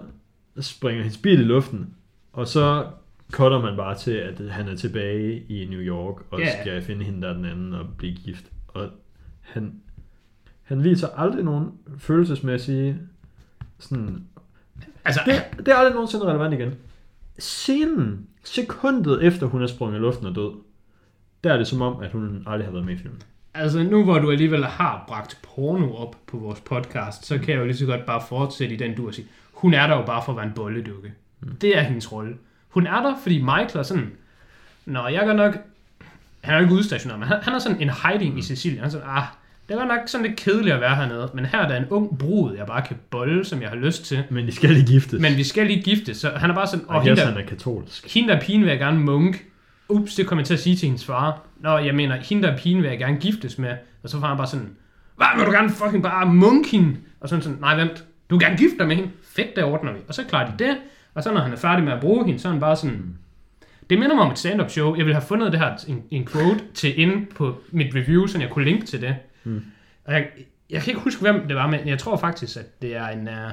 springer 0.59 1.03
hendes 1.03 1.17
bil 1.17 1.39
i 1.39 1.43
luften, 1.43 1.93
og 2.33 2.47
så 2.47 2.85
cutter 3.31 3.61
man 3.61 3.77
bare 3.77 3.97
til, 3.97 4.11
at 4.11 4.41
han 4.49 4.67
er 4.67 4.75
tilbage 4.75 5.43
i 5.49 5.67
New 5.69 5.79
York, 5.79 6.15
og 6.31 6.39
yeah. 6.39 6.61
skal 6.61 6.81
finde 6.81 7.05
hende 7.05 7.27
der 7.27 7.33
den 7.33 7.45
anden 7.45 7.73
og 7.73 7.85
blive 7.97 8.15
gift. 8.15 8.45
Og 8.67 8.87
han, 9.41 9.73
han 10.71 10.83
viser 10.83 11.07
aldrig 11.17 11.43
nogen 11.43 11.71
følelsesmæssige 11.97 12.97
sådan... 13.79 14.23
Altså, 15.05 15.21
Det, 15.25 15.43
det 15.57 15.67
er 15.67 15.75
aldrig 15.75 15.93
nogensinde 15.93 16.25
relevant 16.25 16.53
igen. 16.53 16.73
Scenen, 17.39 18.27
sekundet 18.43 19.23
efter 19.23 19.45
hun 19.47 19.63
er 19.63 19.67
sprunget 19.67 19.97
i 19.97 20.01
luften 20.01 20.25
og 20.25 20.35
død, 20.35 20.51
der 21.43 21.53
er 21.53 21.57
det 21.57 21.67
som 21.67 21.81
om, 21.81 22.01
at 22.01 22.11
hun 22.11 22.43
aldrig 22.47 22.67
har 22.67 22.71
været 22.71 22.85
med 22.85 22.93
i 22.93 22.97
filmen. 22.97 23.21
altså, 23.53 23.83
nu 23.83 24.03
hvor 24.03 24.19
du 24.19 24.31
alligevel 24.31 24.65
har 24.65 25.03
bragt 25.07 25.39
porno 25.43 25.95
op 25.95 26.15
på 26.27 26.37
vores 26.37 26.59
podcast, 26.59 27.25
så 27.25 27.37
kan 27.37 27.49
jeg 27.49 27.59
jo 27.59 27.65
lige 27.65 27.77
så 27.77 27.85
godt 27.85 28.05
bare 28.05 28.21
fortsætte 28.29 28.75
i 28.75 28.77
den 28.77 28.95
du 28.95 29.07
og 29.07 29.13
sige, 29.13 29.27
hun 29.53 29.73
er 29.73 29.87
der 29.87 29.97
jo 29.97 30.05
bare 30.05 30.21
for 30.25 30.31
at 30.31 30.35
være 30.35 30.45
en 30.45 30.53
bolledukke. 30.53 31.13
Mm. 31.39 31.55
Det 31.55 31.77
er 31.77 31.81
hendes 31.81 32.11
rolle. 32.11 32.37
Hun 32.69 32.87
er 32.87 33.01
der, 33.01 33.15
fordi 33.21 33.41
Michael 33.41 33.77
er 33.77 33.83
sådan, 33.83 34.11
Nå, 34.85 35.07
jeg 35.07 35.25
gør 35.25 35.33
nok, 35.33 35.57
han 36.41 36.53
er 36.53 36.57
jo 36.57 36.63
ikke 36.63 36.75
udstationeret, 36.75 37.19
men 37.19 37.27
han, 37.27 37.43
han 37.43 37.53
er 37.53 37.59
sådan 37.59 37.81
en 37.81 37.89
hiding 37.89 38.39
i 38.39 38.41
Sicilien. 38.41 38.79
Han 38.79 38.87
er 38.87 38.91
sådan, 38.91 39.07
ah, 39.09 39.23
det 39.71 39.79
var 39.79 39.85
nok 39.85 39.99
sådan 40.05 40.27
lidt 40.27 40.39
kedeligt 40.39 40.75
at 40.75 40.81
være 40.81 40.95
hernede, 40.95 41.29
men 41.33 41.45
her 41.45 41.59
er 41.59 41.67
der 41.67 41.75
en 41.75 41.85
ung 41.89 42.17
brud, 42.19 42.55
jeg 42.57 42.65
bare 42.65 42.81
kan 42.81 42.97
bolle, 43.09 43.45
som 43.45 43.61
jeg 43.61 43.69
har 43.69 43.75
lyst 43.75 44.05
til. 44.05 44.23
Men 44.29 44.47
de 44.47 44.51
skal 44.51 44.69
lige 44.69 44.85
giftes. 44.85 45.21
Men 45.21 45.37
vi 45.37 45.43
skal 45.43 45.67
lige 45.67 45.81
gifte, 45.81 46.15
så 46.15 46.29
han 46.35 46.49
er 46.49 46.55
bare 46.55 46.67
sådan, 46.67 46.85
og 46.87 46.95
og 46.95 47.01
hende, 47.01 47.21
han 47.21 47.33
der, 47.33 47.41
er 47.41 47.45
katolsk. 47.45 48.13
hende 48.13 48.29
der 48.29 48.35
er 48.35 48.41
pigen 48.41 48.61
vil 48.61 48.69
jeg 48.69 48.79
gerne 48.79 48.99
munk. 48.99 49.45
Ups, 49.89 50.15
det 50.15 50.27
kommer 50.27 50.41
jeg 50.41 50.47
til 50.47 50.53
at 50.53 50.59
sige 50.59 50.75
til 50.75 50.85
hendes 50.85 51.05
far. 51.05 51.41
Nå, 51.59 51.77
jeg 51.77 51.95
mener, 51.95 52.15
hende 52.15 52.43
der 52.43 52.53
er 52.53 52.57
pigen 52.57 52.81
vil 52.81 52.89
jeg 52.89 52.99
gerne 52.99 53.17
giftes 53.17 53.57
med. 53.57 53.75
Og 54.03 54.09
så 54.09 54.19
var 54.19 54.27
han 54.27 54.37
bare 54.37 54.47
sådan, 54.47 54.69
hvad, 55.17 55.27
vil 55.37 55.45
du 55.45 55.51
gerne 55.51 55.69
fucking 55.69 56.03
bare 56.03 56.25
munk 56.25 56.71
hende? 56.71 56.95
Og 57.19 57.29
sådan 57.29 57.43
sådan, 57.43 57.57
nej 57.61 57.75
vent, 57.75 58.03
du 58.29 58.35
vil 58.35 58.45
gerne 58.45 58.57
gifte 58.57 58.77
dig 58.77 58.87
med 58.87 58.95
hende? 58.95 59.09
Fedt, 59.23 59.55
det 59.55 59.63
ordner 59.63 59.93
vi. 59.93 59.99
Og 60.07 60.13
så 60.13 60.23
klarer 60.23 60.51
de 60.51 60.63
det. 60.63 60.77
Og 61.13 61.23
så 61.23 61.33
når 61.33 61.41
han 61.41 61.53
er 61.53 61.57
færdig 61.57 61.83
med 61.83 61.93
at 61.93 61.99
bruge 61.99 62.25
hende, 62.25 62.39
så 62.39 62.47
er 62.47 62.51
han 62.51 62.61
bare 62.61 62.75
sådan, 62.75 63.17
det 63.89 63.99
minder 63.99 64.15
mig 64.15 64.25
om 64.25 64.31
et 64.31 64.39
stand-up 64.39 64.69
show. 64.69 64.95
Jeg 64.95 65.05
ville 65.05 65.15
have 65.15 65.27
fundet 65.27 65.51
det 65.51 65.59
her, 65.59 65.71
en, 65.87 66.03
en 66.11 66.27
quote 66.27 66.59
til 66.73 66.99
inde 66.99 67.25
på 67.35 67.61
mit 67.71 67.95
review, 67.95 68.27
så 68.27 68.39
jeg 68.39 68.49
kunne 68.49 68.65
linke 68.65 68.85
til 68.85 69.01
det. 69.01 69.15
Mm. 69.43 69.63
Og 70.03 70.13
jeg, 70.13 70.31
jeg 70.69 70.81
kan 70.81 70.91
ikke 70.91 71.03
huske, 71.03 71.21
hvem 71.21 71.47
det 71.47 71.55
var, 71.55 71.67
men 71.67 71.87
jeg 71.87 71.99
tror 71.99 72.17
faktisk, 72.17 72.57
at 72.57 72.81
det 72.81 72.95
er 72.95 73.07
en... 73.07 73.27
Uh, 73.27 73.51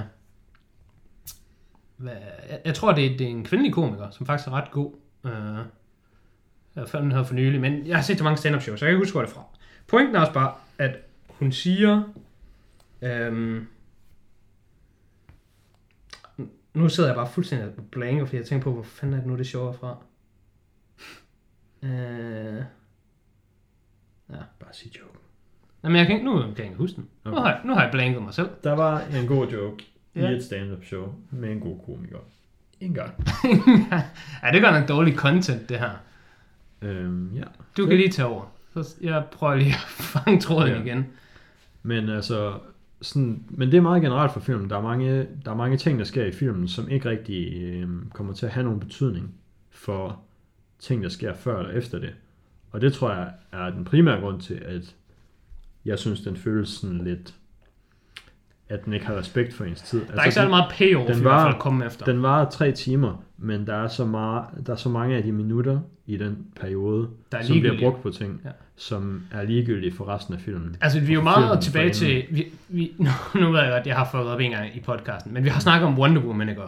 hvad, 1.97 2.17
jeg, 2.51 2.61
jeg 2.65 2.75
tror, 2.75 2.93
det 2.93 3.07
er, 3.07 3.19
det 3.19 3.27
er 3.27 3.31
en 3.31 3.45
kvindelig 3.45 3.75
komiker, 3.75 4.11
som 4.11 4.27
faktisk 4.27 4.49
er 4.49 4.53
ret 4.53 4.71
god. 4.71 4.93
Uh, 5.23 5.31
jeg 6.75 6.87
har 6.93 7.01
den 7.01 7.13
her 7.13 7.23
for 7.23 7.35
nylig, 7.35 7.61
men 7.61 7.87
jeg 7.87 7.97
har 7.97 8.03
set 8.03 8.19
så 8.19 8.25
mange 8.25 8.37
stand-up 8.37 8.63
shows, 8.63 8.81
så 8.81 8.87
jeg 8.87 8.91
kan 8.91 8.97
ikke 8.97 9.07
huske, 9.07 9.15
hvor 9.15 9.23
det 9.23 9.31
er 9.31 9.35
fra. 9.35 9.45
Pointen 9.87 10.17
er 10.17 10.21
også 10.21 10.33
bare, 10.33 10.55
at 10.79 10.97
hun 11.29 11.53
siger... 11.53 12.03
Um, 13.03 13.69
nu 16.75 16.89
sidder 16.89 17.09
jeg 17.09 17.17
bare 17.17 17.29
fuldstændig 17.29 17.75
på 17.75 17.83
blank, 17.83 18.27
fordi 18.27 18.37
jeg 18.37 18.47
tænker 18.47 18.65
på, 18.65 18.73
hvor 18.73 18.83
fanden 18.83 19.15
er 19.15 19.19
det 19.19 19.27
nu, 19.27 19.37
det 19.37 19.47
sjovere 19.47 19.75
er 19.75 19.79
fra. 19.79 19.97
Uh, 21.83 22.65
Bare 24.61 24.73
sig 24.73 24.99
jo. 24.99 25.05
Jamen, 25.85 25.97
jeg 25.97 26.07
kan 26.07 26.15
ikke, 26.17 26.27
nu 26.31 26.39
kan 26.41 26.55
jeg 26.59 26.65
ikke 26.65 26.77
huske 26.79 26.97
den. 26.97 27.07
Nu, 27.25 27.31
Okay. 27.31 27.41
har, 27.43 27.49
jeg- 27.51 27.61
nu 27.65 27.75
har 27.75 27.83
jeg 27.83 27.91
blanket 27.93 28.23
mig 28.23 28.35
selv. 28.35 28.49
Der 28.65 28.73
var 28.73 29.03
en 29.21 29.27
god 29.27 29.49
joke 29.49 29.85
ja. 30.17 30.31
I 30.31 30.35
et 30.37 30.45
stand-up 30.45 30.85
show 30.85 31.15
med 31.31 31.53
en 31.53 31.61
god 31.61 31.79
komiker. 31.87 32.19
En 32.81 32.95
gang. 32.95 33.11
ja, 34.43 34.53
det 34.53 34.63
gør 34.63 34.79
nok 34.81 34.89
dårlig 34.89 35.15
content, 35.17 35.69
det 35.69 35.79
her. 35.79 35.91
Øhm, 36.83 37.35
ja. 37.37 37.43
Du 37.77 37.87
kan 37.87 37.97
lige 37.97 38.09
tage 38.11 38.27
over. 38.27 38.45
Så 38.75 38.95
jeg 39.01 39.25
prøver 39.33 39.55
lige 39.55 39.71
at 39.71 39.81
fange 40.15 40.41
tråden 40.41 40.73
ja. 40.73 40.83
igen. 40.83 41.07
Men 41.83 42.09
altså, 42.09 42.59
sådan, 43.03 43.45
men 43.51 43.71
det 43.71 43.77
er 43.77 43.81
meget 43.81 44.03
generelt 44.03 44.33
for 44.33 44.41
filmen. 44.41 44.71
Der 44.71 44.77
er 44.77 44.83
mange, 44.83 45.27
der 45.45 45.51
er 45.51 45.55
mange 45.57 45.77
ting, 45.77 45.99
der 45.99 46.05
sker 46.05 46.25
i 46.25 46.33
filmen, 46.33 46.69
som 46.69 46.89
ikke 46.89 47.09
rigtig 47.11 47.63
øh, 47.63 47.89
kommer 48.15 48.33
til 48.33 48.47
at 48.47 48.53
have 48.53 48.65
nogen 48.65 48.81
betydning 48.81 49.35
for 49.71 50.21
ting, 50.79 51.03
der 51.03 51.09
sker 51.09 51.35
før 51.35 51.59
eller 51.59 51.73
efter 51.73 51.99
det. 51.99 52.11
Og 52.71 52.81
det 52.81 52.93
tror 52.93 53.13
jeg 53.13 53.29
er 53.53 53.71
den 53.71 53.85
primære 53.85 54.21
grund 54.21 54.41
til, 54.41 54.55
at 54.55 54.95
jeg 55.89 55.99
synes, 55.99 56.21
den 56.21 56.37
føles 56.37 56.69
sådan 56.69 56.99
lidt, 57.05 57.35
at 58.69 58.85
den 58.85 58.93
ikke 58.93 59.07
har 59.07 59.17
respekt 59.17 59.55
for 59.55 59.65
ens 59.65 59.83
tid. 59.83 60.01
Altså, 60.01 60.15
Der 60.15 60.21
er 60.21 60.25
ikke 60.25 60.35
særlig 60.35 60.51
meget 60.51 60.73
payoff 60.73 61.07
den 61.13 61.21
i 61.21 61.25
var- 61.25 61.31
hvert 61.43 61.53
fald 61.53 61.61
komme 61.61 61.87
efter. 61.87 62.05
Den 62.05 62.23
varer 62.23 62.51
tre 62.51 62.73
timer, 62.73 63.23
men 63.39 63.67
der 63.67 63.75
er 63.75 63.89
så, 63.89 64.05
meget, 64.05 64.45
der 64.67 64.73
er 64.73 64.77
så 64.77 64.89
mange 64.89 65.17
af 65.17 65.23
de 65.23 65.33
minutter 65.33 65.81
i 66.07 66.17
den 66.17 66.47
periode, 66.61 67.09
Der 67.33 67.39
er 67.39 67.43
som 67.43 67.61
bliver 67.61 67.79
brugt 67.81 68.03
på 68.03 68.11
ting, 68.11 68.41
Ja. 68.45 68.51
som 68.77 69.23
er 69.33 69.43
ligegyldige 69.43 69.93
for 69.93 70.09
resten 70.09 70.35
af 70.35 70.41
filmen. 70.41 70.77
Altså, 70.81 71.01
vi 71.01 71.07
er 71.13 71.15
jo 71.15 71.23
meget 71.23 71.61
tilbage 71.63 71.91
til... 71.91 72.25
Vi, 72.31 72.47
vi, 72.69 72.93
nu, 72.99 73.11
nu 73.41 73.51
ved 73.53 73.61
jeg 73.61 73.71
godt, 73.73 73.87
jeg 73.87 73.97
har 73.97 74.09
fået 74.13 74.27
op 74.29 74.41
en 74.41 74.51
gang 74.51 74.77
i 74.77 74.81
podcasten, 74.81 75.35
men 75.35 75.45
vi 75.45 75.49
har 75.49 75.61
snakket 75.61 75.87
om 75.89 75.99
Wonder 75.99 76.23
Woman, 76.23 76.49
ikke? 76.49 76.63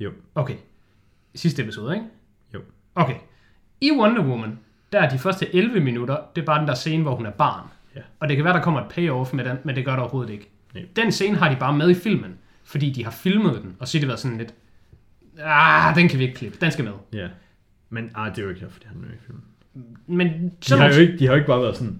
Jo. 0.00 0.10
Okay. 0.34 0.54
Sidste 1.34 1.62
episode, 1.62 1.94
ikke? 1.94 2.06
Jo. 2.54 2.60
Okay. 2.94 3.14
I 3.80 3.90
Wonder 3.92 4.24
Woman, 4.24 4.58
der 4.92 5.00
er 5.00 5.08
de 5.10 5.18
første 5.18 5.54
11 5.54 5.80
minutter, 5.80 6.16
det 6.36 6.42
er 6.42 6.46
bare 6.46 6.60
den 6.60 6.68
der 6.68 6.74
scene, 6.74 7.02
hvor 7.02 7.14
hun 7.16 7.26
er 7.26 7.30
barn. 7.30 7.66
Ja. 7.96 8.00
Og 8.20 8.28
det 8.28 8.36
kan 8.36 8.44
være, 8.44 8.54
der 8.54 8.62
kommer 8.62 8.80
et 8.80 8.86
payoff 8.90 9.32
med 9.32 9.44
den, 9.44 9.56
men 9.64 9.76
det 9.76 9.84
gør 9.84 9.92
der 9.92 10.00
overhovedet 10.02 10.32
ikke. 10.32 10.50
Nej. 10.74 10.84
Den 10.96 11.12
scene 11.12 11.36
har 11.36 11.48
de 11.50 11.56
bare 11.60 11.72
med 11.76 11.90
i 11.90 11.94
filmen, 11.94 12.34
fordi 12.64 12.90
de 12.90 13.04
har 13.04 13.10
filmet 13.10 13.62
den, 13.62 13.76
og 13.78 13.88
så 13.88 13.98
har 13.98 14.00
det 14.00 14.08
været 14.08 14.20
sådan 14.20 14.38
lidt, 14.38 14.54
ah, 15.42 15.94
den 15.96 16.08
kan 16.08 16.18
vi 16.18 16.24
ikke 16.24 16.36
klippe, 16.36 16.58
den 16.60 16.70
skal 16.70 16.84
med. 16.84 16.92
Ja. 17.12 17.26
Men 17.90 18.10
ah, 18.14 18.30
det 18.30 18.38
er 18.38 18.42
jo 18.42 18.48
ikke 18.48 18.60
derfor, 18.60 18.78
de 18.80 18.86
har 18.86 18.92
den 18.92 19.02
med 19.02 19.10
i 19.10 19.18
filmen. 19.26 19.42
Men 20.06 20.52
De 20.68 20.74
har, 20.78 20.88
jo 20.94 21.00
ikke, 21.00 21.18
de 21.18 21.26
har 21.26 21.32
jo 21.32 21.36
ikke 21.36 21.46
bare 21.46 21.60
været 21.62 21.76
sådan, 21.76 21.98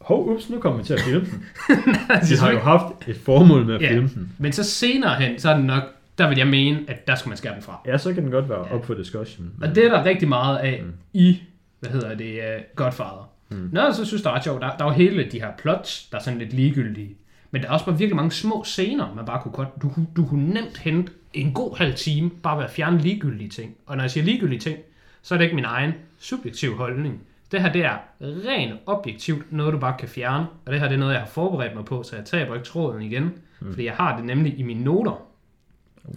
hov, 0.00 0.28
ups, 0.28 0.50
nu 0.50 0.60
kommer 0.60 0.78
vi 0.78 0.84
til 0.84 0.94
at 0.94 1.00
filme 1.00 1.20
den. 1.20 1.44
De 2.30 2.36
har 2.40 2.50
jo 2.52 2.58
haft 2.58 3.08
et 3.08 3.16
formål 3.16 3.64
med 3.66 3.74
at 3.74 3.82
Ja. 3.82 3.90
filme 3.92 4.08
den. 4.14 4.32
Men 4.38 4.52
så 4.52 4.64
senere 4.64 5.14
hen, 5.14 5.38
så 5.38 5.50
er 5.50 5.56
den 5.56 5.66
nok, 5.66 5.82
der 6.18 6.28
vil 6.28 6.38
jeg 6.38 6.46
mene, 6.46 6.80
at 6.88 7.06
der 7.06 7.14
skal 7.14 7.28
man 7.28 7.38
skære 7.38 7.54
den 7.54 7.62
fra. 7.62 7.80
Ja, 7.86 7.98
så 7.98 8.14
kan 8.14 8.22
den 8.22 8.30
godt 8.30 8.48
være 8.48 8.58
op 8.58 8.84
for 8.86 8.94
discussion. 8.94 9.50
Og 9.62 9.74
det 9.74 9.84
er 9.86 9.90
der 9.90 10.04
rigtig 10.04 10.28
meget 10.28 10.58
af 10.58 10.82
mm. 10.84 10.92
i, 11.12 11.42
hvad 11.80 11.90
hedder 11.90 12.14
det, 12.14 12.38
uh, 12.38 12.62
Godfather. 12.76 13.30
Mm. 13.48 13.68
Noget, 13.72 13.86
jeg 13.88 13.94
så 13.94 14.04
synes, 14.04 14.22
der 14.22 14.30
er 14.30 14.34
ret 14.34 14.44
sjovt, 14.44 14.60
der, 14.62 14.76
der 14.76 14.84
er 14.84 14.88
jo 14.88 14.94
hele 14.94 15.28
de 15.32 15.40
her 15.40 15.50
plots, 15.58 16.08
der 16.12 16.18
er 16.18 16.22
sådan 16.22 16.38
lidt 16.38 16.52
ligegyldige. 16.52 17.16
Men 17.50 17.62
der 17.62 17.68
er 17.68 17.72
også 17.72 17.84
bare 17.86 17.98
virkelig 17.98 18.16
mange 18.16 18.32
små 18.32 18.64
scener, 18.64 19.14
man 19.14 19.24
bare 19.26 19.42
kunne 19.42 19.52
godt, 19.52 19.82
du, 19.82 19.88
kunne- 19.88 20.06
du 20.16 20.26
kunne 20.26 20.48
nemt 20.48 20.78
hente 20.78 21.12
en 21.34 21.52
god 21.52 21.76
halv 21.76 21.94
time, 21.94 22.30
bare 22.30 22.56
ved 22.58 22.64
at 22.64 22.70
fjerne 22.70 22.98
ligegyldige 22.98 23.48
ting. 23.50 23.74
Og 23.86 23.96
når 23.96 24.02
jeg 24.04 24.10
siger 24.10 24.24
ligegyldige 24.24 24.58
ting, 24.60 24.78
så 25.22 25.34
er 25.34 25.38
det 25.38 25.44
ikke 25.44 25.54
min 25.56 25.64
egen 25.64 25.92
subjektiv 26.18 26.76
holdning. 26.76 27.22
Det 27.52 27.62
her, 27.62 27.72
det 27.72 27.84
er 27.84 27.96
rent 28.20 28.74
objektivt 28.86 29.52
noget, 29.52 29.72
du 29.72 29.78
bare 29.78 29.94
kan 29.98 30.08
fjerne. 30.08 30.46
Og 30.66 30.72
det 30.72 30.80
her, 30.80 30.88
det 30.88 30.94
er 30.94 30.98
noget, 30.98 31.12
jeg 31.12 31.20
har 31.20 31.28
forberedt 31.28 31.74
mig 31.74 31.84
på, 31.84 32.02
så 32.02 32.16
jeg 32.16 32.24
taber 32.24 32.54
ikke 32.54 32.66
tråden 32.66 33.02
igen. 33.02 33.22
Mm. 33.60 33.70
Fordi 33.72 33.84
jeg 33.84 33.94
har 33.94 34.16
det 34.16 34.24
nemlig 34.24 34.58
i 34.58 34.62
mine 34.62 34.84
noter. 34.84 35.22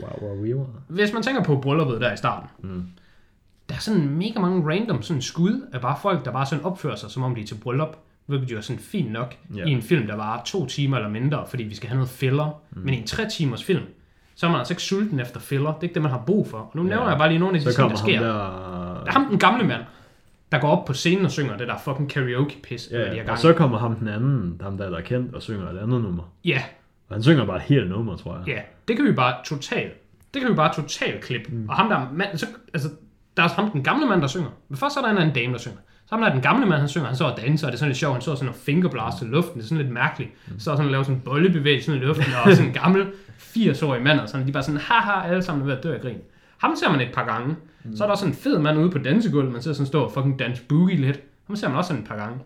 Wow, 0.02 0.30
wow, 0.30 0.54
wow. 0.56 0.68
Hvis 0.88 1.14
man 1.14 1.24
tænker 1.24 1.44
på 1.44 1.56
brylluppet 1.60 2.02
der 2.02 2.14
i 2.14 2.18
starten, 2.18 2.50
Mm. 2.60 2.84
Der 3.70 3.76
er 3.76 3.80
sådan 3.80 4.10
mega 4.10 4.40
mange 4.40 4.74
random 4.74 5.02
sådan 5.02 5.22
skud 5.22 5.62
af 5.74 5.82
bare 5.82 5.96
folk, 6.02 6.26
der 6.26 6.32
bare 6.32 6.46
sådan 6.46 6.66
opfører 6.66 6.96
sig, 6.96 7.10
som 7.12 7.24
om 7.24 7.36
de 7.36 7.42
er 7.42 7.46
til 7.46 7.56
bryllup. 7.56 7.98
Hvilket 8.26 8.52
jo 8.52 8.58
er 8.58 8.62
sådan 8.62 8.80
fint 8.80 9.12
nok 9.12 9.36
Ja. 9.56 9.66
i 9.66 9.70
en 9.72 9.82
film, 9.82 10.08
der 10.08 10.16
var 10.16 10.42
to 10.46 10.66
timer 10.66 10.98
eller 10.98 11.10
mindre, 11.10 11.44
fordi 11.50 11.64
vi 11.64 11.76
skal 11.76 11.90
have 11.90 11.96
noget 11.98 12.10
filler. 12.10 12.62
Mm. 12.72 12.82
Men 12.82 12.94
i 12.94 12.98
en 12.98 13.08
tre 13.08 13.30
timers 13.30 13.64
film, 13.64 13.84
så 14.36 14.46
er 14.46 14.50
man 14.50 14.60
altså 14.60 14.74
ikke 14.74 14.84
sulten 14.84 15.20
efter 15.20 15.40
filler. 15.40 15.68
Det 15.70 15.78
er 15.78 15.84
ikke 15.84 15.94
det, 15.94 16.02
man 16.02 16.12
har 16.12 16.24
brug 16.26 16.48
for. 16.48 16.58
Og 16.58 16.72
nu 16.76 16.84
Ja. 16.84 16.90
nævner 16.90 17.10
jeg 17.10 17.18
bare 17.18 17.28
lige 17.30 17.40
nogle 17.40 17.58
af 17.58 17.64
de 17.64 17.74
ting, 17.76 17.90
der 17.90 17.96
sker. 17.96 18.20
Der... 18.20 18.28
der... 18.28 19.04
er 19.08 19.12
ham 19.12 19.26
den 19.30 19.40
gamle 19.40 19.68
mand, 19.68 19.82
der 20.52 20.60
går 20.60 20.68
op 20.70 20.86
på 20.86 20.94
scenen 20.94 21.26
og 21.26 21.32
synger 21.32 21.58
det 21.58 21.68
der 21.68 21.78
fucking 21.78 22.10
karaoke-pis. 22.10 22.88
De 22.88 22.98
ja, 22.98 23.32
og 23.32 23.38
så 23.40 23.54
kommer 23.54 23.78
ham 23.78 23.96
den 23.96 24.08
anden, 24.08 24.62
ham 24.64 24.78
der, 24.78 24.90
der 24.90 24.98
er 24.98 25.02
kendt, 25.02 25.36
og 25.36 25.42
synger 25.42 25.70
et 25.70 25.78
andet 25.78 26.02
nummer. 26.02 26.24
Ja, 26.46 26.64
Og 27.10 27.16
han 27.16 27.24
synger 27.24 27.46
bare 27.46 27.56
et 27.58 27.62
helt 27.64 27.90
nummer, 27.90 28.16
tror 28.18 28.36
jeg. 28.38 28.48
ja, 28.48 28.62
det 28.88 28.96
kan 28.96 29.06
vi 29.06 29.12
bare 29.12 29.36
totalt, 29.46 29.94
det 30.34 30.42
kan 30.42 30.52
vi 30.52 30.56
bare 30.56 30.74
totalt 30.74 31.22
klippe. 31.24 31.52
Mm. 31.52 31.70
Og 31.70 31.76
ham 31.76 31.90
der 31.90 32.08
mand, 32.14 32.38
så, 32.38 32.46
altså, 32.74 32.90
der 33.40 33.46
er 33.46 33.62
ham 33.62 33.72
den 33.72 33.84
gamle 33.84 34.06
mand, 34.06 34.22
der 34.22 34.28
synger. 34.28 34.50
Men 34.70 34.78
først 34.78 34.98
er 34.98 35.02
der 35.02 35.10
en 35.10 35.18
anden 35.18 35.36
dame, 35.36 35.54
der 35.54 35.60
synger. 35.60 35.78
Så 36.06 36.16
ham 36.16 36.22
der 36.22 36.28
er 36.28 36.34
den 36.34 36.42
gamle 36.42 36.66
mand, 36.66 36.80
han 36.80 36.90
synger, 36.90 37.08
han 37.08 37.16
står 37.16 37.26
og 37.26 37.42
danser, 37.42 37.68
og 37.68 37.72
det 37.72 37.78
er 37.78 37.80
sådan 37.80 37.90
lidt 37.90 37.98
sjovt, 37.98 38.14
han 38.14 38.22
står 38.22 38.36
sådan 38.36 38.50
og 38.50 38.56
fingerblast 38.56 39.22
i 39.22 39.26
luften, 39.26 39.56
det 39.56 39.64
er 39.64 39.68
sådan 39.68 39.84
lidt 39.84 39.94
mærkeligt. 39.94 40.32
Så 40.58 40.64
sådan 40.64 40.86
og 40.86 40.92
laver 40.92 41.04
sådan 41.04 41.16
en 41.16 41.22
bollebevægelse 41.22 41.86
sådan 41.86 42.02
i 42.02 42.06
luften, 42.06 42.26
og 42.46 42.52
sådan 42.52 42.68
en 42.68 42.74
gammel 42.74 43.08
80-årig 43.40 44.02
mand, 44.02 44.20
og 44.20 44.30
sådan, 44.30 44.46
de 44.46 44.50
er 44.50 44.54
bare 44.54 44.64
sådan, 44.64 44.80
haha, 44.80 45.28
alle 45.28 45.44
sammen 45.44 45.62
er 45.62 45.66
ved 45.66 45.78
at 45.78 45.84
dø 45.84 45.94
af 45.94 46.02
grin. 46.02 46.18
Ham 46.58 46.76
ser 46.76 46.92
man 46.92 47.02
et 47.02 47.12
par 47.14 47.26
gange. 47.26 47.56
Så 47.96 48.04
er 48.04 48.08
der 48.08 48.12
også 48.12 48.26
en 48.26 48.34
fed 48.34 48.60
mand 48.60 48.80
ude 48.80 48.90
på 48.90 48.98
dansegulvet, 48.98 49.52
man 49.52 49.62
ser 49.62 49.74
sådan 49.74 49.88
stå 49.88 50.04
og 50.04 50.12
fucking 50.12 50.40
dance 50.40 50.64
boogie 50.64 50.98
lidt. 50.98 51.20
Ham 51.48 51.56
ser 51.56 51.68
man 51.68 51.78
også 51.78 51.88
sådan 51.88 52.02
et 52.02 52.08
par 52.10 52.18
gange. 52.18 52.40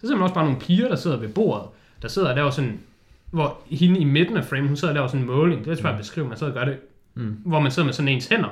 Så 0.00 0.06
ser 0.06 0.14
man 0.14 0.22
også 0.22 0.34
bare 0.34 0.44
nogle 0.44 0.60
piger, 0.60 0.88
der 0.88 0.96
sidder 0.96 1.16
ved 1.16 1.28
bordet, 1.28 1.66
der 2.02 2.08
sidder 2.08 2.28
og 2.28 2.34
laver 2.34 2.50
sådan, 2.50 2.80
hvor 3.30 3.58
hende 3.70 4.00
i 4.00 4.04
midten 4.04 4.36
af 4.36 4.44
frame, 4.44 4.66
hun 4.66 4.76
sidder 4.76 4.92
og 4.92 4.94
laver 4.94 5.06
sådan 5.06 5.20
en 5.20 5.26
måling. 5.26 5.64
Det 5.64 5.72
er 5.72 5.76
svært 5.76 5.92
at 5.92 5.98
beskrive, 5.98 6.28
man 6.28 6.36
sidder 6.36 6.52
og 6.52 6.58
gør 6.58 6.64
det, 6.64 6.78
mm. 7.14 7.36
hvor 7.44 7.60
man 7.60 7.70
sidder 7.70 7.86
med 7.86 7.92
sådan 7.92 8.08
ens 8.08 8.26
hænder, 8.26 8.48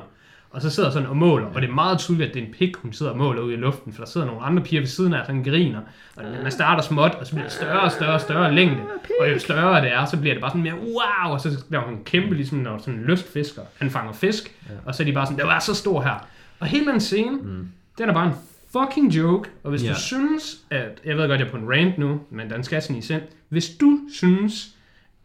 og 0.57 0.63
så 0.63 0.71
sidder 0.71 0.91
sådan 0.91 1.09
og 1.09 1.17
måler, 1.17 1.47
og 1.47 1.63
det 1.63 1.69
er 1.71 1.75
meget 1.75 1.99
tydeligt, 1.99 2.29
at 2.29 2.35
det 2.35 2.43
er 2.43 2.47
en 2.47 2.53
pik, 2.53 2.77
hun 2.77 2.93
sidder 2.93 3.13
og 3.13 3.19
måler 3.19 3.43
ude 3.43 3.55
i 3.55 3.57
luften, 3.57 3.93
for 3.93 4.03
der 4.03 4.11
sidder 4.11 4.27
nogle 4.27 4.43
andre 4.43 4.63
piger 4.63 4.81
ved 4.81 4.89
siden 4.89 5.15
af, 5.15 5.27
sådan 5.27 5.43
griner, 5.45 5.81
og 6.17 6.25
man 6.43 6.53
starter 6.53 6.83
småt, 6.83 7.15
og 7.15 7.27
så 7.27 7.33
bliver 7.33 7.45
det 7.45 7.53
større 7.53 7.81
og 7.81 7.93
større 7.93 8.13
og 8.15 8.21
større 8.21 8.55
længde, 8.55 8.83
og 9.21 9.31
jo 9.31 9.39
større 9.39 9.81
det 9.83 9.93
er, 9.93 10.05
så 10.05 10.17
bliver 10.17 10.35
det 10.35 10.41
bare 10.41 10.51
sådan 10.51 10.63
mere 10.63 10.75
wow, 10.75 11.33
og 11.33 11.41
så 11.41 11.65
bliver 11.69 11.83
hun 11.83 11.99
kæmpe, 12.05 12.35
ligesom 12.35 12.59
når 12.59 12.79
sådan 12.79 12.95
en 12.95 13.01
lystfisker, 13.01 13.63
han 13.79 13.91
fanger 13.91 14.13
fisk, 14.13 14.55
og 14.85 14.95
så 14.95 15.03
er 15.03 15.05
de 15.05 15.13
bare 15.13 15.27
sådan, 15.27 15.39
det 15.39 15.47
var 15.47 15.59
så 15.59 15.75
stor 15.75 16.03
her. 16.03 16.27
Og 16.61 16.67
hele 16.67 16.87
den 16.93 17.01
scene, 17.01 17.37
mm. 17.37 17.69
den 17.99 18.09
er 18.09 18.13
bare 18.15 18.27
en 18.27 18.35
fucking 18.73 19.17
joke, 19.17 19.51
og 19.65 19.71
hvis 19.71 19.85
Ja. 19.85 19.89
du 19.89 19.95
synes, 20.01 20.57
at, 20.71 21.01
jeg 21.05 21.17
ved 21.17 21.29
godt, 21.29 21.41
jeg 21.41 21.47
er 21.47 21.51
på 21.51 21.57
en 21.57 21.71
rant 21.71 21.99
nu, 21.99 22.21
men 22.31 22.51
den 22.51 22.65
skal 22.65 22.83
sådan 22.83 22.97
i 22.97 23.03
sind, 23.03 23.23
hvis 23.49 23.69
du 23.81 23.99
synes, 24.15 24.69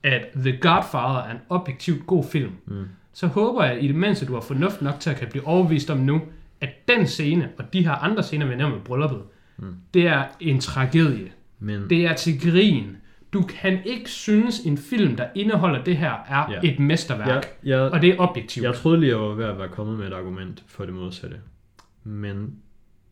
at 0.04 0.22
The 0.36 0.58
Godfather 0.58 1.20
er 1.28 1.32
en 1.32 1.40
objektivt 1.50 2.08
god 2.08 2.24
film, 2.32 2.52
mm. 2.66 2.86
Så 3.14 3.28
håber 3.28 3.64
jeg 3.64 3.84
i 3.84 3.88
det 3.88 3.96
mindste, 3.96 4.26
du 4.26 4.34
har 4.34 4.42
fornuft 4.42 4.82
nok 4.82 5.00
til 5.00 5.10
at 5.10 5.16
kan 5.18 5.28
blive 5.32 5.48
overbevist 5.48 5.90
om 5.90 5.98
nu, 5.98 6.22
at 6.62 6.70
den 6.88 7.08
scene, 7.08 7.50
og 7.58 7.74
de 7.74 7.84
her 7.84 7.92
andre 7.92 8.24
scener, 8.24 8.46
vi 8.46 8.56
nævner 8.56 8.76
med 8.76 8.84
brylluppet, 8.84 9.22
mm. 9.58 9.76
det 9.94 10.08
er 10.08 10.24
en 10.40 10.60
tragedie. 10.60 11.32
Men 11.60 11.90
Det 11.90 12.06
er 12.06 12.14
til 12.14 12.42
grin. 12.52 12.98
Du 13.34 13.42
kan 13.42 13.80
ikke 13.86 14.10
synes, 14.10 14.60
en 14.60 14.78
film, 14.78 15.16
der 15.16 15.26
indeholder 15.36 15.84
det 15.84 15.98
her, 15.98 16.12
er 16.30 16.52
Ja. 16.52 16.70
et 16.70 16.80
mesterværk. 16.80 17.28
jeg, 17.28 17.44
jeg, 17.64 17.80
Og 17.80 18.02
det 18.02 18.10
er 18.10 18.16
objektivt. 18.20 18.64
jeg 18.66 18.74
troede 18.76 19.00
lige, 19.00 19.10
jeg 19.10 19.20
var 19.20 19.34
ved 19.36 19.46
at 19.46 19.58
være 19.58 19.68
kommet 19.70 19.98
med 20.00 20.08
et 20.08 20.14
argument 20.14 20.64
for 20.68 20.86
det 20.86 20.94
modsatte. 20.94 21.38
Men 22.04 22.56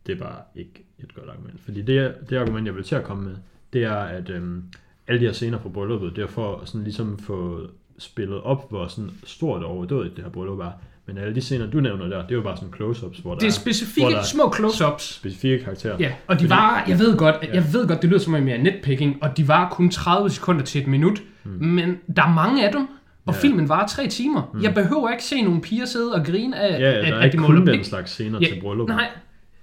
det 0.05 0.15
er 0.15 0.19
bare 0.19 0.37
ikke 0.55 0.85
et 0.99 1.13
godt 1.15 1.29
argument. 1.29 1.59
Fordi 1.61 1.81
det, 1.81 2.15
det 2.29 2.37
argument, 2.37 2.65
jeg 2.67 2.75
vil 2.75 2.83
til 2.83 2.95
at 2.95 3.03
komme 3.03 3.23
med, 3.23 3.35
det 3.73 3.83
er, 3.83 3.95
at 3.95 4.29
øhm, 4.29 4.63
alle 5.07 5.19
de 5.21 5.25
her 5.25 5.33
scener 5.33 5.59
fra 5.59 5.69
brylluppet, 5.69 6.15
det 6.15 6.21
er 6.23 6.27
for 6.27 6.61
sådan 6.65 6.83
ligesom 6.83 7.17
få 7.17 7.67
spillet 7.99 8.41
op, 8.41 8.69
hvor 8.69 8.87
sådan 8.87 9.09
stort 9.23 9.63
og 9.63 9.69
overdådigt 9.71 10.15
det 10.15 10.23
her 10.23 10.31
bryllup 10.31 10.59
er. 10.59 10.71
Men 11.05 11.17
alle 11.17 11.35
de 11.35 11.41
scener, 11.41 11.65
du 11.67 11.79
nævner 11.79 12.07
der, 12.07 12.21
det 12.21 12.31
er 12.31 12.35
jo 12.35 12.41
bare 12.41 12.57
sådan 12.57 12.73
close-ups, 12.75 13.21
hvor 13.21 13.31
der 13.33 13.39
det 13.39 13.47
er 13.47 13.51
specifikke 13.51 14.09
der 14.11 14.17
er 14.17 14.23
små 14.23 14.53
close-ups. 14.55 15.13
specifikke 15.13 15.63
karakterer. 15.63 15.95
Ja, 15.99 16.11
og 16.27 16.35
de 16.35 16.39
Fordi- 16.39 16.49
var, 16.49 16.83
jeg 16.87 16.99
ved 16.99 17.17
godt, 17.17 17.35
jeg 17.53 17.63
ved 17.73 17.87
godt, 17.87 18.01
det 18.01 18.09
lyder 18.09 18.19
som 18.19 18.33
om 18.33 18.47
jeg 18.47 18.57
er 18.57 18.61
nitpicking, 18.63 19.17
og 19.21 19.37
de 19.37 19.47
var 19.47 19.69
kun 19.69 19.89
30 19.89 20.29
sekunder 20.29 20.63
til 20.63 20.81
et 20.81 20.87
minut, 20.87 21.21
mm. 21.43 21.51
men 21.65 21.97
der 22.15 22.23
er 22.23 22.33
mange 22.33 22.65
af 22.67 22.71
dem, 22.71 22.87
og 23.25 23.33
Ja. 23.33 23.39
filmen 23.39 23.69
var 23.69 23.87
tre 23.87 24.07
timer. 24.07 24.51
Mm. 24.53 24.61
Jeg 24.63 24.73
behøver 24.73 25.09
ikke 25.09 25.23
se 25.23 25.41
nogle 25.41 25.61
piger 25.61 25.85
sidde 25.85 26.13
og 26.15 26.25
grine 26.25 26.57
af, 26.59 26.79
Ja, 26.79 26.89
ja, 26.91 26.97
at, 26.97 27.03
der 27.07 27.13
er 27.13 27.19
at 27.19 27.25
ikke 27.25 27.37
de 27.37 27.43
kun 27.43 27.67
den 27.67 27.83
slags 27.83 28.11
scener 28.11 28.39
Ja, 28.41 28.45
til 28.47 28.61
bryllup. 28.61 28.87
Nej, 28.87 29.07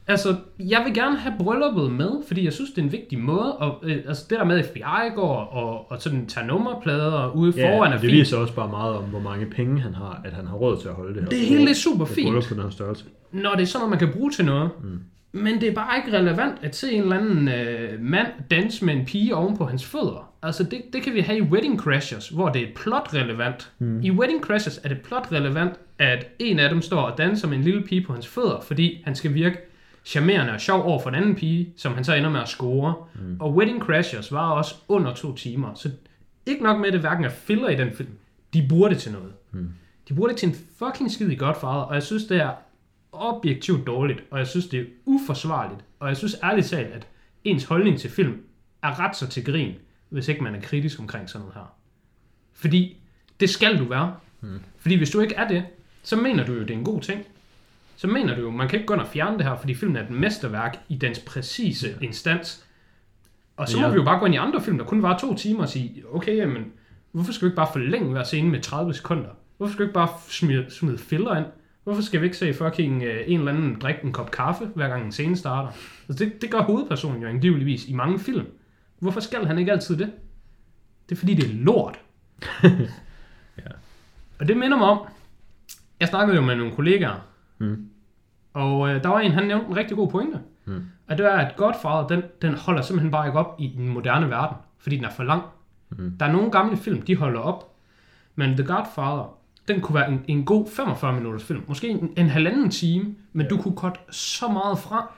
altså, 0.08 0.36
jeg 0.58 0.82
vil 0.84 0.94
gerne 0.94 1.16
have 1.16 1.34
brylluppet 1.38 1.92
med, 1.92 2.10
fordi 2.26 2.44
jeg 2.44 2.52
synes, 2.52 2.70
det 2.70 2.78
er 2.78 2.82
en 2.82 2.92
vigtig 2.92 3.18
måde, 3.18 3.56
og 3.56 3.78
øh, 3.82 3.96
altså 4.08 4.26
det 4.30 4.38
der 4.38 4.44
med, 4.44 4.58
at 4.58 4.64
FBI 4.66 5.14
går 5.14 5.34
og, 5.36 5.90
og 5.90 6.02
sådan 6.02 6.26
tager 6.26 6.46
nummerplader 6.46 7.30
ude 7.34 7.52
Ja, 7.56 7.76
foran 7.78 7.88
er 7.88 7.92
det 7.92 8.00
fint. 8.00 8.12
viser 8.12 8.36
også 8.36 8.54
bare 8.54 8.68
meget 8.68 8.94
om, 8.96 9.04
hvor 9.04 9.20
mange 9.20 9.46
penge 9.46 9.80
han 9.80 9.94
har, 9.94 10.20
at 10.24 10.32
han 10.32 10.46
har 10.46 10.54
råd 10.56 10.80
til 10.80 10.88
at 10.88 10.94
holde 10.94 11.14
det 11.14 11.22
her. 11.22 11.28
Det 11.28 11.38
hele 11.38 11.70
er 11.70 11.74
super 11.74 12.04
fint. 12.04 12.44
på 12.48 12.54
den 12.54 12.62
her 12.62 12.70
størrelse. 12.70 13.04
når 13.32 13.54
det 13.54 13.62
er 13.62 13.66
sådan 13.66 13.80
noget, 13.80 13.90
man 13.90 13.98
kan 13.98 14.18
bruge 14.18 14.30
til 14.30 14.44
noget. 14.44 14.70
Mm. 14.82 14.98
Men 15.32 15.60
det 15.60 15.68
er 15.68 15.74
bare 15.74 15.96
ikke 15.96 16.18
relevant 16.18 16.54
at 16.62 16.76
se 16.76 16.92
en 16.92 17.02
eller 17.02 17.16
anden 17.16 17.48
øh, 17.48 18.00
mand 18.00 18.26
danse 18.50 18.84
med 18.84 18.94
en 18.94 19.04
pige 19.04 19.34
oven 19.34 19.56
på 19.56 19.64
hans 19.64 19.84
fødder. 19.84 20.30
Altså 20.42 20.62
det, 20.64 20.82
det 20.92 21.02
kan 21.02 21.14
vi 21.14 21.20
have 21.20 21.38
i 21.38 21.42
Wedding 21.42 21.80
Crashers, 21.80 22.28
hvor 22.28 22.48
det 22.48 22.62
er 22.62 22.66
plot 22.76 23.08
relevant. 23.14 23.70
Mm. 23.78 24.00
I 24.02 24.10
Wedding 24.10 24.42
Crashers 24.42 24.78
er 24.84 24.88
det 24.88 24.98
plot 25.00 25.28
relevant, 25.32 25.72
at 25.98 26.26
en 26.38 26.58
af 26.58 26.68
dem 26.70 26.82
står 26.82 27.00
og 27.00 27.18
danser 27.18 27.48
med 27.48 27.56
en 27.56 27.62
lille 27.62 27.82
pige 27.82 28.00
på 28.06 28.12
hans 28.12 28.26
fødder, 28.26 28.60
fordi 28.66 29.02
han 29.04 29.14
skal 29.14 29.34
virke 29.34 29.58
charmerende 30.06 30.52
og 30.52 30.60
sjov 30.60 30.82
over 30.82 31.02
for 31.02 31.08
en 31.08 31.14
anden 31.14 31.34
pige, 31.34 31.72
som 31.76 31.94
han 31.94 32.04
så 32.04 32.14
ender 32.14 32.30
med 32.30 32.40
at 32.40 32.48
score. 32.48 32.94
Mm. 33.14 33.36
Og 33.40 33.54
Wedding 33.54 33.82
Crashers 33.82 34.32
var 34.32 34.50
også 34.50 34.74
under 34.88 35.14
to 35.14 35.34
timer, 35.34 35.74
så 35.74 35.90
ikke 36.46 36.62
nok 36.62 36.78
med, 36.78 36.86
at 36.86 36.92
det 36.92 37.00
hverken 37.00 37.24
er 37.24 37.28
filler 37.28 37.68
i 37.68 37.76
den 37.76 37.92
film. 37.96 38.10
De 38.54 38.66
bruger 38.68 38.88
det 38.88 38.98
til 38.98 39.12
noget. 39.12 39.32
Mm. 39.52 39.68
De 40.08 40.14
bruger 40.14 40.28
det 40.28 40.36
til 40.38 40.48
en 40.48 40.54
fucking 40.78 41.12
skid 41.12 41.28
i 41.28 41.34
Godfather, 41.34 41.80
og 41.80 41.94
jeg 41.94 42.02
synes, 42.02 42.24
det 42.24 42.36
er 42.36 42.52
objektivt 43.12 43.86
dårligt, 43.86 44.24
og 44.30 44.38
jeg 44.38 44.46
synes, 44.46 44.66
det 44.66 44.80
er 44.80 44.84
uforsvarligt. 45.04 45.80
Og 46.00 46.08
jeg 46.08 46.16
synes 46.16 46.36
ærligt 46.42 46.66
talt, 46.66 46.94
at 46.94 47.06
ens 47.44 47.64
holdning 47.64 47.98
til 47.98 48.10
film 48.10 48.40
er 48.82 49.00
ret 49.00 49.16
så 49.16 49.28
til 49.28 49.44
grin, 49.44 49.74
hvis 50.08 50.28
ikke 50.28 50.42
man 50.42 50.54
er 50.54 50.60
kritisk 50.60 51.00
omkring 51.00 51.30
sådan 51.30 51.40
noget 51.40 51.54
her. 51.54 51.74
Fordi 52.52 52.96
det 53.40 53.50
skal 53.50 53.78
du 53.78 53.84
være. 53.84 54.14
Mm. 54.40 54.60
Fordi 54.78 54.94
hvis 54.94 55.10
du 55.10 55.20
ikke 55.20 55.34
er 55.34 55.48
det, 55.48 55.64
så 56.02 56.16
mener 56.16 56.44
du 56.44 56.52
jo, 56.52 56.60
det 56.60 56.70
er 56.70 56.78
en 56.78 56.84
god 56.84 57.00
ting. 57.00 57.24
Så 57.96 58.06
mener 58.06 58.34
du 58.34 58.40
jo, 58.40 58.50
man 58.50 58.68
kan 58.68 58.78
ikke 58.78 58.86
gå 58.86 58.94
ind 58.94 59.00
og 59.00 59.08
fjerne 59.08 59.38
det 59.38 59.46
her, 59.46 59.56
fordi 59.56 59.74
filmen 59.74 59.96
er 59.96 60.02
et 60.02 60.10
mesterværk 60.10 60.76
i 60.88 60.96
dens 60.96 61.18
præcise 61.18 61.88
ja. 62.00 62.06
instans. 62.06 62.64
Og 63.56 63.68
så 63.68 63.76
Men 63.76 63.86
må 63.86 63.90
vi 63.90 63.96
jo 63.96 64.04
bare 64.04 64.18
gå 64.18 64.26
ind 64.26 64.34
i 64.34 64.38
andre 64.38 64.62
film, 64.62 64.78
der 64.78 64.84
kun 64.84 65.02
var 65.02 65.18
to 65.18 65.34
timer 65.34 65.62
og 65.62 65.68
sige, 65.68 66.02
okay, 66.12 66.36
jamen, 66.36 66.72
hvorfor 67.12 67.32
skal 67.32 67.46
vi 67.46 67.48
ikke 67.48 67.56
bare 67.56 67.72
forlænge 67.72 68.12
hver 68.12 68.22
scene 68.22 68.50
med 68.50 68.60
30 68.60 68.94
sekunder? 68.94 69.28
Hvorfor 69.56 69.72
skal 69.72 69.82
vi 69.82 69.88
ikke 69.88 69.94
bare 69.94 70.08
smide, 70.28 70.66
smide 70.70 70.98
filler 70.98 71.36
ind? 71.36 71.46
Hvorfor 71.84 72.02
skal 72.02 72.20
vi 72.20 72.26
ikke 72.26 72.36
se 72.36 72.54
fucking 72.54 73.02
øh, 73.02 73.24
en 73.26 73.38
eller 73.38 73.52
anden 73.52 73.80
drikke 73.80 74.00
en 74.04 74.12
kop 74.12 74.30
kaffe, 74.30 74.70
hver 74.74 74.88
gang 74.88 75.04
en 75.04 75.12
scene 75.12 75.36
starter? 75.36 75.68
Altså 76.08 76.24
det, 76.24 76.42
det 76.42 76.50
gør 76.50 76.62
hovedpersonen 76.62 77.22
jo 77.22 77.28
angiveligvis 77.28 77.88
i 77.88 77.92
mange 77.92 78.18
film. 78.18 78.46
Hvorfor 78.98 79.20
skal 79.20 79.46
han 79.46 79.58
ikke 79.58 79.72
altid 79.72 79.96
det? 79.96 80.12
Det 81.08 81.14
er 81.14 81.18
fordi, 81.18 81.34
det 81.34 81.44
er 81.44 81.54
lort. 81.54 81.98
Ja. 83.58 83.70
Og 84.38 84.48
det 84.48 84.56
minder 84.56 84.78
mig 84.78 84.86
om, 84.86 85.06
jeg 86.00 86.08
snakkede 86.08 86.36
jo 86.36 86.42
med 86.42 86.56
nogle 86.56 86.72
kollegaer, 86.74 87.20
Mm. 87.58 87.88
og 88.52 88.88
øh, 88.88 89.02
der 89.02 89.08
var 89.08 89.20
en, 89.20 89.32
han 89.32 89.46
nævnte 89.46 89.66
en 89.66 89.76
rigtig 89.76 89.96
god 89.96 90.08
pointe. 90.08 90.40
Mm. 90.64 90.84
At 91.08 91.18
det 91.18 91.26
er, 91.26 91.36
at 91.36 91.56
Godfather, 91.56 92.06
den, 92.06 92.22
den 92.42 92.54
holder 92.54 92.82
simpelthen 92.82 93.10
bare 93.10 93.26
ikke 93.26 93.38
op 93.38 93.56
i 93.58 93.74
den 93.76 93.88
moderne 93.88 94.30
verden, 94.30 94.56
fordi 94.78 94.96
den 94.96 95.04
er 95.04 95.10
for 95.10 95.22
lang. 95.22 95.42
Mm. 95.90 96.12
Der 96.20 96.26
er 96.26 96.32
nogle 96.32 96.50
gamle 96.50 96.76
film, 96.76 97.02
de 97.02 97.16
holder 97.16 97.40
op, 97.40 97.74
men 98.34 98.56
The 98.56 98.64
Godfather, 98.66 99.38
den 99.68 99.80
kunne 99.80 99.94
være 99.94 100.12
en, 100.12 100.24
en 100.28 100.44
god 100.44 100.66
45 100.76 101.12
minutters 101.12 101.44
film. 101.44 101.62
Måske 101.66 101.88
en, 101.88 102.12
en 102.16 102.28
halvanden 102.28 102.70
time, 102.70 103.14
men 103.32 103.48
du 103.48 103.56
kunne 103.56 103.76
korte 103.76 104.00
så 104.10 104.48
meget 104.48 104.78
fra. 104.78 105.12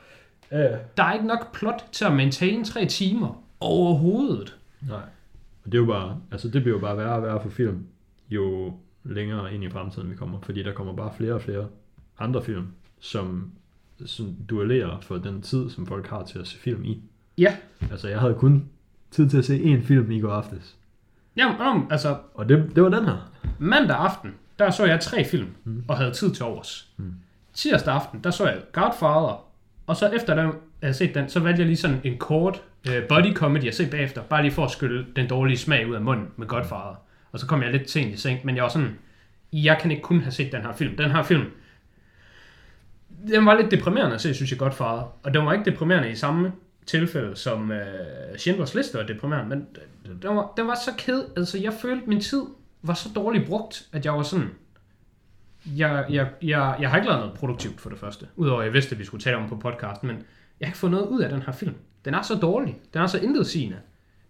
Ja, 0.51 0.59
ja. 0.59 0.77
Der 0.97 1.03
er 1.03 1.13
ikke 1.13 1.27
nok 1.27 1.53
plot 1.53 1.85
til 1.93 2.05
at 2.05 2.13
maintain 2.13 2.65
tre 2.65 2.87
timer 2.87 3.43
overhovedet. 3.61 4.57
Nej. 4.89 5.01
Og 5.65 5.73
det 5.73 5.75
er 5.75 5.83
jo 5.83 5.87
bare, 5.87 6.21
altså 6.33 6.49
det 6.49 6.63
bliver 6.63 6.77
jo 6.77 6.81
bare 6.81 6.97
værre 6.97 7.15
og 7.15 7.23
værre 7.23 7.43
for 7.43 7.51
film, 7.51 7.87
jo 8.31 8.73
længere 9.05 9.55
ind 9.55 9.65
i 9.65 9.71
fremtiden 9.71 10.11
vi 10.11 10.17
kommer, 10.17 10.41
fordi 10.41 10.63
der 10.63 10.73
kommer 10.73 10.93
bare 10.93 11.13
flere 11.17 11.33
og 11.33 11.43
flere 11.43 11.67
andre 12.19 12.43
film, 12.45 12.67
som, 13.01 13.53
som 14.07 14.37
duellerer 14.51 15.01
for 15.01 15.17
den 15.17 15.43
tid, 15.43 15.71
som 15.71 15.87
folk 15.87 16.07
har 16.07 16.25
til 16.25 16.39
at 16.39 16.47
se 16.47 16.59
film 16.59 16.85
i. 16.85 17.03
Ja, 17.39 17.57
Altså 17.91 18.09
jeg 18.09 18.21
havde 18.21 18.35
kun 18.35 18.65
tid 19.11 19.29
til 19.31 19.39
at 19.39 19.45
se 19.45 19.57
én 19.59 19.87
film 19.87 20.11
i 20.11 20.21
går 20.21 20.33
aftes, 20.33 20.77
Jamen, 21.37 21.61
om, 21.61 21.89
altså 21.91 22.17
og 22.35 22.49
det, 22.49 22.73
det 22.75 22.83
var 22.83 22.89
den 22.89 23.05
her. 23.05 23.31
mandag 23.59 23.97
aften, 23.97 24.31
der 24.59 24.71
så 24.71 24.85
jeg 24.85 25.01
tre 25.01 25.25
film, 25.25 25.49
mm. 25.65 25.85
og 25.89 25.97
havde 25.97 26.11
tid 26.11 26.31
til 26.35 26.45
overs. 26.45 26.89
Mm. 26.97 27.15
Tirsdag 27.55 27.95
aften, 27.95 28.21
der 28.25 28.31
så 28.31 28.47
jeg 28.47 28.59
Godfather, 28.73 29.45
og 29.87 29.97
så 29.97 30.09
efter 30.09 30.33
at 30.35 30.39
jeg 30.39 30.53
havde 30.83 30.95
set 30.95 31.15
den, 31.15 31.29
så 31.29 31.41
valgte 31.41 31.61
jeg 31.61 31.67
lige 31.67 31.77
sådan 31.77 32.01
en 32.05 32.19
kort 32.19 32.63
øh, 32.91 33.09
body 33.09 33.35
comedy 33.35 33.65
at 33.65 33.75
se 33.75 33.91
bagefter, 33.91 34.23
bare 34.23 34.43
lige 34.43 34.53
for 34.53 34.65
at 34.65 34.71
skylle 34.71 35.07
den 35.17 35.29
dårlige 35.29 35.57
smag 35.59 35.89
ud 35.89 35.95
af 35.95 36.01
munden 36.01 36.27
med 36.37 36.47
Godfather. 36.47 37.01
Og 37.33 37.39
så 37.39 37.47
kom 37.47 37.63
jeg 37.63 37.73
lidt 37.73 37.91
sent 37.91 38.15
i 38.15 38.17
seng, 38.17 38.41
men 38.45 38.57
jeg 38.57 38.63
var 38.63 38.69
sådan, 38.71 38.99
jeg 39.53 39.79
kan 39.81 39.91
ikke 39.91 40.03
kun 40.03 40.21
have 40.21 40.33
set 40.33 40.53
den 40.53 40.63
her 40.63 40.73
film. 40.73 40.97
Den 40.97 41.11
her 41.11 41.23
film, 41.23 41.45
den 43.27 43.47
var 43.47 43.61
lidt 43.61 43.71
deprimerende 43.71 44.15
at 44.15 44.21
se, 44.21 44.35
synes 44.35 44.51
jeg, 44.51 44.59
Godfather. 44.59 45.13
Og 45.23 45.35
den 45.35 45.47
var 45.47 45.53
ikke 45.53 45.71
deprimerende 45.71 46.11
i 46.11 46.15
samme 46.15 46.53
tilfælde, 46.87 47.37
som 47.37 47.73
øh, 47.73 48.39
Schindlers 48.39 48.75
Liste 48.75 48.99
var 48.99 49.05
deprimerende, 49.05 49.57
men 49.57 49.67
den 50.23 50.37
var, 50.37 50.53
den 50.57 50.67
var 50.67 50.75
så 50.75 50.91
ked, 50.99 51.25
altså 51.37 51.59
jeg 51.59 51.73
følte, 51.73 52.07
min 52.07 52.21
tid 52.21 52.43
var 52.83 52.95
så 52.95 53.09
dårligt 53.15 53.47
brugt, 53.47 53.89
at 53.93 54.05
jeg 54.05 54.15
var 54.15 54.23
sådan, 54.23 54.51
jeg, 55.77 56.07
jeg, 56.11 56.29
jeg, 56.43 56.77
jeg 56.81 56.91
har 56.91 56.97
ikke 56.97 57.09
lavet 57.09 57.21
noget 57.21 57.39
produktivt 57.39 57.81
for 57.81 57.91
det 57.91 57.99
første, 57.99 58.27
udover 58.37 58.61
at 58.61 58.67
jeg 58.67 58.75
vidste, 58.75 58.93
at 58.93 58.99
vi 58.99 59.05
skulle 59.05 59.23
tale 59.23 59.37
om 59.37 59.49
på 59.49 59.57
podcasten, 59.57 60.09
men 60.09 60.17
jeg 60.61 60.67
har 60.67 60.71
ikke 60.71 60.79
fået 60.79 60.91
noget 60.91 61.07
ud 61.07 61.21
af 61.21 61.31
den 61.31 61.43
her 61.43 61.53
film. 61.53 61.75
Den 62.05 62.15
er 62.15 62.23
så 62.23 62.35
dårlig, 62.35 62.79
den 62.95 63.03
er 63.03 63.07
så 63.07 63.19
intetsigende. 63.19 63.77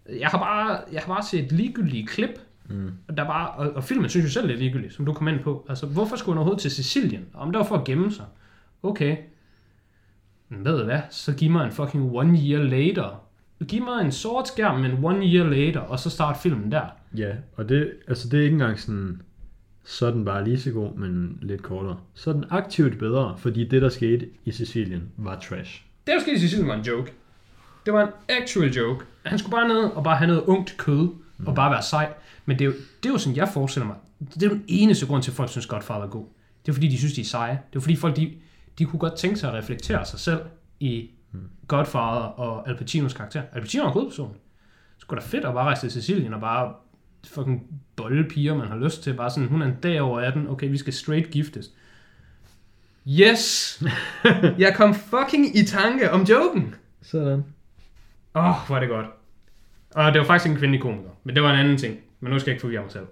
Jeg 0.09 0.27
har 0.27 0.37
bare, 0.37 0.81
jeg 0.91 1.01
har 1.01 1.13
bare 1.13 1.23
set 1.23 1.51
ligegyldige 1.51 2.07
klip 2.07 2.39
Mm. 2.69 2.91
Og, 3.07 3.17
der 3.17 3.23
er 3.23 3.27
bare, 3.27 3.49
og, 3.49 3.69
og 3.69 3.83
filmen 3.83 4.09
synes 4.09 4.23
jeg 4.23 4.31
selv 4.31 4.49
er 4.49 4.55
ligegyldigt, 4.55 4.93
som 4.93 5.05
du 5.05 5.13
kom 5.13 5.27
ind 5.27 5.39
på. 5.39 5.65
Altså, 5.69 5.85
hvorfor 5.85 6.15
skulle 6.15 6.33
han 6.33 6.37
overhovedet 6.37 6.61
til 6.61 6.71
Sicilien? 6.71 7.25
Om 7.33 7.51
det 7.51 7.59
var 7.59 7.65
for 7.65 7.75
at 7.75 7.83
gemme 7.83 8.11
sig. 8.11 8.25
Okay. 8.83 9.17
Men 10.49 10.65
ved 10.65 10.77
du 10.77 10.83
hvad? 10.83 11.01
Så 11.09 11.33
giv 11.33 11.51
mig 11.51 11.65
en 11.65 11.71
fucking 11.71 12.15
one 12.15 12.39
year 12.39 12.63
later. 12.63 13.23
Giv 13.67 13.83
mig 13.83 14.05
en 14.05 14.11
sort 14.11 14.47
skærm, 14.47 14.79
men 14.79 15.03
one 15.03 15.25
year 15.25 15.49
later, 15.49 15.79
og 15.79 15.99
så 15.99 16.09
start 16.09 16.37
filmen 16.37 16.71
der. 16.71 16.85
Ja, 17.17 17.31
og 17.55 17.69
det, 17.69 17.91
altså 18.07 18.29
det 18.29 18.39
er 18.39 18.43
ikke 18.43 18.53
engang 18.53 18.79
sådan, 18.79 19.21
så 19.83 20.11
den 20.11 20.25
bare 20.25 20.43
lige 20.43 20.59
så 20.59 20.71
god, 20.71 20.95
men 20.95 21.39
lidt 21.41 21.61
kortere. 21.61 21.97
Så 22.13 22.29
er 22.29 22.33
den 22.33 22.45
aktivt 22.49 22.99
bedre, 22.99 23.37
fordi 23.37 23.67
det, 23.67 23.81
der 23.81 23.89
skete 23.89 24.29
i 24.45 24.51
Sicilien, 24.51 25.03
var 25.17 25.39
trash. 25.39 25.81
Det, 26.07 26.13
der 26.13 26.21
skete 26.21 26.35
i 26.35 26.39
Sicilien, 26.39 26.67
var 26.67 26.75
en 26.75 26.85
joke. 26.85 27.13
Det 27.85 27.93
var 27.93 28.03
en 28.03 28.13
actual 28.29 28.69
joke. 28.71 29.05
Han 29.25 29.39
skulle 29.39 29.51
bare 29.51 29.67
ned 29.67 29.77
og 29.77 30.03
bare 30.03 30.17
have 30.17 30.27
noget 30.27 30.43
ungt 30.43 30.75
kød, 30.77 31.09
og 31.45 31.55
bare 31.55 31.71
være 31.71 31.83
sej. 31.83 32.13
Men 32.45 32.59
det 32.59 32.65
er, 32.65 32.69
jo, 32.69 32.73
det 33.03 33.09
er 33.09 33.13
jo 33.13 33.17
sådan, 33.17 33.35
jeg 33.35 33.49
forestiller 33.53 33.87
mig. 33.87 33.95
Det 34.19 34.43
er 34.43 34.47
jo 34.47 34.53
den 34.53 34.65
eneste 34.67 35.05
grund 35.05 35.23
til, 35.23 35.31
at 35.31 35.35
folk 35.35 35.49
synes, 35.49 35.65
Godfather 35.65 36.03
er 36.03 36.07
god. 36.07 36.25
Det 36.65 36.69
er 36.71 36.73
fordi, 36.73 36.87
de 36.87 36.97
synes, 36.97 37.13
de 37.13 37.21
er 37.21 37.25
seje. 37.25 37.59
Det 37.73 37.79
er 37.79 37.81
fordi, 37.81 37.95
folk 37.95 38.15
de, 38.15 38.31
de 38.79 38.85
kunne 38.85 38.99
godt 38.99 39.15
tænke 39.15 39.35
sig 39.39 39.49
at 39.49 39.55
reflektere 39.55 40.05
sig 40.05 40.19
selv 40.19 40.41
i 40.79 41.09
Godfather 41.67 42.21
og 42.21 42.69
Al 42.69 42.77
Pacinos 42.77 43.13
karakter. 43.13 43.41
Al 43.53 43.61
Pacino 43.61 43.85
er 43.85 43.89
hovedpersonen. 43.89 44.35
Sgu 44.97 45.15
da 45.15 45.21
fedt 45.21 45.45
at 45.45 45.53
bare 45.53 45.65
rejse 45.65 45.81
til 45.81 45.91
Sicilien 45.91 46.33
og 46.33 46.41
bare 46.41 46.73
fucking 47.27 47.81
bolle 47.95 48.29
piger, 48.29 48.55
man 48.55 48.67
har 48.67 48.77
lyst 48.77 49.03
til. 49.03 49.13
Bare 49.13 49.29
sådan, 49.29 49.49
hun 49.49 49.61
er 49.61 49.65
en 49.65 49.75
dag 49.83 50.01
over 50.01 50.19
18. 50.19 50.47
Okay, 50.47 50.69
vi 50.69 50.77
skal 50.77 50.93
straight 50.93 51.31
giftes. 51.31 51.71
Yes! 53.07 53.83
jeg 54.63 54.73
kom 54.75 54.95
fucking 54.95 55.57
i 55.57 55.65
tanke 55.65 56.11
om 56.11 56.23
joken. 56.23 56.75
Sådan. 57.01 57.43
Åh, 58.35 58.49
oh, 58.49 58.67
hvor 58.67 58.75
er 58.75 58.79
det 58.79 58.89
godt. 58.89 59.05
Og 59.95 60.13
det 60.13 60.19
var 60.19 60.27
faktisk 60.27 60.51
en 60.51 60.57
kvindelig 60.57 60.81
komiker, 60.81 61.09
men 61.23 61.35
det 61.35 61.43
var 61.43 61.53
en 61.53 61.59
anden 61.59 61.77
ting. 61.77 61.97
Men 62.19 62.31
nu 62.31 62.39
skal 62.39 62.49
jeg 62.49 62.55
ikke 62.55 62.61
forvirre 62.61 62.81
mig 62.81 62.91
selv. 62.91 63.05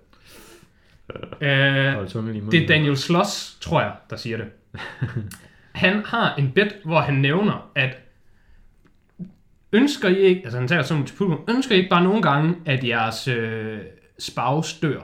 Uh, 1.10 2.52
det 2.52 2.64
er 2.64 2.68
Daniel 2.68 2.98
Sloss, 2.98 3.58
tror 3.62 3.82
jeg, 3.82 3.94
der 4.10 4.16
siger 4.16 4.38
det. 4.38 4.48
Han 5.78 6.06
har 6.06 6.36
en 6.36 6.52
bit, 6.52 6.76
hvor 6.86 7.00
han 7.00 7.14
nævner, 7.14 7.72
at 7.76 7.98
ønsker 9.72 10.10
I 10.10 10.16
ikke, 10.16 10.42
altså 10.44 10.60
han 10.60 10.68
taler 10.68 10.84
sådan 10.84 11.06
til 11.06 11.16
publikum, 11.16 11.46
ønsker 11.50 11.76
I 11.76 11.78
ikke 11.78 11.90
bare 11.90 12.04
nogle 12.04 12.22
gange, 12.22 12.56
at 12.66 12.84
jeres 12.84 13.28
øh, 13.28 13.80
spouse 14.20 14.82
dør? 14.82 15.02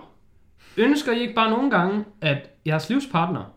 Ønsker 0.77 1.11
I 1.11 1.19
ikke 1.19 1.33
bare 1.33 1.49
nogle 1.49 1.71
gange, 1.71 2.05
at 2.21 2.49
jeres 2.65 2.89
livspartner 2.89 3.53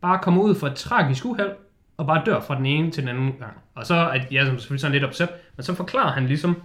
bare 0.00 0.18
kommer 0.22 0.42
ud 0.42 0.54
for 0.54 0.66
et 0.66 0.74
tragisk 0.74 1.24
uheld, 1.24 1.52
og 1.96 2.06
bare 2.06 2.22
dør 2.26 2.40
fra 2.40 2.56
den 2.56 2.66
ene 2.66 2.90
til 2.90 3.02
den 3.02 3.08
anden 3.08 3.32
gang? 3.32 3.58
Og 3.74 3.86
så 3.86 4.10
at 4.10 4.32
jeg 4.32 4.46
som 4.46 4.58
selvfølgelig 4.58 4.80
sådan 4.80 4.92
lidt 4.92 5.04
upset, 5.04 5.28
men 5.56 5.64
så 5.64 5.74
forklarer 5.74 6.12
han 6.12 6.26
ligesom, 6.26 6.62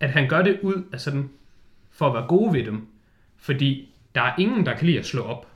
at 0.00 0.10
han 0.10 0.28
gør 0.28 0.42
det 0.42 0.60
ud 0.62 0.84
af 0.92 1.00
sådan, 1.00 1.30
for 1.90 2.06
at 2.06 2.14
være 2.14 2.26
gode 2.26 2.52
ved 2.52 2.64
dem, 2.64 2.86
fordi 3.36 3.94
der 4.14 4.22
er 4.22 4.32
ingen, 4.38 4.66
der 4.66 4.76
kan 4.76 4.86
lide 4.86 4.98
at 4.98 5.06
slå 5.06 5.22
op. 5.22 5.49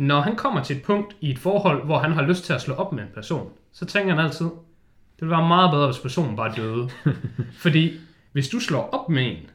Når 0.00 0.20
han 0.20 0.36
kommer 0.36 0.62
til 0.62 0.76
et 0.76 0.82
punkt 0.82 1.16
i 1.20 1.30
et 1.30 1.38
forhold, 1.38 1.84
hvor 1.84 1.98
han 1.98 2.12
har 2.12 2.22
lyst 2.22 2.44
til 2.44 2.52
at 2.52 2.60
slå 2.60 2.74
op 2.74 2.92
med 2.92 3.02
en 3.02 3.08
person, 3.14 3.50
så 3.72 3.84
tænker 3.84 4.14
han 4.14 4.24
altid, 4.24 4.46
det 4.46 5.20
ville 5.20 5.30
være 5.30 5.48
meget 5.48 5.70
bedre, 5.70 5.86
hvis 5.86 5.98
personen 5.98 6.36
bare 6.36 6.52
døde. 6.56 6.88
Fordi 7.62 8.00
hvis 8.32 8.48
du 8.48 8.60
slår 8.60 8.90
op 8.92 9.08
med 9.08 9.26
en, 9.26 9.50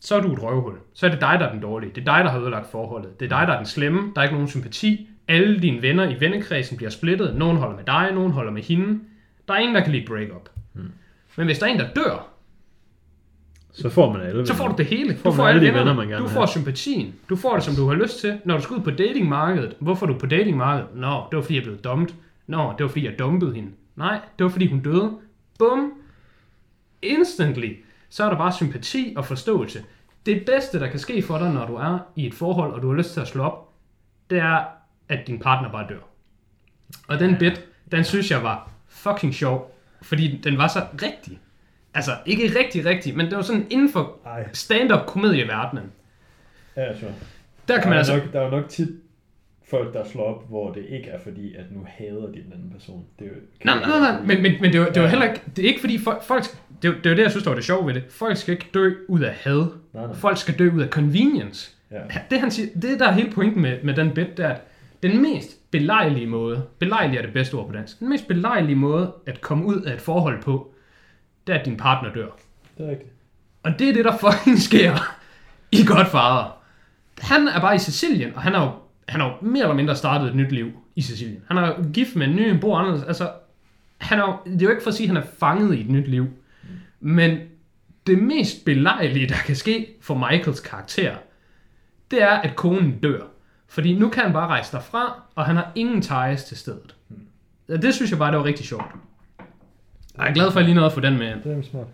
så 0.00 0.16
er 0.16 0.20
du 0.20 0.32
et 0.32 0.42
røvhul. 0.42 0.74
Så 0.94 1.06
er 1.06 1.10
det 1.10 1.20
dig, 1.20 1.36
der 1.40 1.46
er 1.46 1.52
den 1.52 1.62
dårlige. 1.62 1.90
Det 1.94 2.00
er 2.00 2.04
dig, 2.16 2.24
der 2.24 2.30
har 2.30 2.40
ødelagt 2.40 2.70
forholdet. 2.70 3.20
Det 3.20 3.32
er 3.32 3.38
dig, 3.38 3.46
der 3.46 3.52
er 3.52 3.56
den 3.56 3.66
slemme. 3.66 4.12
Der 4.14 4.20
er 4.20 4.24
ikke 4.24 4.34
nogen 4.34 4.48
sympati. 4.48 5.08
Alle 5.28 5.60
dine 5.60 5.82
venner 5.82 6.08
i 6.08 6.20
vennekredsen 6.20 6.76
bliver 6.76 6.90
splittet. 6.90 7.36
Nogen 7.36 7.56
holder 7.56 7.76
med 7.76 7.84
dig, 7.84 8.10
nogen 8.14 8.32
holder 8.32 8.52
med 8.52 8.62
hende. 8.62 9.00
Der 9.48 9.54
er 9.54 9.58
ingen, 9.58 9.74
der 9.74 9.82
kan 9.82 9.92
lide 9.92 10.06
break-up. 10.06 10.48
Men 11.36 11.46
hvis 11.46 11.58
der 11.58 11.66
er 11.66 11.70
en, 11.70 11.78
der 11.78 11.92
dør, 11.94 12.28
Så 13.72 13.88
får 13.90 14.12
man 14.12 14.20
alle 14.20 14.46
så 14.46 14.54
får 14.54 14.68
du 14.68 14.74
det 14.78 14.86
hele. 14.86 15.16
Får 15.16 15.30
Du 15.30 15.36
får 15.36 15.46
alle 15.46 15.60
alle 15.60 15.72
de 15.72 15.78
venner, 15.78 15.94
man 15.94 16.08
gerne 16.08 16.24
Du 16.24 16.28
får 16.28 16.40
have. 16.40 16.48
sympatien. 16.48 17.14
Du 17.28 17.36
får 17.36 17.54
det, 17.54 17.64
som 17.64 17.74
du 17.74 17.88
har 17.88 17.94
lyst 17.94 18.20
til. 18.20 18.40
Når 18.44 18.56
du 18.56 18.62
skal 18.62 18.76
ud 18.76 18.82
på 18.82 18.90
datingmarkedet. 18.90 19.74
Hvorfor 19.80 20.06
er 20.06 20.12
du 20.12 20.18
på 20.18 20.26
datingmarkedet? 20.26 20.88
Nå, 20.94 21.22
det 21.30 21.36
var 21.36 21.42
fordi, 21.42 21.54
jeg 21.54 21.62
blev 21.62 21.76
dumpet. 21.76 22.14
Nå, 22.46 22.74
det 22.78 22.84
var 22.84 22.88
fordi, 22.88 23.04
jeg 23.04 23.18
dumpede 23.18 23.54
hende. 23.54 23.70
Nej, 23.96 24.20
det 24.38 24.44
var 24.44 24.50
fordi, 24.50 24.66
hun 24.70 24.80
døde. 24.80 25.10
Bum. 25.58 25.92
Instantly. 27.02 27.72
Så 28.10 28.24
er 28.24 28.28
der 28.28 28.36
bare 28.36 28.52
sympati 28.52 29.14
og 29.16 29.24
forståelse. 29.26 29.84
Det 30.26 30.42
bedste, 30.46 30.80
der 30.80 30.86
kan 30.90 30.98
ske 30.98 31.22
for 31.22 31.38
dig, 31.38 31.52
når 31.52 31.66
du 31.66 31.74
er 31.74 31.98
i 32.16 32.26
et 32.26 32.34
forhold, 32.34 32.72
og 32.72 32.82
du 32.82 32.88
har 32.90 32.96
lyst 32.96 33.12
til 33.12 33.20
at 33.20 33.28
slå 33.28 33.42
op, 33.42 33.72
det 34.30 34.38
er, 34.38 34.64
at 35.08 35.26
din 35.26 35.38
partner 35.38 35.72
bare 35.72 35.86
dør. 35.88 36.00
Og 37.08 37.18
den 37.20 37.36
bit, 37.38 37.64
den 37.92 38.04
synes 38.04 38.30
jeg 38.30 38.42
var 38.42 38.70
fucking 38.88 39.34
sjov, 39.34 39.74
fordi 40.02 40.40
den 40.44 40.58
var 40.58 40.68
så 40.68 40.82
rigtig. 41.02 41.38
Altså, 41.94 42.10
ikke 42.26 42.58
rigtig 42.58 42.84
rigtig, 42.84 43.16
men 43.16 43.26
det 43.26 43.36
var 43.36 43.42
sådan 43.42 43.66
inden 43.70 43.92
for 43.92 44.16
Ej. 44.26 44.48
stand-up 44.52 45.06
komedieverdenen. 45.06 45.92
Ja, 46.76 46.98
sure. 46.98 47.12
Der 47.68 47.80
kan 47.80 47.88
man 47.88 47.98
altså... 47.98 48.16
nok, 48.16 48.32
der 48.32 48.40
er 48.40 48.44
jo 48.44 48.50
nok 48.50 48.68
tit 48.68 48.88
folk, 49.70 49.94
der 49.94 50.04
slår 50.04 50.24
op, 50.24 50.48
hvor 50.48 50.72
det 50.72 50.84
ikke 50.88 51.08
er 51.10 51.20
fordi, 51.20 51.54
at 51.54 51.64
nu 51.70 51.86
hader 51.86 52.26
de 52.26 52.42
den 52.44 52.52
anden 52.52 52.70
person. 52.70 53.04
Det 53.18 53.24
er 53.24 53.28
jo, 53.28 53.34
Nej, 53.64 53.80
nej, 53.80 53.98
nej, 53.98 54.20
men, 54.20 54.42
men, 54.42 54.52
men 54.60 54.72
det, 54.72 54.80
var, 54.80 54.86
det 54.86 55.02
var 55.02 55.08
heller 55.08 55.28
ikke... 55.28 55.42
Det 55.56 55.64
er 55.64 55.68
ikke 55.68 55.80
fordi 55.80 55.98
folk... 55.98 56.22
folk 56.22 56.44
det, 56.82 56.94
det 57.04 57.10
var 57.10 57.16
det, 57.16 57.22
jeg 57.22 57.30
synes, 57.30 57.44
der 57.44 57.50
var 57.50 57.54
det 57.54 57.64
sjove 57.64 57.86
ved 57.86 57.94
det. 57.94 58.02
Folk 58.10 58.36
skal 58.36 58.52
ikke 58.52 58.66
dø 58.74 58.94
ud 59.08 59.20
af 59.20 59.32
had. 59.34 59.66
Nej, 59.92 60.06
nej. 60.06 60.14
Folk 60.14 60.38
skal 60.38 60.58
dø 60.58 60.70
ud 60.74 60.80
af 60.80 60.88
convenience. 60.88 61.70
Ja. 61.90 62.00
Det, 62.30 62.40
han 62.40 62.50
siger, 62.50 62.68
det 62.82 63.00
der 63.00 63.08
er 63.08 63.12
hele 63.12 63.30
pointen 63.30 63.62
med, 63.62 63.78
med 63.82 63.94
den 63.94 64.10
bit, 64.10 64.36
det 64.36 64.44
er, 64.44 64.48
at 64.48 64.60
den 65.02 65.22
mest 65.22 65.70
belejlige 65.70 66.26
måde, 66.26 66.62
belejlig 66.78 67.18
er 67.18 67.22
det 67.22 67.32
bedste 67.32 67.54
ord 67.54 67.66
på 67.66 67.72
dansk, 67.72 68.00
den 68.00 68.08
mest 68.08 68.28
belejlige 68.28 68.76
måde 68.76 69.12
at 69.26 69.40
komme 69.40 69.64
ud 69.64 69.82
af 69.82 69.94
et 69.94 70.00
forhold 70.00 70.42
på, 70.42 70.74
det 71.48 71.54
er, 71.54 71.58
at 71.58 71.66
din 71.66 71.76
partner 71.76 72.12
dør. 72.12 72.26
Det 72.78 72.86
er 72.86 72.90
rigtigt. 72.90 73.10
Og 73.62 73.78
det 73.78 73.88
er 73.88 73.92
det, 73.92 74.04
der 74.04 74.16
fucking 74.16 74.58
sker 74.58 75.16
i 75.72 75.84
Godfather. 75.86 76.58
Han 77.18 77.48
er 77.48 77.60
bare 77.60 77.74
i 77.74 77.78
Sicilien, 77.78 78.34
og 78.34 78.42
han 78.42 78.54
har 78.54 78.64
jo, 78.64 78.70
han 79.08 79.20
har 79.20 79.28
jo 79.28 79.34
mere 79.40 79.62
eller 79.62 79.74
mindre 79.74 79.96
startet 79.96 80.28
et 80.28 80.34
nyt 80.36 80.52
liv 80.52 80.72
i 80.96 81.02
Sicilien. 81.02 81.42
Han 81.48 81.58
er 81.58 81.92
gift 81.92 82.16
med 82.16 82.26
en 82.26 82.36
ny, 82.36 82.40
en 82.40 82.60
bor 82.60 82.78
anderledes. 82.78 83.04
Altså, 83.06 83.30
han 83.98 84.18
er 84.18 84.22
jo, 84.22 84.52
det 84.52 84.62
er 84.62 84.64
jo 84.66 84.70
ikke 84.70 84.82
for 84.82 84.90
at 84.90 84.94
sige, 84.94 85.04
at 85.10 85.14
han 85.16 85.22
er 85.22 85.26
fanget 85.38 85.74
i 85.74 85.80
et 85.80 85.90
nyt 85.90 86.08
liv. 86.08 86.26
Men 87.00 87.38
det 88.06 88.18
mest 88.22 88.64
belejlige, 88.64 89.28
der 89.28 89.34
kan 89.46 89.56
ske 89.56 89.86
for 90.00 90.14
Michaels 90.14 90.60
karakter, 90.60 91.14
det 92.10 92.22
er, 92.22 92.30
at 92.30 92.56
konen 92.56 92.98
dør. 92.98 93.22
Fordi 93.68 93.98
nu 93.98 94.08
kan 94.08 94.22
han 94.22 94.32
bare 94.32 94.46
rejse 94.46 94.72
derfra, 94.72 95.22
og 95.34 95.44
han 95.46 95.56
har 95.56 95.72
ingen 95.74 96.02
ties 96.02 96.44
til 96.44 96.56
stedet. 96.56 96.94
Ja, 97.68 97.76
Det 97.76 97.94
synes 97.94 98.10
jeg 98.10 98.18
bare, 98.18 98.30
det 98.30 98.38
var 98.38 98.44
rigtig 98.44 98.66
sjovt. 98.66 98.94
Jeg 100.18 100.28
er 100.28 100.34
glad 100.34 100.50
for, 100.52 100.58
at 100.58 100.62
jeg 100.62 100.64
lige 100.64 100.74
nåede 100.74 100.86
at 100.86 100.92
få 100.92 101.00
den 101.00 101.18
med. 101.18 101.34
Det 101.44 101.58
er 101.58 101.62
smart. 101.62 101.86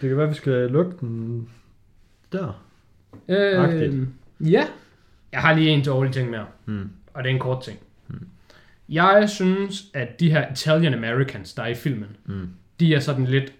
Det 0.00 0.08
kan 0.08 0.18
være, 0.18 0.28
vi 0.28 0.34
skal 0.34 0.70
lukke 0.70 0.96
den 1.00 1.48
der. 2.32 2.64
Øh, 3.28 3.64
Agtigt. 3.64 3.94
ja. 4.40 4.66
Jeg 5.32 5.40
har 5.40 5.54
lige 5.54 5.70
en 5.70 5.84
dårlig 5.84 6.12
ting 6.12 6.30
mere. 6.30 6.46
Mm. 6.66 6.90
Og 7.14 7.24
det 7.24 7.30
er 7.30 7.34
en 7.34 7.40
kort 7.40 7.62
ting. 7.64 7.78
Jeg 8.88 9.28
synes, 9.30 9.84
at 9.94 10.20
de 10.20 10.30
her 10.30 10.52
Italian 10.52 10.94
Americans, 10.94 11.54
der 11.54 11.62
er 11.62 11.66
i 11.66 11.74
filmen, 11.74 12.08
Mm. 12.24 12.48
de 12.80 12.94
er 12.94 13.00
sådan 13.00 13.24
lidt 13.24 13.52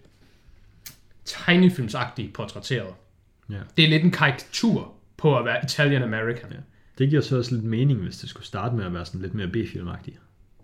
tegnefilmsagtigt 1.24 2.32
portrætteret. 2.32 2.94
Ja. 3.50 3.58
Det 3.76 3.84
er 3.84 3.88
lidt 3.88 4.04
en 4.04 4.10
karikatur 4.10 4.92
på 5.16 5.38
at 5.38 5.44
være 5.44 5.56
Italian 5.64 6.02
American. 6.02 6.50
Ja. 6.50 6.56
Det 6.98 7.08
giver 7.10 7.22
så 7.22 7.38
også 7.38 7.54
lidt 7.54 7.64
mening, 7.64 8.00
hvis 8.02 8.18
det 8.18 8.28
skulle 8.28 8.46
starte 8.46 8.76
med 8.76 8.84
at 8.84 8.94
være 8.94 9.04
sådan 9.06 9.20
lidt 9.20 9.34
mere 9.34 9.48
B-filmagtigt. 9.48 10.16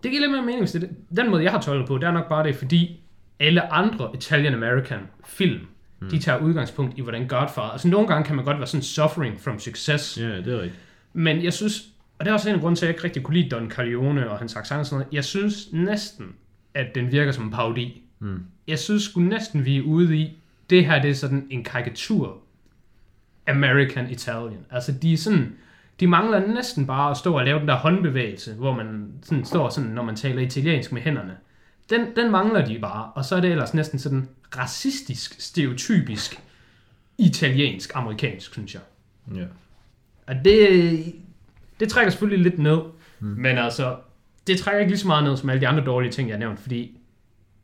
Det 0.03 0.11
giver 0.11 0.21
lidt 0.21 0.31
mere 0.31 0.41
mening, 0.41 0.59
hvis 0.61 0.71
det 0.71 0.83
er 0.83 0.87
det. 0.87 0.97
Den 1.17 1.29
måde, 1.29 1.43
jeg 1.43 1.51
har 1.51 1.61
tolket 1.61 1.87
på, 1.87 1.97
det 1.97 2.03
er 2.03 2.11
nok 2.11 2.29
bare 2.29 2.47
det, 2.47 2.55
fordi 2.55 3.00
alle 3.41 3.73
andre 3.73 4.09
Italian 4.13 4.53
American 4.53 4.99
film, 5.25 5.59
mm. 6.01 6.09
de 6.09 6.19
tager 6.19 6.39
udgangspunkt 6.39 6.97
i, 6.97 7.01
hvordan 7.01 7.27
Godfather... 7.27 7.69
Altså 7.69 7.87
nogle 7.87 8.07
gange 8.07 8.23
kan 8.23 8.35
man 8.35 8.45
godt 8.45 8.57
være 8.57 8.67
sådan 8.67 8.83
suffering 8.83 9.39
from 9.39 9.59
success. 9.59 10.19
Ja, 10.21 10.37
det 10.37 10.47
er 10.47 10.61
rigtigt. 10.61 10.79
Men 11.13 11.43
jeg 11.43 11.53
synes, 11.53 11.81
og 12.19 12.25
det 12.25 12.29
er 12.29 12.33
også 12.33 12.49
en 12.49 12.55
af 12.55 12.61
grunden 12.61 12.75
til, 12.75 12.85
at 12.85 12.87
jeg 12.87 12.95
ikke 12.95 13.03
rigtig 13.03 13.23
kunne 13.23 13.37
lide 13.37 13.49
Don 13.49 13.71
Corleone 13.71 14.29
og 14.29 14.37
hans 14.37 14.55
accent 14.55 14.79
og 14.79 14.85
sådan 14.85 14.99
noget. 14.99 15.13
Jeg 15.13 15.25
synes 15.25 15.73
næsten, 15.73 16.25
at 16.73 16.95
den 16.95 17.11
virker 17.11 17.31
som 17.31 17.43
en 17.43 17.51
parodi. 17.51 18.01
Mm. 18.19 18.39
Jeg 18.67 18.79
synes 18.79 19.03
sgu 19.03 19.19
næsten, 19.21 19.65
vi 19.65 19.77
er 19.77 19.81
ude 19.81 20.17
i, 20.17 20.37
det 20.69 20.85
her 20.85 21.01
det 21.01 21.09
er 21.09 21.15
sådan 21.15 21.47
en 21.49 21.63
karikatur 21.63 22.37
American 23.47 24.09
Italian. 24.09 24.65
Altså 24.71 24.91
de 24.91 25.13
er 25.13 25.17
sådan, 25.17 25.55
de 25.99 26.07
mangler 26.07 26.47
næsten 26.47 26.87
bare 26.87 27.11
at 27.11 27.17
stå 27.17 27.37
og 27.37 27.45
lave 27.45 27.59
den 27.59 27.67
der 27.67 27.75
håndbevægelse, 27.75 28.53
hvor 28.53 28.73
man 28.73 29.13
sådan 29.23 29.45
står 29.45 29.69
sådan, 29.69 29.89
når 29.89 30.03
man 30.03 30.15
taler 30.15 30.41
italiensk 30.41 30.91
med 30.91 31.01
hænderne. 31.01 31.37
Den, 31.91 32.15
den 32.15 32.31
mangler 32.31 32.65
de 32.65 32.79
bare, 32.79 33.11
og 33.15 33.25
så 33.25 33.35
er 33.35 33.41
det 33.41 33.51
ellers 33.51 33.73
næsten 33.73 33.99
sådan 33.99 34.29
racistisk, 34.57 35.41
stereotypisk 35.41 36.41
italiensk, 37.17 37.91
amerikansk, 37.95 38.53
synes 38.53 38.73
jeg. 38.73 38.81
Ja. 39.35 39.45
Og 40.27 40.35
det, 40.45 41.13
det 41.79 41.89
trækker 41.89 42.11
selvfølgelig 42.11 42.43
lidt 42.43 42.59
ned, 42.59 42.79
mm. 43.19 43.27
men 43.27 43.57
altså, 43.57 43.97
det 44.47 44.57
trækker 44.57 44.79
ikke 44.79 44.91
lige 44.91 44.99
så 44.99 45.07
meget 45.07 45.23
ned 45.23 45.37
som 45.37 45.49
alle 45.49 45.61
de 45.61 45.67
andre 45.67 45.85
dårlige 45.85 46.11
ting, 46.11 46.29
jeg 46.29 46.35
har 46.35 46.39
nævnt, 46.39 46.59
fordi 46.59 46.97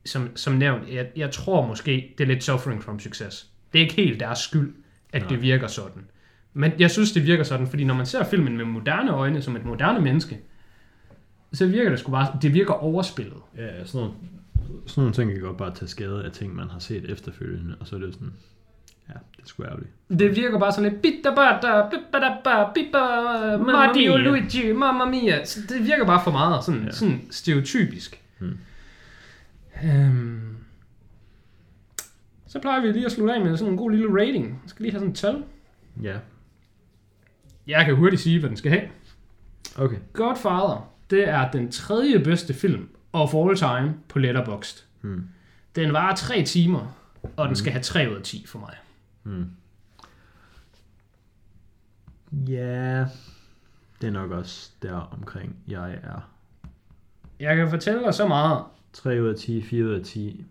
som, 0.06 0.36
som 0.36 0.54
nævnt, 0.54 0.90
jeg, 0.90 1.08
jeg 1.16 1.32
tror 1.32 1.68
måske, 1.68 2.14
det 2.18 2.24
er 2.24 2.28
lidt 2.28 2.44
suffering 2.44 2.84
from 2.84 3.00
success. 3.00 3.48
Det 3.74 3.80
er 3.80 3.84
ikke 3.84 3.96
helt 3.96 4.20
deres 4.20 4.40
skyld, 4.40 4.74
at 5.14 5.22
Nej. 5.22 5.30
det 5.30 5.42
virker 5.42 5.68
sådan. 5.68 6.06
Men 6.54 6.72
jeg 6.80 6.92
synes, 6.92 7.12
det 7.12 7.26
virker 7.26 7.44
sådan, 7.44 7.68
fordi 7.68 7.84
når 7.84 7.94
man 7.94 8.06
ser 8.06 8.24
filmen 8.24 8.58
med 8.58 8.66
moderne 8.66 9.12
øjne, 9.12 9.42
som 9.42 9.56
et 9.56 9.66
moderne 9.66 10.02
menneske, 10.02 10.40
så 11.54 11.68
virker 11.68 11.90
det 11.90 12.00
sgu 12.00 12.12
bare, 12.12 12.38
det 12.42 12.54
virker 12.54 12.74
overspillet. 12.74 13.38
Ja, 13.58 13.86
sådan 13.86 14.08
nogle, 14.08 14.14
sådan 14.86 15.02
nogle 15.02 15.14
ting 15.14 15.32
kan 15.32 15.42
godt 15.42 15.58
bare 15.58 15.74
tage 15.76 15.90
skade 15.90 16.26
af 16.26 16.32
ting, 16.32 16.56
man 16.56 16.70
har 16.70 16.80
set 16.80 17.12
efterfølgende, 17.12 17.76
og 17.80 17.88
så 17.88 17.96
er 17.96 18.00
det 18.00 18.14
sådan, 18.14 18.34
Ja, 19.10 19.14
det 19.38 19.44
er 19.44 19.48
sgu 19.48 19.64
ærgerligt. 19.64 19.90
Det 20.10 20.36
virker 20.36 20.60
bare 20.60 20.72
sådan 20.72 20.92
lidt 20.92 21.02
bitta 21.02 21.30
bada, 21.36 21.90
bippa 21.90 22.20
ba, 22.44 22.72
bippa, 22.74 22.98
Mario. 23.58 24.18
Luigi, 24.18 24.72
mamma 24.72 25.06
mia. 25.06 25.46
Så 25.46 25.60
det 25.70 25.86
virker 25.86 26.06
bare 26.06 26.24
for 26.24 26.32
meget 26.32 26.64
sådan. 26.64 26.84
Ja. 26.84 26.92
sådan 26.92 27.22
stereotypisk. 27.32 28.22
Hmm. 28.40 28.58
Øhm. 29.84 30.56
Så 32.48 32.60
plejer 32.60 32.82
vi 32.82 32.88
lige 32.92 33.06
at 33.06 33.12
slutte 33.12 33.34
af 33.34 33.42
med 33.42 33.58
sådan 33.58 33.72
en 33.74 33.78
god 33.78 33.92
lille 33.92 34.22
rating. 34.22 34.46
Jeg 34.48 34.70
skal 34.70 34.84
lige 34.84 34.92
have 34.92 35.00
sådan 35.00 35.12
et 35.12 35.18
tal. 35.18 35.44
Ja, 36.04 36.18
Jeg 37.68 37.86
kan 37.86 37.96
hurtigt 37.96 38.22
sige, 38.22 38.40
hvad 38.40 38.50
den 38.50 38.58
skal 38.58 38.72
have. 38.72 38.84
okay. 39.78 39.98
Godfather, 40.14 40.94
det 41.10 41.30
er 41.30 41.52
den 41.52 41.72
tredje 41.72 42.20
bedste 42.20 42.54
film 42.54 42.90
of 43.14 43.34
all 43.34 43.56
time 43.56 43.96
på 44.10 44.20
Letterboxd. 44.20 44.84
Hmm. 45.02 45.30
Den 45.76 45.94
varer 45.94 46.16
3 46.16 46.44
timer, 46.44 46.98
og 47.38 47.48
den 47.48 47.56
skal 47.56 47.72
have 47.72 47.84
3 47.84 48.10
ud 48.12 48.16
af 48.16 48.24
10 48.24 48.46
for 48.48 48.60
mig. 48.60 48.76
Hmm. 49.24 49.52
Ja, 52.48 53.06
det 54.02 54.08
er 54.08 54.12
nok 54.12 54.32
også 54.32 54.70
der 54.82 54.94
omkring, 54.94 55.56
jeg 55.68 56.00
er. 56.04 56.32
Jeg 57.40 57.56
kan 57.56 57.70
fortælle 57.70 58.04
dig 58.04 58.14
så 58.14 58.28
meget. 58.28 58.64
3 58.94 59.22
ud 59.22 59.28
af 59.28 59.36
10, 59.36 59.62
4 59.62 59.86
ud 59.86 59.94
af 59.94 60.04
10. 60.04 60.46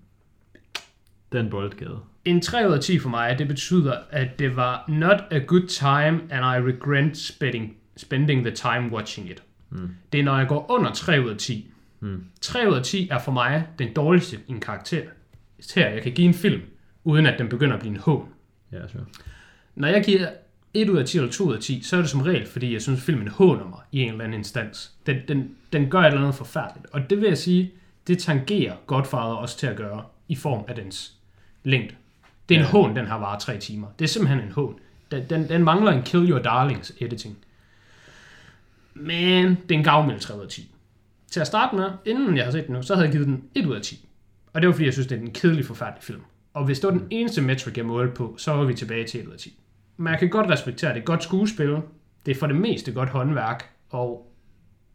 Den 1.32 1.50
boldgade. 1.50 2.00
En 2.24 2.40
3 2.40 2.68
ud 2.68 2.72
af 2.72 2.80
10 2.80 2.98
for 2.98 3.08
mig, 3.08 3.38
det 3.38 3.48
betyder, 3.48 3.98
at 4.10 4.38
det 4.38 4.56
var 4.56 4.84
not 4.88 5.20
a 5.30 5.38
good 5.38 5.66
time, 5.68 6.32
and 6.32 6.44
I 6.44 6.72
regret 6.72 7.16
spending, 7.16 7.76
spending 7.96 8.44
the 8.44 8.54
time 8.54 8.92
watching 8.92 9.30
it. 9.30 9.42
Mm. 9.76 9.88
Det 10.12 10.20
er, 10.20 10.24
når 10.24 10.38
jeg 10.38 10.48
går 10.48 10.70
under 10.70 10.92
3 10.92 11.20
ud 11.24 11.30
af 11.30 11.36
10. 11.36 11.70
Mm. 12.00 12.24
3 12.40 12.70
ud 12.70 12.74
af 12.74 12.82
10 12.82 13.08
er 13.08 13.18
for 13.18 13.32
mig 13.32 13.66
den 13.78 13.92
dårligste 13.92 14.36
i 14.46 14.50
en 14.50 14.60
karakter. 14.60 15.02
Her, 15.74 15.88
jeg 15.88 16.02
kan 16.02 16.12
give 16.12 16.28
en 16.28 16.34
film, 16.34 16.62
uden 17.04 17.26
at 17.26 17.38
den 17.38 17.48
begynder 17.48 17.74
at 17.74 17.80
blive 17.80 17.94
en 17.94 18.00
hån. 18.00 18.28
Ja, 18.72 18.88
sure. 18.88 19.04
Når 19.74 19.88
jeg 19.88 20.04
giver 20.04 20.28
1 20.74 20.88
ud 20.88 20.98
af 20.98 21.04
10 21.06 21.16
eller 21.18 21.30
2 21.32 21.44
ud 21.44 21.54
af 21.54 21.60
10, 21.60 21.82
så 21.82 21.96
er 21.96 22.00
det 22.00 22.10
som 22.10 22.20
regel, 22.20 22.46
fordi 22.46 22.72
jeg 22.72 22.82
synes, 22.82 23.02
filmen 23.02 23.28
håner 23.28 23.64
mig 23.64 23.78
i 23.92 24.00
en 24.00 24.08
eller 24.10 24.24
anden 24.24 24.38
instans. 24.38 24.92
Den, 25.06 25.16
den, 25.28 25.50
den 25.72 25.90
gør 25.90 25.98
et 26.00 26.06
eller 26.06 26.20
andet 26.20 26.34
forfærdeligt. 26.34 26.86
Og 26.92 27.10
det 27.10 27.20
vil 27.20 27.28
jeg 27.28 27.38
sige, 27.38 27.72
det 28.06 28.18
tangerer 28.18 28.74
Godfather 28.86 29.34
også 29.34 29.58
til 29.58 29.66
at 29.66 29.76
gøre 29.76 30.02
i 30.28 30.34
form 30.36 30.64
af 30.68 30.74
dens 30.74 31.12
længde. 31.64 31.94
Det 32.48 32.54
er 32.54 32.58
en 32.58 32.64
Ja. 32.64 32.70
hån, 32.70 32.96
den 32.96 33.06
har 33.06 33.18
varet 33.18 33.40
3 33.40 33.58
timer. 33.58 33.86
Det 33.98 34.04
er 34.04 34.08
simpelthen 34.08 34.40
en 34.44 34.52
hån. 34.52 34.78
Den, 35.10 35.24
den, 35.30 35.48
den 35.48 35.64
mangler 35.64 35.92
en 35.92 36.02
Kill 36.02 36.30
Your 36.30 36.38
Darlings 36.38 36.92
editing. 37.00 37.36
Men 39.00 39.46
det 39.46 39.74
er 39.74 39.78
en 39.78 39.84
gavmild 39.84 40.20
3 40.20 40.36
ud 40.36 40.42
af 40.42 40.48
10. 40.48 40.74
Til 41.30 41.40
at 41.40 41.46
starte 41.46 41.76
med, 41.76 41.90
inden 42.04 42.36
jeg 42.36 42.44
har 42.44 42.52
set 42.52 42.66
den 42.66 42.74
nu, 42.74 42.82
så 42.82 42.94
havde 42.94 43.04
jeg 43.04 43.12
givet 43.12 43.26
den 43.26 43.44
1 43.54 43.66
ud 43.66 43.74
af 43.74 43.82
10. 43.82 44.08
Og 44.52 44.62
det 44.62 44.68
var 44.68 44.72
fordi, 44.72 44.84
jeg 44.84 44.92
synes, 44.92 45.06
det 45.06 45.18
er 45.18 45.22
en 45.22 45.32
kedelig, 45.32 45.64
forfærdelig 45.64 46.02
film. 46.02 46.22
Og 46.54 46.64
hvis 46.64 46.80
det 46.80 46.86
var 46.92 46.98
den 46.98 47.06
eneste 47.10 47.42
metric, 47.42 47.76
jeg 47.76 47.86
målte 47.86 48.14
på, 48.14 48.34
så 48.38 48.52
var 48.52 48.64
vi 48.64 48.74
tilbage 48.74 49.06
til 49.06 49.20
1 49.20 49.26
ud 49.26 49.32
af 49.32 49.38
10. 49.38 49.60
Men 49.96 50.10
jeg 50.10 50.18
kan 50.18 50.30
godt 50.30 50.50
respektere, 50.50 50.94
det 50.94 51.00
er 51.00 51.04
godt 51.04 51.22
skuespil. 51.22 51.76
Det 52.26 52.32
er 52.32 52.38
for 52.38 52.46
det 52.46 52.56
meste 52.56 52.92
godt 52.92 53.08
håndværk. 53.08 53.70
Og 53.90 54.32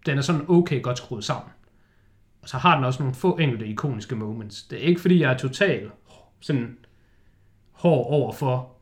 den 0.06 0.18
er 0.18 0.22
sådan 0.22 0.46
okay 0.48 0.82
godt 0.82 0.98
skruet 0.98 1.24
sammen. 1.24 1.52
Og 2.42 2.50
så 2.50 2.58
har 2.58 2.76
den 2.76 2.86
også 2.86 3.04
nogle 3.04 3.16
få 3.16 3.38
enkelte 3.38 3.68
ikoniske 3.68 4.16
moments. 4.16 4.64
Det 4.64 4.78
er 4.78 4.88
ikke 4.88 5.02
fordi, 5.02 5.20
jeg 5.20 5.34
er 5.34 5.38
totalt 5.38 5.92
sådan 6.40 6.78
hård 7.72 8.06
over 8.10 8.32
for 8.32 8.78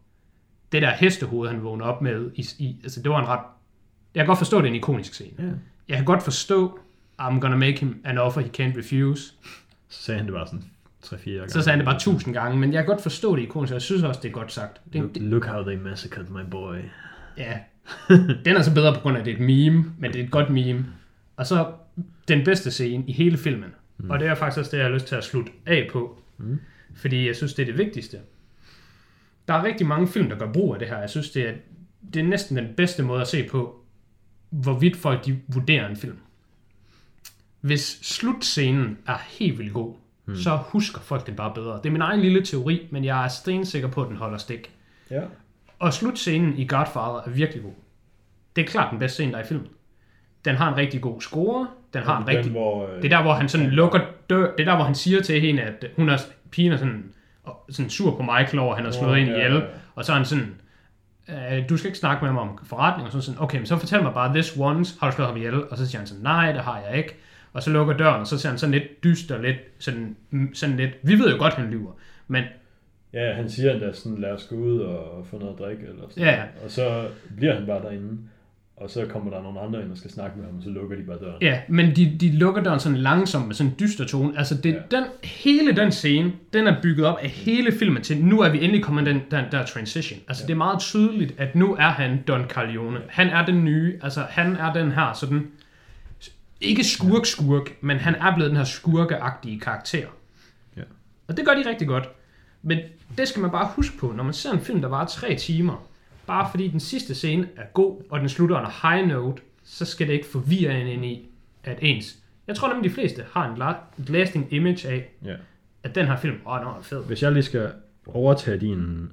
det 0.71 0.81
der 0.81 0.91
hestehoved, 0.91 1.49
han 1.49 1.63
vågner 1.63 1.85
op 1.85 2.01
med. 2.01 2.31
I, 2.35 2.45
i, 2.57 2.79
altså, 2.83 3.01
det 3.01 3.11
var 3.11 3.19
en 3.19 3.27
ret... 3.27 3.45
Jeg 4.15 4.21
kan 4.21 4.27
godt 4.27 4.37
forstå, 4.37 4.57
det 4.57 4.63
er 4.65 4.69
en 4.69 4.75
ikonisk 4.75 5.13
scene. 5.13 5.31
Ja. 5.39 5.43
Jeg 5.87 5.97
kan 5.97 6.05
godt 6.05 6.23
forstå, 6.23 6.79
I'm 7.21 7.39
gonna 7.39 7.55
make 7.55 7.79
him 7.79 8.01
an 8.03 8.17
offer 8.17 8.41
he 8.41 8.47
can't 8.47 8.77
refuse. 8.77 9.33
Så 9.89 10.03
sagde 10.03 10.17
han 10.17 10.25
det 10.27 10.33
bare 10.33 10.47
sådan 10.47 10.63
3-4 11.05 11.29
gange. 11.31 11.49
Så 11.49 11.61
sagde 11.61 11.69
han 11.69 11.79
det 11.79 11.85
bare 11.85 11.99
tusind 11.99 12.33
gange, 12.33 12.57
men 12.57 12.73
jeg 12.73 12.79
kan 12.83 12.87
godt 12.87 13.01
forstå 13.01 13.35
det 13.35 13.41
ikonisk, 13.41 13.71
og 13.71 13.75
jeg 13.75 13.81
synes 13.81 14.03
også, 14.03 14.19
det 14.23 14.29
er 14.29 14.33
godt 14.33 14.51
sagt. 14.51 14.81
Det, 14.93 15.01
Look, 15.01 15.13
det, 15.13 15.21
look 15.21 15.45
how 15.45 15.63
they 15.63 15.77
massacred 15.77 16.25
my 16.25 16.41
boy. 16.51 16.75
ja, 17.37 17.57
den 18.45 18.55
er 18.55 18.61
så 18.61 18.73
bedre 18.73 18.93
på 18.93 18.99
grund 18.99 19.15
af, 19.17 19.19
at 19.19 19.25
det 19.25 19.31
er 19.31 19.35
et 19.35 19.43
meme, 19.43 19.85
men 19.99 20.13
det 20.13 20.19
er 20.21 20.23
et 20.25 20.31
godt 20.31 20.49
meme. 20.49 20.85
Og 21.37 21.45
så 21.47 21.71
den 22.27 22.45
bedste 22.45 22.71
scene 22.71 23.03
i 23.07 23.11
hele 23.13 23.37
filmen, 23.37 23.69
mm. 23.97 24.09
og 24.09 24.19
det 24.19 24.27
er 24.27 24.35
faktisk 24.35 24.59
også 24.59 24.71
det, 24.71 24.77
jeg 24.77 24.85
har 24.85 24.93
lyst 24.93 25.05
til 25.05 25.15
at 25.15 25.23
slutte 25.23 25.51
af 25.65 25.89
på, 25.91 26.15
Mm. 26.37 26.59
fordi 26.95 27.27
jeg 27.27 27.35
synes, 27.35 27.53
det 27.53 27.61
er 27.63 27.65
det 27.65 27.77
vigtigste. 27.77 28.17
Der 29.47 29.53
er 29.53 29.63
rigtig 29.63 29.87
mange 29.87 30.07
film, 30.07 30.29
der 30.29 30.37
gør 30.37 30.51
brug 30.51 30.73
af 30.73 30.79
det 30.79 30.87
her. 30.87 30.97
Jeg 30.99 31.09
synes, 31.09 31.29
det 31.29 31.49
er, 31.49 31.53
det 32.13 32.19
er 32.19 32.23
næsten 32.27 32.57
den 32.57 32.67
bedste 32.77 33.03
måde 33.03 33.21
at 33.21 33.27
se 33.27 33.47
på, 33.51 33.78
hvorvidt 34.49 34.97
folk 34.97 35.25
de 35.25 35.39
vurderer 35.47 35.89
en 35.89 35.95
film. 35.95 36.17
Hvis 37.61 37.99
slutscenen 38.01 38.97
er 39.07 39.17
helt 39.39 39.57
vildt 39.57 39.73
god, 39.73 39.93
hmm. 40.25 40.35
så 40.35 40.55
husker 40.55 40.99
folk 40.99 41.27
den 41.27 41.35
bare 41.35 41.53
bedre. 41.53 41.77
Det 41.77 41.85
er 41.85 41.91
min 41.91 42.01
egen 42.01 42.19
lille 42.19 42.45
teori, 42.45 42.87
men 42.91 43.05
jeg 43.05 43.23
er 43.23 43.27
stensikker 43.27 43.87
på, 43.87 44.01
at 44.01 44.09
den 44.09 44.17
holder 44.17 44.37
stik. 44.37 44.71
Ja. 45.11 45.21
Og 45.79 45.93
slutscenen 45.93 46.57
i 46.57 46.65
Godfather 46.67 47.21
er 47.25 47.29
virkelig 47.29 47.63
god. 47.63 47.73
Det 48.55 48.61
er 48.61 48.65
klart 48.65 48.91
den 48.91 48.99
bedste 48.99 49.15
scene, 49.15 49.31
der 49.31 49.37
er 49.37 49.43
i 49.43 49.47
filmen. 49.47 49.67
Den 50.45 50.55
har 50.55 50.71
en 50.71 50.77
rigtig 50.77 51.01
god 51.01 51.21
score. 51.21 51.67
Den 51.93 52.03
har 52.03 52.21
en 52.21 52.27
rigtig... 52.27 52.51
hvor, 52.51 52.87
øh, 52.87 53.01
Det 53.01 53.05
er 53.05 53.17
der, 53.17 53.21
hvor 53.21 53.33
han 53.33 53.49
sådan 53.49 53.69
lukker 53.69 53.99
dør. 54.29 54.51
Det 54.51 54.59
er 54.59 54.65
der, 54.65 54.75
hvor 54.75 54.85
han 54.85 54.95
siger 54.95 55.21
til 55.21 55.41
hende, 55.41 55.61
at 55.61 55.85
hun 55.95 56.09
er, 56.09 56.17
pigen 56.51 56.71
er 56.71 56.77
sådan, 56.77 57.13
sådan 57.69 57.89
sur 57.89 58.15
på 58.15 58.23
Michael 58.23 58.59
over, 58.59 58.71
at 58.71 58.77
han 58.77 58.85
har 58.85 58.91
slået 58.91 59.11
oh, 59.11 59.19
ind 59.19 59.29
ja, 59.29 59.35
ihjel. 59.35 59.53
ja, 59.53 59.59
ja. 59.59 59.65
Og 59.95 60.05
så 60.05 60.11
er 60.11 60.15
han 60.15 60.25
sådan, 60.25 60.61
øh, 61.29 61.69
du 61.69 61.77
skal 61.77 61.87
ikke 61.87 61.99
snakke 61.99 62.25
med 62.25 62.33
mig 62.33 62.41
om 62.41 62.59
forretning. 62.63 63.07
Og 63.07 63.11
så 63.13 63.21
sådan, 63.21 63.41
okay, 63.41 63.57
men 63.57 63.65
så 63.65 63.77
fortæl 63.77 64.03
mig 64.03 64.13
bare, 64.13 64.33
this 64.33 64.57
once, 64.57 64.97
har 64.99 65.09
du 65.09 65.15
slået 65.15 65.27
ham 65.27 65.37
ihjel? 65.37 65.69
Og 65.69 65.77
så 65.77 65.87
siger 65.87 65.99
han 65.99 66.07
sådan, 66.07 66.23
nej, 66.23 66.51
det 66.51 66.61
har 66.61 66.81
jeg 66.89 66.97
ikke. 66.97 67.15
Og 67.53 67.63
så 67.63 67.69
lukker 67.69 67.97
døren, 67.97 68.21
og 68.21 68.27
så 68.27 68.37
ser 68.37 68.49
han 68.49 68.57
sådan 68.57 68.73
lidt 68.73 69.03
dyster, 69.03 69.41
lidt, 69.41 69.57
sådan, 69.79 70.15
mm, 70.29 70.53
sådan 70.53 70.77
lidt, 70.77 70.91
vi 71.01 71.13
ved 71.13 71.31
jo 71.31 71.37
godt, 71.37 71.53
han 71.53 71.69
lyver. 71.69 71.91
Men 72.27 72.43
Ja, 73.13 73.33
han 73.33 73.49
siger 73.49 73.73
endda 73.73 73.93
sådan, 73.93 74.17
lad 74.17 74.31
os 74.31 74.47
gå 74.49 74.55
ud 74.55 74.79
og 74.79 75.25
få 75.29 75.37
noget 75.39 75.53
at 75.53 75.59
drikke, 75.59 75.83
eller 75.83 76.03
sådan 76.09 76.23
Ja. 76.23 76.43
Og 76.63 76.71
så 76.71 77.07
bliver 77.37 77.53
han 77.53 77.65
bare 77.65 77.81
derinde, 77.81 78.17
og 78.79 78.89
så 78.89 79.05
kommer 79.05 79.31
der 79.31 79.41
nogle 79.43 79.59
andre 79.59 79.81
ind 79.81 79.91
og 79.91 79.97
skal 79.97 80.11
snakke 80.11 80.37
med 80.37 80.45
ham, 80.45 80.57
og 80.57 80.63
så 80.63 80.69
lukker 80.69 80.95
de 80.97 81.03
bare 81.03 81.17
døren. 81.19 81.41
Ja, 81.41 81.61
men 81.67 81.95
de, 81.95 82.17
de 82.21 82.31
lukker 82.31 82.63
døren 82.63 82.79
sådan 82.79 82.97
langsomt 82.97 83.47
med 83.47 83.55
sådan 83.55 83.71
en 83.71 83.75
dyster 83.79 84.05
tone. 84.05 84.37
Altså 84.37 84.55
det, 84.55 84.73
Ja. 84.73 84.77
ja. 84.91 84.97
den, 84.97 85.05
hele 85.23 85.75
den 85.75 85.91
scene, 85.91 86.31
den 86.53 86.67
er 86.67 86.81
bygget 86.81 87.05
op 87.05 87.17
af 87.21 87.29
hele 87.29 87.71
filmen 87.71 88.03
til, 88.03 88.17
nu 88.17 88.41
er 88.41 88.49
vi 88.49 88.63
endelig 88.63 88.83
kommet 88.83 89.05
den, 89.05 89.21
den 89.31 89.45
der 89.51 89.65
transition. 89.65 90.19
Altså 90.27 90.43
ja. 90.43 90.47
det 90.47 90.53
er 90.53 90.57
meget 90.57 90.79
tydeligt, 90.79 91.33
at 91.37 91.55
nu 91.55 91.75
er 91.75 91.89
han 91.89 92.21
Don 92.27 92.45
Corleone. 92.49 93.01
Han 93.09 93.27
er 93.27 93.45
den 93.45 93.65
nye, 93.65 93.99
altså 94.01 94.21
han 94.29 94.55
er 94.55 94.73
den 94.73 94.91
her 94.91 95.13
sådan, 95.13 95.47
ikke 96.61 96.83
skurk-skurk, 96.83 97.71
men 97.81 97.97
han 97.97 98.15
er 98.15 98.35
blevet 98.35 98.49
den 98.49 98.57
her 98.57 98.63
skurkeagtige 98.63 99.59
karakter. 99.59 100.05
Ja. 100.77 100.81
Og 101.27 101.37
det 101.37 101.45
gør 101.45 101.53
de 101.53 101.69
rigtig 101.69 101.87
godt. 101.87 102.09
Men 102.61 102.79
det 103.17 103.27
skal 103.27 103.41
man 103.41 103.51
bare 103.51 103.69
huske 103.75 103.97
på, 103.97 104.13
når 104.15 104.23
man 104.23 104.33
ser 104.33 104.51
en 104.51 104.59
film, 104.59 104.81
der 104.81 104.87
varer 104.87 105.05
tre 105.07 105.35
timer, 105.35 105.85
bare 106.29 106.47
fordi 106.51 106.67
den 106.67 106.79
sidste 106.79 107.15
scene 107.15 107.47
er 107.55 107.65
god, 107.73 108.01
og 108.09 108.19
den 108.19 108.29
slutter 108.29 108.57
on 108.59 108.65
a 108.65 108.95
high 108.95 109.07
note, 109.07 109.41
så 109.63 109.85
skal 109.85 110.07
det 110.07 110.13
ikke 110.13 110.25
forvirre 110.27 110.81
en 110.81 110.87
ind 110.87 111.05
i, 111.05 111.29
at 111.63 111.77
ens... 111.81 112.19
Jeg 112.47 112.55
tror 112.55 112.73
nemlig, 112.73 112.89
de 112.89 112.93
fleste 112.95 113.23
har 113.31 113.53
en 113.53 113.61
la- 113.61 114.11
lasting 114.11 114.53
image 114.53 114.87
af, 114.89 115.11
Ja. 115.25 115.35
at 115.83 115.95
den 115.95 116.05
her 116.05 116.17
film, 116.17 116.35
åh, 116.45 116.53
oh, 116.53 116.59
den 116.59 116.67
er 116.67 116.81
fed. 116.81 117.03
Hvis 117.03 117.23
jeg 117.23 117.31
lige 117.31 117.43
skal 117.43 117.71
overtage 118.07 118.57
din 118.59 119.11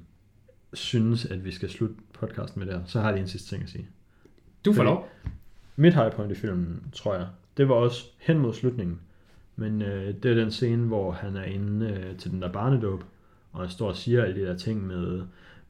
synes, 0.73 1.25
at 1.25 1.45
vi 1.45 1.51
skal 1.51 1.69
slutte 1.69 1.95
podcasten 2.13 2.59
med 2.59 2.67
det 2.67 2.75
her, 2.75 2.81
så 2.85 2.99
har 3.01 3.11
jeg 3.11 3.19
en 3.19 3.27
sidste 3.27 3.49
ting 3.49 3.63
at 3.63 3.69
sige. 3.69 3.87
Du 4.65 4.73
får 4.73 4.75
Fordi- 4.75 4.85
lov. 4.89 5.09
Mit 5.75 5.93
high 5.93 6.11
point 6.11 6.31
i 6.31 6.35
filmen, 6.35 6.83
tror 6.93 7.15
jeg, 7.15 7.27
det 7.57 7.69
var 7.69 7.75
også 7.75 8.05
hen 8.19 8.39
mod 8.39 8.53
slutningen. 8.53 8.99
Men 9.55 9.81
øh, 9.81 10.13
det 10.23 10.31
er 10.31 10.35
den 10.35 10.51
scene, 10.51 10.83
hvor 10.87 11.11
han 11.11 11.35
er 11.35 11.43
inde 11.43 11.85
øh, 11.85 12.17
til 12.17 12.31
den 12.31 12.41
der 12.41 12.51
barnedåb, 12.51 13.03
og 13.51 13.59
han 13.61 13.69
står 13.69 13.87
og 13.87 13.95
siger 13.95 14.23
alle 14.23 14.41
de 14.41 14.45
der 14.47 14.57
ting 14.57 14.87
med, 14.87 15.21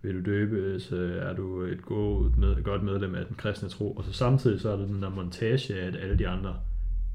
vil 0.02 0.16
du 0.16 0.32
døbes, 0.32 0.92
er 0.92 1.34
du 1.34 1.62
et 1.62 1.86
god 1.86 2.30
med, 2.30 2.64
godt 2.64 2.84
medlem 2.84 3.16
af 3.16 3.26
den 3.26 3.36
kristne 3.36 3.70
tro, 3.70 3.92
og 3.92 4.04
så 4.04 4.14
samtidig 4.14 4.62
så 4.62 4.70
er 4.70 4.78
der 4.78 4.86
den 4.86 5.02
der 5.02 5.10
montage 5.10 5.82
af, 5.82 5.88
at 5.88 5.96
alle 5.96 6.20
de 6.20 6.28
andre 6.28 6.56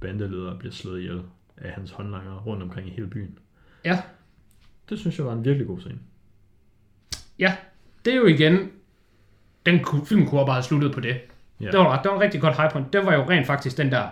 bandeledere 0.01 0.59
bliver 0.59 0.73
slået 0.73 1.01
ihjel 1.01 1.23
af 1.57 1.73
hans 1.73 1.91
håndlanger 1.91 2.41
rundt 2.41 2.63
omkring 2.63 2.89
i 2.89 2.91
hele 2.91 3.07
byen. 3.07 3.39
Ja. 3.85 4.03
Det 4.89 4.99
synes 4.99 5.19
jeg 5.19 5.27
var 5.27 5.33
en 5.33 5.45
virkelig 5.45 5.67
god 5.67 5.81
scene. 5.81 5.99
Ja, 7.39 7.57
det 8.05 8.13
er 8.13 8.17
jo 8.17 8.27
igen, 8.27 8.71
den 9.67 9.81
film 10.07 10.27
kunne 10.27 10.47
bare 10.47 10.55
have 10.55 10.63
sluttet 10.63 10.93
på 10.93 11.01
det. 11.01 11.17
Ja. 11.61 11.71
Det, 11.71 11.79
var, 11.79 12.03
det 12.03 12.11
var 12.11 12.17
en 12.17 12.23
rigtig 12.23 12.41
godt 12.41 12.57
high 12.57 12.73
point. 12.73 12.93
Det 12.93 13.07
var 13.07 13.15
jo 13.15 13.31
rent 13.31 13.47
faktisk 13.47 13.77
den 13.77 13.93
der 13.93 14.09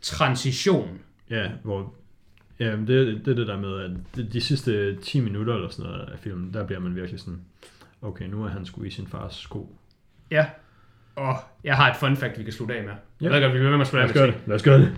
transition. 0.00 0.98
Ja, 1.30 1.50
hvor 1.62 1.94
ja, 2.58 2.76
det, 2.76 2.88
det 2.88 3.28
er 3.28 3.34
det 3.34 3.46
der 3.46 3.58
med, 3.60 3.80
at 3.80 3.90
de, 4.16 4.28
de 4.32 4.40
sidste 4.40 4.96
10 4.96 5.20
minutter 5.20 5.54
eller 5.54 5.68
sådan 5.68 5.90
noget 5.90 6.08
af 6.08 6.18
filmen, 6.18 6.54
der 6.54 6.66
bliver 6.66 6.80
man 6.80 6.94
virkelig 6.94 7.20
sådan, 7.20 7.40
okay, 8.02 8.24
nu 8.24 8.44
er 8.44 8.48
han 8.48 8.66
sgu 8.66 8.82
i 8.82 8.90
sin 8.90 9.06
fars 9.06 9.34
sko. 9.34 9.76
Ja. 10.30 10.46
Og 11.16 11.36
jeg 11.64 11.76
har 11.76 11.90
et 11.90 11.96
fun 11.96 12.16
fact, 12.16 12.38
vi 12.38 12.44
kan 12.44 12.52
slutte 12.52 12.74
af 12.74 12.82
med. 12.82 12.92
Ja. 12.92 12.96
Jeg 13.20 13.30
ved 13.30 13.36
ikke, 13.36 13.46
om 13.46 13.52
vi 13.52 13.58
bliver 13.58 13.70
med 13.70 13.80
at 13.80 13.86
slutte 13.86 14.06
Lad 14.06 14.08
af 14.08 14.10
os 14.10 14.14
med 14.14 14.22
gøre 14.22 14.32
det. 14.32 14.48
Lad 14.48 14.56
os 14.56 14.62
gøre 14.62 14.78
det. 14.78 14.96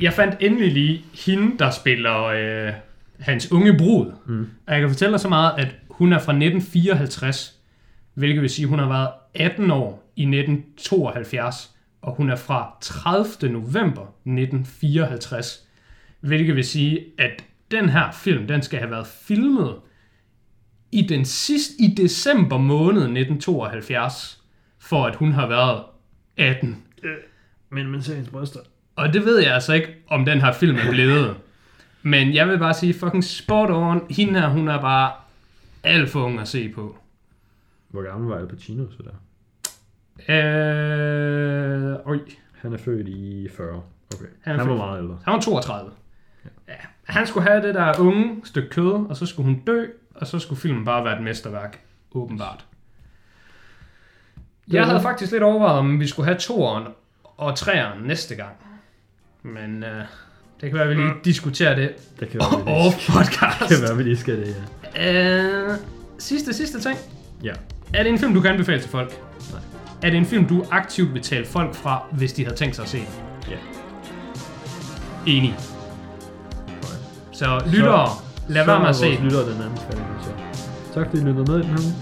Jeg 0.00 0.12
fandt 0.12 0.36
endelig 0.40 0.72
lige 0.72 1.04
hende, 1.26 1.58
der 1.58 1.70
spiller 1.70 2.22
øh, 2.24 2.72
hans 3.20 3.52
unge 3.52 3.78
brud. 3.78 4.12
Mm. 4.26 4.48
Og 4.66 4.72
jeg 4.72 4.80
kan 4.80 4.90
fortælle 4.90 5.12
dig 5.12 5.20
så 5.20 5.28
meget, 5.28 5.52
at 5.58 5.76
hun 5.90 6.12
er 6.12 6.18
fra 6.18 6.32
1954, 6.32 7.58
hvilket 8.14 8.42
vil 8.42 8.50
sige, 8.50 8.64
at 8.64 8.68
hun 8.70 8.78
har 8.78 8.88
været 8.88 9.08
18 9.34 9.70
år 9.70 10.12
i 10.16 10.22
1972, 10.22 11.76
og 12.02 12.14
hun 12.14 12.30
er 12.30 12.36
fra 12.36 12.76
30. 12.80 13.52
november 13.52 14.02
1954, 14.02 15.68
hvilket 16.20 16.56
vil 16.56 16.64
sige, 16.64 17.04
at 17.18 17.44
den 17.70 17.88
her 17.88 18.10
film, 18.12 18.46
den 18.46 18.62
skal 18.62 18.78
have 18.78 18.90
været 18.90 19.06
filmet 19.06 19.74
i 20.92 21.02
den 21.02 21.24
sidste, 21.24 21.74
i 21.78 21.94
december 21.94 22.58
måned 22.58 23.02
1972, 23.02 24.42
for 24.78 25.06
at 25.06 25.16
hun 25.16 25.32
har 25.32 25.48
været 25.48 25.82
18. 26.36 26.82
Men 27.70 27.86
man 27.86 28.02
ser 28.02 28.14
hendes 28.14 28.30
bryster. 28.30 28.60
Og 28.96 29.12
det 29.12 29.24
ved 29.24 29.38
jeg 29.38 29.54
altså 29.54 29.72
ikke, 29.72 29.88
om 30.08 30.24
den 30.24 30.40
her 30.40 30.52
film 30.52 30.76
er 30.76 30.90
blevet. 30.90 31.36
Men 32.02 32.34
jeg 32.34 32.48
vil 32.48 32.58
bare 32.58 32.74
sige, 32.74 32.94
fucking 32.94 33.24
spot 33.24 33.70
on. 33.70 34.06
Hende 34.10 34.40
her, 34.40 34.48
hun 34.48 34.68
er 34.68 34.80
bare 34.80 35.12
alt 35.82 36.10
for 36.10 36.24
ung 36.24 36.40
at 36.40 36.48
se 36.48 36.68
på. 36.68 36.96
Hvor 37.88 38.02
gammel 38.02 38.28
var 38.28 38.38
Al 38.38 38.46
Pacino 38.48 38.84
så 38.90 39.02
der? 39.02 39.12
Øh, 40.28 41.98
øj. 42.06 42.18
Han 42.52 42.72
er 42.72 42.78
født 42.78 43.08
i 43.08 43.48
40. 43.56 43.82
Okay. 44.14 44.24
Han 44.40 44.54
er 44.54 44.58
Han, 44.58 44.68
var 44.68 44.76
meget 44.76 45.02
ældre. 45.02 45.18
Han 45.24 45.34
var 45.34 45.40
32. 45.40 45.90
Ja. 46.68 46.72
Han 47.04 47.26
skulle 47.26 47.48
have 47.48 47.66
det 47.66 47.74
der 47.74 48.00
unge 48.00 48.36
stykke 48.44 48.68
kød, 48.68 49.06
og 49.08 49.16
så 49.16 49.26
skulle 49.26 49.46
hun 49.46 49.62
dø, 49.66 49.86
og 50.14 50.26
så 50.26 50.38
skulle 50.38 50.60
filmen 50.60 50.84
bare 50.84 51.04
være 51.04 51.16
et 51.16 51.22
mesterværk. 51.22 51.80
Åbenbart. 52.14 52.64
Jeg 54.68 54.86
havde 54.86 55.00
faktisk 55.02 55.32
lidt 55.32 55.42
overvejet, 55.42 55.78
om 55.78 56.00
vi 56.00 56.06
skulle 56.06 56.26
have 56.26 56.38
toeren 56.38 56.84
og 57.36 57.56
treeren 57.56 58.02
næste 58.04 58.34
gang. 58.34 58.52
Men 59.42 59.84
øh, 59.84 60.04
det 60.60 60.70
kan 60.70 60.72
være, 60.72 60.82
at 60.82 60.88
vi 60.88 60.94
lige 60.94 61.12
diskuterer 61.24 61.74
det 61.74 61.92
Det 62.20 62.28
kan 62.28 62.40
være, 62.40 62.64
vi 62.64 62.70
lige, 62.70 62.76
off 62.86 63.06
podcast. 63.06 63.58
det 63.60 63.68
kan 63.68 63.82
være, 63.88 63.96
vi 63.96 64.02
lige 64.02 64.16
skal 64.16 64.36
det, 64.40 64.56
ja. 64.94 65.42
Øh, 65.42 65.76
sidste, 66.18 66.54
sidste 66.54 66.80
ting. 66.80 66.98
Ja. 67.44 67.52
Er 67.94 68.02
det 68.02 68.12
en 68.12 68.18
film, 68.18 68.34
du 68.34 68.40
kan 68.40 68.50
anbefale 68.50 68.80
til 68.80 68.90
folk? 68.90 69.10
Nej. 69.52 69.60
Er 70.02 70.10
det 70.10 70.16
en 70.18 70.26
film, 70.26 70.46
du 70.48 70.64
aktivt 70.70 71.14
vil 71.14 71.22
tale 71.22 71.46
folk 71.46 71.74
fra, 71.74 72.04
hvis 72.12 72.32
de 72.32 72.44
havde 72.44 72.56
tænkt 72.56 72.76
sig 72.76 72.82
at 72.82 72.88
se 72.88 72.98
den? 72.98 73.06
Ja. 73.50 73.56
Enig. 75.26 75.54
Så 77.32 77.62
lyttere, 77.66 78.08
lad 78.52 78.66
være 78.66 78.80
med 78.80 78.88
at 78.88 78.96
se 78.96 79.16
den. 79.16 79.24
lyttere 79.24 79.42
den 79.50 79.62
anbefaling, 79.66 80.06
så. 80.22 80.30
Tak 80.94 81.06
fordi 81.06 81.22
I 81.22 81.24
lyttede 81.24 81.52
med 81.52 81.58
i 81.60 81.62
den 81.62 81.70
her. 81.70 81.92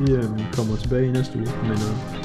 Vi 0.00 0.12
øhm, 0.12 0.40
kommer 0.56 0.76
tilbage 0.76 1.06
i 1.08 1.12
næste 1.12 1.34
uge 1.38 1.46
med 1.62 1.76
noget. 1.82 2.23